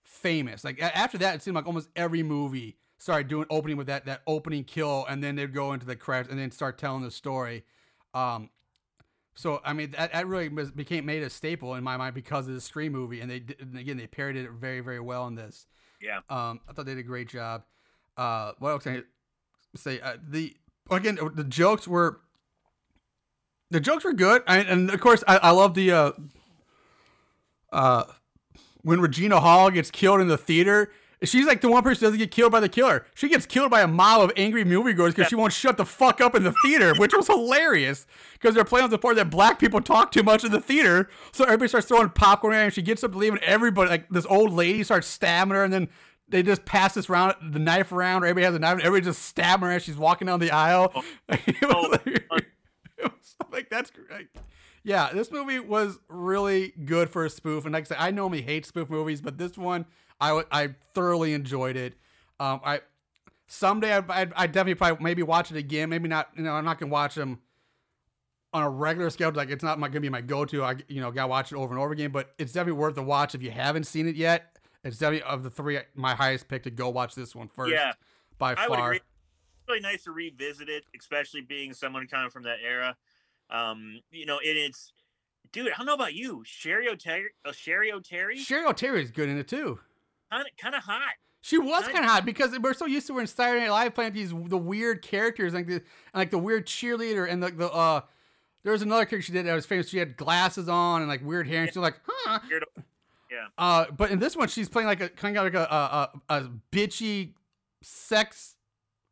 famous. 0.04 0.64
Like 0.64 0.80
after 0.80 1.18
that, 1.18 1.36
it 1.36 1.42
seemed 1.42 1.54
like 1.54 1.66
almost 1.66 1.88
every 1.96 2.22
movie 2.22 2.76
started 2.98 3.28
doing 3.28 3.46
opening 3.50 3.76
with 3.76 3.88
that 3.88 4.06
that 4.06 4.22
opening 4.26 4.64
kill, 4.64 5.06
and 5.08 5.22
then 5.22 5.36
they'd 5.36 5.54
go 5.54 5.72
into 5.72 5.86
the 5.86 5.96
credits 5.96 6.30
and 6.30 6.38
then 6.38 6.50
start 6.50 6.78
telling 6.78 7.02
the 7.02 7.10
story. 7.10 7.64
Um, 8.14 8.50
so 9.34 9.60
I 9.64 9.72
mean 9.72 9.92
that, 9.92 10.12
that 10.12 10.26
really 10.26 10.48
became 10.48 11.06
made 11.06 11.22
a 11.22 11.30
staple 11.30 11.74
in 11.74 11.82
my 11.82 11.96
mind 11.96 12.14
because 12.14 12.46
of 12.46 12.54
the 12.54 12.60
Scream 12.60 12.92
movie, 12.92 13.20
and 13.20 13.30
they 13.30 13.40
did, 13.40 13.60
and 13.60 13.76
again 13.76 13.96
they 13.96 14.06
parodied 14.06 14.44
it 14.44 14.52
very 14.52 14.80
very 14.80 15.00
well 15.00 15.26
in 15.26 15.34
this. 15.34 15.66
Yeah. 16.00 16.18
Um, 16.28 16.60
I 16.68 16.72
thought 16.72 16.86
they 16.86 16.94
did 16.94 17.00
a 17.00 17.04
great 17.04 17.28
job. 17.28 17.62
Uh, 18.16 18.52
what 18.58 18.70
else 18.70 18.82
can 18.82 18.96
I 18.96 19.02
say? 19.78 20.00
Uh, 20.00 20.16
the 20.22 20.54
again 20.90 21.18
the 21.34 21.44
jokes 21.44 21.88
were 21.88 22.20
the 23.72 23.80
jokes 23.80 24.04
were 24.04 24.12
good, 24.12 24.42
I, 24.46 24.58
and 24.58 24.90
of 24.90 25.00
course 25.00 25.24
I, 25.26 25.38
I 25.38 25.50
love 25.50 25.74
the 25.74 25.90
uh, 25.90 26.12
uh, 27.72 28.04
when 28.82 29.00
Regina 29.00 29.40
Hall 29.40 29.70
gets 29.70 29.90
killed 29.90 30.20
in 30.20 30.28
the 30.28 30.38
theater. 30.38 30.92
She's 31.24 31.46
like 31.46 31.60
the 31.60 31.68
one 31.68 31.84
person 31.84 32.00
who 32.00 32.06
doesn't 32.06 32.18
get 32.18 32.32
killed 32.32 32.50
by 32.50 32.58
the 32.58 32.68
killer. 32.68 33.06
She 33.14 33.28
gets 33.28 33.46
killed 33.46 33.70
by 33.70 33.80
a 33.82 33.86
mob 33.86 34.22
of 34.22 34.32
angry 34.36 34.64
moviegoers 34.64 35.10
because 35.10 35.28
she 35.28 35.36
won't 35.36 35.52
shut 35.52 35.76
the 35.76 35.86
fuck 35.86 36.20
up 36.20 36.34
in 36.34 36.42
the 36.42 36.52
theater, 36.64 36.94
which 36.96 37.14
was 37.14 37.28
hilarious 37.28 38.08
because 38.32 38.56
they're 38.56 38.64
playing 38.64 38.84
on 38.84 38.90
the 38.90 38.98
part 38.98 39.14
that 39.14 39.30
black 39.30 39.60
people 39.60 39.80
talk 39.80 40.10
too 40.10 40.24
much 40.24 40.42
in 40.42 40.50
the 40.50 40.60
theater. 40.60 41.08
So 41.30 41.44
everybody 41.44 41.68
starts 41.68 41.86
throwing 41.86 42.08
popcorn 42.10 42.54
at 42.54 42.56
her, 42.56 42.64
and 42.64 42.74
she 42.74 42.82
gets 42.82 43.04
up 43.04 43.12
to 43.12 43.18
leave, 43.18 43.34
and 43.34 43.42
everybody, 43.44 43.88
like 43.88 44.08
this 44.08 44.26
old 44.26 44.52
lady, 44.52 44.82
starts 44.82 45.06
stabbing 45.06 45.54
her, 45.54 45.62
and 45.62 45.72
then 45.72 45.88
they 46.28 46.42
just 46.42 46.64
pass 46.64 46.94
this 46.94 47.08
round, 47.08 47.36
the 47.40 47.60
knife 47.60 47.92
around. 47.92 48.24
or 48.24 48.26
Everybody 48.26 48.46
has 48.46 48.54
a 48.56 48.58
knife, 48.58 48.72
and 48.72 48.82
everybody 48.82 49.04
just 49.04 49.22
stabbing 49.22 49.68
her 49.68 49.74
as 49.76 49.84
she's 49.84 49.96
walking 49.96 50.26
down 50.26 50.40
the 50.40 50.50
aisle. 50.50 50.92
it 51.28 51.60
was 51.62 52.00
like, 52.32 52.51
it 53.06 53.12
was 53.12 53.36
like 53.50 53.70
that's 53.70 53.90
great. 53.90 54.28
Yeah, 54.84 55.10
this 55.12 55.30
movie 55.30 55.60
was 55.60 55.98
really 56.08 56.72
good 56.84 57.08
for 57.08 57.24
a 57.24 57.30
spoof, 57.30 57.64
and 57.64 57.72
like 57.72 57.84
I 57.84 57.88
said, 57.88 57.96
I 58.00 58.10
normally 58.10 58.42
hate 58.42 58.66
spoof 58.66 58.90
movies, 58.90 59.20
but 59.20 59.38
this 59.38 59.56
one 59.56 59.86
I 60.20 60.28
w- 60.28 60.46
I 60.50 60.74
thoroughly 60.94 61.34
enjoyed 61.34 61.76
it. 61.76 61.94
Um, 62.38 62.60
I 62.64 62.80
someday 63.46 63.96
I 63.96 64.02
I 64.08 64.46
definitely 64.46 64.76
probably 64.76 65.02
maybe 65.02 65.22
watch 65.22 65.50
it 65.50 65.56
again. 65.56 65.88
Maybe 65.88 66.08
not. 66.08 66.30
You 66.36 66.44
know, 66.44 66.52
I'm 66.52 66.64
not 66.64 66.78
gonna 66.78 66.92
watch 66.92 67.16
them 67.16 67.40
on 68.52 68.62
a 68.62 68.70
regular 68.70 69.10
scale. 69.10 69.32
Like 69.32 69.50
it's 69.50 69.64
not 69.64 69.78
my, 69.78 69.88
gonna 69.88 70.00
be 70.00 70.08
my 70.08 70.20
go-to. 70.20 70.62
I 70.62 70.76
you 70.88 71.00
know 71.00 71.10
gotta 71.10 71.28
watch 71.28 71.52
it 71.52 71.56
over 71.56 71.74
and 71.74 71.82
over 71.82 71.92
again. 71.92 72.10
But 72.10 72.34
it's 72.38 72.52
definitely 72.52 72.80
worth 72.80 72.94
the 72.94 73.02
watch 73.02 73.34
if 73.34 73.42
you 73.42 73.50
haven't 73.50 73.84
seen 73.84 74.08
it 74.08 74.16
yet. 74.16 74.58
It's 74.84 74.98
definitely 74.98 75.22
of 75.28 75.42
the 75.42 75.50
three 75.50 75.78
my 75.94 76.14
highest 76.14 76.48
pick 76.48 76.62
to 76.64 76.70
go 76.70 76.88
watch 76.88 77.14
this 77.14 77.34
one 77.34 77.48
first. 77.48 77.72
Yeah, 77.72 77.92
by 78.38 78.52
I 78.52 78.66
far. 78.66 78.98
Really 79.68 79.80
nice 79.80 80.04
to 80.04 80.12
revisit 80.12 80.68
it, 80.68 80.84
especially 80.98 81.40
being 81.40 81.72
someone 81.72 82.06
kind 82.06 82.26
of 82.26 82.32
from 82.32 82.42
that 82.44 82.58
era. 82.66 82.96
Um, 83.50 84.00
you 84.10 84.26
know, 84.26 84.38
and 84.38 84.58
it's, 84.58 84.92
dude. 85.52 85.72
I 85.72 85.76
don't 85.76 85.86
know 85.86 85.94
about 85.94 86.14
you, 86.14 86.42
Cheri 86.44 86.86
Oteri. 86.88 87.24
Uh, 87.44 87.50
Cheri 87.52 87.90
Oteri, 87.92 88.36
Cheri 88.44 88.64
Oteri 88.66 89.02
is 89.02 89.10
good 89.10 89.28
in 89.28 89.38
it 89.38 89.46
too. 89.48 89.78
kind 90.30 90.42
of 90.46 90.56
kind 90.56 90.74
of 90.74 90.82
hot. 90.82 91.12
She 91.44 91.58
was 91.58 91.82
kind 91.88 92.04
of 92.04 92.10
hot 92.10 92.24
because 92.24 92.56
we're 92.58 92.72
so 92.72 92.86
used 92.86 93.06
to 93.08 93.14
her 93.14 93.20
in 93.20 93.26
Saturday 93.26 93.60
Night 93.62 93.70
Live 93.70 93.94
playing 93.94 94.12
these 94.12 94.30
the 94.30 94.56
weird 94.58 95.02
characters 95.02 95.52
like 95.52 95.66
the 95.66 95.82
like 96.14 96.30
the 96.30 96.38
weird 96.38 96.66
cheerleader 96.66 97.28
and 97.28 97.42
the 97.42 97.50
the 97.50 97.68
uh 97.70 98.00
there 98.62 98.70
was 98.72 98.82
another 98.82 99.04
character 99.04 99.22
she 99.26 99.32
did 99.32 99.44
that 99.46 99.54
was 99.54 99.66
famous. 99.66 99.88
She 99.88 99.98
had 99.98 100.16
glasses 100.16 100.68
on 100.68 101.00
and 101.02 101.08
like 101.08 101.20
weird 101.24 101.48
hair 101.48 101.62
and 101.62 101.68
she's 101.70 101.76
like 101.78 102.00
huh. 102.06 102.38
Weird- 102.48 102.64
Uh, 103.58 103.86
but 103.96 104.10
in 104.12 104.18
this 104.20 104.36
one 104.36 104.46
she's 104.48 104.68
playing 104.68 104.86
like 104.86 105.00
a 105.00 105.08
kind 105.08 105.36
of 105.36 105.42
like 105.44 105.54
a 105.54 105.64
a, 106.28 106.34
a, 106.34 106.38
a 106.44 106.50
bitchy 106.70 107.32
sex 107.82 108.54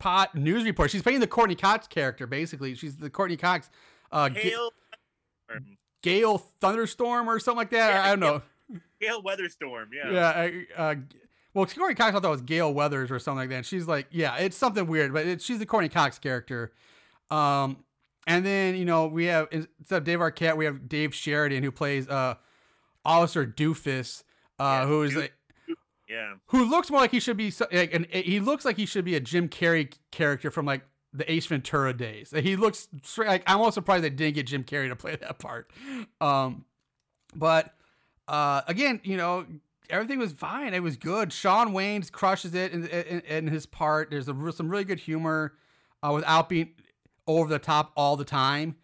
pot 0.00 0.34
news 0.34 0.64
reporter. 0.64 0.88
She's 0.88 1.02
playing 1.02 1.20
the 1.20 1.26
Courteney 1.28 1.54
Cox 1.54 1.86
character 1.86 2.26
basically. 2.26 2.74
She's 2.74 2.96
the 2.96 3.08
Courteney 3.10 3.36
Cox 3.36 3.70
uh 4.10 4.28
Ga- 4.28 4.40
Hail, 4.40 4.70
um, 5.54 5.76
Gale 6.02 6.38
Thunderstorm 6.60 7.28
or 7.30 7.38
something 7.38 7.58
like 7.58 7.70
that. 7.70 7.90
Yeah, 7.90 8.02
I 8.04 8.08
don't 8.16 8.20
know. 8.20 8.42
Hail 9.00 9.22
Weatherstorm. 9.22 9.86
Yeah. 9.92 10.10
Yeah. 10.10 10.50
uh, 10.76 10.94
well, 11.54 11.66
Courteney 11.66 11.94
Cox, 11.94 12.10
I 12.10 12.12
thought 12.20 12.24
it 12.24 12.28
was 12.30 12.42
Gale 12.42 12.72
Weathers 12.72 13.10
or 13.10 13.18
something 13.18 13.38
like 13.38 13.48
that. 13.50 13.56
And 13.56 13.66
she's 13.66 13.86
like, 13.86 14.06
yeah, 14.10 14.36
it's 14.36 14.56
something 14.56 14.86
weird, 14.86 15.12
but 15.12 15.26
it, 15.26 15.42
she's 15.42 15.58
the 15.58 15.66
Courteney 15.66 15.88
Cox 15.88 16.18
character. 16.18 16.72
Um, 17.30 17.84
and 18.26 18.44
then 18.44 18.76
you 18.76 18.84
know 18.84 19.06
we 19.06 19.24
have 19.26 19.48
instead 19.50 19.98
of 19.98 20.04
Dave 20.04 20.18
Arquette, 20.18 20.56
we 20.56 20.64
have 20.64 20.88
Dave 20.88 21.14
Sheridan 21.14 21.62
who 21.62 21.70
plays 21.72 22.08
uh 22.08 22.34
Officer 23.04 23.46
Doofus, 23.46 24.22
uh, 24.58 24.62
Yeah, 24.82 24.86
who 24.86 25.02
is 25.02 25.12
Doof- 25.12 25.16
like, 25.22 25.32
Yeah. 26.10 26.34
who 26.46 26.64
looks 26.64 26.90
more 26.90 27.00
like 27.00 27.12
he 27.12 27.20
should 27.20 27.36
be 27.36 27.52
like 27.70 27.94
an, 27.94 28.06
he 28.10 28.40
looks 28.40 28.64
like 28.64 28.76
he 28.76 28.84
should 28.86 29.04
be 29.04 29.14
a 29.14 29.20
Jim 29.20 29.48
Carrey 29.48 29.92
character 30.10 30.50
from 30.50 30.66
like 30.66 30.82
the 31.12 31.30
Ace 31.30 31.46
Ventura 31.46 31.92
days. 31.92 32.32
He 32.36 32.56
looks 32.56 32.88
straight 33.04 33.28
like 33.28 33.42
I'm 33.46 33.58
almost 33.58 33.74
surprised 33.74 34.02
they 34.04 34.10
didn't 34.10 34.34
get 34.34 34.46
Jim 34.46 34.64
Carrey 34.64 34.88
to 34.88 34.96
play 34.96 35.16
that 35.16 35.38
part. 35.38 35.70
Um, 36.20 36.64
but 37.34 37.74
uh, 38.26 38.62
again, 38.66 39.00
you 39.04 39.16
know, 39.16 39.46
everything 39.88 40.18
was 40.18 40.32
fine. 40.32 40.74
It 40.74 40.82
was 40.82 40.96
good. 40.96 41.32
Shawn 41.32 41.72
Wayans 41.72 42.10
crushes 42.10 42.54
it 42.54 42.72
in, 42.72 42.86
in, 42.86 43.20
in 43.20 43.46
his 43.46 43.66
part. 43.66 44.10
There's 44.10 44.28
a, 44.28 44.52
some 44.52 44.68
really 44.68 44.84
good 44.84 45.00
humor 45.00 45.54
uh, 46.02 46.12
without 46.12 46.48
being 46.48 46.70
over 47.26 47.48
the 47.48 47.58
top 47.58 47.92
all 47.96 48.16
the 48.16 48.24
time. 48.24 48.76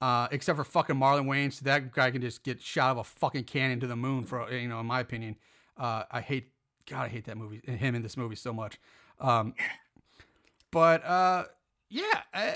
Uh, 0.00 0.28
except 0.30 0.56
for 0.56 0.62
fucking 0.62 0.94
Marlon 0.94 1.26
Wayans, 1.26 1.54
so 1.54 1.64
that 1.64 1.90
guy 1.90 2.12
can 2.12 2.22
just 2.22 2.44
get 2.44 2.62
shot 2.62 2.92
of 2.92 2.98
a 2.98 3.04
fucking 3.04 3.42
cannon 3.42 3.80
to 3.80 3.88
the 3.88 3.96
moon. 3.96 4.22
For 4.22 4.48
you 4.52 4.68
know, 4.68 4.78
in 4.78 4.86
my 4.86 5.00
opinion, 5.00 5.34
uh, 5.76 6.04
I 6.08 6.20
hate 6.20 6.52
God, 6.88 7.04
I 7.04 7.08
hate 7.08 7.24
that 7.26 7.36
movie, 7.36 7.60
him 7.64 7.94
in 7.94 8.02
this 8.02 8.16
movie 8.16 8.36
so 8.36 8.52
much. 8.52 8.78
Um, 9.20 9.54
but 10.70 11.04
uh, 11.04 11.44
yeah, 11.90 12.02
uh, 12.32 12.52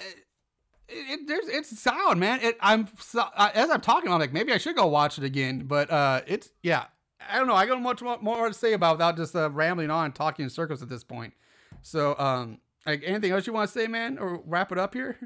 it, 0.89 1.21
it, 1.21 1.29
there's 1.29 1.49
it's 1.49 1.79
sound, 1.79 2.21
man. 2.21 2.41
It, 2.41 2.57
I'm 2.61 2.89
as 3.37 3.71
I'm 3.71 3.81
talking, 3.81 4.13
I'm 4.13 4.19
like 4.19 4.33
maybe 4.33 4.53
I 4.53 4.59
should 4.59 4.77
go 4.77 4.87
watch 4.87 5.19
it 5.19 5.25
again. 5.25 5.65
But 5.67 5.91
uh, 5.91 6.23
it's 6.27 6.51
yeah, 6.63 6.87
I 7.31 7.39
don't 7.39 7.47
know. 7.47 7.55
I 7.55 7.67
got 7.67 7.81
much 7.81 8.03
more, 8.03 8.49
to 8.49 8.55
say 8.55 8.73
about 8.73 8.97
without 8.97 9.17
just 9.17 9.35
uh, 9.35 9.51
rambling 9.51 9.91
on 9.91 10.13
talking 10.13 10.45
in 10.45 10.51
circles 10.51 10.83
at 10.83 10.89
this 10.89 11.05
point. 11.05 11.35
So 11.83 12.17
um, 12.19 12.59
like 12.87 13.03
anything 13.05 13.33
else 13.33 13.47
you 13.47 13.53
want 13.53 13.71
to 13.71 13.79
say, 13.79 13.87
man, 13.87 14.19
or 14.19 14.43
wrap 14.47 14.73
it 14.73 14.79
up 14.79 14.95
here? 14.95 15.19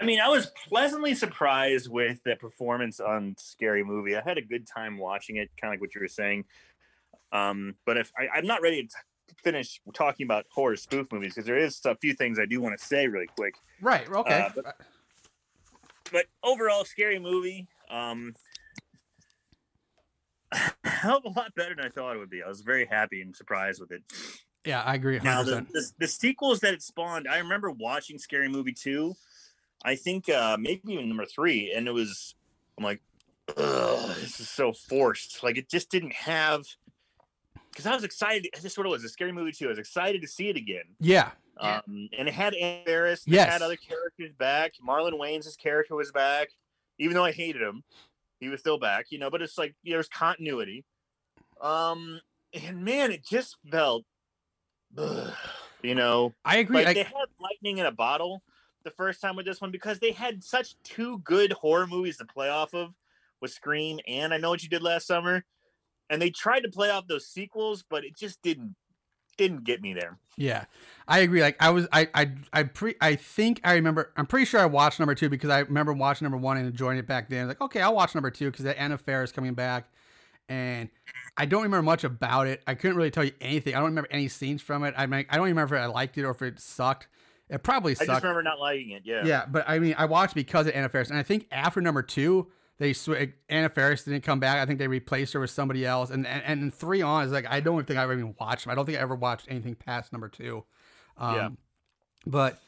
I 0.00 0.04
mean, 0.04 0.20
I 0.20 0.28
was 0.28 0.50
pleasantly 0.68 1.14
surprised 1.14 1.88
with 1.88 2.20
the 2.24 2.34
performance 2.34 2.98
on 2.98 3.36
Scary 3.38 3.84
Movie. 3.84 4.16
I 4.16 4.22
had 4.22 4.38
a 4.38 4.42
good 4.42 4.66
time 4.66 4.98
watching 4.98 5.36
it, 5.36 5.50
kind 5.60 5.70
of 5.70 5.74
like 5.74 5.80
what 5.80 5.94
you 5.94 6.00
were 6.00 6.08
saying. 6.08 6.44
Um, 7.32 7.74
but 7.86 7.96
if 7.96 8.12
I, 8.18 8.28
I'm 8.36 8.46
not 8.46 8.62
ready 8.62 8.86
to 8.86 9.34
finish 9.42 9.80
talking 9.92 10.24
about 10.24 10.46
horror 10.50 10.76
spoof 10.76 11.06
movies 11.12 11.34
because 11.34 11.46
there 11.46 11.58
is 11.58 11.80
a 11.84 11.96
few 11.96 12.14
things 12.14 12.38
I 12.38 12.46
do 12.46 12.60
want 12.60 12.78
to 12.78 12.84
say 12.84 13.06
really 13.08 13.26
quick. 13.36 13.54
Right. 13.80 14.08
Okay. 14.08 14.40
Uh, 14.40 14.48
but- 14.54 14.76
But 16.12 16.26
overall, 16.42 16.84
Scary 16.84 17.18
Movie, 17.18 17.66
um, 17.90 18.34
a 20.52 20.58
a 21.04 21.30
lot 21.34 21.54
better 21.56 21.74
than 21.74 21.84
I 21.84 21.88
thought 21.88 22.14
it 22.14 22.18
would 22.18 22.30
be. 22.30 22.42
I 22.42 22.48
was 22.48 22.60
very 22.60 22.86
happy 22.86 23.22
and 23.22 23.34
surprised 23.34 23.80
with 23.80 23.90
it. 23.90 24.02
yeah, 24.64 24.82
I 24.82 24.94
agree. 24.94 25.18
100%. 25.18 25.24
Now 25.24 25.42
the, 25.42 25.66
the 25.72 25.90
the 25.98 26.06
sequels 26.08 26.60
that 26.60 26.74
it 26.74 26.82
spawned, 26.82 27.26
I 27.28 27.38
remember 27.38 27.70
watching 27.70 28.18
Scary 28.18 28.48
Movie 28.48 28.72
two. 28.74 29.14
I 29.84 29.96
think 29.96 30.28
uh 30.28 30.56
maybe 30.60 30.92
even 30.92 31.08
number 31.08 31.26
three, 31.26 31.72
and 31.74 31.88
it 31.88 31.92
was 31.92 32.34
I'm 32.78 32.84
like, 32.84 33.00
Ugh, 33.56 34.14
this 34.20 34.40
is 34.40 34.48
so 34.48 34.72
forced. 34.72 35.42
Like 35.42 35.58
it 35.58 35.68
just 35.68 35.90
didn't 35.90 36.12
have 36.12 36.64
because 37.74 37.86
I 37.86 37.94
was 37.94 38.04
excited. 38.04 38.48
This 38.54 38.64
is 38.72 38.78
what 38.78 38.86
it 38.86 38.90
was. 38.90 39.04
A 39.04 39.08
Scary 39.08 39.32
Movie 39.32 39.52
too. 39.52 39.66
I 39.66 39.70
was 39.70 39.78
excited 39.78 40.22
to 40.22 40.28
see 40.28 40.48
it 40.48 40.56
again. 40.56 40.84
yeah. 41.00 41.32
Um, 41.56 42.08
and 42.18 42.26
it 42.26 42.34
had 42.34 42.52
Anne 42.54 42.84
Faris. 42.84 43.24
It 43.28 43.34
Yes. 43.34 43.48
had 43.52 43.62
other 43.62 43.76
characters 43.76 44.32
back. 44.36 44.72
Marlon 44.84 45.12
Wayans' 45.12 45.56
character 45.56 45.94
was 45.94 46.10
back, 46.10 46.48
even 46.98 47.14
though 47.14 47.24
I 47.24 47.30
hated 47.30 47.62
him. 47.62 47.84
He 48.40 48.48
was 48.48 48.58
still 48.58 48.76
back, 48.76 49.06
you 49.10 49.18
know. 49.20 49.30
But 49.30 49.40
it's 49.40 49.56
like 49.56 49.76
there's 49.84 50.08
continuity. 50.08 50.84
Um, 51.60 52.20
and 52.52 52.84
man, 52.84 53.12
it 53.12 53.24
just 53.24 53.56
felt, 53.70 54.04
ugh, 54.98 55.32
you 55.82 55.94
know, 55.94 56.34
I 56.44 56.56
agree. 56.58 56.78
like 56.78 56.88
I- 56.88 56.94
they 56.94 57.02
had 57.04 57.28
lightning 57.38 57.78
in 57.78 57.86
a 57.86 57.92
bottle 57.92 58.42
the 58.82 58.90
first 58.90 59.20
time 59.20 59.36
with 59.36 59.46
this 59.46 59.60
one 59.60 59.70
because 59.70 59.98
they 60.00 60.10
had 60.10 60.42
such 60.42 60.74
two 60.82 61.18
good 61.18 61.52
horror 61.52 61.86
movies 61.86 62.16
to 62.18 62.24
play 62.24 62.48
off 62.48 62.74
of 62.74 62.92
with 63.40 63.52
Scream 63.52 64.00
and 64.08 64.34
I 64.34 64.38
Know 64.38 64.50
What 64.50 64.62
You 64.62 64.68
Did 64.68 64.82
Last 64.82 65.06
Summer, 65.06 65.44
and 66.10 66.20
they 66.20 66.30
tried 66.30 66.60
to 66.60 66.68
play 66.68 66.90
off 66.90 67.06
those 67.06 67.26
sequels, 67.26 67.84
but 67.88 68.04
it 68.04 68.16
just 68.16 68.42
didn't 68.42 68.74
didn't 69.36 69.64
get 69.64 69.82
me 69.82 69.94
there. 69.94 70.18
Yeah, 70.36 70.64
I 71.06 71.20
agree. 71.20 71.40
Like 71.42 71.56
I 71.60 71.70
was, 71.70 71.86
I, 71.92 72.08
I, 72.14 72.32
I 72.52 72.62
pre, 72.64 72.94
I 73.00 73.16
think 73.16 73.60
I 73.64 73.74
remember. 73.74 74.12
I'm 74.16 74.26
pretty 74.26 74.46
sure 74.46 74.60
I 74.60 74.66
watched 74.66 74.98
number 74.98 75.14
two 75.14 75.28
because 75.28 75.50
I 75.50 75.60
remember 75.60 75.92
watching 75.92 76.24
number 76.24 76.38
one 76.38 76.56
and 76.56 76.66
enjoying 76.66 76.98
it 76.98 77.06
back 77.06 77.28
then. 77.28 77.48
Like, 77.48 77.60
okay, 77.60 77.80
I'll 77.80 77.94
watch 77.94 78.14
number 78.14 78.30
two 78.30 78.50
because 78.50 78.64
that 78.64 78.78
Anna 78.78 78.98
Faris 78.98 79.32
coming 79.32 79.54
back, 79.54 79.88
and 80.48 80.88
I 81.36 81.46
don't 81.46 81.62
remember 81.62 81.82
much 81.82 82.04
about 82.04 82.46
it. 82.46 82.62
I 82.66 82.74
couldn't 82.74 82.96
really 82.96 83.10
tell 83.10 83.24
you 83.24 83.32
anything. 83.40 83.74
I 83.74 83.78
don't 83.78 83.90
remember 83.90 84.08
any 84.10 84.28
scenes 84.28 84.62
from 84.62 84.84
it. 84.84 84.94
I 84.96 85.06
mean, 85.06 85.26
I 85.30 85.36
don't 85.36 85.46
even 85.46 85.56
remember 85.56 85.76
if 85.76 85.82
I 85.82 85.86
liked 85.86 86.18
it 86.18 86.24
or 86.24 86.30
if 86.30 86.42
it 86.42 86.60
sucked. 86.60 87.08
It 87.48 87.62
probably 87.62 87.92
I 87.92 88.06
just 88.06 88.22
remember 88.22 88.42
not 88.42 88.58
liking 88.58 88.90
it. 88.90 89.02
Yeah. 89.04 89.24
Yeah, 89.24 89.46
but 89.46 89.64
I 89.68 89.78
mean, 89.78 89.94
I 89.98 90.06
watched 90.06 90.34
because 90.34 90.66
of 90.66 90.74
Anna 90.74 90.88
Faris, 90.88 91.10
and 91.10 91.18
I 91.18 91.22
think 91.22 91.46
after 91.52 91.80
number 91.80 92.02
two, 92.02 92.50
they 92.78 92.92
sw- 92.92 93.10
Anna 93.48 93.68
Faris 93.68 94.04
didn't 94.04 94.22
come 94.22 94.40
back. 94.40 94.58
I 94.58 94.66
think 94.66 94.78
they 94.78 94.88
replaced 94.88 95.32
her 95.34 95.40
with 95.40 95.50
somebody 95.50 95.86
else, 95.86 96.10
and 96.10 96.26
and, 96.26 96.42
and 96.62 96.74
three 96.74 97.02
on 97.02 97.24
is 97.24 97.32
like 97.32 97.46
I 97.48 97.60
don't 97.60 97.86
think 97.86 97.98
I 97.98 98.02
ever 98.02 98.12
even 98.14 98.34
watched 98.40 98.64
them. 98.64 98.72
I 98.72 98.74
don't 98.74 98.86
think 98.86 98.98
I 98.98 99.00
ever 99.00 99.14
watched 99.14 99.46
anything 99.48 99.74
past 99.74 100.12
number 100.12 100.28
two. 100.28 100.64
Um, 101.16 101.34
Yeah. 101.34 101.48
But 102.26 102.58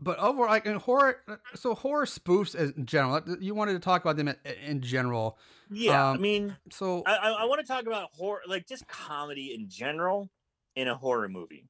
but 0.00 0.18
overall, 0.18 0.48
like 0.48 0.66
in 0.66 0.74
horror, 0.76 1.18
so 1.54 1.74
horror 1.74 2.06
spoofs 2.06 2.54
in 2.56 2.86
general. 2.86 3.20
You 3.40 3.54
wanted 3.54 3.74
to 3.74 3.78
talk 3.78 4.02
about 4.02 4.16
them 4.16 4.28
in, 4.28 4.36
in 4.66 4.80
general. 4.80 5.38
Yeah. 5.70 6.08
I 6.08 6.10
Um, 6.14 6.20
mean, 6.20 6.56
So 6.70 7.04
I, 7.06 7.14
I, 7.14 7.28
I 7.30 7.44
want 7.44 7.60
to 7.60 7.66
talk 7.66 7.86
about 7.86 8.08
horror, 8.14 8.40
like 8.48 8.66
just 8.66 8.86
comedy 8.88 9.54
in 9.54 9.68
general 9.68 10.28
in 10.74 10.88
a 10.88 10.96
horror 10.96 11.28
movie. 11.28 11.68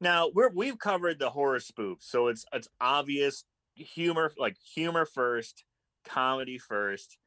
Now 0.00 0.28
we're 0.34 0.50
we've 0.50 0.78
covered 0.78 1.18
the 1.18 1.30
horror 1.30 1.60
spoof, 1.60 1.98
so 2.02 2.26
it's 2.26 2.44
it's 2.52 2.68
obvious 2.80 3.44
humor 3.74 4.32
like 4.36 4.56
humor 4.74 5.06
first, 5.06 5.64
comedy 6.04 6.58
first, 6.58 7.18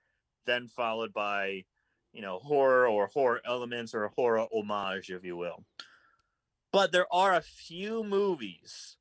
then 0.45 0.67
followed 0.67 1.13
by 1.13 1.65
you 2.13 2.21
know 2.21 2.39
horror 2.39 2.87
or 2.87 3.07
horror 3.07 3.41
elements 3.45 3.93
or 3.93 4.11
horror 4.15 4.47
homage, 4.51 5.09
if 5.09 5.23
you 5.23 5.37
will. 5.37 5.63
But 6.71 6.91
there 6.91 7.07
are 7.13 7.33
a 7.33 7.41
few 7.41 8.03
movies 8.03 8.97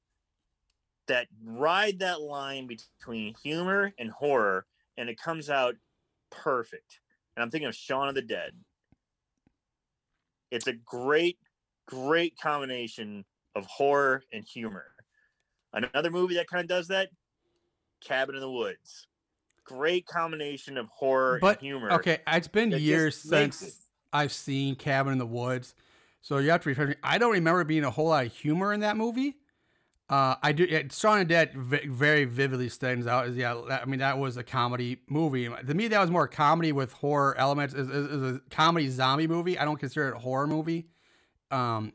that 1.06 1.26
ride 1.44 1.98
that 1.98 2.20
line 2.20 2.66
between 2.66 3.34
humor 3.42 3.92
and 3.98 4.10
horror, 4.10 4.66
and 4.96 5.08
it 5.08 5.20
comes 5.20 5.50
out 5.50 5.74
perfect. 6.30 7.00
And 7.36 7.42
I'm 7.42 7.50
thinking 7.50 7.68
of 7.68 7.74
Shaun 7.74 8.08
of 8.08 8.14
the 8.14 8.22
Dead. 8.22 8.52
It's 10.50 10.66
a 10.66 10.72
great, 10.72 11.38
great 11.86 12.38
combination 12.38 13.24
of 13.54 13.66
horror 13.66 14.22
and 14.32 14.44
humor. 14.44 14.94
Another 15.72 16.10
movie 16.10 16.36
that 16.36 16.46
kind 16.46 16.62
of 16.62 16.68
does 16.68 16.88
that, 16.88 17.08
Cabin 18.00 18.36
in 18.36 18.40
the 18.40 18.50
Woods. 18.50 19.08
Great 19.64 20.06
combination 20.06 20.76
of 20.76 20.88
horror 20.88 21.38
But 21.40 21.58
and 21.58 21.66
humor. 21.68 21.90
okay, 21.92 22.18
it's 22.26 22.48
been 22.48 22.70
just 22.70 22.82
years 22.82 23.16
since 23.16 23.62
it- 23.62 23.74
I've 24.12 24.32
seen 24.32 24.76
Cabin 24.76 25.12
in 25.12 25.18
the 25.18 25.26
Woods, 25.26 25.74
so 26.20 26.38
you 26.38 26.50
have 26.50 26.62
to 26.62 26.68
refresh 26.68 26.88
me. 26.90 26.94
I 27.02 27.18
don't 27.18 27.32
remember 27.32 27.64
being 27.64 27.84
a 27.84 27.90
whole 27.90 28.08
lot 28.08 28.26
of 28.26 28.32
humor 28.32 28.72
in 28.72 28.80
that 28.80 28.96
movie. 28.96 29.36
Uh, 30.10 30.36
I 30.42 30.52
do. 30.52 30.64
Yeah, 30.68 30.82
Shaun 30.92 31.22
of 31.22 31.28
Dead 31.28 31.54
v- 31.54 31.86
very 31.88 32.26
vividly 32.26 32.68
stands 32.68 33.06
out. 33.06 33.26
Is 33.26 33.36
yeah, 33.38 33.54
I 33.82 33.86
mean 33.86 34.00
that 34.00 34.18
was 34.18 34.36
a 34.36 34.44
comedy 34.44 34.98
movie. 35.08 35.48
To 35.48 35.74
me, 35.74 35.88
that 35.88 35.98
was 36.00 36.10
more 36.10 36.28
comedy 36.28 36.72
with 36.72 36.92
horror 36.92 37.34
elements. 37.38 37.72
Is 37.72 37.88
is 37.88 38.36
a 38.36 38.40
comedy 38.50 38.88
zombie 38.88 39.26
movie. 39.26 39.58
I 39.58 39.64
don't 39.64 39.80
consider 39.80 40.08
it 40.10 40.16
a 40.16 40.18
horror 40.18 40.46
movie. 40.46 40.88
Um, 41.50 41.94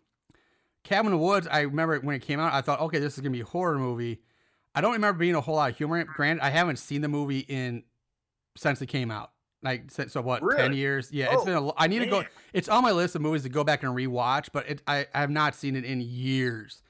Cabin 0.84 1.14
in 1.14 1.20
the 1.20 1.24
Woods. 1.24 1.48
I 1.52 1.62
remember 1.62 2.00
when 2.00 2.16
it 2.16 2.24
came 2.24 2.40
out. 2.40 2.52
I 2.52 2.62
thought, 2.62 2.82
okay, 2.82 2.98
this 2.98 3.14
is 3.14 3.20
gonna 3.22 3.30
be 3.30 3.42
a 3.42 3.46
horror 3.46 3.78
movie. 3.78 4.22
I 4.76 4.82
don't 4.82 4.94
remember 4.94 5.18
being 5.20 5.36
a 5.36 5.42
whole 5.42 5.56
lot 5.56 5.72
of 5.72 5.78
humor. 5.78 6.04
Granted, 6.04 6.44
I 6.44 6.50
haven't 6.50 6.78
seen 6.78 7.02
the 7.02 7.08
movie 7.08 7.40
in 7.40 7.84
since 8.56 8.82
it 8.82 8.88
came 8.88 9.12
out. 9.12 9.32
Like 9.62 9.92
so, 9.92 10.22
what 10.22 10.42
ten 10.56 10.74
years? 10.74 11.12
Yeah, 11.12 11.34
it's 11.34 11.42
Oh, 11.42 11.46
been. 11.46 11.56
A, 11.56 11.62
lo- 11.62 11.74
I 11.78 11.88
need 11.88 12.00
to 12.00 12.06
go. 12.06 12.24
It's 12.54 12.70
on 12.70 12.82
my 12.82 12.92
list 12.92 13.16
of 13.16 13.22
movies 13.22 13.44
to 13.44 13.50
go 13.50 13.64
back 13.66 13.84
and 13.84 13.94
rewatch, 13.94 14.50
but 14.54 14.70
it, 14.70 14.82
I, 14.88 15.06
I 15.14 15.20
have 15.20 15.30
not 15.32 15.54
seen 15.54 15.76
it 15.76 15.84
in 15.84 16.00
years, 16.00 16.82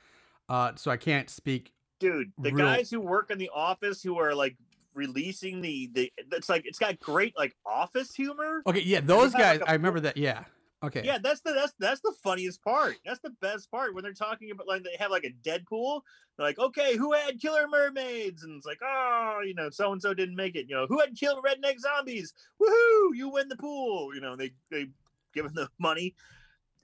uh, 0.50 0.74
so 0.76 0.92
I 0.92 0.98
can't 0.98 1.30
speak. 1.32 1.72
dude 2.00 2.32
the 2.38 2.52
real- 2.52 2.66
guys 2.68 2.92
who 2.92 3.00
work 3.02 3.32
in 3.32 3.40
the 3.40 3.50
office 3.56 4.04
who 4.04 4.20
are 4.20 4.36
like 4.36 4.56
releasing 4.94 5.62
the 5.62 5.90
the 5.94 6.12
it's 6.32 6.50
like 6.50 6.66
it's 6.66 6.78
got 6.80 7.00
great 7.00 7.36
like 7.38 7.56
office 7.66 8.14
humor 8.14 8.62
Okay, 8.68 8.82
yeah, 8.82 9.00
those 9.02 9.34
guys. 9.34 9.62
like, 9.62 9.70
I 9.70 9.74
remember 9.74 10.00
that. 10.02 10.18
Yeah. 10.18 10.44
Okay. 10.82 11.02
yeah 11.04 11.18
that's 11.22 11.42
the 11.42 11.52
that's 11.52 11.74
that's 11.78 12.00
the 12.02 12.14
funniest 12.24 12.64
part. 12.64 12.96
That's 13.06 13.20
the 13.20 13.34
best 13.42 13.70
part 13.70 13.94
when 13.94 14.04
they're 14.04 14.14
talking 14.14 14.52
about 14.52 14.68
like 14.68 14.84
they 14.84 14.96
have 14.98 15.12
like 15.12 15.26
a 15.26 15.50
deadpool. 15.50 16.02
They're 16.38 16.48
like 16.48 16.60
okay 16.60 16.96
who 16.96 17.12
had 17.12 17.42
killer 17.42 17.68
mermaids? 17.68 18.44
And 18.44 18.56
it's 18.56 18.66
like 18.66 18.80
oh 18.82 19.40
you 19.46 19.54
know 19.54 19.70
so 19.70 19.92
and 19.92 20.02
so 20.02 20.14
didn't 20.14 20.38
make 20.38 20.56
it. 20.56 20.68
You 20.70 20.76
know 20.76 20.86
who 20.88 21.00
had 21.00 21.18
killed 21.18 21.44
redneck 21.44 21.80
zombies? 21.80 22.34
Woohoo 22.62 23.10
you 23.14 23.30
win 23.30 23.50
the 23.50 23.58
pool. 23.58 24.16
You 24.16 24.22
know 24.22 24.38
they 24.38 24.52
they 24.72 24.88
give 25.34 25.46
them 25.46 25.54
the 25.56 25.70
money. 25.80 26.16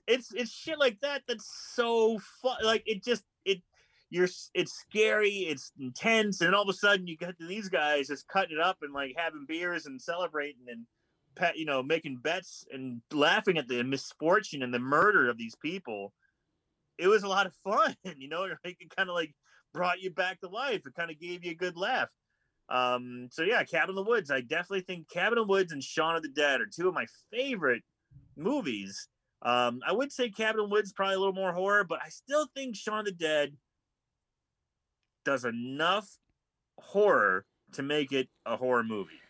It's 0.06 0.32
it's 0.34 0.52
shit 0.52 0.78
like 0.78 1.00
that 1.00 1.22
that's 1.26 1.50
so 1.74 2.18
fun 2.42 2.58
like 2.62 2.82
it 2.86 3.02
just 3.02 3.24
it 3.46 3.62
you're 4.10 4.28
it's 4.54 4.72
scary 4.72 5.46
it's 5.48 5.72
intense 5.80 6.42
and 6.42 6.54
all 6.54 6.62
of 6.62 6.68
a 6.68 6.72
sudden 6.72 7.06
you 7.06 7.16
get 7.16 7.36
to 7.38 7.46
these 7.46 7.68
guys 7.68 8.06
just 8.08 8.28
cutting 8.28 8.56
it 8.56 8.62
up 8.62 8.78
and 8.82 8.92
like 8.94 9.14
having 9.16 9.46
beers 9.48 9.86
and 9.86 10.00
celebrating 10.00 10.66
and 10.68 10.86
you 11.54 11.64
know 11.64 11.82
making 11.82 12.16
bets 12.16 12.64
and 12.72 13.00
laughing 13.12 13.58
at 13.58 13.68
the 13.68 13.82
misfortune 13.82 14.62
and 14.62 14.72
the 14.72 14.78
murder 14.78 15.28
of 15.28 15.38
these 15.38 15.54
people 15.56 16.12
it 16.98 17.08
was 17.08 17.22
a 17.22 17.28
lot 17.28 17.46
of 17.46 17.54
fun 17.62 17.94
you 18.16 18.28
know 18.28 18.42
like 18.64 18.76
it 18.80 18.94
kind 18.96 19.08
of 19.08 19.14
like 19.14 19.34
brought 19.76 20.00
you 20.00 20.10
back 20.10 20.40
to 20.40 20.48
life. 20.48 20.82
It 20.86 20.94
kind 20.94 21.10
of 21.10 21.20
gave 21.20 21.44
you 21.44 21.52
a 21.52 21.54
good 21.54 21.76
laugh. 21.76 22.08
Um 22.68 23.28
so 23.30 23.42
yeah 23.42 23.62
cabin 23.62 23.90
in 23.90 23.96
the 23.96 24.02
woods. 24.02 24.30
I 24.30 24.40
definitely 24.40 24.80
think 24.80 25.08
cabin 25.08 25.38
in 25.38 25.44
the 25.46 25.48
woods 25.48 25.72
and 25.72 25.82
shaun 25.82 26.16
of 26.16 26.22
the 26.22 26.28
dead 26.28 26.60
are 26.60 26.66
two 26.66 26.88
of 26.88 26.94
my 26.94 27.06
favorite 27.30 27.82
movies. 28.36 29.08
Um 29.42 29.80
i 29.86 29.92
would 29.92 30.10
say 30.10 30.30
cabin 30.30 30.62
in 30.62 30.68
the 30.68 30.72
woods 30.72 30.92
probably 30.92 31.14
a 31.14 31.18
little 31.18 31.34
more 31.34 31.52
horror 31.52 31.84
but 31.84 32.00
i 32.02 32.08
still 32.08 32.46
think 32.56 32.74
shaun 32.74 33.00
of 33.00 33.04
the 33.04 33.12
dead 33.12 33.54
does 35.24 35.44
enough 35.44 36.08
horror 36.78 37.44
to 37.72 37.82
make 37.82 38.12
it 38.12 38.28
a 38.46 38.56
horror 38.56 38.82
movie 38.82 39.20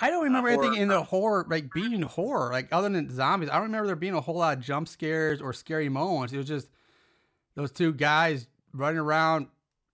I 0.00 0.10
don't 0.10 0.24
remember 0.24 0.48
anything 0.48 0.70
horror- 0.70 0.82
in 0.82 0.88
the 0.88 1.02
horror 1.02 1.46
like 1.48 1.72
being 1.72 2.02
horror 2.02 2.52
like 2.52 2.68
other 2.72 2.88
than 2.88 3.10
zombies. 3.10 3.48
I 3.48 3.54
don't 3.54 3.64
remember 3.64 3.86
there 3.86 3.96
being 3.96 4.14
a 4.14 4.20
whole 4.20 4.36
lot 4.36 4.58
of 4.58 4.64
jump 4.64 4.88
scares 4.88 5.40
or 5.40 5.52
scary 5.52 5.88
moments. 5.88 6.32
It 6.32 6.38
was 6.38 6.46
just 6.46 6.68
those 7.54 7.70
two 7.70 7.92
guys 7.92 8.48
running 8.72 8.98
around 8.98 9.46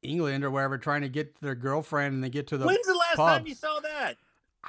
England 0.03 0.44
or 0.44 0.51
wherever 0.51 0.78
trying 0.78 1.03
to 1.03 1.09
get 1.09 1.34
to 1.36 1.42
their 1.42 1.55
girlfriend, 1.55 2.14
and 2.14 2.24
they 2.24 2.30
get 2.30 2.46
to 2.48 2.59
the. 2.59 2.66
when's 2.66 2.86
the 2.86 2.94
last 2.94 3.16
pub. 3.16 3.38
time 3.38 3.46
you 3.46 3.55
saw 3.55 3.80
that 3.80 4.14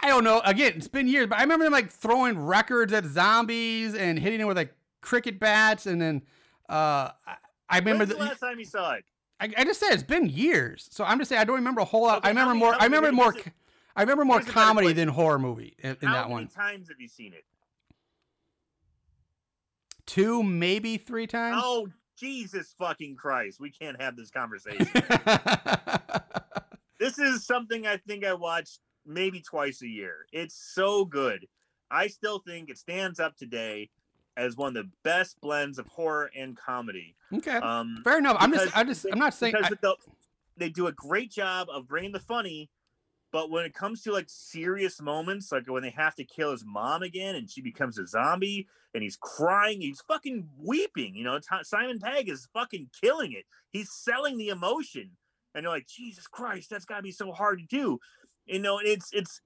I 0.02 0.08
don't 0.08 0.24
know. 0.24 0.42
Again, 0.46 0.74
it's 0.76 0.88
been 0.88 1.08
years, 1.08 1.28
but 1.28 1.38
I 1.38 1.42
remember 1.42 1.66
them 1.66 1.74
like 1.74 1.90
throwing 1.90 2.38
records 2.40 2.94
at 2.94 3.06
zombies 3.06 3.94
and 3.94 4.18
hitting 4.20 4.40
them 4.40 4.48
with 4.48 4.58
like 4.58 4.74
cricket 5.02 5.40
bats, 5.40 5.86
and 5.86 6.02
then 6.02 6.22
uh, 6.70 7.12
I, 7.26 7.36
I 7.70 7.80
remember 7.80 8.00
when's 8.00 8.10
the, 8.10 8.16
the 8.16 8.24
last 8.24 8.40
time 8.40 8.60
you 8.60 8.66
saw 8.66 8.94
it 8.94 9.06
I, 9.42 9.50
I 9.58 9.64
just 9.64 9.80
said 9.80 9.92
it's 9.92 10.04
been 10.04 10.30
years, 10.30 10.88
so 10.92 11.04
I'm 11.04 11.18
just 11.18 11.30
saying 11.30 11.42
I 11.42 11.44
don't 11.46 11.56
remember 11.56 11.82
a 11.82 11.86
whole 11.86 12.04
lot. 12.04 12.20
Okay, 12.20 12.28
I 12.28 12.30
remember 12.30 12.54
many- 12.54 12.60
more. 12.60 12.76
I 12.80 12.86
remember 12.86 13.12
more. 13.12 13.36
I 13.96 14.02
remember 14.02 14.26
more 14.26 14.42
comedy 14.42 14.94
than 14.94 15.08
horror 15.10 15.40
movie 15.40 15.76
in, 15.80 15.98
in 16.02 16.12
that 16.12 16.30
one. 16.30 16.50
How 16.56 16.64
many 16.64 16.78
times 16.78 16.90
have 16.90 17.00
you 17.00 17.08
seen 17.08 17.34
it? 17.34 17.44
Two, 20.06 20.44
maybe 20.44 20.98
three 20.98 21.28
times. 21.28 21.62
Oh, 21.64 21.88
Jesus 22.18 22.74
fucking 22.78 23.16
Christ. 23.16 23.60
We 23.60 23.72
can't 23.72 24.00
have 24.02 24.16
this 24.16 24.30
conversation. 24.30 24.88
this 27.00 27.18
is 27.18 27.46
something 27.46 27.88
I 27.88 27.98
think 27.98 28.26
I 28.26 28.34
watch 28.34 28.80
maybe 29.06 29.42
twice 29.42 29.82
a 29.82 29.88
year. 29.88 30.26
It's 30.32 30.56
so 30.74 31.06
good. 31.06 31.48
I 31.90 32.08
still 32.08 32.40
think 32.40 32.70
it 32.70 32.78
stands 32.78 33.20
up 33.20 33.36
today 33.38 33.90
as 34.38 34.56
one 34.56 34.76
of 34.78 34.86
the 34.86 34.92
best 35.04 35.40
blends 35.42 35.78
of 35.78 35.88
horror 35.88 36.30
and 36.38 36.56
comedy. 36.58 37.16
okay, 37.34 37.58
Um, 37.58 38.02
fair 38.04 38.18
enough. 38.20 38.38
I'm 38.40 38.54
just. 38.54 38.78
I'm 38.78 38.88
just. 38.88 39.06
I'm 39.12 39.20
not 39.20 39.34
saying. 39.34 39.54
because 39.54 39.72
I, 39.74 39.76
the- 39.82 39.96
they 40.58 40.70
do 40.70 40.88
a 40.88 40.92
great 40.92 41.32
job 41.32 41.68
of 41.72 41.88
bringing 41.88 42.12
the 42.12 42.20
funny, 42.20 42.70
but 43.32 43.50
when 43.50 43.66
it 43.66 43.74
comes 43.74 44.02
to 44.04 44.12
like 44.12 44.28
serious 44.28 45.02
moments, 45.02 45.52
like 45.52 45.70
when 45.70 45.84
they 45.84 45.92
have 45.92 46.16
to 46.16 46.24
kill 46.24 46.52
his 46.52 46.66
mom 46.66 47.02
again 47.04 47.36
and 47.36 47.50
she 47.50 47.62
becomes 47.62 47.98
a 47.98 48.06
zombie 48.06 48.68
and 48.94 49.04
he's 49.04 49.18
crying, 49.18 49.82
he's 49.82 50.02
fucking 50.02 50.50
weeping. 50.58 51.16
You 51.16 51.24
know, 51.24 51.40
Simon 51.64 52.00
Pegg 52.00 52.30
is 52.30 52.50
fucking 52.54 52.90
killing 53.02 53.32
it. 53.32 53.46
He's 53.70 53.92
selling 53.92 54.38
the 54.38 54.50
emotion, 54.50 55.12
and 55.56 55.64
you're 55.64 55.72
like, 55.72 55.88
Jesus 55.88 56.28
Christ, 56.28 56.70
that's 56.70 56.86
got 56.86 56.98
to 56.98 57.04
be 57.04 57.12
so 57.12 57.32
hard 57.32 57.60
to 57.60 57.66
do. 57.66 58.00
You 58.46 58.60
know, 58.60 58.80
it's 58.84 59.12
it's. 59.14 59.42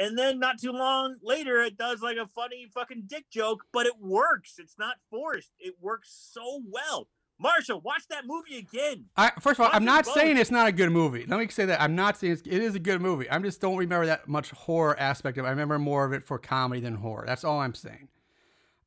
And 0.00 0.16
then 0.16 0.38
not 0.38 0.60
too 0.60 0.70
long 0.70 1.16
later, 1.24 1.60
it 1.60 1.76
does 1.76 2.02
like 2.02 2.18
a 2.18 2.28
funny 2.28 2.68
fucking 2.72 3.06
dick 3.08 3.24
joke, 3.32 3.64
but 3.72 3.84
it 3.84 3.94
works. 4.00 4.54
It's 4.58 4.78
not 4.78 4.94
forced. 5.10 5.50
It 5.58 5.74
works 5.80 6.30
so 6.32 6.62
well. 6.70 7.08
Marshall, 7.40 7.80
watch 7.80 8.02
that 8.10 8.26
movie 8.26 8.58
again. 8.58 9.04
I, 9.16 9.30
first 9.40 9.60
of 9.60 9.66
all, 9.66 9.70
I'm 9.72 9.84
not 9.84 10.04
them 10.04 10.14
saying 10.14 10.36
it's 10.38 10.50
not 10.50 10.66
a 10.66 10.72
good 10.72 10.90
movie. 10.90 11.24
Let 11.26 11.38
me 11.38 11.46
say 11.48 11.66
that 11.66 11.80
I'm 11.80 11.94
not 11.94 12.16
saying 12.16 12.32
it's, 12.34 12.42
it 12.42 12.52
is 12.52 12.74
a 12.74 12.80
good 12.80 13.00
movie. 13.00 13.30
I 13.30 13.38
just 13.38 13.60
don't 13.60 13.76
remember 13.76 14.06
that 14.06 14.26
much 14.26 14.50
horror 14.50 14.98
aspect 14.98 15.38
of 15.38 15.44
it. 15.44 15.48
I 15.48 15.50
remember 15.50 15.78
more 15.78 16.04
of 16.04 16.12
it 16.12 16.24
for 16.24 16.38
comedy 16.38 16.80
than 16.80 16.96
horror. 16.96 17.24
That's 17.26 17.44
all 17.44 17.60
I'm 17.60 17.74
saying. 17.74 18.08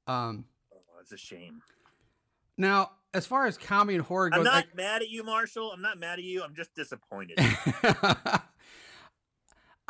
Um, 0.08 0.46
Oh, 0.74 1.00
it's 1.02 1.12
a 1.14 1.18
shame. 1.18 1.62
now, 2.58 2.92
as 3.14 3.26
far 3.26 3.46
as 3.46 3.58
comedy 3.58 3.96
and 3.96 4.06
horror 4.06 4.30
goes, 4.30 4.40
I'm 4.40 4.44
not 4.44 4.66
mad 4.76 5.02
at 5.02 5.10
you, 5.10 5.24
Marshall. 5.24 5.72
I'm 5.74 5.82
not 5.82 5.98
mad 6.00 6.20
at 6.20 6.24
you. 6.26 6.44
I'm 6.44 6.54
just 6.56 6.74
disappointed. 6.76 7.38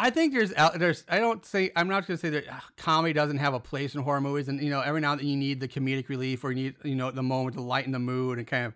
I, 0.05 0.09
think 0.09 0.33
there's 0.33 0.53
there's 0.75 1.03
I 1.07 1.19
don't 1.19 1.45
say 1.45 1.71
I'm 1.75 1.87
not 1.87 2.07
going 2.07 2.17
to 2.17 2.21
say 2.21 2.29
that 2.31 2.47
uh, 2.47 2.59
comedy 2.77 3.13
doesn't 3.13 3.37
have 3.37 3.53
a 3.53 3.59
place 3.59 3.95
in 3.95 4.01
horror 4.01 4.21
movies, 4.21 4.47
and 4.47 4.61
you 4.61 4.69
know 4.69 4.81
every 4.81 5.01
now 5.01 5.11
and 5.11 5.21
then 5.21 5.27
you 5.27 5.37
need 5.37 5.59
the 5.59 5.67
comedic 5.67 6.09
relief 6.09 6.43
or 6.43 6.51
you 6.51 6.63
need 6.63 6.75
you 6.83 6.95
know 6.95 7.11
the 7.11 7.23
moment 7.23 7.55
to 7.55 7.61
lighten 7.61 7.91
the 7.91 7.99
mood 7.99 8.37
and 8.37 8.47
kind 8.47 8.65
of 8.65 8.73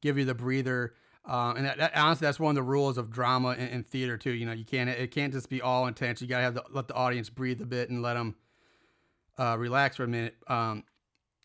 give 0.00 0.18
you 0.18 0.24
the 0.24 0.34
breather. 0.34 0.94
Um, 1.24 1.56
and 1.56 1.66
that, 1.66 1.76
that, 1.76 1.96
honestly, 1.96 2.24
that's 2.24 2.40
one 2.40 2.50
of 2.50 2.54
the 2.54 2.62
rules 2.62 2.96
of 2.96 3.10
drama 3.10 3.50
and, 3.50 3.70
and 3.70 3.86
theater 3.86 4.16
too. 4.16 4.30
You 4.30 4.46
know, 4.46 4.52
you 4.52 4.64
can't 4.64 4.88
it 4.88 5.10
can't 5.10 5.32
just 5.32 5.50
be 5.50 5.60
all 5.60 5.86
intense. 5.86 6.22
You 6.22 6.28
gotta 6.28 6.44
have 6.44 6.54
the, 6.54 6.64
let 6.70 6.88
the 6.88 6.94
audience 6.94 7.28
breathe 7.28 7.60
a 7.60 7.66
bit 7.66 7.90
and 7.90 8.00
let 8.00 8.14
them 8.14 8.36
uh, 9.38 9.56
relax 9.58 9.96
for 9.96 10.04
a 10.04 10.08
minute. 10.08 10.36
Um, 10.46 10.84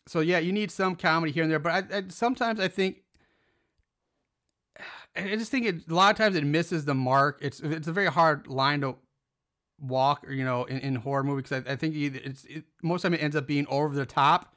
so 0.06 0.20
yeah, 0.20 0.38
you 0.38 0.52
need 0.52 0.70
some 0.70 0.96
comedy 0.96 1.32
here 1.32 1.42
and 1.42 1.50
there, 1.52 1.58
but 1.58 1.92
I, 1.92 1.98
I, 1.98 2.02
sometimes 2.08 2.60
I 2.60 2.68
think 2.68 3.02
I 5.16 5.36
just 5.36 5.50
think 5.50 5.66
it, 5.66 5.88
a 5.88 5.94
lot 5.94 6.10
of 6.10 6.16
times 6.16 6.36
it 6.36 6.44
misses 6.44 6.84
the 6.84 6.94
mark. 6.94 7.38
It's 7.42 7.60
it's 7.60 7.88
a 7.88 7.92
very 7.92 8.10
hard 8.10 8.46
line 8.46 8.80
to 8.80 8.96
walk, 9.88 10.26
or, 10.26 10.32
you 10.32 10.44
know, 10.44 10.64
in, 10.64 10.78
in 10.78 10.94
horror 10.96 11.24
movies. 11.24 11.44
Because 11.48 11.64
I, 11.66 11.72
I 11.72 11.76
think 11.76 11.94
it's 11.96 12.44
it, 12.44 12.64
most 12.82 13.02
time 13.02 13.14
it 13.14 13.22
ends 13.22 13.36
up 13.36 13.46
being 13.46 13.66
over 13.68 13.94
the 13.94 14.06
top 14.06 14.54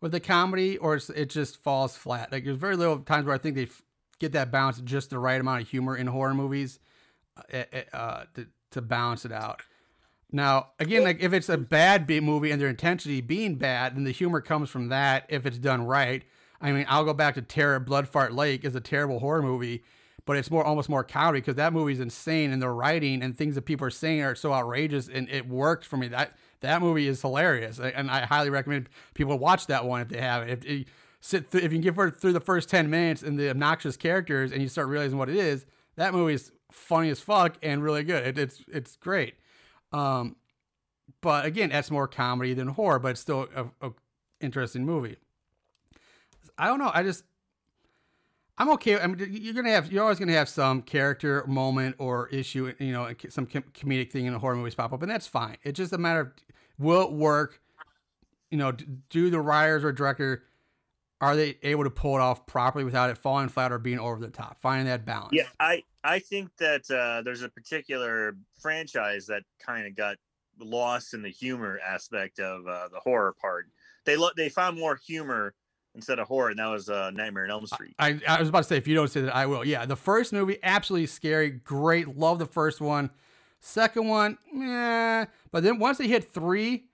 with 0.00 0.12
the 0.12 0.20
comedy, 0.20 0.78
or 0.78 0.98
it 1.14 1.30
just 1.30 1.62
falls 1.62 1.96
flat. 1.96 2.32
Like 2.32 2.44
there's 2.44 2.56
very 2.56 2.76
little 2.76 2.98
times 2.98 3.26
where 3.26 3.34
I 3.34 3.38
think 3.38 3.56
they 3.56 3.64
f- 3.64 3.82
get 4.18 4.32
that 4.32 4.50
balance, 4.50 4.80
just 4.80 5.10
the 5.10 5.18
right 5.18 5.40
amount 5.40 5.62
of 5.62 5.68
humor 5.68 5.96
in 5.96 6.06
horror 6.06 6.34
movies, 6.34 6.78
uh, 7.52 7.64
uh, 7.92 8.24
to 8.34 8.46
to 8.70 8.80
balance 8.80 9.24
it 9.24 9.32
out. 9.32 9.62
Now, 10.32 10.68
again, 10.78 11.02
like 11.02 11.20
if 11.20 11.32
it's 11.32 11.48
a 11.48 11.58
bad 11.58 12.06
B 12.06 12.20
movie 12.20 12.50
and 12.52 12.60
their 12.60 12.68
intensity 12.68 13.20
being 13.20 13.56
bad, 13.56 13.96
then 13.96 14.04
the 14.04 14.12
humor 14.12 14.40
comes 14.40 14.70
from 14.70 14.88
that 14.88 15.26
if 15.28 15.44
it's 15.44 15.58
done 15.58 15.84
right. 15.84 16.22
I 16.60 16.72
mean, 16.72 16.86
I'll 16.88 17.04
go 17.04 17.14
back 17.14 17.34
to 17.34 17.42
Terror 17.42 17.80
Blood 17.80 18.06
Fart 18.06 18.32
Lake 18.32 18.64
is 18.64 18.74
a 18.74 18.80
terrible 18.80 19.18
horror 19.18 19.42
movie, 19.42 19.82
but 20.30 20.36
it's 20.36 20.48
more 20.48 20.62
almost 20.62 20.88
more 20.88 21.02
comedy 21.02 21.40
because 21.40 21.56
that 21.56 21.72
movie's 21.72 21.98
insane 21.98 22.52
and 22.52 22.62
the 22.62 22.68
writing 22.68 23.20
and 23.20 23.36
things 23.36 23.56
that 23.56 23.62
people 23.62 23.84
are 23.84 23.90
saying 23.90 24.22
are 24.22 24.36
so 24.36 24.52
outrageous 24.52 25.08
and 25.08 25.28
it 25.28 25.48
worked 25.48 25.84
for 25.84 25.96
me. 25.96 26.06
That 26.06 26.36
that 26.60 26.80
movie 26.80 27.08
is 27.08 27.20
hilarious 27.20 27.80
and 27.80 28.08
I 28.08 28.26
highly 28.26 28.48
recommend 28.48 28.88
people 29.14 29.36
watch 29.40 29.66
that 29.66 29.84
one 29.84 30.02
if 30.02 30.08
they 30.08 30.20
haven't. 30.20 30.50
If, 30.50 30.64
if 30.64 30.86
sit 31.18 31.52
if 31.52 31.72
you 31.72 31.80
can 31.80 31.80
get 31.80 32.20
through 32.20 32.32
the 32.32 32.38
first 32.38 32.68
10 32.68 32.88
minutes 32.88 33.24
and 33.24 33.40
the 33.40 33.50
obnoxious 33.50 33.96
characters 33.96 34.52
and 34.52 34.62
you 34.62 34.68
start 34.68 34.86
realizing 34.86 35.18
what 35.18 35.28
it 35.28 35.34
is, 35.34 35.66
that 35.96 36.14
movie 36.14 36.34
is 36.34 36.52
funny 36.70 37.10
as 37.10 37.18
fuck 37.18 37.56
and 37.60 37.82
really 37.82 38.04
good. 38.04 38.24
It, 38.24 38.38
it's 38.38 38.62
it's 38.68 38.94
great. 38.94 39.34
Um, 39.92 40.36
but 41.22 41.44
again, 41.44 41.70
that's 41.70 41.90
more 41.90 42.06
comedy 42.06 42.54
than 42.54 42.68
horror, 42.68 43.00
but 43.00 43.08
it's 43.08 43.20
still 43.20 43.48
a, 43.52 43.64
a 43.84 43.90
interesting 44.40 44.86
movie. 44.86 45.16
I 46.56 46.68
don't 46.68 46.78
know. 46.78 46.92
I 46.94 47.02
just 47.02 47.24
I'm 48.60 48.68
okay. 48.72 49.00
I 49.00 49.06
mean, 49.06 49.26
you're 49.30 49.54
gonna 49.54 49.70
have 49.70 49.90
you're 49.90 50.02
always 50.02 50.18
gonna 50.18 50.34
have 50.34 50.48
some 50.48 50.82
character 50.82 51.42
moment 51.46 51.96
or 51.98 52.28
issue, 52.28 52.74
you 52.78 52.92
know, 52.92 53.10
some 53.30 53.46
comedic 53.46 54.12
thing 54.12 54.26
in 54.26 54.34
the 54.34 54.38
horror 54.38 54.54
movies 54.54 54.74
pop 54.74 54.92
up, 54.92 55.00
and 55.00 55.10
that's 55.10 55.26
fine. 55.26 55.56
It's 55.62 55.78
just 55.78 55.94
a 55.94 55.98
matter 55.98 56.20
of 56.20 56.32
will 56.78 57.04
it 57.04 57.12
work. 57.12 57.62
You 58.50 58.58
know, 58.58 58.72
do 58.72 59.30
the 59.30 59.40
writers 59.40 59.82
or 59.82 59.92
director 59.92 60.42
are 61.22 61.36
they 61.36 61.56
able 61.62 61.84
to 61.84 61.90
pull 61.90 62.16
it 62.16 62.20
off 62.20 62.46
properly 62.46 62.84
without 62.84 63.08
it 63.08 63.16
falling 63.16 63.48
flat 63.48 63.72
or 63.72 63.78
being 63.78 63.98
over 63.98 64.20
the 64.20 64.28
top? 64.28 64.60
Finding 64.60 64.86
that 64.88 65.06
balance. 65.06 65.30
Yeah, 65.32 65.48
I 65.58 65.82
I 66.04 66.18
think 66.18 66.50
that 66.58 66.90
uh, 66.90 67.22
there's 67.22 67.42
a 67.42 67.48
particular 67.48 68.36
franchise 68.60 69.24
that 69.26 69.44
kind 69.58 69.86
of 69.86 69.96
got 69.96 70.18
lost 70.58 71.14
in 71.14 71.22
the 71.22 71.30
humor 71.30 71.80
aspect 71.86 72.38
of 72.38 72.66
uh, 72.66 72.88
the 72.92 73.00
horror 73.00 73.34
part. 73.40 73.68
They 74.04 74.18
lo- 74.18 74.30
they 74.36 74.50
found 74.50 74.78
more 74.78 75.00
humor 75.06 75.54
instead 75.94 76.18
of 76.18 76.28
horror, 76.28 76.50
and 76.50 76.58
that 76.58 76.66
was 76.66 76.88
uh, 76.88 77.10
Nightmare 77.10 77.44
on 77.44 77.50
Elm 77.50 77.66
Street. 77.66 77.94
I, 77.98 78.20
I 78.26 78.38
was 78.38 78.48
about 78.48 78.58
to 78.60 78.64
say 78.64 78.76
if 78.76 78.86
you 78.86 78.94
don't 78.94 79.10
say 79.10 79.22
that, 79.22 79.34
I 79.34 79.46
will. 79.46 79.64
Yeah, 79.64 79.86
the 79.86 79.96
first 79.96 80.32
movie 80.32 80.58
absolutely 80.62 81.06
scary, 81.06 81.50
great, 81.50 82.16
love 82.16 82.38
the 82.38 82.46
first 82.46 82.80
one. 82.80 83.10
Second 83.60 84.08
one, 84.08 84.38
yeah, 84.54 85.26
but 85.50 85.62
then 85.62 85.78
once 85.78 85.98
they 85.98 86.08
hit 86.08 86.32
three, 86.32 86.86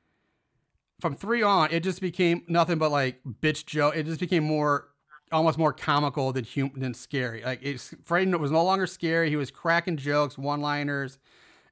from 1.00 1.14
three 1.14 1.42
on, 1.42 1.70
it 1.70 1.80
just 1.80 2.00
became 2.00 2.42
nothing 2.48 2.78
but 2.78 2.90
like 2.90 3.20
bitch 3.40 3.66
joke. 3.66 3.94
It 3.96 4.06
just 4.06 4.18
became 4.18 4.42
more, 4.42 4.88
almost 5.30 5.58
more 5.58 5.72
comical 5.72 6.32
than 6.32 6.44
hum- 6.44 6.72
than 6.74 6.94
scary. 6.94 7.42
Like 7.44 7.60
it's 7.62 7.94
Freddy 8.04 8.34
was 8.34 8.50
no 8.50 8.64
longer 8.64 8.86
scary. 8.86 9.28
He 9.28 9.36
was 9.36 9.50
cracking 9.50 9.96
jokes, 9.96 10.36
one 10.36 10.60
liners, 10.60 11.18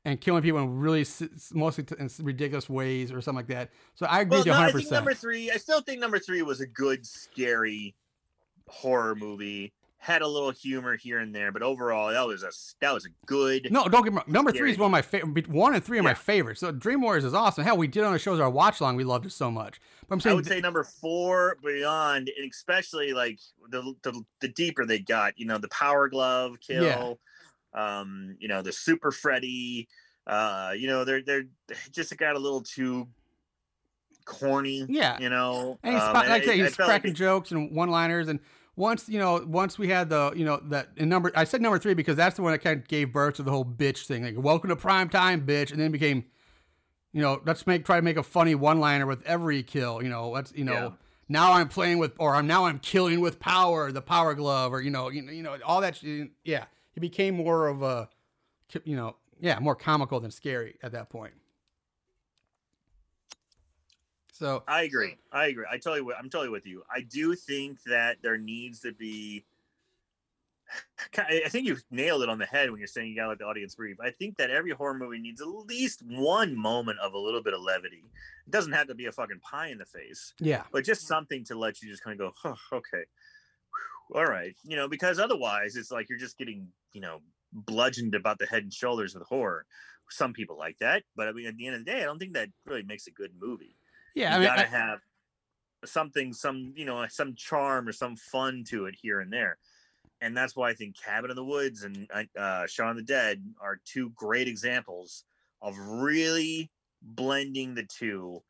and 0.05 0.21
killing 0.21 0.43
people 0.43 0.61
in 0.61 0.79
really 0.79 1.05
mostly 1.53 1.85
t- 1.85 1.95
in 1.99 2.11
ridiculous 2.23 2.69
ways 2.69 3.11
or 3.11 3.21
something 3.21 3.37
like 3.39 3.47
that. 3.49 3.71
So 3.95 4.07
I 4.07 4.21
agree 4.21 4.31
Well, 4.31 4.41
with 4.41 4.47
you 4.47 4.53
no, 4.53 4.59
100. 4.59 4.77
I 4.77 4.81
think 4.81 4.93
number 4.93 5.15
three. 5.15 5.51
I 5.51 5.57
still 5.57 5.81
think 5.81 6.01
number 6.01 6.19
three 6.19 6.43
was 6.43 6.61
a 6.61 6.67
good 6.67 7.07
scary 7.07 7.95
horror 8.69 9.15
movie. 9.15 9.73
Had 9.99 10.21
a 10.21 10.29
little 10.29 10.51
humor 10.51 10.97
here 10.99 11.21
and 11.21 11.35
there, 11.35 11.51
but 11.51 11.63
overall, 11.63 12.11
that 12.11 12.27
was 12.27 12.43
a 12.43 12.51
that 12.83 12.93
was 12.93 13.07
a 13.07 13.09
good. 13.25 13.73
No, 13.73 13.89
don't 13.89 14.03
get 14.05 14.13
me 14.13 14.17
wrong. 14.19 14.25
Number 14.27 14.53
three 14.53 14.71
is 14.71 14.77
one 14.77 14.89
of 14.89 14.93
my 14.93 15.01
favorite. 15.01 15.49
One 15.49 15.75
and 15.75 15.83
three 15.83 15.99
are 15.99 16.03
my 16.03 16.11
Yeah. 16.11 16.15
favorites. 16.15 16.61
So 16.61 16.71
Dream 16.73 17.01
Warriors 17.01 17.25
is 17.25 17.33
awesome. 17.33 17.65
Hell, 17.65 17.79
we 17.79 17.87
did 17.87 18.05
on 18.05 18.13
the 18.13 18.19
shows 18.19 18.39
our 18.39 18.51
watch 18.51 18.83
long. 18.83 18.97
We 18.97 19.05
loved 19.05 19.25
it 19.25 19.33
so 19.33 19.51
much. 19.51 19.81
But 20.07 20.17
I'm 20.17 20.19
I 20.21 20.23
saying, 20.25 20.37
would 20.37 20.45
say 20.47 20.61
number 20.61 20.85
four 20.85 21.57
beyond, 21.65 22.31
and 22.39 22.51
especially 22.51 23.15
like 23.15 23.39
the, 23.71 23.95
the 24.03 24.23
the 24.41 24.49
deeper 24.49 24.85
they 24.85 24.99
got. 24.99 25.39
You 25.39 25.47
know, 25.47 25.57
the 25.57 25.69
Power 25.69 26.11
Glove 26.11 26.57
kill. 26.61 27.19
Um, 27.75 28.37
you 28.39 28.49
know, 28.49 28.63
the 28.63 28.73
Super 28.73 29.11
Freddy. 29.11 29.89
Uh, 30.27 30.73
you 30.77 30.87
know, 30.87 31.05
they're 31.05 31.23
they're 31.23 31.45
just 31.91 32.17
got 32.17 32.37
a 32.37 32.39
little 32.39 32.63
too 32.63 33.09
corny. 34.25 34.87
yeah. 34.89 35.19
You 35.19 35.29
know, 35.29 35.79
And 35.83 35.95
he's 35.95 36.03
Um, 36.03 36.15
like 36.15 36.29
I 36.29 36.37
it- 36.39 36.45
say, 36.45 36.53
I 36.53 36.57
he's 36.65 36.75
felt 36.77 36.89
like 36.89 37.01
cracking 37.03 37.15
jokes 37.15 37.51
and 37.51 37.71
one-liners. 37.73 38.29
And 38.29 38.41
once 38.77 39.09
you 39.09 39.19
know, 39.19 39.45
once 39.47 39.79
we 39.79 39.89
had 39.89 40.09
the 40.09 40.33
you 40.35 40.45
know 40.45 40.61
that 40.65 40.89
in 40.97 41.09
number, 41.09 41.31
I 41.37 41.45
said 41.45 41.61
number 41.63 41.79
three 41.79 41.95
because 41.95 42.17
that's 42.17 42.37
the 42.37 42.43
one 42.43 42.53
that 42.53 42.59
kind 42.59 42.81
of 42.81 42.89
gave 42.89 43.13
birth 43.13 43.35
to 43.35 43.43
the 43.43 43.51
whole 43.51 43.65
bitch 43.65 44.07
thing. 44.07 44.25
Like, 44.25 44.35
welcome 44.37 44.71
to 44.71 44.77
prime 44.77 45.09
time, 45.09 45.47
bitch, 45.47 45.71
and 45.71 45.81
then 45.81 45.93
became, 45.93 46.25
you 47.13 47.23
know, 47.23 47.41
let's 47.47 47.67
make 47.67 47.85
try 47.85 47.97
to 47.97 48.03
make 48.03 48.17
a 48.17 48.23
funny 48.23 48.55
one-liner 48.55 49.07
with 49.07 49.23
every 49.27 49.63
kill. 49.63 50.03
You 50.03 50.09
know, 50.09 50.31
let's 50.31 50.53
you 50.55 50.65
know. 50.65 50.73
Yeah. 50.73 50.91
Now 51.27 51.53
I'm 51.53 51.69
playing 51.69 51.97
with, 51.99 52.13
or 52.19 52.35
I'm 52.35 52.47
now 52.47 52.67
I'm 52.67 52.79
killing 52.79 53.21
with 53.21 53.41
power, 53.41 53.91
the 53.93 54.03
power 54.03 54.35
glove, 54.35 54.73
or 54.75 54.83
you 54.83 54.91
know, 54.91 55.09
you 55.09 55.23
know, 55.23 55.33
you 55.33 55.43
know, 55.43 55.57
all 55.65 55.81
that. 55.81 56.03
Yeah, 56.45 56.65
he 56.95 57.01
became 57.01 57.37
more 57.37 57.67
of 57.67 57.83
a, 57.83 58.09
you 58.85 58.97
know, 58.97 59.17
yeah, 59.41 59.59
more 59.59 59.75
comical 59.75 60.21
than 60.21 60.31
scary 60.31 60.77
at 60.83 60.93
that 60.93 61.11
point. 61.11 61.35
So 64.33 64.65
I 64.67 64.83
agree. 64.83 65.17
I 65.31 65.47
agree. 65.47 65.65
I 65.71 65.79
totally. 65.79 66.13
I'm 66.19 66.29
totally 66.31 66.49
with 66.49 66.67
you. 66.67 66.83
I 66.91 67.03
do 67.03 67.35
think 67.35 67.83
that 67.85 68.17
there 68.23 68.37
needs 68.37 68.81
to 68.81 68.93
be. 68.93 69.45
I 71.17 71.49
think 71.49 71.67
you 71.69 71.77
nailed 71.91 72.23
it 72.23 72.29
on 72.29 72.39
the 72.39 72.47
head 72.47 72.71
when 72.71 72.81
you're 72.81 72.89
saying 72.89 73.11
you 73.11 73.17
gotta 73.17 73.29
let 73.29 73.39
the 73.39 73.45
audience 73.45 73.75
breathe. 73.77 73.99
I 74.03 74.11
think 74.11 74.37
that 74.39 74.51
every 74.51 74.73
horror 74.73 74.95
movie 74.95 75.19
needs 75.19 75.41
at 75.41 75.47
least 75.47 76.03
one 76.03 76.57
moment 76.57 76.99
of 76.99 77.13
a 77.13 77.19
little 77.19 77.43
bit 77.43 77.55
of 77.55 77.61
levity. 77.61 78.03
It 78.47 78.51
doesn't 78.51 78.73
have 78.73 78.89
to 78.89 78.95
be 78.95 79.07
a 79.07 79.13
fucking 79.13 79.41
pie 79.41 79.69
in 79.69 79.79
the 79.79 79.85
face, 79.85 80.35
yeah, 80.41 80.65
but 80.73 80.85
just 80.85 81.07
something 81.07 81.45
to 81.45 81.55
let 81.55 81.81
you 81.81 81.89
just 81.89 82.03
kind 82.03 82.21
of 82.21 82.27
go, 82.27 82.35
huh, 82.37 82.77
okay, 82.77 83.05
all 84.15 84.27
right, 84.27 84.55
you 84.65 84.77
know, 84.77 84.89
because 84.89 85.19
otherwise 85.19 85.77
it's 85.77 85.91
like 85.91 86.09
you're 86.09 86.19
just 86.19 86.39
getting, 86.39 86.69
you 86.93 87.01
know, 87.01 87.21
bludgeoned 87.53 88.15
about 88.15 88.39
the 88.39 88.47
head 88.47 88.65
and 88.65 88.73
shoulders 88.73 89.15
with 89.15 89.27
horror. 89.27 89.67
Some 90.11 90.33
people 90.33 90.59
like 90.59 90.77
that, 90.81 91.03
but 91.17 91.29
I 91.29 91.33
mean, 91.33 91.47
at 91.47 91.57
the 91.57 91.67
end 91.67 91.77
of 91.77 91.85
the 91.85 91.91
day, 91.91 92.03
I 92.03 92.05
don't 92.05 92.19
think 92.19 92.35
that 92.35 92.51
really 92.67 92.83
makes 92.83 93.07
a 93.07 93.11
good 93.11 93.33
movie 93.41 93.77
yeah. 94.15 94.31
you 94.31 94.37
I 94.37 94.39
mean, 94.39 94.49
gotta 94.49 94.63
I- 94.63 94.71
have 94.71 94.99
something, 95.85 96.33
some 96.33 96.73
you 96.77 96.85
know, 96.85 97.05
some 97.09 97.35
charm 97.35 97.89
or 97.89 97.93
some 97.93 98.17
fun 98.17 98.65
to 98.69 98.87
it 98.87 98.95
here 99.01 99.21
and 99.21 99.33
there, 99.33 99.59
and 100.21 100.37
that's 100.37 100.57
why 100.57 100.71
I 100.71 100.75
think 100.75 100.97
Cabin 101.01 101.31
in 101.31 101.37
the 101.37 101.45
Woods 101.45 101.83
and 101.83 102.09
uh, 102.39 102.67
Shaun 102.67 102.91
of 102.91 102.97
the 102.97 103.03
Dead 103.03 103.45
are 103.61 103.81
two 103.85 104.11
great 104.11 104.49
examples 104.49 105.25
of 105.61 105.77
really 105.79 106.71
blending 107.03 107.75
the 107.75 107.85
two, 107.85 108.43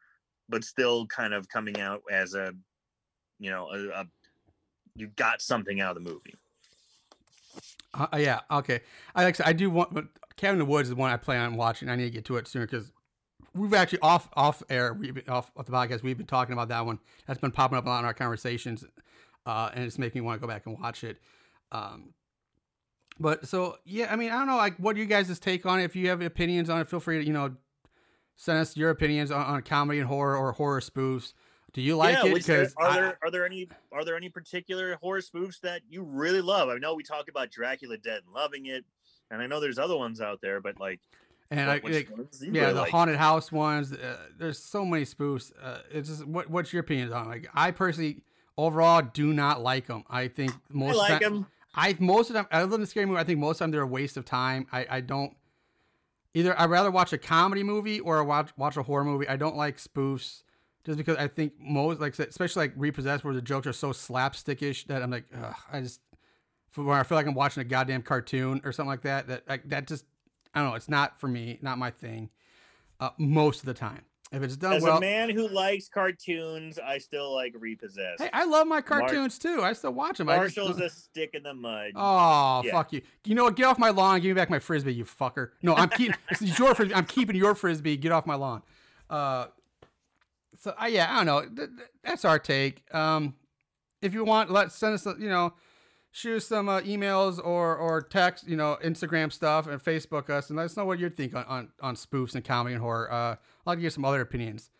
but 0.49 0.65
still 0.65 1.07
kind 1.07 1.35
of 1.35 1.49
coming 1.49 1.81
out 1.81 2.03
as 2.11 2.35
a, 2.35 2.53
you 3.39 3.51
know, 3.51 3.69
a, 3.71 4.01
a 4.01 4.07
you 4.97 5.09
got 5.09 5.43
something 5.43 5.81
out 5.81 5.97
of 5.97 6.03
the 6.03 6.11
movie. 6.11 6.35
Uh, 7.93 8.07
yeah, 8.17 8.41
okay. 8.51 8.81
I 9.15 9.25
like. 9.25 9.47
I 9.47 9.53
do 9.53 9.71
want, 9.71 9.93
Cabin 10.37 10.55
in 10.55 10.59
the 10.59 10.65
Woods 10.65 10.89
is 10.89 10.95
the 10.95 11.01
one 11.01 11.11
I 11.11 11.17
plan 11.17 11.43
on 11.43 11.57
watching. 11.57 11.89
I 11.89 11.97
need 11.97 12.05
to 12.05 12.11
get 12.11 12.25
to 12.27 12.37
it 12.37 12.49
sooner 12.49 12.67
because 12.67 12.93
we've 13.55 13.75
actually 13.75 14.01
off 14.01 14.29
off 14.35 14.63
air. 14.69 14.95
We've 14.95 15.15
been 15.15 15.29
off, 15.29 15.51
off 15.57 15.67
the 15.67 15.73
podcast. 15.73 16.03
We've 16.03 16.17
been 16.17 16.27
talking 16.27 16.53
about 16.53 16.69
that 16.69 16.85
one. 16.85 16.99
That's 17.27 17.41
been 17.41 17.53
popping 17.53 17.79
up 17.79 17.87
a 17.87 17.89
lot 17.89 18.01
in 18.01 18.05
our 18.05 18.15
conversations, 18.15 18.85
uh, 19.47 19.71
and 19.75 19.85
it's 19.85 19.99
making 19.99 20.23
me 20.23 20.27
want 20.27 20.41
to 20.41 20.47
go 20.47 20.53
back 20.53 20.67
and 20.67 20.79
watch 20.79 21.05
it. 21.05 21.19
Um, 21.71 22.15
but 23.21 23.47
so 23.47 23.79
yeah, 23.85 24.13
I 24.13 24.17
mean, 24.17 24.31
I 24.31 24.39
don't 24.39 24.49
know. 24.49 24.57
Like, 24.57 24.77
what 24.79 24.97
do 24.97 25.01
you 25.01 25.07
guys' 25.07 25.39
take 25.39 25.65
on 25.65 25.81
it? 25.81 25.85
If 25.85 25.95
you 25.95 26.09
have 26.09 26.21
opinions 26.21 26.69
on 26.69 26.81
it, 26.81 26.89
feel 26.89 27.01
free 27.01 27.21
to 27.21 27.25
you 27.25 27.33
know 27.33 27.55
send 28.37 28.59
us 28.59 28.77
your 28.77 28.91
opinions 28.91 29.31
on, 29.31 29.45
on 29.45 29.63
comedy 29.63 30.01
and 30.01 30.09
horror 30.09 30.37
or 30.37 30.53
horror 30.53 30.81
spoofs. 30.81 31.33
Do 31.75 31.83
you 31.83 31.97
like 31.97 32.15
yeah, 32.15 32.27
it? 32.27 32.33
which- 32.33 32.49
are 32.49 32.61
Because 32.61 32.75
I- 32.81 32.95
there 33.01 33.19
are 33.23 33.31
there 33.31 33.45
any 33.45 33.69
are 33.93 34.05
there 34.05 34.17
any 34.17 34.29
particular 34.31 34.97
horror 35.03 35.21
spoofs 35.21 35.61
that 35.61 35.83
you 35.89 36.03
really 36.03 36.41
love? 36.41 36.69
I 36.71 36.79
know 36.79 36.95
we 36.95 37.03
talk 37.03 37.29
about 37.29 37.51
Dracula 37.51 37.99
Dead 37.99 38.23
and 38.25 38.33
loving 38.33 38.67
it, 38.67 38.85
and 39.31 39.43
I 39.43 39.47
know 39.47 39.61
there's 39.61 39.79
other 39.79 39.97
ones 39.97 40.21
out 40.21 40.41
there, 40.41 40.61
but 40.61 40.79
like, 40.81 41.01
and 41.51 41.67
what- 41.67 41.85
I, 41.85 41.97
like, 41.97 42.17
ones 42.17 42.39
do 42.39 42.47
you 42.47 42.53
yeah, 42.53 42.61
really 42.63 42.75
the 42.75 42.81
like? 42.83 42.91
haunted 42.93 43.17
house 43.17 43.51
ones. 43.53 43.93
Uh, 43.93 44.17
there's 44.39 44.59
so 44.59 44.85
many 44.85 45.05
spoofs. 45.05 45.53
Uh, 45.61 45.79
it's 45.91 46.09
just 46.09 46.25
what 46.25 46.49
what's 46.49 46.73
your 46.73 46.81
opinions 46.81 47.13
on? 47.13 47.27
Like 47.29 47.49
I 47.55 47.73
personally, 47.73 48.23
overall, 48.57 49.03
do 49.03 49.33
not 49.35 49.61
like 49.61 49.87
them. 49.89 50.05
I 50.09 50.29
think 50.29 50.53
most 50.71 50.91
I 50.91 50.93
of 50.93 50.97
like 51.11 51.23
time, 51.23 51.33
them. 51.35 51.47
I 51.75 51.97
most 51.99 52.31
of 52.31 52.35
them 52.35 52.47
other 52.53 52.69
than 52.69 52.83
the 52.83 52.87
scary 52.87 53.07
movie, 53.07 53.19
I 53.19 53.25
think 53.25 53.41
most 53.41 53.57
of 53.57 53.59
them 53.65 53.73
they're 53.73 53.83
a 53.83 53.87
waste 53.87 54.17
of 54.17 54.25
time. 54.25 54.69
I 54.73 54.87
I 54.89 55.01
don't 55.01 55.35
either. 56.35 56.57
I'd 56.57 56.71
rather 56.71 56.93
watch 56.93 57.13
a 57.13 57.19
comedy 57.19 57.65
movie 57.65 57.99
or 57.99 58.23
watch 58.23 58.51
watch 58.57 58.77
a 58.77 58.85
horror 58.85 59.05
movie. 59.05 59.29
I 59.29 59.35
don't 59.35 59.57
like 59.57 59.79
spoofs. 59.79 60.43
Just 60.85 60.99
because 60.99 61.17
I 61.17 61.29
think 61.29 61.55
most, 61.59 62.01
like, 62.01 62.19
especially 62.19 62.65
like 62.65 62.73
repossessed, 62.77 63.25
where 63.25 63.33
the 63.35 63.41
jokes 63.41 63.67
are 63.67 63.73
so 63.73 63.91
slapstickish 63.91 64.87
that 64.89 65.03
I'm 65.03 65.11
like, 65.11 65.25
ugh, 65.43 65.55
I 65.73 65.81
just, 65.81 66.01
for 66.71 66.85
where 66.85 66.99
I 66.99 67.03
feel 67.05 67.17
like 67.17 67.27
I'm 67.27 67.35
watching 67.35 67.63
a 67.63 67.65
goddamn 67.65 68.03
cartoon 68.03 68.61
or 68.65 68.73
something 68.73 68.91
like 68.91 69.03
that. 69.03 69.29
That 69.29 69.49
like 69.49 69.69
that 69.71 69.87
just, 69.87 70.05
I 70.55 70.61
don't 70.61 70.71
know. 70.71 70.75
It's 70.77 70.89
not 70.89 71.19
for 71.19 71.27
me, 71.29 71.59
not 71.63 71.79
my 71.79 71.91
thing. 71.91 72.29
Uh, 73.01 73.11
most 73.19 73.61
of 73.61 73.67
the 73.67 73.75
time, 73.75 74.03
if 74.31 74.43
it's 74.43 74.57
done 74.57 74.75
As 74.75 74.83
well, 74.83 74.99
a 74.99 75.01
man 75.01 75.31
who 75.31 75.49
likes 75.49 75.89
cartoons, 75.89 76.79
I 76.79 76.99
still 76.99 77.33
like 77.35 77.55
Repossessed. 77.59 78.21
hey, 78.23 78.31
I 78.33 78.45
love 78.45 78.67
my 78.67 78.81
cartoons 78.81 79.39
too. 79.39 79.63
I 79.63 79.73
still 79.73 79.93
watch 79.93 80.19
them. 80.19 80.29
I 80.29 80.45
just 80.45 80.57
Marshall's 80.57 80.77
don't- 80.77 80.87
a 80.87 80.91
stick 80.91 81.31
in 81.35 81.45
the 81.45 81.55
mud. 81.55 81.93
Oh 81.97 82.63
Yeah. 82.65 82.73
fuck 82.73 82.93
you! 82.93 83.01
You 83.25 83.35
know 83.37 83.45
what? 83.45 83.57
Get 83.57 83.65
off 83.65 83.79
my 83.79 83.91
lawn. 83.91 84.21
Give 84.21 84.29
me 84.29 84.41
back 84.41 84.51
my 84.51 84.59
frisbee, 84.59 84.93
you 84.95 85.05
fucker. 85.07 85.51
No, 85.63 85.75
I'm 85.75 85.89
keeping. 85.89 86.17
it's 86.31 86.59
your 86.59 86.75
frisbee. 86.75 86.95
I'm 86.95 87.07
keeping 87.07 87.37
your 87.37 87.55
frisbee. 87.55 87.97
Get 87.97 88.13
off 88.13 88.27
my 88.27 88.35
lawn. 88.35 88.63
Uh, 89.09 89.47
so 90.65 90.75
I 90.79 90.89
yeah, 90.89 91.13
I 91.13 91.17
don't 91.23 91.27
know. 91.27 91.41
Th- 91.43 91.69
th- 91.77 91.89
that's 92.03 92.25
our 92.25 92.39
take. 92.39 92.83
Um, 92.95 93.35
if 94.01 94.15
you 94.15 94.25
want, 94.25 94.51
let 94.51 94.73
send 94.73 94.95
us. 94.95 95.05
You 95.05 95.29
know, 95.29 95.53
shoot 96.11 96.41
some 96.41 96.71
uh, 96.71 96.81
emails 96.81 97.39
or 97.39 97.77
or 97.77 98.01
text. 98.01 98.49
You 98.49 98.57
know, 98.57 98.79
Instagram 98.83 99.31
stuff 99.31 99.67
and 99.67 99.79
Facebook 99.83 100.31
us, 100.31 100.49
and 100.49 100.57
let 100.57 100.65
us 100.65 100.77
know 100.79 100.87
what 100.87 100.99
you 100.99 101.11
think 101.11 101.35
on 101.35 101.45
on, 101.45 101.69
on 101.83 101.97
spoofs 101.97 102.35
and 102.35 102.43
comedy 102.43 102.75
and 102.75 102.83
horror. 102.83 103.13
Uh, 103.13 103.37
like 103.67 103.77
to 103.77 103.83
get 103.83 103.93
some 103.93 104.07
other 104.07 104.23
opinions. 104.23 104.71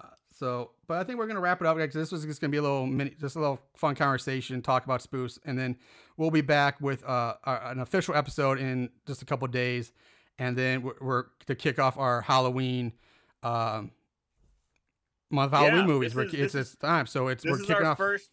Uh, 0.00 0.06
So, 0.32 0.70
but 0.86 0.98
I 0.98 1.04
think 1.04 1.18
we're 1.18 1.26
gonna 1.26 1.40
wrap 1.40 1.60
it 1.60 1.66
up 1.66 1.76
because 1.76 1.92
this 1.92 2.12
was 2.12 2.24
just 2.24 2.40
gonna 2.40 2.52
be 2.52 2.58
a 2.58 2.62
little 2.62 2.86
mini, 2.86 3.16
just 3.20 3.34
a 3.34 3.40
little 3.40 3.60
fun 3.74 3.96
conversation, 3.96 4.62
talk 4.62 4.84
about 4.84 5.02
spoofs, 5.02 5.40
and 5.44 5.58
then 5.58 5.76
we'll 6.16 6.30
be 6.30 6.40
back 6.40 6.80
with 6.80 7.04
uh, 7.04 7.34
our, 7.42 7.64
an 7.72 7.80
official 7.80 8.14
episode 8.14 8.60
in 8.60 8.90
just 9.08 9.22
a 9.22 9.24
couple 9.24 9.48
days, 9.48 9.90
and 10.38 10.56
then 10.56 10.82
we're, 10.82 10.94
we're 11.00 11.24
to 11.46 11.56
kick 11.56 11.80
off 11.80 11.98
our 11.98 12.20
Halloween. 12.20 12.92
Um, 13.42 13.90
month 15.32 15.52
of 15.52 15.60
Yeah, 15.60 15.68
Halloween 15.70 15.86
movies. 15.86 16.14
We're, 16.14 16.24
is- 16.24 16.34
it's 16.34 16.52
this 16.52 16.74
time, 16.76 17.06
so 17.06 17.28
it's 17.28 17.44
we're 17.44 17.58
kicking 17.58 17.76
our 17.76 17.84
off. 17.86 17.96
first, 17.98 18.30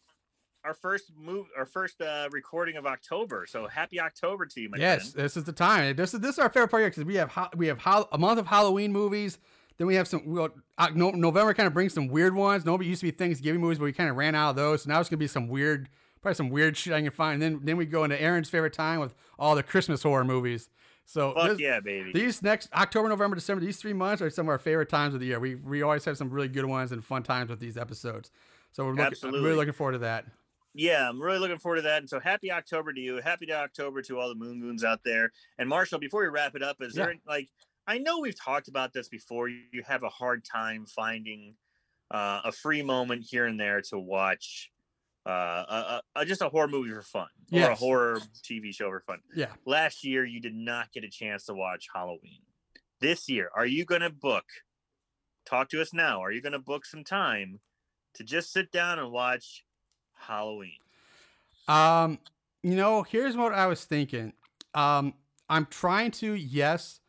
our 0.64 0.74
first 0.74 1.12
move, 1.18 1.48
our 1.58 1.66
first 1.66 2.02
uh, 2.02 2.28
recording 2.32 2.76
of 2.78 2.86
October. 2.86 3.46
So 3.50 3.68
happy 3.68 4.00
October 4.00 4.46
to 4.46 4.62
you, 4.62 4.70
my 4.70 4.78
Yes, 4.78 5.12
friend. 5.14 5.26
this 5.26 5.38
is 5.38 5.44
the 5.46 5.54
time. 5.54 5.96
This 5.96 6.14
is 6.14 6.20
this 6.20 6.34
is 6.34 6.40
our 6.40 6.50
favorite 6.50 6.70
part 6.70 6.84
because 6.86 7.06
we 7.06 7.16
have 7.16 7.30
ho- 7.30 7.50
we 7.56 7.68
have 7.68 7.80
ho- 7.80 8.08
a 8.12 8.18
month 8.18 8.40
of 8.40 8.48
Halloween 8.48 8.92
movies. 8.92 9.38
Then 9.78 9.88
we 9.88 9.96
have 9.96 10.08
some. 10.10 10.24
We'll, 10.26 10.50
uh, 10.78 10.90
no, 10.94 11.12
November 11.12 11.54
kind 11.54 11.66
of 11.68 11.74
brings 11.74 11.94
some 11.94 12.10
weird 12.10 12.36
ones. 12.36 12.66
Nobody 12.66 12.90
used 12.90 13.00
to 13.00 13.08
be 13.08 13.12
Thanksgiving 13.12 13.62
movies, 13.62 13.78
but 13.80 13.86
we 13.86 13.94
kind 13.94 14.10
of 14.10 14.18
ran 14.18 14.36
out 14.36 14.50
of 14.52 14.56
those. 14.58 14.84
So 14.84 14.90
now 14.90 15.00
it's 15.00 15.08
gonna 15.10 15.18
be 15.18 15.28
some 15.28 15.48
weird, 15.48 15.88
probably 16.22 16.36
some 16.36 16.50
weird 16.50 16.76
shit 16.76 16.92
I 16.92 17.02
can 17.02 17.12
find. 17.12 17.42
And 17.42 17.56
then 17.56 17.62
then 17.66 17.78
we 17.78 17.86
go 17.86 18.04
into 18.04 18.22
Aaron's 18.22 18.50
favorite 18.50 18.74
time 18.74 19.00
with 19.00 19.16
all 19.40 19.56
the 19.56 19.64
Christmas 19.64 20.04
horror 20.04 20.26
movies. 20.26 20.70
So 21.10 21.34
Fuck 21.34 21.48
this- 21.50 21.60
yeah, 21.60 21.80
baby. 21.80 22.12
these 22.14 22.44
next 22.44 22.70
October, 22.72 23.10
November, 23.10 23.34
December, 23.36 23.66
these 23.66 23.78
three 23.78 23.94
months 23.94 24.22
are 24.22 24.30
some 24.30 24.46
of 24.46 24.50
our 24.50 24.60
favorite 24.60 24.90
times 24.90 25.16
of 25.16 25.20
the 25.20 25.26
year. 25.26 25.40
We 25.40 25.56
we 25.56 25.82
always 25.82 26.06
have 26.06 26.18
some 26.18 26.30
really 26.30 26.48
good 26.48 26.66
ones 26.66 26.92
and 26.92 27.04
fun 27.04 27.24
times 27.24 27.50
with 27.50 27.60
these 27.60 27.78
episodes. 27.78 28.30
So 28.74 28.86
we're 28.86 28.94
looking, 28.94 29.32
really 29.32 29.56
looking 29.56 29.74
forward 29.74 29.94
to 29.94 29.98
that. 30.00 30.26
yeah, 30.76 31.10
I'm 31.10 31.20
really 31.20 31.40
looking 31.40 31.58
forward 31.58 31.78
to 31.78 31.82
that. 31.82 31.98
And 31.98 32.08
so 32.08 32.20
happy 32.20 32.52
October 32.52 32.94
to 32.94 33.02
you. 33.02 33.16
Happy 33.22 33.48
to 33.48 33.54
October 33.54 34.04
to 34.04 34.20
all 34.20 34.30
the 34.30 34.36
moon 34.36 34.60
moons 34.60 34.84
out 34.84 35.04
there. 35.04 35.32
And 35.58 35.68
Marshall, 35.68 35.98
before 35.98 36.22
we 36.22 36.28
wrap 36.28 36.54
it 36.56 36.62
up, 36.62 36.78
is 36.80 36.96
Yeah. 36.96 37.06
there 37.06 37.16
like 37.28 37.50
I 37.88 37.98
know 37.98 38.20
we've 38.20 38.40
talked 38.40 38.68
about 38.68 38.94
this 38.94 39.10
before. 39.10 39.50
You 39.50 39.82
have 39.88 40.04
a 40.04 40.10
hard 40.10 40.46
time 40.46 40.86
finding 40.86 41.56
uh, 42.12 42.42
a 42.46 42.52
free 42.52 42.84
moment 42.84 43.24
here 43.28 43.48
and 43.48 43.60
there 43.60 43.82
to 43.82 43.98
watch 43.98 44.72
uh, 45.30 46.02
a, 46.16 46.22
a, 46.22 46.26
just 46.26 46.42
a 46.42 46.50
horror 46.50 46.68
movie 46.68 46.92
for 46.92 47.02
fun 47.02 47.28
or 47.52 47.62
a 47.62 47.76
horror 47.76 48.20
TV 48.44 48.74
show 48.74 48.90
for 48.90 49.02
fun. 49.02 49.20
Yeah. 49.36 49.48
Last 49.66 50.04
year, 50.04 50.26
you 50.26 50.40
did 50.40 50.56
not 50.56 50.92
get 50.92 51.04
a 51.04 51.10
chance 51.10 51.46
to 51.46 51.54
watch 51.54 51.88
Halloween. 51.94 52.42
This 53.00 53.30
year, 53.30 53.50
are 53.56 53.66
you 53.66 53.86
going 53.86 54.02
to 54.02 54.10
book? 54.10 54.46
Talk 55.46 55.70
to 55.70 55.82
us 55.82 55.94
now. 55.94 56.22
Are 56.22 56.32
you 56.32 56.42
going 56.42 56.54
to 56.54 56.60
book 56.60 56.86
some 56.86 57.04
time 57.04 57.60
to 58.16 58.24
just 58.24 58.52
sit 58.52 58.72
down 58.72 59.00
and 59.00 59.12
watch 59.12 59.64
Halloween? 60.14 60.80
Um, 61.68 62.20
you 62.62 62.76
know, 62.76 63.04
here's 63.04 63.38
what 63.38 63.54
I 63.54 63.68
was 63.68 63.86
thinking. 63.86 64.34
Um, 64.74 65.14
I'm 65.50 65.66
trying 65.68 66.12
to 66.12 66.34
yes. 66.34 67.00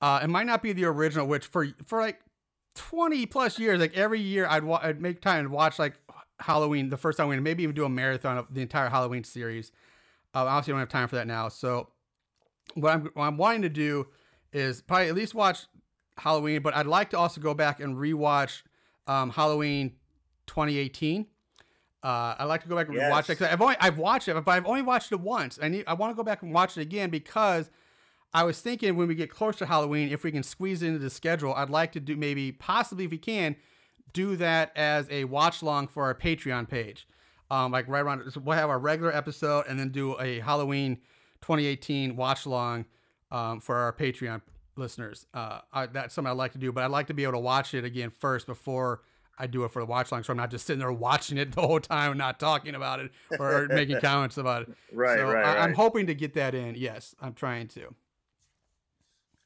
Uh, 0.00 0.20
it 0.22 0.28
might 0.28 0.46
not 0.46 0.62
be 0.62 0.72
the 0.72 0.84
original, 0.84 1.26
which 1.26 1.46
for 1.46 1.68
for 1.86 2.00
like 2.00 2.20
20 2.74 3.26
plus 3.26 3.58
years, 3.58 3.80
like 3.80 3.96
every 3.96 4.20
year 4.20 4.46
I'd 4.46 4.64
wa- 4.64 4.80
I'd 4.82 5.00
make 5.00 5.20
time 5.20 5.44
to 5.44 5.50
watch 5.50 5.78
like 5.78 5.94
Halloween, 6.42 6.90
the 6.90 6.96
first 6.96 7.18
Halloween, 7.18 7.42
maybe 7.42 7.62
even 7.62 7.74
do 7.74 7.84
a 7.84 7.88
marathon 7.88 8.38
of 8.38 8.46
the 8.52 8.60
entire 8.62 8.88
Halloween 8.88 9.24
series. 9.24 9.72
Uh, 10.34 10.44
obviously, 10.46 10.72
I 10.72 10.74
don't 10.74 10.80
have 10.80 10.88
time 10.88 11.08
for 11.08 11.16
that 11.16 11.26
now. 11.26 11.48
So, 11.48 11.88
what 12.74 12.92
I'm 12.92 13.02
what 13.14 13.24
I'm 13.24 13.36
wanting 13.36 13.62
to 13.62 13.68
do 13.68 14.06
is 14.52 14.82
probably 14.82 15.08
at 15.08 15.14
least 15.14 15.34
watch 15.34 15.66
Halloween, 16.18 16.62
but 16.62 16.74
I'd 16.74 16.86
like 16.86 17.10
to 17.10 17.18
also 17.18 17.40
go 17.40 17.54
back 17.54 17.80
and 17.80 17.96
rewatch 17.96 18.62
um, 19.06 19.30
Halloween 19.30 19.96
2018. 20.46 21.26
Uh, 22.02 22.34
I'd 22.38 22.44
like 22.44 22.62
to 22.62 22.68
go 22.68 22.74
back 22.76 22.88
and 22.88 22.96
Yes. 22.96 23.10
watch 23.10 23.30
it 23.30 23.36
'cause 23.38 23.48
I've 23.48 23.60
only 23.62 23.76
I've 23.80 23.98
watched 23.98 24.26
it, 24.28 24.34
but 24.44 24.50
I've 24.50 24.66
only 24.66 24.82
watched 24.82 25.12
it 25.12 25.20
once. 25.20 25.58
I 25.62 25.68
need 25.68 25.84
I 25.86 25.94
want 25.94 26.10
to 26.12 26.16
go 26.16 26.22
back 26.24 26.42
and 26.42 26.52
watch 26.52 26.76
it 26.76 26.80
again 26.82 27.10
because 27.10 27.70
I 28.34 28.44
was 28.44 28.60
thinking 28.60 28.96
when 28.96 29.06
we 29.08 29.14
get 29.14 29.30
closer 29.30 29.60
to 29.60 29.66
Halloween, 29.66 30.08
if 30.10 30.24
we 30.24 30.32
can 30.32 30.42
squeeze 30.42 30.82
it 30.82 30.86
into 30.88 30.98
the 30.98 31.10
schedule, 31.10 31.54
I'd 31.54 31.70
like 31.70 31.92
to 31.92 32.00
do 32.00 32.16
maybe 32.16 32.50
possibly 32.50 33.04
if 33.04 33.10
we 33.10 33.18
can 33.18 33.56
do 34.12 34.36
that 34.36 34.72
as 34.76 35.08
a 35.10 35.24
watch 35.24 35.62
long 35.62 35.86
for 35.86 36.04
our 36.04 36.14
Patreon 36.14 36.68
page. 36.68 37.06
Um, 37.50 37.70
like 37.70 37.86
right 37.86 38.00
around, 38.00 38.30
so 38.32 38.40
we'll 38.40 38.56
have 38.56 38.70
our 38.70 38.78
regular 38.78 39.14
episode 39.14 39.66
and 39.68 39.78
then 39.78 39.90
do 39.90 40.18
a 40.18 40.40
Halloween 40.40 40.96
2018 41.42 42.16
watch 42.16 42.46
long 42.46 42.86
um, 43.30 43.60
for 43.60 43.76
our 43.76 43.92
Patreon 43.92 44.40
listeners. 44.76 45.26
Uh, 45.34 45.60
I, 45.72 45.86
that's 45.86 46.14
something 46.14 46.30
I'd 46.30 46.36
like 46.36 46.52
to 46.52 46.58
do, 46.58 46.72
but 46.72 46.82
I'd 46.84 46.90
like 46.90 47.08
to 47.08 47.14
be 47.14 47.24
able 47.24 47.34
to 47.34 47.40
watch 47.40 47.74
it 47.74 47.84
again 47.84 48.10
first 48.10 48.46
before 48.46 49.02
I 49.38 49.46
do 49.46 49.64
it 49.64 49.70
for 49.70 49.80
the 49.82 49.86
watch 49.86 50.12
long, 50.12 50.22
so 50.22 50.30
I'm 50.32 50.36
not 50.36 50.50
just 50.50 50.66
sitting 50.66 50.78
there 50.78 50.92
watching 50.92 51.38
it 51.38 51.52
the 51.54 51.62
whole 51.62 51.80
time 51.80 52.16
not 52.16 52.38
talking 52.38 52.74
about 52.74 53.00
it 53.00 53.10
or 53.38 53.66
making 53.70 54.00
comments 54.00 54.38
about 54.38 54.62
it. 54.62 54.68
Right, 54.92 55.18
so 55.18 55.32
right, 55.32 55.44
I, 55.44 55.60
I'm 55.60 55.74
hoping 55.74 56.06
to 56.06 56.14
get 56.14 56.34
that 56.34 56.54
in. 56.54 56.74
Yes, 56.76 57.14
I'm 57.20 57.34
trying 57.34 57.68
to. 57.68 57.94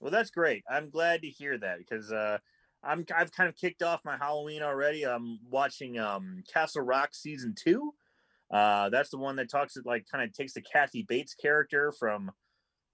Well, 0.01 0.11
that's 0.11 0.31
great. 0.31 0.63
I'm 0.71 0.91
glad 0.91 1.23
to 1.23 1.29
hear 1.29 1.57
that 1.59 1.79
because 1.79 2.13
uh, 2.13 2.39
I'm 2.87 3.05
I've 3.15 3.33
kind 3.33 3.49
of 3.49 3.57
kicked 3.57 3.83
off 3.83 4.05
my 4.05 4.17
Halloween 4.17 4.63
already. 4.63 5.05
I'm 5.05 5.39
watching 5.51 5.99
um, 5.99 6.43
Castle 6.53 6.83
Rock 6.83 7.11
season 7.15 7.55
two. 7.57 7.95
Uh, 8.51 8.89
that's 8.91 9.11
the 9.11 9.19
one 9.19 9.37
that 9.37 9.51
talks 9.51 9.77
it 9.77 9.85
like 9.85 10.07
kind 10.11 10.23
of 10.25 10.33
takes 10.33 10.53
the 10.55 10.61
Kathy 10.63 11.03
Bates 11.03 11.35
character 11.35 11.93
from 11.99 12.31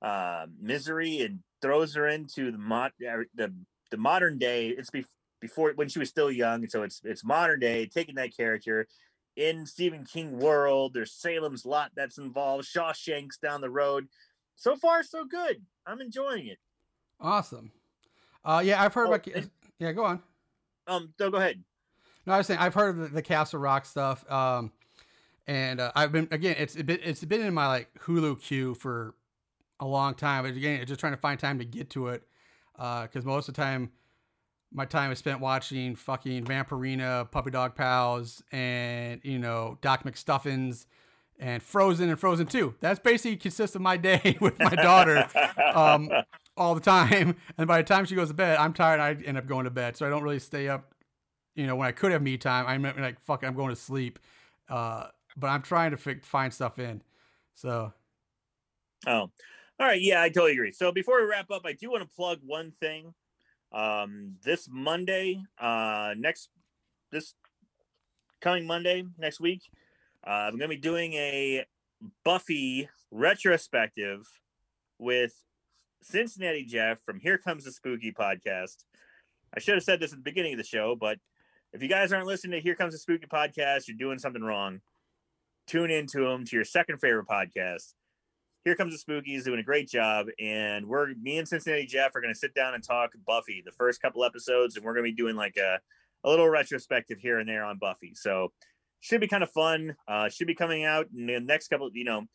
uh, 0.00 0.46
Misery 0.60 1.20
and 1.20 1.40
throws 1.60 1.94
her 1.94 2.08
into 2.08 2.50
the 2.50 2.58
mod 2.58 2.92
uh, 3.06 3.18
the 3.34 3.52
the 3.90 3.96
modern 3.96 4.38
day. 4.38 4.68
It's 4.68 4.90
be- 4.90 5.04
before 5.40 5.72
when 5.74 5.88
she 5.88 5.98
was 5.98 6.08
still 6.08 6.30
young, 6.30 6.66
so 6.68 6.82
it's 6.82 7.00
it's 7.04 7.24
modern 7.24 7.60
day 7.60 7.86
taking 7.86 8.14
that 8.14 8.34
character 8.36 8.86
in 9.36 9.66
Stephen 9.66 10.04
King 10.04 10.38
world. 10.38 10.94
There's 10.94 11.12
Salem's 11.12 11.66
Lot 11.66 11.90
that's 11.94 12.18
involved. 12.18 12.64
Shawshanks 12.66 13.38
down 13.42 13.60
the 13.60 13.70
road. 13.70 14.08
So 14.56 14.76
far, 14.76 15.02
so 15.02 15.24
good. 15.24 15.62
I'm 15.86 16.00
enjoying 16.00 16.46
it. 16.46 16.58
Awesome. 17.20 17.72
Uh, 18.44 18.62
yeah, 18.64 18.82
I've 18.82 18.94
heard 18.94 19.08
Oh, 19.08 19.14
about. 19.14 19.44
Yeah, 19.82 19.90
go 19.90 20.04
on. 20.04 20.22
Um, 20.86 21.12
so 21.18 21.28
go 21.28 21.38
ahead. 21.38 21.62
No, 22.24 22.34
I 22.34 22.38
was 22.38 22.46
saying 22.46 22.60
I've 22.60 22.74
heard 22.74 22.90
of 22.90 22.98
the, 22.98 23.08
the 23.08 23.22
Castle 23.22 23.58
Rock 23.58 23.84
stuff, 23.84 24.30
um, 24.30 24.70
and 25.48 25.80
uh, 25.80 25.90
I've 25.96 26.12
been 26.12 26.28
again. 26.30 26.54
It's 26.56 26.76
been 26.76 27.00
it's 27.02 27.24
been 27.24 27.40
in 27.40 27.52
my 27.52 27.66
like 27.66 27.88
Hulu 28.04 28.40
queue 28.40 28.74
for 28.74 29.16
a 29.80 29.86
long 29.86 30.14
time. 30.14 30.44
But 30.44 30.52
again, 30.52 30.80
it's 30.80 30.88
just 30.88 31.00
trying 31.00 31.14
to 31.14 31.20
find 31.20 31.38
time 31.40 31.58
to 31.58 31.64
get 31.64 31.90
to 31.90 32.08
it 32.08 32.22
because 32.74 33.24
most 33.24 33.48
of 33.48 33.54
the 33.54 33.60
time, 33.60 33.90
my 34.72 34.84
time 34.84 35.10
is 35.10 35.18
spent 35.18 35.40
watching 35.40 35.96
fucking 35.96 36.44
Vampirina, 36.44 37.28
Puppy 37.32 37.50
Dog 37.50 37.74
Pals, 37.74 38.40
and 38.52 39.20
you 39.24 39.40
know 39.40 39.78
Doc 39.80 40.04
McStuffins, 40.04 40.86
and 41.40 41.60
Frozen 41.60 42.08
and 42.08 42.20
Frozen 42.20 42.46
Two. 42.46 42.76
That's 42.80 43.00
basically 43.00 43.36
consists 43.36 43.74
of 43.74 43.82
my 43.82 43.96
day 43.96 44.36
with 44.40 44.60
my 44.60 44.76
daughter. 44.76 45.28
um, 45.74 46.08
all 46.56 46.74
the 46.74 46.80
time. 46.80 47.36
And 47.58 47.66
by 47.66 47.82
the 47.82 47.88
time 47.88 48.04
she 48.04 48.14
goes 48.14 48.28
to 48.28 48.34
bed, 48.34 48.58
I'm 48.58 48.72
tired. 48.72 49.00
I 49.00 49.22
end 49.24 49.38
up 49.38 49.46
going 49.46 49.64
to 49.64 49.70
bed, 49.70 49.96
so 49.96 50.06
I 50.06 50.10
don't 50.10 50.22
really 50.22 50.38
stay 50.38 50.68
up. 50.68 50.94
You 51.54 51.66
know, 51.66 51.76
when 51.76 51.86
I 51.86 51.92
could 51.92 52.12
have 52.12 52.22
me 52.22 52.38
time, 52.38 52.66
I'm 52.66 52.82
like, 52.82 53.20
fuck, 53.20 53.44
I'm 53.44 53.54
going 53.54 53.70
to 53.70 53.76
sleep. 53.76 54.18
Uh, 54.68 55.08
but 55.36 55.48
I'm 55.48 55.62
trying 55.62 55.90
to 55.90 55.96
fi- 55.96 56.20
find 56.22 56.52
stuff 56.52 56.78
in. 56.78 57.02
So 57.54 57.92
Oh, 59.06 59.20
all 59.20 59.30
right. 59.80 60.00
Yeah, 60.00 60.22
I 60.22 60.28
totally 60.28 60.52
agree. 60.52 60.72
So 60.72 60.92
before 60.92 61.20
we 61.20 61.28
wrap 61.28 61.50
up, 61.50 61.62
I 61.64 61.72
do 61.72 61.90
want 61.90 62.08
to 62.08 62.14
plug 62.14 62.38
one 62.44 62.72
thing. 62.80 63.14
Um, 63.72 64.36
this 64.44 64.68
Monday, 64.70 65.42
uh, 65.58 66.14
next 66.16 66.50
this 67.10 67.34
coming 68.40 68.66
Monday 68.66 69.04
next 69.18 69.40
week, 69.40 69.62
uh, 70.26 70.30
I'm 70.30 70.58
gonna 70.58 70.68
be 70.68 70.76
doing 70.76 71.14
a 71.14 71.64
Buffy 72.24 72.88
retrospective 73.10 74.28
with 74.98 75.34
Cincinnati 76.02 76.64
Jeff 76.64 76.98
from 77.04 77.20
Here 77.20 77.38
Comes 77.38 77.64
the 77.64 77.72
Spooky 77.72 78.12
podcast. 78.12 78.84
I 79.56 79.60
should 79.60 79.74
have 79.74 79.84
said 79.84 80.00
this 80.00 80.12
at 80.12 80.18
the 80.18 80.22
beginning 80.22 80.54
of 80.54 80.58
the 80.58 80.64
show, 80.64 80.96
but 80.98 81.18
if 81.72 81.82
you 81.82 81.88
guys 81.88 82.12
aren't 82.12 82.26
listening 82.26 82.58
to 82.58 82.62
Here 82.62 82.74
Comes 82.74 82.92
the 82.92 82.98
Spooky 82.98 83.26
podcast, 83.26 83.88
you're 83.88 83.96
doing 83.96 84.18
something 84.18 84.42
wrong. 84.42 84.80
Tune 85.66 85.90
into 85.90 86.28
them 86.28 86.44
to 86.44 86.56
your 86.56 86.64
second 86.64 86.98
favorite 86.98 87.26
podcast. 87.26 87.94
Here 88.64 88.76
comes 88.76 88.94
the 89.04 89.12
Spookies 89.12 89.44
doing 89.44 89.58
a 89.58 89.64
great 89.64 89.88
job, 89.88 90.26
and 90.38 90.86
we're 90.86 91.14
me 91.14 91.38
and 91.38 91.48
Cincinnati 91.48 91.86
Jeff 91.86 92.14
are 92.14 92.20
going 92.20 92.32
to 92.32 92.38
sit 92.38 92.54
down 92.54 92.74
and 92.74 92.82
talk 92.82 93.12
Buffy 93.26 93.62
the 93.64 93.72
first 93.72 94.00
couple 94.00 94.24
episodes, 94.24 94.76
and 94.76 94.84
we're 94.84 94.94
going 94.94 95.04
to 95.04 95.10
be 95.10 95.16
doing 95.16 95.34
like 95.34 95.56
a 95.56 95.80
a 96.24 96.30
little 96.30 96.48
retrospective 96.48 97.18
here 97.18 97.40
and 97.40 97.48
there 97.48 97.64
on 97.64 97.78
Buffy. 97.78 98.12
So 98.14 98.52
should 99.00 99.20
be 99.20 99.26
kind 99.26 99.42
of 99.42 99.50
fun. 99.50 99.96
Uh, 100.06 100.28
should 100.28 100.46
be 100.46 100.54
coming 100.54 100.84
out 100.84 101.08
in 101.16 101.26
the 101.26 101.40
next 101.40 101.68
couple. 101.68 101.90
You 101.92 102.04
know, 102.04 102.26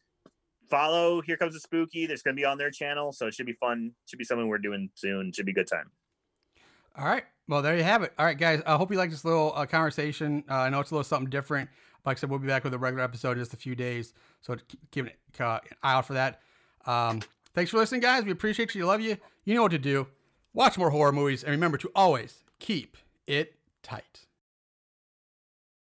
follow 0.70 1.22
Here 1.22 1.38
Comes 1.38 1.54
the 1.54 1.60
Spooky. 1.60 2.06
That's 2.06 2.22
going 2.22 2.36
to 2.36 2.40
be 2.40 2.46
on 2.46 2.58
their 2.58 2.72
channel, 2.72 3.12
so 3.12 3.28
it 3.28 3.34
should 3.34 3.46
be 3.46 3.54
fun. 3.54 3.92
Should 4.06 4.20
be 4.20 4.26
something 4.26 4.48
we're 4.48 4.58
doing 4.58 4.90
soon. 4.96 5.32
Should 5.32 5.46
be 5.46 5.52
a 5.52 5.56
good 5.56 5.68
time. 5.68 5.92
All 6.98 7.06
right. 7.06 7.24
Well, 7.48 7.62
there 7.62 7.78
you 7.78 7.84
have 7.84 8.04
it. 8.04 8.14
All 8.18 8.26
right, 8.26 8.38
guys. 8.38 8.62
I 8.66 8.76
hope 8.76 8.92
you 8.92 8.98
like 8.98 9.10
this 9.10 9.24
little 9.24 9.54
uh, 9.56 9.66
conversation. 9.66 10.44
Uh, 10.50 10.56
I 10.56 10.70
know 10.70 10.80
it's 10.80 10.92
a 10.92 10.96
little 10.96 11.04
something 11.04 11.30
different. 11.30 11.70
Like 12.06 12.18
I 12.18 12.20
said, 12.20 12.30
we'll 12.30 12.40
be 12.40 12.48
back 12.48 12.64
with 12.64 12.74
a 12.74 12.78
regular 12.78 13.04
episode 13.04 13.34
in 13.34 13.40
just 13.40 13.54
a 13.54 13.58
few 13.58 13.76
days. 13.76 14.14
So 14.42 14.56
keep 14.68 14.92
keep 14.92 15.06
an 15.06 15.12
uh, 15.40 15.60
eye 15.84 15.94
out 15.94 16.06
for 16.06 16.14
that. 16.14 16.42
Um, 16.86 17.22
thanks 17.54 17.72
for 17.72 17.78
listening, 17.78 18.02
guys. 18.02 18.24
We 18.24 18.32
appreciate 18.32 18.74
you. 18.76 18.86
Love 18.86 19.02
you. 19.02 19.18
You 19.46 19.56
know 19.56 19.64
what 19.64 19.72
to 19.72 19.78
do. 19.78 20.08
Watch 20.54 20.78
more 20.78 20.90
horror 20.90 21.12
movies. 21.12 21.44
And 21.44 21.52
remember 21.52 21.78
to 21.78 21.92
always 21.96 22.44
keep 22.60 22.98
it 23.28 23.56
tight. 23.84 24.27